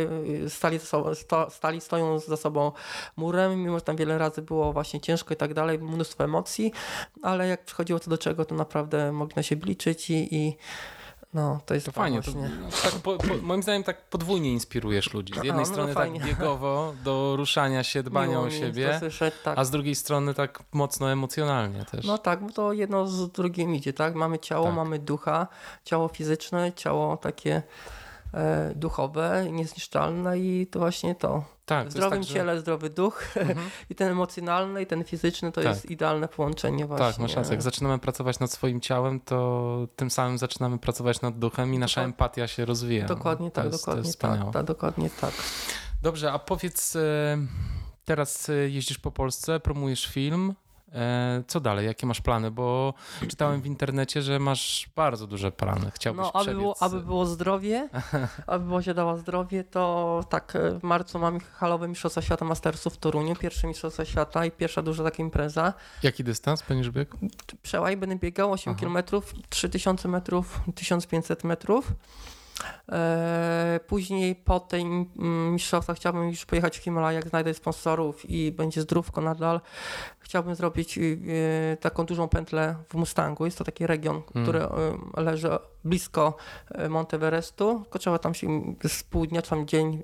stali, 0.48 0.80
za 0.80 0.86
sobą, 0.86 1.16
sto, 1.16 1.50
stali 1.50 1.82
stoją 1.82 2.20
za 2.20 2.38
sobą 2.38 2.72
murem, 3.18 3.64
mimo 3.64 3.81
że 3.82 3.86
tam 3.86 3.96
wiele 3.96 4.18
razy 4.18 4.42
było 4.42 4.74
właśnie 4.74 5.00
ciężko 5.02 5.34
i 5.34 5.38
tak 5.38 5.54
dalej, 5.54 5.80
mnóstwo 5.80 6.24
emocji, 6.24 6.72
ale 7.22 7.48
jak 7.48 7.66
przychodziło 7.66 8.00
co 8.00 8.10
do 8.10 8.18
czego, 8.18 8.46
to 8.46 8.56
naprawdę 8.56 9.12
mogli 9.12 9.36
na 9.36 9.44
siebie 9.44 9.66
liczyć 9.66 10.10
i, 10.10 10.36
i 10.36 10.58
no, 11.34 11.60
to 11.66 11.74
jest 11.74 11.86
To 11.86 11.92
fajnie, 11.92 12.22
to, 12.22 12.32
właśnie. 12.32 12.50
tak 12.84 12.92
po, 12.94 13.18
po, 13.18 13.38
moim 13.42 13.64
zdaniem 13.64 13.84
tak 13.84 14.02
podwójnie 14.10 14.52
inspirujesz 14.52 15.14
ludzi. 15.14 15.34
Z 15.34 15.36
jednej 15.44 15.52
A, 15.54 15.58
no 15.58 15.66
strony 15.66 15.94
fajnie. 15.94 16.20
tak 16.20 16.30
biegowo, 16.30 16.94
do 17.04 17.36
ruszania 17.38 17.84
się, 17.84 18.04
dbania 18.10 18.32
Miło 18.32 18.44
o 18.44 18.50
siebie, 18.50 18.90
to 18.94 19.00
słyszeć, 19.00 19.34
tak. 19.44 19.58
a 19.60 19.64
z 19.66 19.72
drugiej 19.72 19.96
strony 19.96 20.34
tak 20.34 20.64
mocno 20.72 21.12
emocjonalnie 21.12 21.86
też. 21.86 22.06
No 22.06 22.18
tak, 22.18 22.44
bo 22.46 22.52
to 22.52 22.74
jedno 22.74 23.08
z 23.08 23.32
drugim 23.32 23.76
idzie, 23.76 23.94
tak? 23.94 24.16
Mamy 24.16 24.40
ciało, 24.40 24.66
Tak. 24.66 24.76
mamy 24.76 25.00
ducha, 25.00 25.48
ciało 25.84 26.08
fizyczne, 26.08 26.74
ciało 26.74 27.18
takie 27.18 27.62
duchowe, 28.76 29.46
niezniszczalne 29.52 30.40
i 30.40 30.68
to 30.68 30.80
właśnie 30.80 31.16
to. 31.16 31.44
tak, 31.66 31.88
W 31.88 31.92
zdrowym 31.92 32.22
tak, 32.24 32.28
ciele 32.32 32.60
zdrowy 32.60 32.90
duch 32.90 33.24
Mhm. 33.38 33.70
i 33.90 33.96
ten 33.96 34.12
emocjonalny 34.12 34.82
i 34.82 34.86
ten 34.86 35.04
fizyczny 35.04 35.52
to 35.52 35.62
Tak. 35.62 35.70
jest 35.70 35.92
idealne 35.92 36.28
połączenie 36.28 36.86
właśnie. 36.86 37.06
Tak, 37.08 37.18
masz 37.20 37.36
rację. 37.36 37.52
Jak 37.54 37.62
zaczynamy 37.62 38.00
pracować 38.00 38.40
nad 38.40 38.52
swoim 38.52 38.82
ciałem, 38.82 39.20
to 39.20 39.88
tym 39.96 40.12
samym 40.12 40.38
zaczynamy 40.38 40.78
pracować 40.78 41.22
nad 41.22 41.40
duchem 41.40 41.74
i 41.74 41.80
nasza 41.80 42.02
empatia 42.02 42.48
się 42.48 42.66
rozwija. 42.66 43.06
Dokładnie 43.06 43.52
tak, 43.52 43.66
jest, 43.66 43.80
dokładnie 43.86 44.14
tak, 44.14 44.54
tak, 44.54 44.64
dokładnie 44.66 45.10
tak. 45.22 45.34
Dobrze, 46.02 46.32
a 46.32 46.40
powiedz, 46.40 46.96
e, 46.96 47.38
teraz 48.06 48.50
e, 48.50 48.54
jeździsz 48.54 48.98
po 49.00 49.12
Polsce, 49.12 49.60
promujesz 49.60 50.06
film. 50.08 50.54
E, 50.94 51.44
Co 51.48 51.60
dalej? 51.60 51.86
Jakie 51.86 52.08
masz 52.08 52.22
plany? 52.22 52.52
Bo 52.52 52.94
czytałem 53.30 53.62
w 53.62 53.66
internecie, 53.66 54.22
że 54.22 54.40
masz 54.40 54.90
bardzo 54.96 55.28
duże 55.28 55.52
plany. 55.52 55.92
Chciałbyś 55.96 56.22
No, 56.22 56.32
aby 56.34 56.44
przebiec. 56.44 56.60
było, 56.62 56.76
aby 56.80 57.02
było 57.02 57.26
zdrowie, 57.26 57.90
aby 58.48 58.66
było 58.66 58.82
się 58.82 58.94
dało 58.94 59.18
zdrowie, 59.18 59.64
to 59.64 60.24
tak, 60.30 60.56
e, 60.56 60.80
w 60.80 60.84
marcu 60.84 61.20
mamy 61.20 61.40
halowe 61.40 61.88
Mistrzostwa 61.88 62.22
Świata 62.22 62.46
Mastersów 62.46 62.94
w 62.94 62.98
Toruniu, 62.98 63.36
pierwsze 63.36 63.68
Mistrzostwa 63.68 64.06
Świata 64.06 64.46
i 64.46 64.52
pierwsza 64.52 64.82
duża 64.82 65.04
taka 65.04 65.18
impreza. 65.24 65.74
Jaki 66.04 66.24
dystans 66.24 66.62
będziesz 66.70 66.90
biegł? 66.90 67.18
przełaj 67.62 67.98
będę 67.98 68.16
biegał 68.16 68.52
8 68.52 68.74
Aha. 68.78 68.80
km, 69.04 69.22
3000 69.50 70.08
metrów, 70.08 70.60
1500 70.76 71.44
metrów. 71.44 71.92
E, 72.92 73.80
później 73.88 74.36
po 74.36 74.60
tej 74.60 74.82
mm, 74.82 75.54
mistrzostwach 75.54 75.98
chciałbym 75.98 76.30
już 76.30 76.46
pojechać 76.46 76.80
w 76.80 76.84
Himalajach, 76.84 77.24
jak 77.24 77.30
znajdę 77.30 77.54
sponsorów 77.54 78.30
i 78.30 78.52
będzie 78.52 78.82
zdrówko 78.82 79.22
nadal. 79.22 79.62
Chciałbym 80.20 80.56
zrobić 80.56 80.98
e, 80.98 81.02
taką 81.78 82.06
dużą 82.06 82.28
pętlę 82.30 82.76
w 82.90 82.94
Mustangu. 82.94 83.46
Jest 83.46 83.58
to 83.58 83.64
taki 83.64 83.88
region, 83.88 84.22
Mm. 84.36 84.44
który 84.48 84.60
e, 84.64 84.72
leży 85.18 85.50
blisko 85.84 86.38
Monteverestu. 86.90 87.80
Tylko 87.84 88.00
trzeba 88.00 88.20
tam 88.20 88.34
się 88.34 88.76
z 88.88 89.04
pół 89.04 89.26
dnia, 89.26 89.42
czy 89.42 89.50
tam 89.50 89.68
dzień 89.68 90.04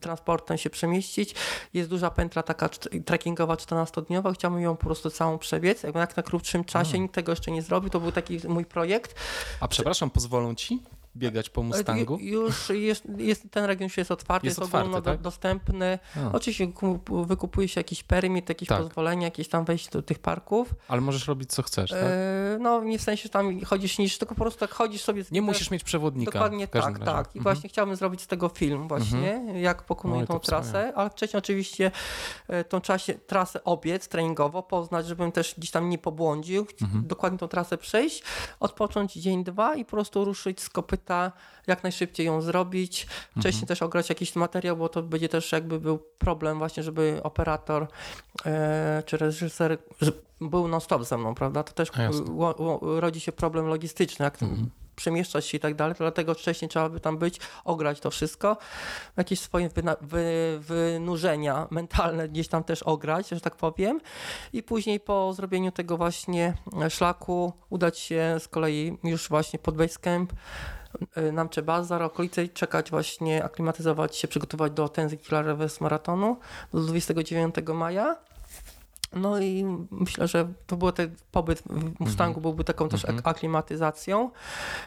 transportem 0.00 0.58
się 0.58 0.70
przemieścić. 0.70 1.34
Jest 1.74 1.90
duża 1.90 2.10
pętla 2.10 2.42
taka 2.42 2.68
trekkingowa 3.04 3.54
14-dniowa. 3.54 4.34
Chciałbym 4.34 4.60
ją 4.60 4.76
po 4.76 4.84
prostu 4.86 5.10
całą 5.10 5.38
przebiec. 5.38 5.82
Jak 5.82 5.94
jak 5.94 6.16
na 6.16 6.22
krótszym 6.22 6.64
czasie, 6.64 6.90
Mm. 6.90 7.02
nikt 7.02 7.14
tego 7.14 7.32
jeszcze 7.32 7.50
nie 7.50 7.62
zrobił. 7.62 7.90
To 7.90 8.00
był 8.00 8.12
taki 8.12 8.40
mój 8.48 8.64
projekt. 8.64 9.14
A 9.60 9.68
przepraszam, 9.68 10.10
pozwolą 10.10 10.54
ci? 10.54 10.82
Biegać 11.16 11.50
po 11.50 11.62
Mustangu? 11.62 12.18
Już 12.20 12.68
jest, 12.70 13.04
jest, 13.18 13.42
ten 13.50 13.64
region 13.64 13.84
już 13.84 13.96
jest 13.96 14.10
otwarty, 14.10 14.46
Jest 14.46 14.58
jest, 14.58 14.66
otwarty, 14.66 14.86
ogólno 14.88 15.02
tak? 15.04 15.16
do, 15.16 15.22
dostępny. 15.22 15.98
A, 16.16 16.32
Oczywiście 16.32 16.66
kup- 16.68 17.26
wykupuje 17.26 17.68
się 17.68 17.80
jakiś 17.80 18.02
permit, 18.02 18.48
jakieś 18.48 18.68
Tak. 18.68 18.78
pozwolenie, 18.82 19.24
jakieś 19.24 19.48
tam 19.48 19.64
wejście 19.64 19.90
do 19.90 20.02
tych 20.02 20.18
parków. 20.18 20.74
ale 20.88 21.00
możesz 21.00 21.26
robić 21.28 21.50
co 21.52 21.62
chcesz, 21.62 21.90
tak? 21.90 21.98
E, 22.02 22.58
no 22.60 22.84
nie 22.84 22.98
w 22.98 23.02
sensie, 23.02 23.22
że 23.22 23.28
tam 23.28 23.60
chodzisz 23.60 23.98
niż, 23.98 24.18
tylko 24.18 24.34
po 24.34 24.40
prostu 24.40 24.60
tak 24.60 24.70
chodzisz 24.70 25.02
sobie. 25.02 25.24
z- 25.24 25.30
Nie 25.30 25.42
musisz 25.42 25.70
mieć 25.70 25.84
przewodnika. 25.84 26.32
Dokładnie 26.32 26.68
tak, 26.68 26.84
razie. 26.84 27.04
tak. 27.04 27.26
I 27.34 27.38
Mhm. 27.38 27.42
właśnie 27.42 27.68
chciałbym 27.68 27.96
zrobić 27.96 28.20
z 28.22 28.26
tego 28.26 28.48
film 28.48 28.88
właśnie, 28.88 29.44
jak 29.60 29.82
pokonuję 29.82 30.26
to 30.26 30.32
tą 30.32 30.38
trasę, 30.40 30.92
ale 30.96 31.10
wcześniej 31.10 31.38
oczywiście 31.38 31.90
e, 32.48 32.64
tą 32.64 32.80
czasie, 32.80 33.14
trasę 33.14 33.64
obiec 33.64 34.08
treningowo, 34.08 34.62
poznać, 34.62 35.06
żebym 35.06 35.32
też 35.32 35.54
gdzieś 35.58 35.70
tam 35.70 35.88
nie 35.90 35.98
pobłądził, 35.98 36.66
Mhm. 36.82 37.06
dokładnie 37.06 37.38
tą 37.38 37.48
trasę 37.48 37.78
przejść, 37.78 38.22
odpocząć 38.60 39.12
dzień, 39.12 39.44
dwa 39.44 39.74
i 39.74 39.84
po 39.84 39.90
prostu 39.90 40.24
ruszyć 40.24 40.60
z 40.60 40.68
kopyta, 40.68 41.03
jak 41.66 41.82
najszybciej 41.82 42.26
ją 42.26 42.40
zrobić. 42.40 43.06
Wcześniej 43.30 43.62
Mhm. 43.62 43.66
też 43.66 43.82
ograć 43.82 44.08
jakiś 44.08 44.36
materiał, 44.36 44.76
bo 44.76 44.88
to 44.88 45.02
będzie 45.02 45.28
też 45.28 45.52
jakby 45.52 45.80
był 45.80 45.98
problem 46.18 46.58
właśnie, 46.58 46.82
żeby 46.82 47.20
operator 47.22 47.86
e, 48.46 49.02
czy 49.06 49.16
reżyser 49.16 49.78
był 50.40 50.68
non-stop 50.68 51.04
ze 51.04 51.18
mną, 51.18 51.34
prawda? 51.34 51.62
To 51.62 51.72
też 51.72 51.90
ło, 52.30 52.54
ło, 52.58 53.00
rodzi 53.00 53.20
się 53.20 53.32
problem 53.32 53.66
logistyczny, 53.66 54.24
jak 54.24 54.42
Mhm. 54.42 54.70
przemieszczać 54.96 55.46
się 55.46 55.56
i 55.56 55.60
tak 55.60 55.74
dalej, 55.74 55.94
dlatego 55.98 56.34
wcześniej 56.34 56.68
trzeba 56.68 56.88
by 56.88 57.00
tam 57.00 57.18
być, 57.18 57.40
ograć 57.64 58.00
to 58.00 58.10
wszystko, 58.10 58.56
jakieś 59.16 59.40
swoje 59.40 59.70
wy, 60.00 60.58
wynurzenia 60.60 61.68
mentalne 61.70 62.28
gdzieś 62.28 62.48
tam 62.48 62.64
też 62.64 62.82
ograć, 62.82 63.28
że 63.28 63.40
tak 63.40 63.56
powiem 63.56 64.00
i 64.52 64.62
później 64.62 65.00
po 65.00 65.32
zrobieniu 65.32 65.72
tego 65.72 65.96
właśnie 65.96 66.54
szlaku 66.88 67.52
udać 67.70 67.98
się 67.98 68.36
z 68.38 68.48
kolei 68.48 68.98
już 69.04 69.28
właśnie 69.28 69.58
pod 69.58 69.76
base 69.76 69.98
camp, 69.98 70.32
y, 70.32 70.36
Namcze 71.32 71.62
Bazar, 71.62 72.02
okolice 72.02 72.48
czekać 72.48 72.90
właśnie, 72.90 73.44
aklimatyzować 73.44 74.16
się, 74.16 74.28
przygotować 74.28 74.72
do 74.72 74.88
Tenzing 74.88 75.22
Killer 75.22 75.46
Reverse 75.46 75.84
Maratonu 75.84 76.36
do 76.72 76.80
29 76.80 77.54
maja. 77.74 78.16
No 79.16 79.40
i 79.40 79.64
myślę, 79.90 80.28
że 80.28 80.48
to 80.66 80.76
był 80.76 80.92
ten 80.92 81.14
pobyt 81.32 81.62
w 81.66 82.00
Mustangu 82.00 82.40
byłby 82.40 82.64
taką 82.64 82.88
też 82.88 83.04
Mhm. 83.04 83.18
ak- 83.18 83.26
aklimatyzacją, 83.28 84.30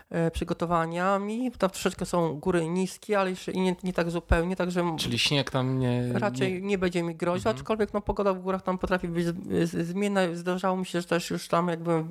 e, 0.10 0.32
przygotowaniami. 0.32 1.52
Tam 1.52 1.70
troszeczkę 1.70 2.06
są 2.06 2.40
góry 2.40 2.68
niskie, 2.70 3.20
ale 3.20 3.30
jeszcze 3.30 3.52
i 3.52 3.60
nie, 3.62 3.76
nie 3.84 3.94
tak 3.94 4.12
zupełnie, 4.12 4.56
także 4.56 4.96
Czyli 5.00 5.20
śnieg 5.20 5.52
tam 5.52 5.80
nie... 5.80 6.14
raczej 6.14 6.54
nie... 6.54 6.62
nie, 6.62 6.78
będzie 6.78 7.04
mi 7.04 7.16
groził, 7.16 7.38
Mhm. 7.50 7.56
aczkolwiek 7.56 7.94
no, 7.94 8.02
pogoda 8.02 8.34
w 8.34 8.40
górach 8.40 8.62
tam 8.62 8.78
potrafi 8.78 9.08
być 9.08 9.28
zmienna. 9.64 10.22
Zdarzało 10.34 10.78
mi 10.78 10.86
się, 10.86 11.02
że 11.02 11.08
też 11.08 11.30
już 11.30 11.48
tam 11.48 11.68
jakby 11.68 12.04
w, 12.04 12.10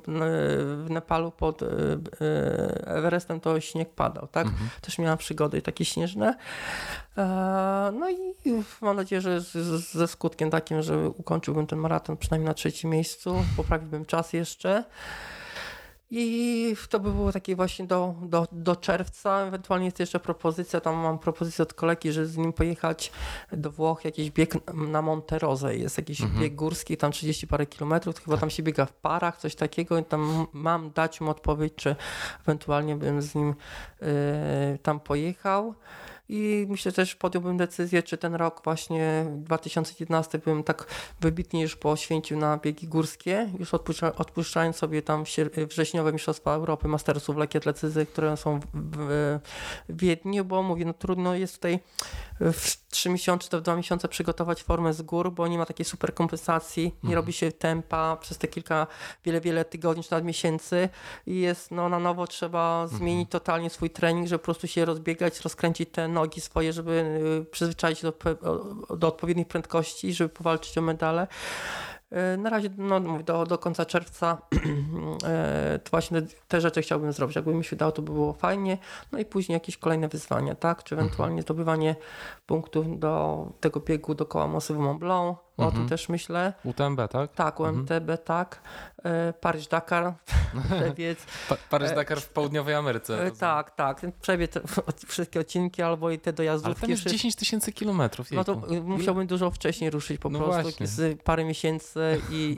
w 0.85 0.89
Nepalu 0.89 1.31
pod 1.31 1.61
e, 1.63 1.65
e, 2.21 2.87
Everestem 2.87 3.39
to 3.39 3.59
śnieg 3.59 3.89
padał, 3.89 4.27
tak? 4.27 4.47
Mhm. 4.47 4.69
Też 4.81 4.97
miałam 4.99 5.17
przygody 5.17 5.61
takie 5.61 5.85
śnieżne. 5.85 6.35
E, 7.17 7.91
No 7.99 8.09
i 8.09 8.17
mam 8.81 8.95
nadzieję, 8.95 9.21
że 9.21 9.41
z, 9.41 9.51
z, 9.51 9.91
ze 9.93 10.07
skutkiem 10.07 10.49
takim, 10.49 10.81
że 10.81 11.09
ukończyłbym 11.09 11.67
ten 11.67 11.79
maraton 11.79 12.17
przynajmniej 12.17 12.47
na 12.47 12.53
trzecim 12.53 12.89
miejscu, 12.89 13.35
poprawiłbym 13.57 14.05
czas 14.05 14.33
jeszcze. 14.33 14.83
I 16.11 16.75
to 16.89 16.99
by 16.99 17.11
było 17.11 17.31
takie 17.31 17.55
właśnie 17.55 17.85
do, 17.85 18.15
do, 18.21 18.47
do 18.51 18.75
czerwca. 18.75 19.39
Ewentualnie 19.39 19.85
jest 19.85 19.99
jeszcze 19.99 20.19
propozycja, 20.19 20.81
tam 20.81 20.95
mam 20.95 21.19
propozycję 21.19 21.63
od 21.63 21.73
kolegi, 21.73 22.11
że 22.11 22.25
z 22.27 22.37
nim 22.37 22.53
pojechać 22.53 23.11
do 23.51 23.71
Włoch, 23.71 24.05
jakiś 24.05 24.31
bieg 24.31 24.73
na 24.73 25.01
Monterozę. 25.01 25.75
Jest 25.75 25.97
jakiś 25.97 26.21
Mhm. 26.21 26.41
bieg 26.41 26.55
górski, 26.55 26.97
tam 26.97 27.11
30 27.11 27.47
parę 27.47 27.65
kilometrów, 27.65 28.23
chyba 28.23 28.37
tam 28.37 28.49
się 28.49 28.63
biega 28.63 28.85
w 28.85 28.93
parach, 28.93 29.37
coś 29.37 29.55
takiego 29.55 29.97
i 29.97 30.05
tam 30.05 30.47
mam 30.53 30.91
dać 30.91 31.21
mu 31.21 31.29
odpowiedź, 31.29 31.73
czy 31.75 31.95
ewentualnie 32.41 32.95
bym 32.95 33.21
z 33.21 33.35
nim 33.35 33.55
y, 34.01 34.79
tam 34.83 34.99
pojechał. 34.99 35.73
I 36.29 36.65
myślę 36.69 36.91
też 36.91 37.15
podjąłbym 37.15 37.57
decyzję, 37.57 38.03
czy 38.03 38.17
ten 38.17 38.35
rok 38.35 38.61
właśnie 38.63 39.25
2011 39.29 40.39
bym 40.39 40.63
tak 40.63 40.85
wybitnie 41.21 41.61
już 41.61 41.75
poświęcił 41.75 42.37
na 42.37 42.57
biegi 42.57 42.87
górskie, 42.87 43.49
już 43.59 43.73
odpuszcza, 43.73 44.15
odpuszczając 44.15 44.75
sobie 44.75 45.01
tam 45.01 45.23
wrześniowe 45.69 46.13
Mistrzostwa 46.13 46.53
Europy 46.53 46.87
Mastersów 46.87 47.35
w 47.35 47.39
lekkiej 47.39 47.59
atletyce, 47.59 48.05
które 48.05 48.37
są 48.37 48.59
w, 48.59 48.65
w 48.73 49.39
Wiedniu, 49.89 50.45
bo 50.45 50.63
mówię, 50.63 50.85
no 50.85 50.93
trudno 50.93 51.35
jest 51.35 51.55
tutaj 51.55 51.79
w 52.39 52.86
3 52.89 53.09
miesiące 53.09 53.49
to 53.49 53.59
w 53.59 53.61
2 53.61 53.75
miesiące 53.75 54.07
przygotować 54.07 54.63
formę 54.63 54.93
z 54.93 55.01
gór, 55.01 55.31
bo 55.31 55.47
nie 55.47 55.57
ma 55.57 55.65
takiej 55.65 55.85
super 55.85 56.13
kompensacji, 56.13 56.83
nie 56.83 56.91
Mhm. 56.93 57.13
robi 57.15 57.33
się 57.33 57.51
tempa 57.51 58.17
przez 58.21 58.37
te 58.37 58.47
kilka, 58.47 58.87
wiele, 59.25 59.41
wiele 59.41 59.65
tygodni 59.65 60.03
czy 60.03 60.11
nawet 60.11 60.25
miesięcy 60.25 60.89
i 61.25 61.39
jest 61.39 61.71
no 61.71 61.89
na 61.89 61.99
nowo 61.99 62.27
trzeba 62.27 62.87
zmienić 62.87 63.29
totalnie 63.31 63.69
swój 63.69 63.89
trening, 63.89 64.27
żeby 64.27 64.39
po 64.39 64.45
prostu 64.45 64.67
się 64.67 64.85
rozbiegać, 64.85 65.41
rozkręcić 65.41 65.89
te 65.91 66.07
nogi 66.07 66.41
swoje, 66.41 66.73
żeby 66.73 66.91
y, 67.41 67.51
przyzwyczaić 67.51 68.01
do, 68.01 68.11
pe- 68.11 68.47
o- 68.89 68.95
do 68.97 69.07
odpowiednich 69.07 69.47
prędkości, 69.47 70.13
żeby 70.13 70.29
powalczyć 70.29 70.77
o 70.77 70.81
medale. 70.81 71.27
Y, 72.11 72.37
Na 72.37 72.49
razie 72.49 72.69
no, 72.77 72.99
do, 73.23 73.45
do 73.45 73.57
końca 73.57 73.85
czerwca 73.85 74.37
e, 75.23 75.79
to 75.83 75.91
właśnie 75.91 76.21
te 76.47 76.61
rzeczy 76.61 76.81
chciałbym 76.81 77.11
zrobić. 77.11 77.35
Jakby 77.35 77.53
mi 77.53 77.63
się 77.63 77.75
dało, 77.75 77.91
to 77.91 78.01
by 78.01 78.11
było 78.11 78.33
fajnie. 78.33 78.77
No 79.11 79.19
i 79.19 79.25
później 79.25 79.53
jakieś 79.53 79.77
kolejne 79.77 80.07
wyzwania, 80.07 80.55
tak? 80.55 80.83
Czy 80.83 80.95
ewentualnie 80.95 81.41
zdobywanie 81.41 81.95
punktów 82.45 82.99
do 82.99 83.45
tego 83.59 83.79
biegu 83.79 84.15
dookoła 84.15 84.47
Masywu 84.47 84.81
Mont 84.81 84.99
Blanc. 84.99 85.37
O 85.57 85.63
Mhm. 85.63 85.73
tym 85.81 85.89
też 85.89 86.09
myślę. 86.09 86.53
UTMB, 86.63 86.99
tak? 87.09 87.33
Tak, 87.33 87.59
UMTB, 87.59 88.17
tak. 88.25 88.61
E, 89.03 89.33
Paryż-Dakar, 89.41 90.13
przebiec. 90.79 91.19
Pa 91.49 91.55
Paryż-Dakar 91.69 92.19
w 92.21 92.29
południowej 92.29 92.75
Ameryce. 92.75 93.23
E, 93.25 93.31
tak, 93.31 93.71
tak. 93.75 94.01
Przebiec 94.21 94.51
wszystkie 95.07 95.39
odcinki 95.39 95.81
albo 95.81 96.11
i 96.11 96.19
te 96.19 96.29
Ale 96.29 96.35
dojazdówki. 96.35 96.81
tam 96.81 96.89
jest 96.89 96.99
wszystkie- 97.01 97.17
10 97.17 97.35
tysięcy 97.35 97.71
kilometrów. 97.73 98.31
no 98.31 98.43
to 98.43 98.51
jejku. 98.53 98.73
y, 98.73 98.81
musiałbym 98.81 99.27
dużo 99.27 99.51
wcześniej 99.51 99.89
ruszyć 99.89 100.19
po 100.21 100.29
No 100.29 100.39
prostu, 100.39 100.61
właśnie. 100.61 100.87
z 100.87 101.21
parę 101.21 101.43
miesięcy 101.45 101.99
i, 102.31 102.57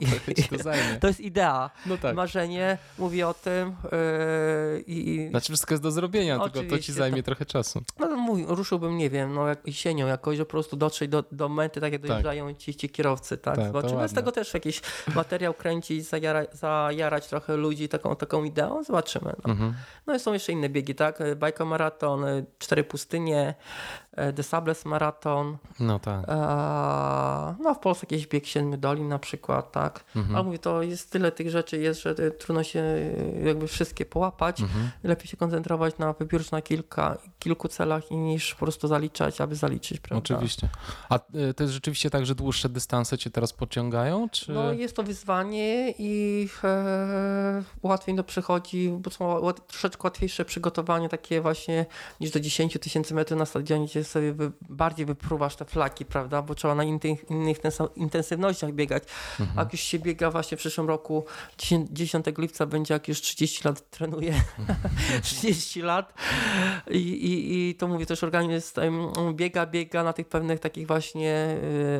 to 0.50 0.56
to 1.00 1.06
jest 1.06 1.20
idea. 1.20 1.70
No 1.86 1.96
tak. 1.98 2.16
Marzenie, 2.16 2.78
mówię 2.98 3.28
o 3.28 3.34
tym 3.34 3.76
yy, 3.92 4.84
i 4.86 5.26
Znaczy 5.30 5.46
wszystko 5.46 5.74
jest 5.74 5.82
do 5.82 5.90
zrobienia, 5.90 6.34
tylko 6.38 6.48
to 6.58 6.60
ci 6.60 6.66
Oczywiście, 6.66 6.92
zajmie 6.92 7.16
tak. 7.16 7.24
trochę 7.24 7.44
czasu. 7.46 7.82
no, 7.98 8.08
no, 8.08 8.16
mówię, 8.16 8.44
ruszyłbym, 8.48 8.96
nie 8.98 9.10
wiem, 9.10 9.34
no 9.34 9.46
jak 9.48 9.66
jesienią 9.66 10.06
jakoś, 10.06 10.36
że 10.36 10.44
po 10.44 10.50
prostu 10.50 10.76
dotrzeć 10.76 11.10
do, 11.10 11.24
do 11.32 11.48
mety, 11.48 11.80
tak 11.80 11.92
jak 11.92 12.02
Tak. 12.02 12.08
dojeżdżają 12.08 12.54
ci, 12.54 12.74
ci 12.74 12.89
kierowcy, 12.90 13.38
tak. 13.38 13.56
Tak, 13.56 13.66
Zobaczymy, 13.66 13.92
z 13.92 13.94
ładne. 13.94 14.16
tego 14.16 14.32
też 14.32 14.54
jakiś 14.54 14.80
materiał 15.14 15.54
kręcić, 15.54 16.04
zajara, 16.04 16.42
zajarać 16.52 17.26
trochę 17.26 17.56
ludzi 17.56 17.88
taką, 17.88 18.16
taką 18.16 18.44
ideą, 18.44 18.84
zobaczymy. 18.84 19.32
No. 19.44 19.52
Mhm. 19.52 19.74
no 20.06 20.14
i 20.14 20.20
są 20.20 20.32
jeszcze 20.32 20.52
inne 20.52 20.68
biegi, 20.68 20.94
tak, 20.94 21.18
Bajka 21.36 21.64
Maraton, 21.64 22.24
y, 22.24 22.46
Cztery 22.58 22.84
Pustynie, 22.84 23.54
The 24.36 24.42
Sables 24.42 24.84
Maraton, 24.84 25.56
No 25.80 25.98
tak. 25.98 26.24
e, 26.28 26.34
no 27.62 27.74
w 27.74 27.78
Polsce 27.78 28.06
jakiś 28.10 28.26
bieg 28.26 28.46
Siedmiu 28.46 28.76
Dolin 28.76 29.08
na 29.08 29.18
przykład, 29.18 29.72
tak. 29.72 30.04
Mhm. 30.16 30.36
Ale 30.36 30.44
mówię, 30.44 30.58
to 30.58 30.82
jest 30.82 31.10
tyle 31.10 31.32
tych 31.32 31.50
rzeczy 31.50 31.78
jest, 31.78 32.02
że 32.02 32.10
y, 32.10 32.30
trudno 32.30 32.62
się 32.62 32.84
jakby 33.44 33.68
wszystkie 33.68 34.04
połapać. 34.06 34.60
Mhm. 34.60 34.90
Lepiej 35.02 35.26
się 35.26 35.36
koncentrować 35.36 35.98
na 35.98 36.12
wybiórczo 36.12 36.56
na 36.56 36.62
kilka, 36.62 37.18
kilku 37.38 37.68
celach 37.68 38.10
niż 38.10 38.54
po 38.54 38.60
prostu 38.66 38.88
zaliczać, 38.88 39.40
aby 39.40 39.54
zaliczyć, 39.56 40.00
prawda? 40.00 40.34
Oczywiście. 40.34 40.68
A 41.08 41.18
to 41.56 41.62
jest 41.62 41.72
rzeczywiście 41.72 42.10
tak, 42.10 42.26
że 42.26 42.34
dłuższe 42.34 42.68
dystanse 42.68 43.18
cię 43.18 43.30
teraz 43.30 43.52
pociągają, 43.52 44.28
czy... 44.28 44.52
No 44.52 44.72
jest 44.72 44.96
to 44.96 45.02
wyzwanie 45.02 45.94
i 45.98 46.48
e, 46.64 47.62
łatwiej 47.82 48.16
to 48.16 48.24
przychodzi, 48.24 48.90
bo 48.98 49.10
są 49.10 49.52
troszeczkę 49.66 50.02
łatwiejsze 50.04 50.44
przygotowanie 50.44 51.08
takie 51.08 51.40
właśnie 51.40 51.86
niż 52.20 52.30
do 52.30 52.40
10 52.40 52.78
tysięcy 52.80 53.14
metrów 53.14 53.38
na 53.38 53.46
stadionie, 53.46 53.86
gdzie 53.86 53.99
sobie 54.04 54.32
wy, 54.32 54.52
bardziej 54.68 55.06
wypruwasz 55.06 55.56
te 55.56 55.64
flaki, 55.64 56.04
prawda, 56.04 56.42
bo 56.42 56.54
trzeba 56.54 56.74
na 56.74 56.84
innych, 56.84 57.30
innych 57.30 57.58
intensywnościach 57.96 58.72
biegać. 58.72 59.02
Mhm. 59.40 59.58
A 59.58 59.62
jak 59.62 59.72
już 59.72 59.80
się 59.80 59.98
biega 59.98 60.30
właśnie 60.30 60.56
w 60.56 60.60
przyszłym 60.60 60.88
roku, 60.88 61.24
10, 61.58 61.88
10 61.92 62.26
lipca 62.38 62.66
będzie 62.66 62.94
jak 62.94 63.08
już 63.08 63.20
30 63.20 63.64
lat 63.68 63.90
trenuję, 63.90 64.34
30 65.22 65.82
lat 65.90 66.14
i, 66.90 66.96
i, 66.98 67.68
i 67.70 67.74
to 67.74 67.88
mówię 67.88 68.06
też 68.06 68.24
organizm 68.24 68.80
biega, 69.32 69.66
biega 69.66 70.04
na 70.04 70.12
tych 70.12 70.28
pewnych 70.28 70.60
takich 70.60 70.86
właśnie 70.86 71.56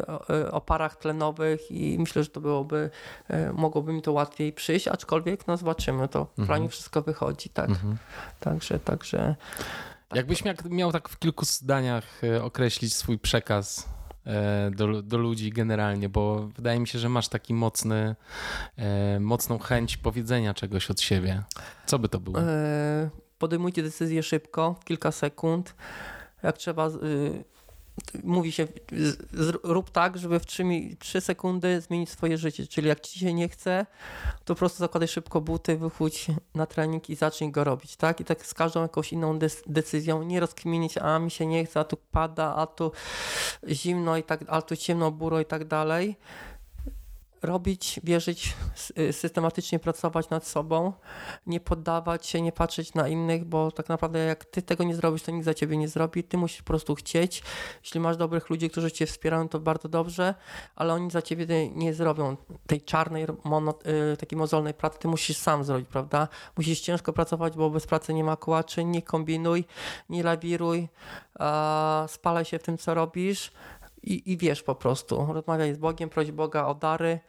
o- 0.06 0.34
y, 0.34 0.50
oparach 0.50 0.96
tlenowych 0.96 1.70
i 1.70 1.98
myślę, 1.98 2.22
że 2.24 2.30
to 2.30 2.40
byłoby, 2.40 2.90
y, 3.30 3.52
mogłoby 3.52 3.92
mi 3.92 4.02
to 4.02 4.12
łatwiej 4.12 4.52
przyjść, 4.52 4.88
aczkolwiek 4.88 5.46
no 5.46 5.56
zobaczymy, 5.56 6.08
to 6.08 6.26
w 6.38 6.46
planie 6.46 6.68
wszystko 6.68 7.02
wychodzi, 7.02 7.48
tak, 7.48 7.68
Mhm. 7.70 7.96
także, 8.40 8.78
także 8.78 9.34
Jakbyś 10.14 10.44
miał, 10.44 10.54
miał 10.70 10.92
tak 10.92 11.08
w 11.08 11.18
kilku 11.18 11.44
zdaniach 11.44 12.24
e, 12.24 12.42
określić 12.42 12.94
swój 12.94 13.18
przekaz 13.18 13.88
e, 14.26 14.70
do, 14.70 15.02
do 15.02 15.18
ludzi 15.18 15.50
generalnie, 15.50 16.08
bo 16.08 16.48
wydaje 16.56 16.80
mi 16.80 16.88
się, 16.88 16.98
że 16.98 17.08
masz 17.08 17.28
taki 17.28 17.54
mocny, 17.54 18.16
e, 18.76 19.20
mocną 19.20 19.58
chęć 19.58 19.96
powiedzenia 19.96 20.54
czegoś 20.54 20.90
od 20.90 21.00
siebie. 21.00 21.42
Co 21.86 21.98
by 21.98 22.08
to 22.08 22.20
było? 22.20 22.38
Podejmujcie 23.38 23.82
decyzję 23.82 24.22
szybko, 24.22 24.74
w 24.80 24.84
kilka 24.84 25.12
sekund. 25.12 25.74
Jak 26.42 26.58
trzeba, 26.58 26.88
y, 26.88 27.44
mówi 28.24 28.52
się, 28.52 28.66
rób 29.62 29.90
tak, 29.90 30.18
żeby 30.18 30.40
w 30.40 30.46
3, 30.46 30.64
3 30.98 31.20
sekundy 31.20 31.80
zmienić 31.80 32.10
swoje 32.10 32.38
życie. 32.38 32.66
Czyli 32.66 32.88
jak 32.88 33.00
ci 33.00 33.18
się 33.18 33.34
nie 33.34 33.48
chce, 33.48 33.86
to 34.44 34.54
po 34.54 34.58
prostu 34.58 34.78
zakładaj 34.78 35.08
szybko 35.08 35.40
buty, 35.40 35.76
wychódź 35.76 36.26
na 36.54 36.66
trening 36.66 37.10
i 37.10 37.14
zacznij 37.14 37.50
go 37.50 37.64
robić, 37.64 37.96
tak? 37.96 38.20
I 38.20 38.24
tak 38.24 38.46
z 38.46 38.54
każdą 38.54 38.82
jakąś 38.82 39.12
inną 39.12 39.38
decyzją, 39.66 40.22
nie 40.22 40.40
rozkminić, 40.40 40.98
a 40.98 41.18
mi 41.18 41.30
się 41.30 41.46
nie 41.46 41.64
chce, 41.64 41.80
a 41.80 41.84
tu 41.84 41.96
pada, 41.96 42.54
a 42.54 42.66
tu 42.66 42.92
zimno 43.68 44.16
i 44.16 44.22
tak, 44.22 44.44
a 44.48 44.62
tu 44.62 44.76
ciemno, 44.76 45.10
buro 45.10 45.40
i 45.40 45.44
tak 45.44 45.64
dalej 45.64 46.16
robić, 47.42 48.00
wierzyć, 48.04 48.56
y, 48.98 49.12
systematycznie 49.12 49.78
pracować 49.78 50.30
nad 50.30 50.46
sobą, 50.46 50.92
nie 51.46 51.60
poddawać 51.60 52.26
się, 52.26 52.42
nie 52.42 52.52
patrzeć 52.52 52.94
na 52.94 53.08
innych, 53.08 53.44
bo 53.44 53.72
tak 53.72 53.88
naprawdę 53.88 54.18
jak 54.18 54.44
ty 54.44 54.62
tego 54.62 54.84
nie 54.84 54.94
zrobisz, 54.94 55.22
to 55.22 55.32
nikt 55.32 55.44
za 55.44 55.54
ciebie 55.54 55.76
nie 55.76 55.88
zrobi. 55.88 56.24
Ty 56.24 56.38
musisz 56.38 56.58
po 56.58 56.64
prostu 56.64 56.94
chcieć. 56.94 57.42
Jeśli 57.82 58.00
masz 58.00 58.16
dobrych 58.16 58.50
ludzi, 58.50 58.70
którzy 58.70 58.92
cię 58.92 59.06
wspierają, 59.06 59.48
to 59.48 59.60
bardzo 59.60 59.88
dobrze, 59.88 60.34
ale 60.76 60.94
oni 60.94 61.10
za 61.10 61.22
ciebie 61.22 61.70
nie 61.70 61.94
zrobią 61.94 62.36
tej 62.66 62.82
czarnej, 62.82 63.26
mono, 63.44 63.74
y, 64.12 64.16
takiej 64.16 64.38
mozolnej 64.38 64.74
pracy. 64.74 64.98
Ty 64.98 65.08
musisz 65.08 65.36
sam 65.36 65.64
zrobić, 65.64 65.88
prawda? 65.88 66.28
Musisz 66.56 66.80
ciężko 66.80 67.12
pracować, 67.12 67.56
bo 67.56 67.70
bez 67.70 67.86
pracy 67.86 68.14
nie 68.14 68.24
ma 68.24 68.36
kołaczy. 68.36 68.84
Nie 68.84 69.02
kombinuj, 69.02 69.64
nie 70.08 70.22
lawiruj, 70.22 70.88
spalaj 72.06 72.44
się 72.44 72.58
w 72.58 72.62
tym, 72.62 72.78
co 72.78 72.94
robisz 72.94 73.52
i, 74.02 74.32
i 74.32 74.36
wiesz 74.36 74.62
po 74.62 74.74
prostu, 74.74 75.26
rozmawiaj 75.32 75.74
z 75.74 75.78
Bogiem, 75.78 76.08
proś 76.10 76.32
Boga 76.32 76.66
o 76.66 76.74
dary, 76.74 77.20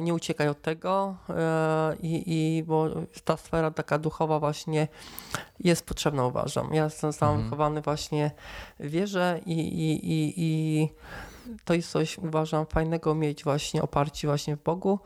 nie 0.00 0.14
uciekaj 0.14 0.48
od 0.48 0.62
tego, 0.62 1.16
e, 1.28 1.96
i, 2.02 2.22
i 2.26 2.62
bo 2.62 2.88
ta 3.24 3.36
sfera 3.36 3.70
taka 3.70 3.98
duchowa 3.98 4.40
właśnie 4.40 4.88
jest 5.60 5.86
potrzebna, 5.86 6.26
uważam. 6.26 6.74
Ja 6.74 6.84
jestem 6.84 7.12
sam 7.12 7.28
mhm. 7.28 7.44
wychowany 7.44 7.80
właśnie 7.80 8.30
w 8.80 8.90
wierze 8.90 9.40
i, 9.46 9.52
i, 9.52 10.12
i, 10.12 10.34
i 10.36 10.88
to 11.64 11.74
jest 11.74 11.90
coś, 11.90 12.18
uważam, 12.18 12.66
fajnego 12.66 13.14
mieć 13.14 13.44
właśnie 13.44 13.82
oparcie 13.82 14.28
właśnie 14.28 14.56
w 14.56 14.62
Bogu, 14.62 14.98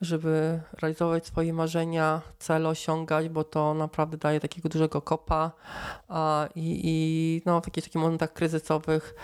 żeby 0.00 0.60
realizować 0.82 1.26
swoje 1.26 1.52
marzenia, 1.52 2.22
cele 2.38 2.68
osiągać, 2.68 3.28
bo 3.28 3.44
to 3.44 3.74
naprawdę 3.74 4.16
daje 4.16 4.40
takiego 4.40 4.68
dużego 4.68 5.02
kopa 5.02 5.52
a, 6.08 6.48
i, 6.54 6.80
i 6.84 7.42
no, 7.46 7.60
w 7.60 7.66
jakichś 7.66 7.86
takich 7.86 8.02
momentach 8.02 8.32
kryzysowych 8.32 9.14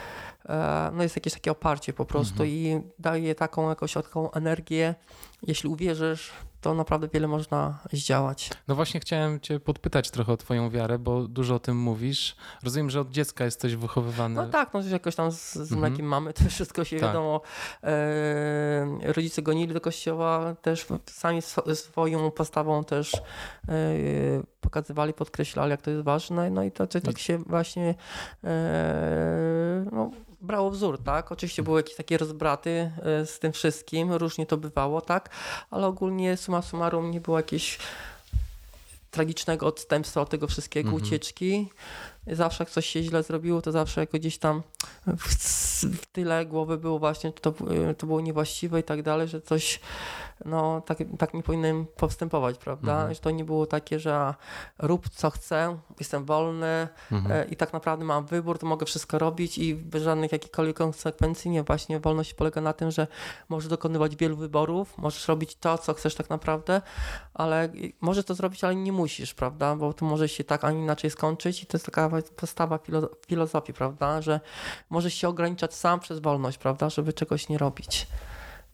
E, 0.49 0.91
no 0.95 1.03
jest 1.03 1.17
jakieś 1.17 1.33
takie 1.33 1.51
oparcie 1.51 1.93
po 1.93 2.05
prostu 2.05 2.43
mhm. 2.43 2.51
i 2.51 2.81
daje 2.99 3.35
taką 3.35 3.69
jakąś 3.69 3.93
taką 3.93 4.33
energię. 4.33 4.95
Jeśli 5.43 5.69
uwierzysz, 5.69 6.33
to 6.65 6.75
naprawdę 6.75 7.09
wiele 7.13 7.29
można 7.29 7.79
zdziałać. 7.93 8.51
No 8.69 8.75
właśnie 8.75 9.01
chciałem 9.01 9.41
cię 9.41 9.61
podpytać 9.61 10.11
trochę 10.11 10.33
o 10.33 10.37
twoją 10.37 10.71
wiarę, 10.71 10.99
bo 10.99 11.29
dużo 11.29 11.55
o 11.55 11.59
tym 11.59 11.77
mówisz. 11.77 12.37
Rozumiem, 12.63 12.91
że 12.91 13.01
od 13.01 13.11
dziecka 13.11 13.45
jesteś 13.45 13.77
wychowywany. 13.77 14.35
No 14.35 14.47
tak, 14.47 14.75
no 14.75 14.81
jakoś 14.81 15.15
tam 15.15 15.33
z, 15.33 15.55
z 15.55 15.71
mlekiem 15.71 16.05
mhm. 16.05 16.09
mamy, 16.09 16.33
to 16.33 16.45
wszystko 16.49 16.85
się 16.85 16.97
tak. 16.97 17.09
wiadomo. 17.09 17.41
E, 17.83 19.13
rodzice 19.13 19.43
gonili 19.43 19.75
do 19.75 19.81
kościoła, 19.81 20.55
też 20.63 20.87
sami 21.07 21.43
swoją 21.75 22.31
postawą 22.31 22.85
też 22.85 23.15
e, 23.15 23.21
pokazywali, 24.61 25.13
podkreślali, 25.13 25.71
jak 25.71 25.83
to 25.83 25.91
jest 25.91 26.03
ważne. 26.03 26.51
No 26.51 26.63
i 26.63 26.71
to, 26.71 26.87
to 26.87 27.01
tak 27.01 27.19
się 27.19 27.39
właśnie 27.39 27.95
e, 28.45 29.85
no, 29.93 30.11
brało 30.45 30.71
wzór, 30.71 30.99
tak? 31.05 31.33
Oczywiście 31.33 31.63
były 31.63 31.79
jakieś 31.79 31.97
takie 31.97 32.19
rozbraty 32.19 32.91
e, 33.03 33.27
z 33.27 33.39
tym 33.39 33.53
wszystkim, 33.53 34.13
różnie 34.13 34.47
to 34.47 34.57
bywało, 34.57 35.01
tak? 35.01 35.31
Ale 35.71 35.87
ogólnie 35.87 36.37
suma 36.37 36.63
summarum 36.63 37.11
nie 37.11 37.21
było 37.21 37.37
jakieś 37.37 37.79
tragicznego 39.11 39.67
odstępstwa 39.67 40.21
od 40.21 40.31
tego 40.31 40.47
wszystkiego, 40.47 40.89
mhm. 40.89 41.07
ucieczki. 41.07 41.69
Zawsze 42.27 42.65
jak 42.65 42.71
coś 42.71 42.87
się 42.87 43.03
źle 43.03 43.23
zrobiło, 43.23 43.63
to 43.63 43.73
zawsze 43.73 44.01
jako 44.01 44.19
gdzieś 44.19 44.39
tam 44.39 44.63
w, 45.07 45.35
w 46.03 46.07
tyle 46.07 46.47
głowy 46.47 46.79
było 46.79 46.99
właśnie, 46.99 47.33
to, 47.33 47.55
to 47.99 48.07
było 48.07 48.21
niewłaściwe 48.21 48.81
i 48.81 48.83
tak 48.83 49.03
dalej, 49.03 49.29
że 49.29 49.41
coś 49.41 49.81
no 50.45 50.81
tak, 50.81 50.99
tak 51.19 51.35
nie 51.35 51.43
powinienem 51.43 51.87
postępować, 51.97 52.59
prawda? 52.59 52.93
Mhm. 52.93 53.15
Że 53.15 53.21
to 53.21 53.31
nie 53.31 53.45
było 53.45 53.67
takie, 53.67 54.01
że 54.01 54.35
rób 54.79 55.09
co 55.09 55.31
chcę, 55.31 55.79
jestem 55.99 56.25
wolny 56.25 56.89
mhm. 57.13 57.33
E, 57.33 57.45
i 57.45 57.57
tak 57.57 57.73
naprawdę 57.73 58.05
mam 58.05 58.27
wybór, 58.27 58.59
to 58.59 58.67
mogę 58.67 58.87
wszystko 58.87 59.19
robić 59.19 59.59
i 59.59 59.75
bez 59.75 60.03
żadnych 60.03 60.33
jakichkolwiek 60.33 60.77
konsekwencji. 60.77 61.51
Nie, 61.51 61.63
właśnie 61.63 62.01
wolność 62.01 62.35
polega 62.35 62.61
na 62.61 62.73
tym, 62.73 62.91
że 62.91 63.07
możesz 63.49 63.69
dokonywać 63.69 64.17
wielu 64.17 64.37
wyborów, 64.37 64.99
możesz 64.99 65.29
robić 65.29 65.57
to, 65.57 65.79
co 65.79 65.95
chcesz 65.95 66.15
tak 66.15 66.31
naprawdę, 66.31 66.83
ale 67.35 67.69
możesz 68.01 68.25
to 68.25 68.35
zrobić, 68.35 68.65
ale 68.65 68.75
nie 68.75 68.93
musisz, 68.93 69.35
prawda? 69.35 69.77
Bo 69.77 69.93
to 69.93 70.05
może 70.05 70.29
się 70.29 70.45
tak, 70.45 70.65
a 70.65 70.71
inaczej 70.71 71.11
skończyć 71.11 71.63
i 71.63 71.67
to 71.67 71.77
jest 71.77 71.87
taka 71.87 72.09
postawa 72.23 72.79
filozofii, 73.27 73.73
prawda? 73.73 74.23
Że 74.23 74.41
możesz 74.91 75.15
się 75.15 75.29
ograniczać 75.29 75.75
sam 75.75 76.01
przez 76.01 76.19
wolność, 76.19 76.59
prawda? 76.59 76.91
Żeby 76.91 77.13
czegoś 77.13 77.49
nie 77.49 77.59
robić 77.59 78.07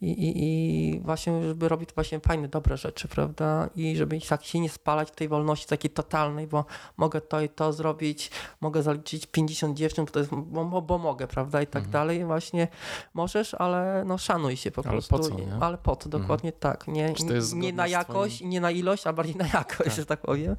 i, 0.01 0.11
i, 0.11 0.43
i 0.43 0.99
właśnie, 0.99 1.43
żeby 1.43 1.69
robić 1.69 1.89
właśnie 1.95 2.19
fajne, 2.19 2.47
dobre 2.47 2.77
rzeczy, 2.77 3.07
prawda? 3.07 3.69
I 3.75 3.95
żeby 3.95 4.21
tak 4.29 4.43
się 4.43 4.59
nie 4.59 4.69
spalać 4.69 5.11
w 5.11 5.15
tej 5.15 5.27
wolności 5.27 5.67
takiej 5.67 5.91
totalnej, 5.91 6.47
bo 6.47 6.65
mogę 6.97 7.21
to 7.21 7.41
i 7.41 7.49
to 7.49 7.73
zrobić, 7.73 8.31
mogę 8.61 8.83
zaliczyć 8.83 9.25
50 9.25 9.77
dziewczyn, 9.77 10.05
bo, 10.05 10.11
to 10.11 10.19
jest, 10.19 10.31
bo, 10.31 10.81
bo 10.81 10.97
mogę, 10.97 11.27
prawda? 11.27 11.61
I 11.61 11.67
tak 11.67 11.83
mhm. 11.83 11.91
dalej. 11.91 12.25
Właśnie 12.25 12.67
możesz, 13.13 13.53
ale 13.53 14.03
no 14.05 14.17
szanuj 14.17 14.57
się 14.57 14.71
po 14.71 14.81
ale 14.81 14.91
prostu. 14.91 15.17
Po 15.17 15.23
co, 15.23 15.35
nie? 15.35 15.53
Ale 15.59 15.77
po 15.77 15.95
co, 15.95 16.09
dokładnie 16.09 16.53
mhm. 16.53 16.59
tak. 16.59 16.87
Nie, 16.87 17.13
nie 17.55 17.73
na 17.73 17.87
jakość, 17.87 18.35
twoim... 18.35 18.49
nie 18.49 18.61
na 18.61 18.71
ilość, 18.71 19.07
a 19.07 19.13
bardziej 19.13 19.35
na 19.35 19.47
jakość, 19.53 19.89
tak. 19.89 19.93
że 19.93 20.05
tak 20.05 20.21
powiem. 20.21 20.55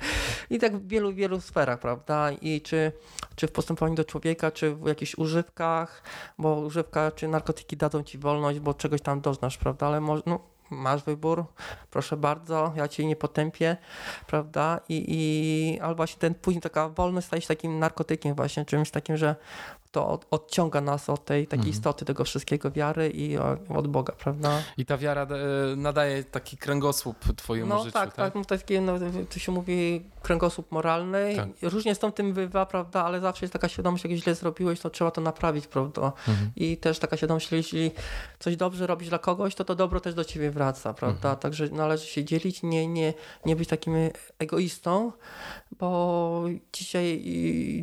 I 0.51 0.59
tak 0.59 0.77
w 0.77 0.89
wielu, 0.89 1.12
wielu 1.12 1.40
sferach, 1.40 1.78
prawda? 1.81 2.32
I 2.32 2.60
czy, 2.60 2.93
czy 3.35 3.47
w 3.47 3.52
postępowaniu 3.52 3.94
do 3.94 4.05
człowieka, 4.05 4.51
czy 4.51 4.74
w 4.74 4.86
jakichś 4.86 5.14
używkach, 5.14 6.02
bo 6.39 6.55
używka 6.55 7.10
czy 7.10 7.28
narkotyki 7.28 7.77
dadzą 7.77 8.02
ci 8.02 8.19
wolność, 8.19 8.60
bo 8.60 8.74
czegoś 8.74 9.01
tam 9.01 9.20
do 9.20 9.31
doznasz, 9.32 9.59
prawda? 9.59 9.86
Ale 9.86 10.00
no, 10.26 10.40
masz 10.70 11.02
wybór, 11.04 11.44
proszę 11.90 12.16
bardzo, 12.16 12.72
ja 12.76 12.88
cię 12.88 13.06
nie 13.06 13.16
potępię, 13.16 13.76
prawda? 14.26 14.80
I, 14.88 15.04
i 15.09 15.80
albo 15.80 15.94
właśnie 15.94 16.20
ten 16.20 16.34
później 16.34 16.62
taka 16.62 16.88
wolność 16.88 17.26
staje 17.26 17.42
się 17.42 17.48
takim 17.48 17.78
narkotykiem 17.78 18.34
właśnie, 18.34 18.64
czymś 18.64 18.90
takim, 18.90 19.16
że 19.16 19.36
to 19.93 20.09
od, 20.09 20.27
odciąga 20.31 20.81
nas 20.81 21.10
od 21.10 21.24
tej 21.24 21.47
takiej 21.47 21.59
mhm. 21.59 21.70
istoty 21.70 22.05
tego 22.05 22.24
wszystkiego, 22.24 22.70
wiary 22.70 23.10
i 23.10 23.39
od 23.69 23.89
Boga, 23.89 24.12
prawda? 24.12 24.62
I 24.77 24.86
ta 24.86 24.98
wiara 24.98 25.23
e, 25.23 25.77
nadaje 25.77 26.24
taki 26.24 26.56
kręgosłup 26.56 27.16
twojemu 27.36 27.69
no, 27.69 27.78
życiu, 27.78 27.93
tak? 27.93 28.14
tak, 28.14 28.35
no, 28.35 28.44
takie, 28.44 28.81
no, 28.81 28.93
to 29.31 29.39
się 29.39 29.52
mówi 29.52 30.02
kręgosłup 30.23 30.73
moralny. 30.73 31.35
Tak. 31.36 31.73
Różnie 31.73 31.94
z 31.94 31.98
tym 32.14 32.32
bywa, 32.32 32.66
prawda, 32.66 33.05
ale 33.05 33.20
zawsze 33.20 33.44
jest 33.44 33.52
taka 33.52 33.69
świadomość, 33.69 34.05
jak 34.05 34.12
źle 34.12 34.35
zrobiłeś, 34.35 34.81
to 34.81 34.90
trzeba 34.90 35.10
to 35.10 35.20
naprawić, 35.20 35.66
prawda? 35.66 36.12
Mhm. 36.28 36.51
I 36.56 36.77
też 36.77 36.98
taka 36.98 37.16
świadomość, 37.16 37.52
jeśli 37.52 37.90
coś 38.39 38.56
dobrze 38.56 38.86
robisz 38.86 39.09
dla 39.09 39.19
kogoś, 39.19 39.55
to 39.55 39.64
to 39.64 39.74
dobro 39.74 40.01
też 40.01 40.14
do 40.14 40.24
ciebie 40.24 40.51
wraca, 40.51 40.94
prawda? 40.94 41.28
Mhm. 41.28 41.36
Także 41.36 41.69
należy 41.69 42.06
się 42.06 42.24
dzielić, 42.24 42.62
nie, 42.62 42.86
nie, 42.86 43.14
nie 43.47 43.56
być 43.56 43.69
takim 43.69 43.94
egoistą, 44.39 45.12
bo 45.78 46.44
dzisiaj, 46.73 47.24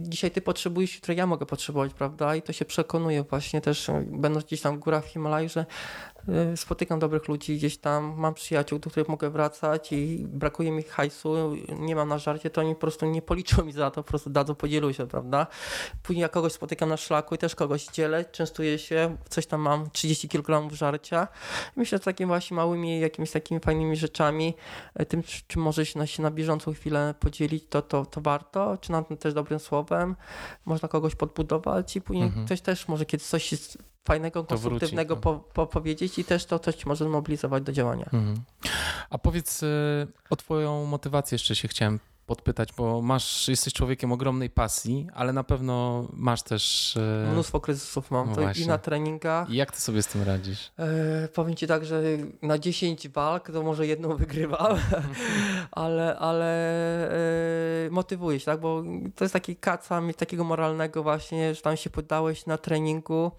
dzisiaj 0.02 0.32
ty 0.32 0.42
potrzebujesz, 0.42 0.96
jutro 0.96 1.14
ja 1.14 1.28
mogę 1.28 1.46
potrzebować, 1.46 1.94
prawda? 2.00 2.36
I 2.36 2.42
to 2.42 2.54
się 2.54 2.66
przekonuje 2.66 3.24
właśnie 3.24 3.62
też, 3.62 3.92
będąc 4.06 4.46
gdzieś 4.46 4.62
tam 4.62 4.76
w 4.76 4.80
górach 4.80 5.06
Himalaj, 5.06 5.50
że 5.50 5.66
spotykam 6.56 7.00
dobrych 7.00 7.28
ludzi 7.28 7.58
gdzieś 7.58 7.78
tam, 7.78 8.14
mam 8.18 8.34
przyjaciół, 8.34 8.80
do 8.80 8.90
których 8.90 9.10
mogę 9.10 9.30
wracać 9.30 9.92
i 9.92 10.26
brakuje 10.28 10.72
mi 10.72 10.84
hajsu, 10.84 11.56
nie 11.80 11.96
mam 11.96 12.10
na 12.10 12.18
żarcie, 12.18 12.50
to 12.50 12.62
oni 12.62 12.76
po 12.76 12.82
prostu 12.82 13.06
nie 13.06 13.22
policzą 13.22 13.66
mi 13.66 13.72
za 13.72 13.92
to, 13.92 14.04
po 14.04 14.10
prostu 14.10 14.30
dadzą, 14.30 14.56
podzielą 14.56 14.92
się, 14.92 15.08
prawda? 15.08 15.48
Później 16.04 16.22
jak 16.22 16.32
kogoś 16.32 16.54
spotykam 16.54 16.90
na 16.90 16.98
szlaku 16.98 17.36
i 17.36 17.38
też 17.38 17.56
kogoś 17.56 17.86
dzielę, 17.86 18.26
częstuję 18.26 18.80
się, 18.80 19.18
coś 19.30 19.46
tam 19.46 19.62
mam, 19.62 19.90
30 19.90 20.30
kg 20.30 20.76
żarcia. 20.76 21.28
Myślę, 21.76 21.98
że 21.98 22.04
takimi 22.04 22.28
właśnie 22.28 22.58
małymi, 22.58 23.00
jakimiś 23.00 23.32
takimi 23.32 23.60
fajnymi 23.60 23.96
rzeczami, 23.96 24.54
e, 24.96 25.06
tym, 25.06 25.24
czy 25.48 25.60
może 25.60 25.86
się 25.86 26.00
na, 26.00 26.08
się 26.08 26.24
na 26.24 26.32
bieżącą 26.32 26.74
chwilę 26.74 27.14
podzielić, 27.20 27.64
to, 27.70 27.82
to, 27.82 28.06
to 28.06 28.22
warto, 28.22 28.78
czy 28.78 28.92
na 28.92 29.04
tym 29.04 29.18
też 29.18 29.34
dobrym 29.34 29.60
słowem, 29.60 30.16
można 30.66 30.88
kogoś 30.88 31.16
podbudować 31.16 31.96
i 31.96 32.02
później 32.02 32.26
mhm. 32.26 32.46
ktoś 32.46 32.62
też 32.62 32.88
może 32.88 33.06
kiedy 33.06 33.24
coś 33.24 33.54
fajnego, 34.10 34.44
konstruktywnego 34.44 35.16
wróci, 35.16 35.24
po, 35.24 35.40
po 35.54 35.68
powiedzieć 35.68 36.20
i 36.20 36.24
też 36.24 36.46
to 36.46 36.60
coś 36.60 36.86
może 36.86 37.06
zmobilizować 37.06 37.64
do 37.64 37.72
działania. 37.72 38.10
Mhm. 38.14 38.36
A 39.10 39.18
powiedz 39.18 39.64
y, 39.64 40.08
o 40.30 40.36
twoją 40.36 40.86
motywację 40.86 41.36
jeszcze 41.36 41.56
się 41.56 41.68
chciałem 41.68 42.00
podpytać, 42.30 42.74
bo 42.74 43.02
masz, 43.02 43.48
jesteś 43.48 43.74
człowiekiem 43.74 44.12
ogromnej 44.12 44.50
pasji, 44.50 45.08
ale 45.14 45.34
na 45.34 45.44
pewno 45.44 46.08
masz 46.14 46.44
też... 46.44 46.98
E... 46.98 47.32
Mnóstwo 47.32 47.60
kryzysów 47.60 48.12
mam, 48.12 48.34
no 48.36 48.52
i 48.64 48.68
na 48.68 48.78
treningach. 48.78 49.50
I 49.50 49.56
jak 49.56 49.72
ty 49.72 49.82
sobie 49.82 50.04
z 50.04 50.08
tym 50.08 50.24
radzisz? 50.24 50.72
E, 50.80 51.28
powiem 51.28 51.56
ci 51.56 51.68
tak, 51.68 51.86
że 51.86 52.02
na 52.42 52.60
10 52.60 53.10
walk 53.10 53.52
to 53.52 53.64
może 53.64 53.88
jedną 53.88 54.16
wygrywam, 54.24 54.78
ale, 55.72 56.18
ale 56.18 56.50
e, 57.86 57.90
motywuję 57.90 58.40
się, 58.40 58.46
tak, 58.46 58.60
bo 58.60 58.84
to 59.16 59.24
jest 59.24 59.34
taki 59.34 59.56
kaca 59.56 60.02
takiego 60.18 60.44
moralnego 60.44 61.04
właśnie, 61.04 61.56
że 61.56 61.62
tam 61.62 61.78
się 61.78 61.90
poddałeś 61.90 62.46
na 62.46 62.58
treningu, 62.58 63.32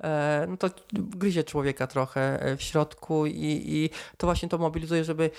e, 0.00 0.46
no 0.48 0.56
to 0.56 0.70
gryzie 0.92 1.44
człowieka 1.44 1.86
trochę 1.86 2.42
e, 2.42 2.56
w 2.56 2.62
środku 2.62 3.26
i, 3.26 3.62
i 3.66 3.90
to 4.16 4.26
właśnie 4.26 4.48
to 4.48 4.58
mobilizuje, 4.58 5.04
żeby 5.04 5.30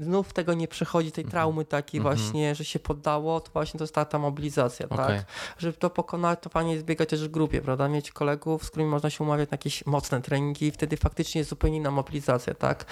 znów 0.00 0.32
tego 0.32 0.54
nie 0.54 0.68
przechodzi, 0.68 1.12
tej 1.12 1.24
mhm. 1.24 1.30
traumy 1.30 1.64
takiej 1.64 1.98
mhm. 1.98 2.16
właśnie 2.16 2.47
właśnie, 2.48 2.64
że 2.64 2.70
się 2.70 2.78
poddało, 2.78 3.40
to 3.40 3.50
właśnie 3.52 3.78
to 3.78 3.84
jest 3.84 3.94
ta, 3.94 4.04
ta 4.04 4.18
mobilizacja, 4.18 4.86
Okej. 4.88 5.06
tak? 5.06 5.24
Żeby 5.58 5.78
to 5.78 5.90
pokonać, 5.90 6.38
to 6.42 6.50
fajnie 6.50 6.72
jest 6.72 6.84
biegać 6.84 7.08
też 7.08 7.28
w 7.28 7.30
grupie, 7.30 7.60
prawda? 7.60 7.88
Mieć 7.88 8.10
kolegów, 8.12 8.64
z 8.64 8.70
którymi 8.70 8.90
można 8.90 9.10
się 9.10 9.24
umawiać 9.24 9.50
na 9.50 9.54
jakieś 9.54 9.86
mocne 9.86 10.20
treningi 10.22 10.66
i 10.66 10.70
wtedy 10.70 10.96
faktycznie 10.96 11.38
jest 11.38 11.50
zupełnie 11.50 11.76
inna 11.76 11.90
mobilizacja, 11.90 12.54
tak? 12.54 12.84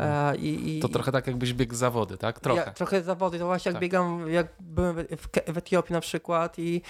E, 0.00 0.36
i, 0.36 0.80
To 0.80 0.88
trochę 0.88 1.12
tak 1.12 1.26
jakbyś 1.26 1.54
biegł 1.54 1.74
zawody, 1.74 2.18
tak? 2.18 2.40
Trochę. 2.40 2.60
Ja, 2.60 2.70
trochę 2.72 3.02
zawody, 3.02 3.38
to 3.38 3.46
właśnie 3.46 3.68
jak 3.68 3.74
Tak. 3.74 3.82
biegam, 3.82 4.30
jak 4.30 4.46
byłem 4.60 4.96
w, 4.96 5.52
w 5.52 5.58
Etiopii 5.58 5.92
na 5.92 6.00
przykład 6.00 6.58
i 6.58 6.82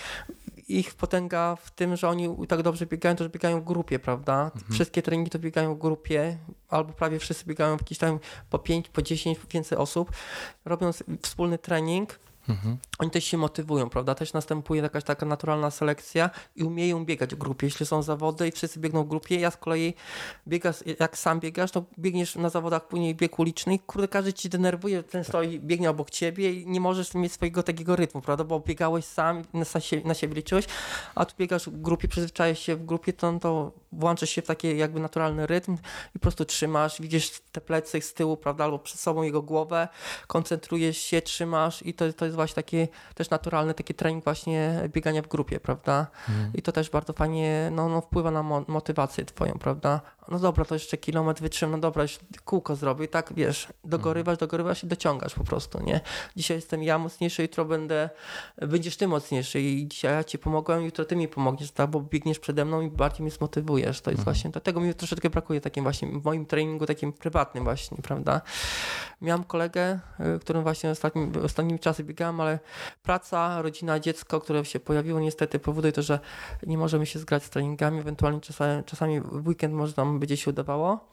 ich 0.69 0.95
potęga 0.95 1.57
w 1.57 1.71
tym, 1.71 1.97
że 1.97 2.09
oni 2.09 2.47
tak 2.49 2.63
dobrze 2.63 2.87
biegają, 2.87 3.17
to 3.17 3.25
że 3.25 3.31
biegają 3.31 3.61
w 3.61 3.65
grupie, 3.65 3.99
prawda? 3.99 4.45
Mhm. 4.55 4.73
Wszystkie 4.73 5.03
treningi 5.03 5.31
to 5.31 5.39
biegają 5.39 5.75
w 5.75 5.79
grupie, 5.79 6.39
albo 6.69 6.93
prawie 6.93 7.19
wszyscy 7.19 7.45
biegają 7.45 7.77
w 7.77 7.81
jakiś 7.81 7.99
tam 7.99 8.19
po 8.51 8.59
5, 8.59 8.89
po 8.89 9.03
10, 9.03 9.39
więcej 9.51 9.79
osób, 9.79 10.13
robią 10.65 10.89
s- 10.89 11.05
wspólny 11.23 11.59
trening, 11.59 12.19
Mhm. 12.49 12.77
oni 12.99 13.11
też 13.11 13.25
się 13.25 13.39
motywują, 13.39 13.91
prawda? 13.91 14.15
Też 14.15 14.33
następuje 14.33 14.83
jakaś 14.83 15.05
taka 15.05 15.27
naturalna 15.27 15.71
selekcja 15.71 16.31
i 16.57 16.65
umieją 16.65 17.05
biegać 17.05 17.35
w 17.35 17.39
grupie. 17.39 17.67
Jeśli 17.67 17.87
są 17.87 18.03
zawody 18.03 18.49
i 18.49 18.53
wszyscy 18.53 18.81
biegną 18.81 19.05
w 19.05 19.09
grupie, 19.09 19.41
ja 19.41 19.51
z 19.51 19.57
kolei 19.57 19.95
biegasz, 20.49 20.77
jak 21.01 21.19
sam 21.19 21.41
biegasz, 21.41 21.71
to 21.71 21.85
biegniesz 21.99 22.37
na 22.37 22.49
zawodach 22.49 22.89
później 22.89 23.15
bieg 23.15 23.39
uliczny 23.39 23.75
i 23.75 23.79
kurde, 23.79 24.09
każdy 24.09 24.33
ci 24.33 24.49
denerwuje, 24.49 25.03
ten 25.03 25.25
stoi, 25.25 25.61
biegnie 25.61 25.91
obok 25.91 26.11
ciebie 26.11 26.53
i 26.53 26.67
nie 26.67 26.81
możesz 26.81 27.15
mieć 27.15 27.33
swojego 27.33 27.63
takiego 27.63 27.97
rytmu, 27.97 28.21
prawda? 28.21 28.45
Bo 28.45 28.61
biegałeś 28.61 29.05
sam, 29.05 29.43
na, 29.53 29.65
na 30.05 30.15
siebie 30.15 30.35
liczyłeś, 30.35 30.65
a 31.15 31.25
tu 31.25 31.35
biegasz 31.39 31.67
w 31.67 31.83
grupie, 31.83 32.09
przyzwyczaisz 32.09 32.59
się 32.59 32.77
w 32.77 32.85
grupie, 32.85 33.13
to, 33.13 33.39
to 33.39 33.73
włączysz 33.93 34.31
się 34.31 34.43
w 34.43 34.47
taki 34.47 34.79
jakby 34.79 35.01
naturalny 35.01 35.47
rytm 35.47 35.77
i 36.11 36.13
po 36.13 36.19
prostu 36.19 36.45
trzymasz, 36.45 37.01
widzisz 37.01 37.41
te 37.53 37.61
plecy 37.61 38.01
z 38.01 38.15
tyłu, 38.15 38.37
prawda, 38.37 38.65
albo 38.65 38.79
przed 38.79 39.01
sobą 39.01 39.23
jego 39.23 39.43
głowę, 39.43 39.89
koncentrujesz 40.27 40.99
się, 40.99 41.23
trzymasz 41.23 41.83
i 41.83 41.95
to, 41.95 42.13
to 42.13 42.25
jest 42.25 42.37
właśnie 42.39 42.55
taki 42.55 42.89
też 43.15 43.31
naturalny 43.31 43.75
taki 43.75 43.95
trening 43.95 44.25
właśnie 44.25 44.89
biegania 44.89 45.23
w 45.23 45.29
grupie, 45.29 45.61
prawda? 45.61 46.07
Mhm. 46.29 46.51
I 46.55 46.63
to 46.63 46.73
też 46.73 46.91
bardzo 46.91 47.13
fajnie 47.13 47.71
no, 47.73 47.89
no, 47.89 48.01
wpływa 48.01 48.31
na 48.31 48.43
mo- 48.43 48.65
motywację 48.69 49.25
twoją, 49.25 49.53
prawda? 49.53 50.01
No 50.29 50.39
dobra, 50.39 50.65
to 50.65 50.75
jeszcze 50.75 50.97
kilometr 50.97 51.43
wytrzymam, 51.43 51.73
no 51.73 51.79
dobra, 51.79 52.03
już 52.03 52.19
kółko 52.45 52.77
zrobię 52.77 53.05
i 53.05 53.09
tak, 53.09 53.33
wiesz, 53.37 53.69
dogorywasz, 53.85 54.39
dogorywasz 54.39 54.85
i 54.85 54.87
dociągasz 54.87 55.35
po 55.35 55.45
prostu, 55.45 55.83
nie? 55.83 56.01
Dzisiaj 56.37 56.57
jestem 56.57 56.83
ja 56.83 56.99
mocniejszy, 56.99 57.43
jutro 57.43 57.65
będę, 57.65 58.11
będziesz 58.57 58.97
ty 58.97 59.09
mocniejszy 59.09 59.61
i 59.61 59.89
dzisiaj 59.89 60.13
ja 60.13 60.25
ci 60.25 60.39
pomogłem, 60.39 60.85
jutro 60.85 61.05
ty 61.05 61.17
mi 61.17 61.29
pomogniesz, 61.29 61.71
tak? 61.71 61.91
Bo 61.91 62.01
biegniesz 62.01 62.39
przede 62.39 62.65
mną 62.65 62.81
i 62.81 62.91
bardziej 62.91 63.23
mnie 63.23 63.31
zmotywujesz. 63.31 64.01
To 64.01 64.11
jest 64.11 64.25
właśnie, 64.25 64.53
to, 64.53 64.61
tego 64.61 64.81
mi 64.81 64.95
troszeczkę 64.95 65.31
brakuje 65.31 65.61
takim 65.61 65.85
właśnie, 65.85 66.09
w 66.09 66.25
moim 66.25 66.47
treningu 66.47 66.87
takim 66.87 67.13
prywatnym 67.13 67.65
właśnie, 67.65 67.97
prawda? 68.03 68.41
Miałem 69.23 69.45
kolegę, 69.45 69.99
y, 70.37 70.39
którym 70.39 70.63
właśnie 70.63 70.91
ostatnim, 70.91 71.33
ostatnimi 71.45 71.79
czasy 71.79 72.05
biegałem, 72.05 72.28
ale 72.41 72.59
praca, 73.03 73.63
rodzina, 73.63 74.01
dziecko, 74.01 74.41
które 74.41 74.65
się 74.65 74.81
pojawiło 74.81 75.21
niestety 75.21 75.59
powoduje 75.59 75.93
to, 75.93 76.03
że 76.03 76.21
nie 76.67 76.79
możemy 76.79 77.07
się 77.07 77.19
zgrać 77.19 77.45
z 77.45 77.51
treningami, 77.51 77.99
ewentualnie 78.01 78.41
czasami, 78.41 78.85
czasami 78.85 79.21
w 79.21 79.47
weekend 79.49 79.75
może 79.75 79.93
nam 79.97 80.21
będzie 80.21 80.37
się 80.37 80.51
udawało. 80.51 81.09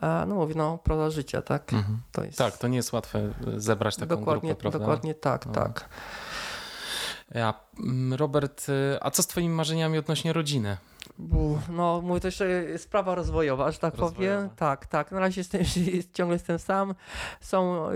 A, 0.00 0.24
No 0.28 0.34
mówię, 0.34 0.54
no 0.54 0.78
proza 0.78 1.10
życia, 1.10 1.42
tak? 1.42 1.72
Mhm. 1.72 1.98
To 2.12 2.24
jest 2.24 2.38
Tak, 2.38 2.58
to 2.58 2.68
nie 2.68 2.76
jest 2.76 2.92
łatwe 2.92 3.18
e, 3.18 3.60
zebrać 3.60 3.96
taką 3.96 4.16
dokładnie, 4.16 4.48
grupę, 4.48 4.60
prawda? 4.60 4.78
dokładnie 4.78 5.14
tak, 5.14 5.46
No. 5.46 5.52
tak. 5.52 5.88
Ja, 7.34 7.54
mm, 7.80 8.14
Robert, 8.14 8.66
e, 8.68 9.04
a 9.04 9.10
co 9.10 9.22
z 9.22 9.26
twoimi 9.26 9.54
marzeniami 9.54 9.98
odnośnie 9.98 10.32
rodziny? 10.32 10.76
No, 11.68 12.00
mówię, 12.04 12.20
to 12.20 12.28
jeszcze 12.28 12.78
sprawa 12.78 13.14
rozwojowa, 13.14 13.70
że 13.70 13.78
tak 13.78 13.94
Rozwojowa. 13.94 14.16
powiem. 14.36 14.56
Tak, 14.56 14.86
tak. 14.86 15.12
Na 15.12 15.20
razie 15.20 15.40
jestem, 15.40 15.60
ciągle 16.14 16.34
jestem 16.34 16.58
sam. 16.58 16.94
Są 17.40 17.90
y, 17.90 17.94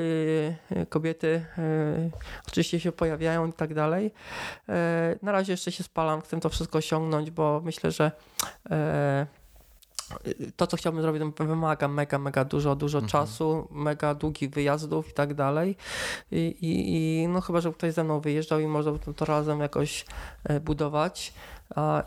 y, 0.73 0.87
kobiety, 0.87 1.45
y, 1.59 2.11
oczywiście 2.49 2.81
się 2.81 2.93
pojawiają 2.93 3.47
i 3.47 3.53
tak 3.53 3.75
dalej. 3.75 4.11
E, 4.69 5.19
na 5.23 5.33
razie 5.33 5.53
jeszcze 5.53 5.73
się 5.73 5.85
spalam, 5.85 6.21
chcę 6.21 6.41
to 6.41 6.49
wszystko 6.49 6.79
osiągnąć, 6.79 7.31
bo 7.31 7.61
myślę, 7.65 7.91
że 7.91 8.13
e, 8.71 9.27
to, 10.57 10.67
co 10.67 10.77
chciałbym 10.77 11.03
zrobić, 11.03 11.23
to 11.37 11.45
wymaga 11.45 11.89
mega, 11.89 12.19
mega 12.19 12.45
dużo, 12.45 12.77
dużo 12.77 12.99
Mhm. 12.99 13.11
czasu, 13.11 13.69
mega 13.71 14.15
długich 14.15 14.51
wyjazdów 14.51 15.11
i 15.11 15.13
tak 15.13 15.35
dalej. 15.35 15.77
I, 16.31 16.57
i, 16.61 17.23
I 17.23 17.29
no 17.29 17.41
chyba, 17.41 17.61
że 17.61 17.73
ktoś 17.73 17.93
ze 17.93 18.05
mną 18.05 18.21
wyjeżdżał 18.21 18.61
i 18.61 18.67
można 18.67 18.93
by 18.93 19.15
to, 19.15 19.25
razem 19.25 19.61
jakoś 19.61 20.05
budować 20.61 21.35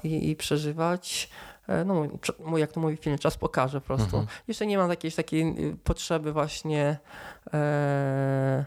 i, 0.03 0.29
i 0.29 0.35
przeżywać. 0.35 1.29
E, 1.67 1.85
No, 1.85 2.07
mój- 2.39 2.59
jak 2.59 2.71
to 2.71 2.79
mówi 2.79 2.97
film, 2.97 3.17
czas 3.17 3.37
pokaże 3.37 3.81
po 3.81 3.87
prostu. 3.87 4.05
Mhm. 4.17 4.27
Jeszcze 4.47 4.65
nie 4.65 4.77
mam 4.77 4.89
jakiejś 4.89 5.15
takiej 5.15 5.69
y, 5.69 5.77
potrzeby 5.83 6.33
właśnie 6.33 6.97
e, 7.53 8.65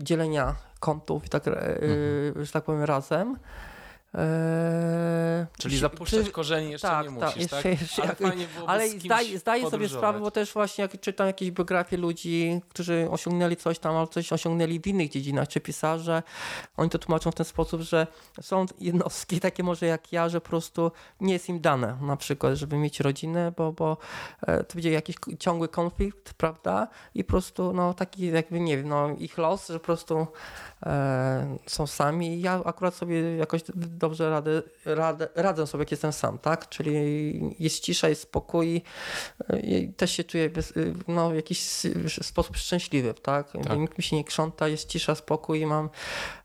dzielenia 0.00 0.54
kątów 0.80 1.26
i 1.26 1.28
tak, 1.28 1.48
e, 1.48 1.50
Mhm. 1.50 2.44
że 2.44 2.52
tak 2.52 2.64
powiem, 2.64 2.82
razem. 2.82 3.36
E, 4.14 5.46
Czyli 5.58 5.78
zapuszczać 5.78 6.30
korzeni 6.30 6.70
jeszcze 6.70 6.88
tak, 6.88 7.10
nie 7.10 7.20
tak, 7.20 7.28
musisz, 7.28 7.42
jeszcze- 7.42 7.62
tak? 7.62 7.80
jeszcze 7.80 8.02
Ale 8.02 8.14
fajnie 8.14 8.46
byłoby 8.54 8.72
ale 8.72 8.88
z 8.88 8.92
kimś 8.92 9.04
zdaję, 9.38 9.70
sobie 9.70 9.88
sprawę, 9.88 10.20
bo 10.20 10.30
też 10.30 10.52
właśnie 10.52 10.82
jak 10.82 11.00
czytam 11.00 11.26
jakieś 11.26 11.50
biografie 11.50 11.96
ludzi, 11.96 12.60
którzy 12.68 13.08
osiągnęli 13.10 13.56
coś 13.56 13.78
tam, 13.78 13.96
albo 13.96 14.12
coś 14.12 14.32
osiągnęli 14.32 14.80
w 14.80 14.86
innych 14.86 15.10
dziedzinach, 15.10 15.48
czy 15.48 15.60
pisarze, 15.60 16.22
oni 16.76 16.90
to 16.90 16.98
tłumaczą 16.98 17.30
w 17.30 17.34
ten 17.34 17.46
sposób, 17.46 17.80
że 17.80 18.06
są 18.40 18.66
jednostki 18.80 19.40
takie 19.40 19.62
może 19.62 19.86
jak 19.86 20.12
ja, 20.12 20.28
że 20.28 20.40
po 20.40 20.48
prostu 20.48 20.90
nie 21.20 21.32
jest 21.32 21.48
im 21.48 21.60
dane 21.60 21.98
na 22.00 22.16
przykład, 22.16 22.54
żeby 22.54 22.76
mieć 22.76 23.00
rodzinę, 23.00 23.52
bo, 23.56 23.72
bo 23.72 23.96
e, 24.46 24.64
to 24.64 24.74
będzie 24.74 24.90
jakiś 24.90 25.16
ciągły 25.38 25.68
konflikt, 25.68 26.34
prawda? 26.34 26.88
I 27.14 27.24
po 27.24 27.30
prostu 27.30 27.72
no 27.72 27.94
taki 27.94 28.26
jakby, 28.26 28.60
nie 28.60 28.76
wiem, 28.76 28.88
no 28.88 29.08
ich 29.18 29.38
los, 29.38 29.68
że 29.68 29.78
po 29.78 29.84
prostu 29.84 30.26
e, 30.86 31.56
są 31.66 31.86
sami. 31.86 32.34
I 32.34 32.40
Ja 32.40 32.60
akurat 32.64 32.94
sobie 32.94 33.36
jakoś 33.36 33.62
d- 33.62 33.72
dobrze 34.04 34.30
radę, 34.30 34.62
radę, 34.84 35.28
radzę 35.34 35.66
sobie, 35.66 35.82
jak 35.82 35.90
jestem 35.90 36.12
sam, 36.12 36.38
tak? 36.38 36.68
Czyli 36.68 36.94
jest 37.58 37.80
cisza, 37.80 38.08
jest 38.08 38.22
spokój 38.22 38.82
e, 39.48 39.60
i 39.60 39.92
też 39.92 40.10
się 40.10 40.24
czuję 40.24 40.50
bez, 40.50 40.72
no, 41.08 41.30
w 41.30 41.34
jakiś 41.34 41.60
sposób 42.22 42.56
szczęśliwy, 42.56 43.14
tak? 43.14 43.52
Tak. 43.52 43.78
Nikt 43.78 43.98
mi 43.98 44.04
się 44.04 44.16
nie 44.16 44.24
krząta, 44.24 44.68
jest 44.68 44.88
cisza, 44.88 45.14
spokój 45.14 45.60
i 45.60 45.66
mam 45.66 45.90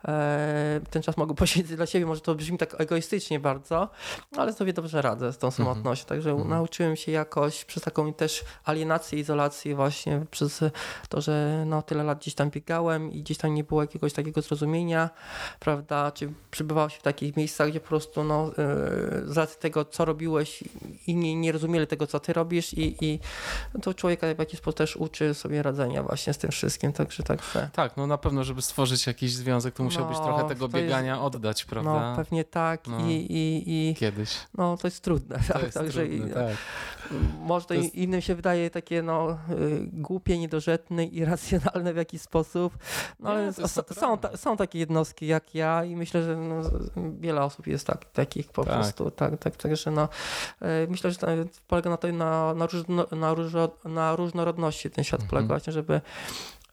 e, 0.08 0.82
ten 0.90 1.02
czas 1.02 1.18
mogę 1.18 1.36
poświęcić 1.44 1.76
dla 1.76 1.86
siebie. 1.86 2.06
Może 2.06 2.22
to 2.22 2.36
brzmi 2.36 2.58
tak 2.58 2.82
egoistycznie 2.82 3.40
bardzo, 3.40 3.90
ale 4.38 4.54
sobie 4.54 4.74
dobrze 4.74 5.02
radzę 5.02 5.34
z 5.34 5.38
tą 5.38 5.52
samotnością. 5.52 6.06
Także 6.06 6.30
Mhm. 6.32 6.50
nauczyłem 6.50 6.96
się 6.96 7.12
jakoś 7.12 7.66
przez 7.66 7.84
taką 7.84 8.14
też 8.14 8.44
alienację, 8.64 9.20
izolację 9.20 9.76
właśnie 9.76 10.26
przez 10.32 10.64
to, 11.10 11.22
że 11.22 11.64
no 11.68 11.82
tyle 11.82 12.04
lat 12.04 12.20
gdzieś 12.20 12.34
tam 12.34 12.50
biegałem 12.50 13.12
i 13.12 13.22
gdzieś 13.22 13.38
tam 13.38 13.54
nie 13.54 13.64
było 13.64 13.82
jakiegoś 13.82 14.14
takiego 14.14 14.42
zrozumienia, 14.42 15.10
prawda, 15.60 16.12
czy 16.12 16.34
przebywało 16.52 16.90
się 16.90 17.00
w 17.00 17.04
takich 17.04 17.38
miejscach, 17.38 17.49
gdzie 17.70 17.80
po 17.80 17.88
prostu 17.88 18.24
no 18.24 18.48
e, 18.48 18.54
z 19.26 19.38
racji 19.38 19.58
tego, 19.60 19.86
co 19.86 20.06
robiłeś 20.06 20.64
inni 21.08 21.36
nie 21.36 21.52
rozumieli 21.52 21.88
tego, 21.88 22.08
co 22.08 22.20
ty 22.20 22.34
robisz 22.34 22.74
i, 22.74 23.06
i 23.06 23.20
to 23.82 23.94
człowieka 23.94 24.36
w 24.36 24.40
jakiś 24.40 24.60
sposób 24.60 24.78
też 24.78 24.96
uczy 24.98 25.34
sobie 25.34 25.64
radzenia 25.64 26.04
właśnie 26.04 26.34
z 26.34 26.38
tym 26.38 26.52
wszystkim, 26.52 26.94
także 26.94 27.24
także 27.24 27.70
Tak, 27.74 27.98
no 27.98 28.08
na 28.08 28.18
pewno, 28.18 28.44
żeby 28.44 28.62
stworzyć 28.62 29.08
jakiś 29.08 29.34
związek, 29.34 29.74
to 29.76 29.84
musiałbyś 29.84 30.18
No, 30.18 30.24
trochę 30.26 30.48
tego 30.48 30.68
to 30.70 30.78
jest- 30.78 30.88
biegania 30.88 31.22
oddać, 31.22 31.66
prawda? 31.66 31.92
no 32.10 32.16
pewnie 32.16 32.44
tak 32.44 32.88
No. 32.88 33.00
i, 33.08 33.12
i, 33.14 33.90
i 33.90 33.96
Kiedyś. 33.96 34.30
no 34.58 34.78
to 34.78 34.88
jest 34.88 35.02
trudne, 35.04 35.40
To 35.48 35.54
tak, 35.54 35.64
jest 35.64 35.78
także 35.78 36.08
trudne, 36.08 36.28
i- 36.30 36.34
tak. 36.34 36.56
Może 37.42 37.66
to, 37.66 37.74
jest- 37.74 37.96
innym 37.96 38.22
się 38.22 38.36
wydaje 38.36 38.70
takie 38.70 39.02
no, 39.04 39.32
y, 39.32 39.38
głupie, 39.94 40.38
niedorzeczne, 40.40 41.06
irracjonalne 41.06 41.94
w 41.94 41.98
jakiś 41.98 42.22
sposób, 42.22 42.78
no, 43.20 43.30
ale 43.30 43.54
są, 43.54 43.62
naprawdę. 43.78 44.30
ta, 44.30 44.38
są 44.38 44.58
takie 44.58 44.80
jednostki 44.80 45.28
jak 45.28 45.56
ja 45.56 45.84
i 45.86 45.96
myślę, 45.96 46.24
że 46.24 46.36
no, 46.38 46.62
wiele 47.30 47.42
osób 47.44 47.68
jest 47.68 47.88
tak, 47.88 48.06
takich 48.06 48.52
po 48.52 48.66
Tak. 48.66 48.74
prostu. 48.74 49.12
Tak, 49.12 49.38
tak, 49.38 49.56
także 49.56 49.92
no, 49.92 50.10
y, 50.62 50.88
myślę, 50.90 51.12
że 51.12 51.18
polega 51.68 51.90
na, 51.90 51.98
to, 51.98 52.12
na, 52.12 52.54
na, 52.54 52.66
różno, 52.66 53.08
na, 53.12 53.34
różno, 53.34 53.70
na 53.86 54.16
różnorodności 54.16 54.90
ten 54.90 55.04
świat 55.04 55.20
Mhm. 55.22 55.30
polega 55.30 55.48
właśnie, 55.48 55.74
żeby 55.74 56.02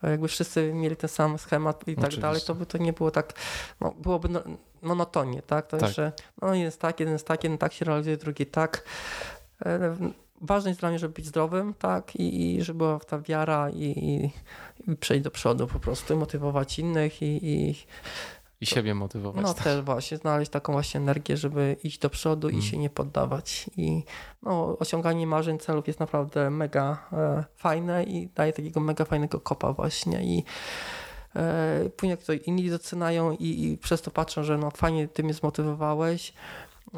e, 0.03 0.11
jakby 0.11 0.29
wszyscy 0.29 0.73
mieli 0.75 0.97
ten 0.97 1.09
sam 1.11 1.39
schemat 1.39 1.83
i 1.89 1.95
tak 1.95 1.99
Oczywiście. 1.99 2.21
dalej, 2.21 2.41
to 2.47 2.55
by 2.55 2.67
to 2.67 2.79
nie 2.79 2.93
było 2.93 3.11
tak, 3.11 3.33
no, 3.81 3.95
byłoby 4.03 4.29
no, 4.29 4.41
monotonnie, 4.83 5.43
tak? 5.43 5.67
To 5.67 5.79
Tak. 5.79 5.91
że 5.91 6.13
no 6.43 6.49
jeden 6.49 6.65
jest 6.65 6.81
tak, 6.81 7.01
jeden 7.01 7.13
jest 7.13 7.27
tak, 7.27 7.45
jeden 7.45 7.59
tak 7.59 7.73
się 7.73 7.85
realizuje, 7.85 8.17
drugi 8.17 8.47
tak. 8.47 8.85
E, 9.67 9.97
Ważne 10.41 10.71
jest 10.71 10.81
dla 10.81 10.89
mnie, 10.89 10.99
żeby 10.99 11.15
być 11.15 11.27
zdrowym, 11.27 11.75
tak, 11.75 12.17
i, 12.17 12.57
i 12.57 12.63
żeby 12.63 12.79
była 12.79 12.99
ta 12.99 13.19
wiara 13.19 13.71
i, 13.71 13.83
i, 13.85 14.31
i 14.93 14.97
przejść 14.97 15.25
do 15.25 15.31
przodu 15.31 15.67
po 15.67 15.79
prostu, 15.79 16.17
motywować 16.17 16.79
innych 16.79 17.23
i, 17.23 17.39
i 17.43 17.75
I 18.61 18.67
siebie 18.67 18.95
motywować. 18.95 19.43
no 19.43 19.55
tak. 19.55 19.65
też 19.65 19.85
właśnie 19.85 20.17
znaleźć 20.17 20.51
taką 20.51 20.73
właśnie 20.73 21.01
energię, 21.01 21.37
żeby 21.37 21.77
iść 21.85 21.99
do 21.99 22.11
przodu 22.11 22.49
Mm. 22.49 22.61
i 22.61 22.63
się 22.63 22.79
nie 22.79 22.91
poddawać. 22.91 23.71
I 23.77 24.05
no, 24.43 24.79
osiąganie 24.79 25.27
marzeń, 25.27 25.59
celów 25.59 25.87
jest 25.87 26.01
naprawdę 26.01 26.51
mega 26.51 27.09
e, 27.13 27.45
fajne 27.57 28.05
i 28.05 28.29
daje 28.35 28.53
takiego 28.53 28.81
mega 28.81 29.05
fajnego 29.05 29.41
kopa 29.41 29.73
właśnie 29.73 30.25
i 30.25 30.45
e, 31.37 31.91
później 31.97 32.11
jak 32.11 32.23
to 32.23 32.33
inni 32.33 32.71
doceniają 32.71 33.33
i, 33.33 33.65
i 33.65 33.79
przez 33.79 34.03
to 34.03 34.11
patrzą, 34.11 34.43
że 34.43 34.59
no 34.59 34.71
fajnie 34.71 35.09
ty 35.09 35.23
mnie 35.23 35.35
zmotywowałeś 35.35 36.33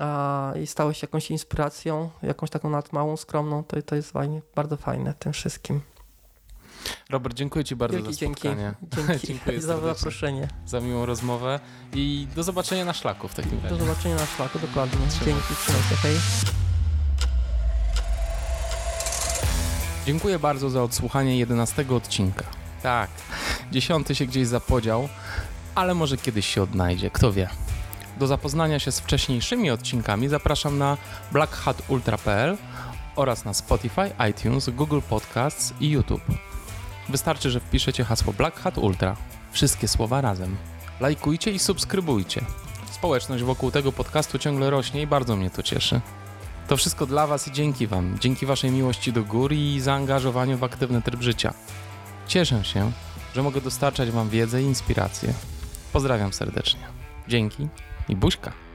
a, 0.00 0.52
i 0.62 0.66
stałeś 0.66 1.02
jakąś 1.02 1.30
inspiracją, 1.30 2.10
jakąś 2.22 2.50
taką 2.50 2.70
nad 2.70 2.92
małą, 2.92 3.16
skromną, 3.16 3.64
to, 3.64 3.82
to 3.82 3.96
jest 3.96 4.10
fajnie, 4.10 4.42
bardzo 4.54 4.76
fajne 4.76 5.14
tym 5.14 5.32
wszystkim. 5.32 5.80
Robert, 7.10 7.34
dziękuję 7.34 7.64
Ci 7.64 7.76
bardzo 7.76 7.96
za 8.04 8.12
dzięki, 8.12 8.40
spotkanie. 8.40 8.74
dzięki 9.06 9.26
Dziękuję 9.26 9.60
za 9.70 9.80
zaproszenie. 9.80 10.48
Za 10.66 10.80
miłą 10.80 11.06
rozmowę 11.06 11.60
i 11.94 12.26
do 12.36 12.42
zobaczenia 12.42 12.84
na 12.84 12.92
szlaku 12.92 13.28
w 13.28 13.34
takim 13.34 13.60
Do 13.60 13.68
razie. 13.68 13.84
zobaczenia 13.84 14.14
na 14.14 14.26
szlaku, 14.26 14.58
dokładnie. 14.58 14.98
Trzymaj. 15.08 15.26
Dzięki, 15.26 15.54
trzymaj 15.62 15.82
się, 15.82 15.96
hej. 15.96 16.16
Dziękuję 20.06 20.38
bardzo 20.38 20.70
za 20.70 20.82
odsłuchanie 20.82 21.38
11 21.38 21.84
odcinka. 21.90 22.44
Tak, 22.82 23.10
dziesiąty 23.72 24.14
się 24.14 24.26
gdzieś 24.26 24.46
zapodział, 24.46 25.08
ale 25.74 25.94
może 25.94 26.16
kiedyś 26.16 26.46
się 26.46 26.62
odnajdzie, 26.62 27.10
kto 27.10 27.32
wie. 27.32 27.48
Do 28.18 28.26
zapoznania 28.26 28.78
się 28.78 28.92
z 28.92 29.00
wcześniejszymi 29.00 29.70
odcinkami 29.70 30.28
zapraszam 30.28 30.78
na 30.78 30.96
blackhatultra.pl 31.32 32.56
oraz 33.16 33.44
na 33.44 33.54
Spotify, 33.54 34.10
iTunes, 34.30 34.68
Google 34.70 35.00
Podcasts 35.08 35.74
i 35.80 35.88
YouTube. 35.90 36.22
Wystarczy, 37.08 37.50
że 37.50 37.60
wpiszecie 37.60 38.04
hasło 38.04 38.32
Black 38.32 38.60
Hat 38.60 38.78
Ultra. 38.78 39.16
Wszystkie 39.52 39.88
słowa 39.88 40.20
razem. 40.20 40.56
Lajkujcie 41.00 41.50
i 41.50 41.58
subskrybujcie. 41.58 42.44
Społeczność 42.90 43.44
wokół 43.44 43.70
tego 43.70 43.92
podcastu 43.92 44.38
ciągle 44.38 44.70
rośnie 44.70 45.02
i 45.02 45.06
bardzo 45.06 45.36
mnie 45.36 45.50
to 45.50 45.62
cieszy. 45.62 46.00
To 46.68 46.76
wszystko 46.76 47.06
dla 47.06 47.26
Was 47.26 47.48
i 47.48 47.52
dzięki 47.52 47.86
Wam, 47.86 48.16
dzięki 48.20 48.46
Waszej 48.46 48.70
miłości 48.70 49.12
do 49.12 49.24
gór 49.24 49.52
i 49.52 49.80
zaangażowaniu 49.80 50.58
w 50.58 50.64
aktywny 50.64 51.02
tryb 51.02 51.22
życia. 51.22 51.54
Cieszę 52.26 52.64
się, 52.64 52.92
że 53.34 53.42
mogę 53.42 53.60
dostarczać 53.60 54.10
Wam 54.10 54.28
wiedzę 54.28 54.62
i 54.62 54.64
inspirację. 54.64 55.34
Pozdrawiam 55.92 56.32
serdecznie. 56.32 56.80
Dzięki 57.28 57.68
i 58.08 58.16
buźka. 58.16 58.67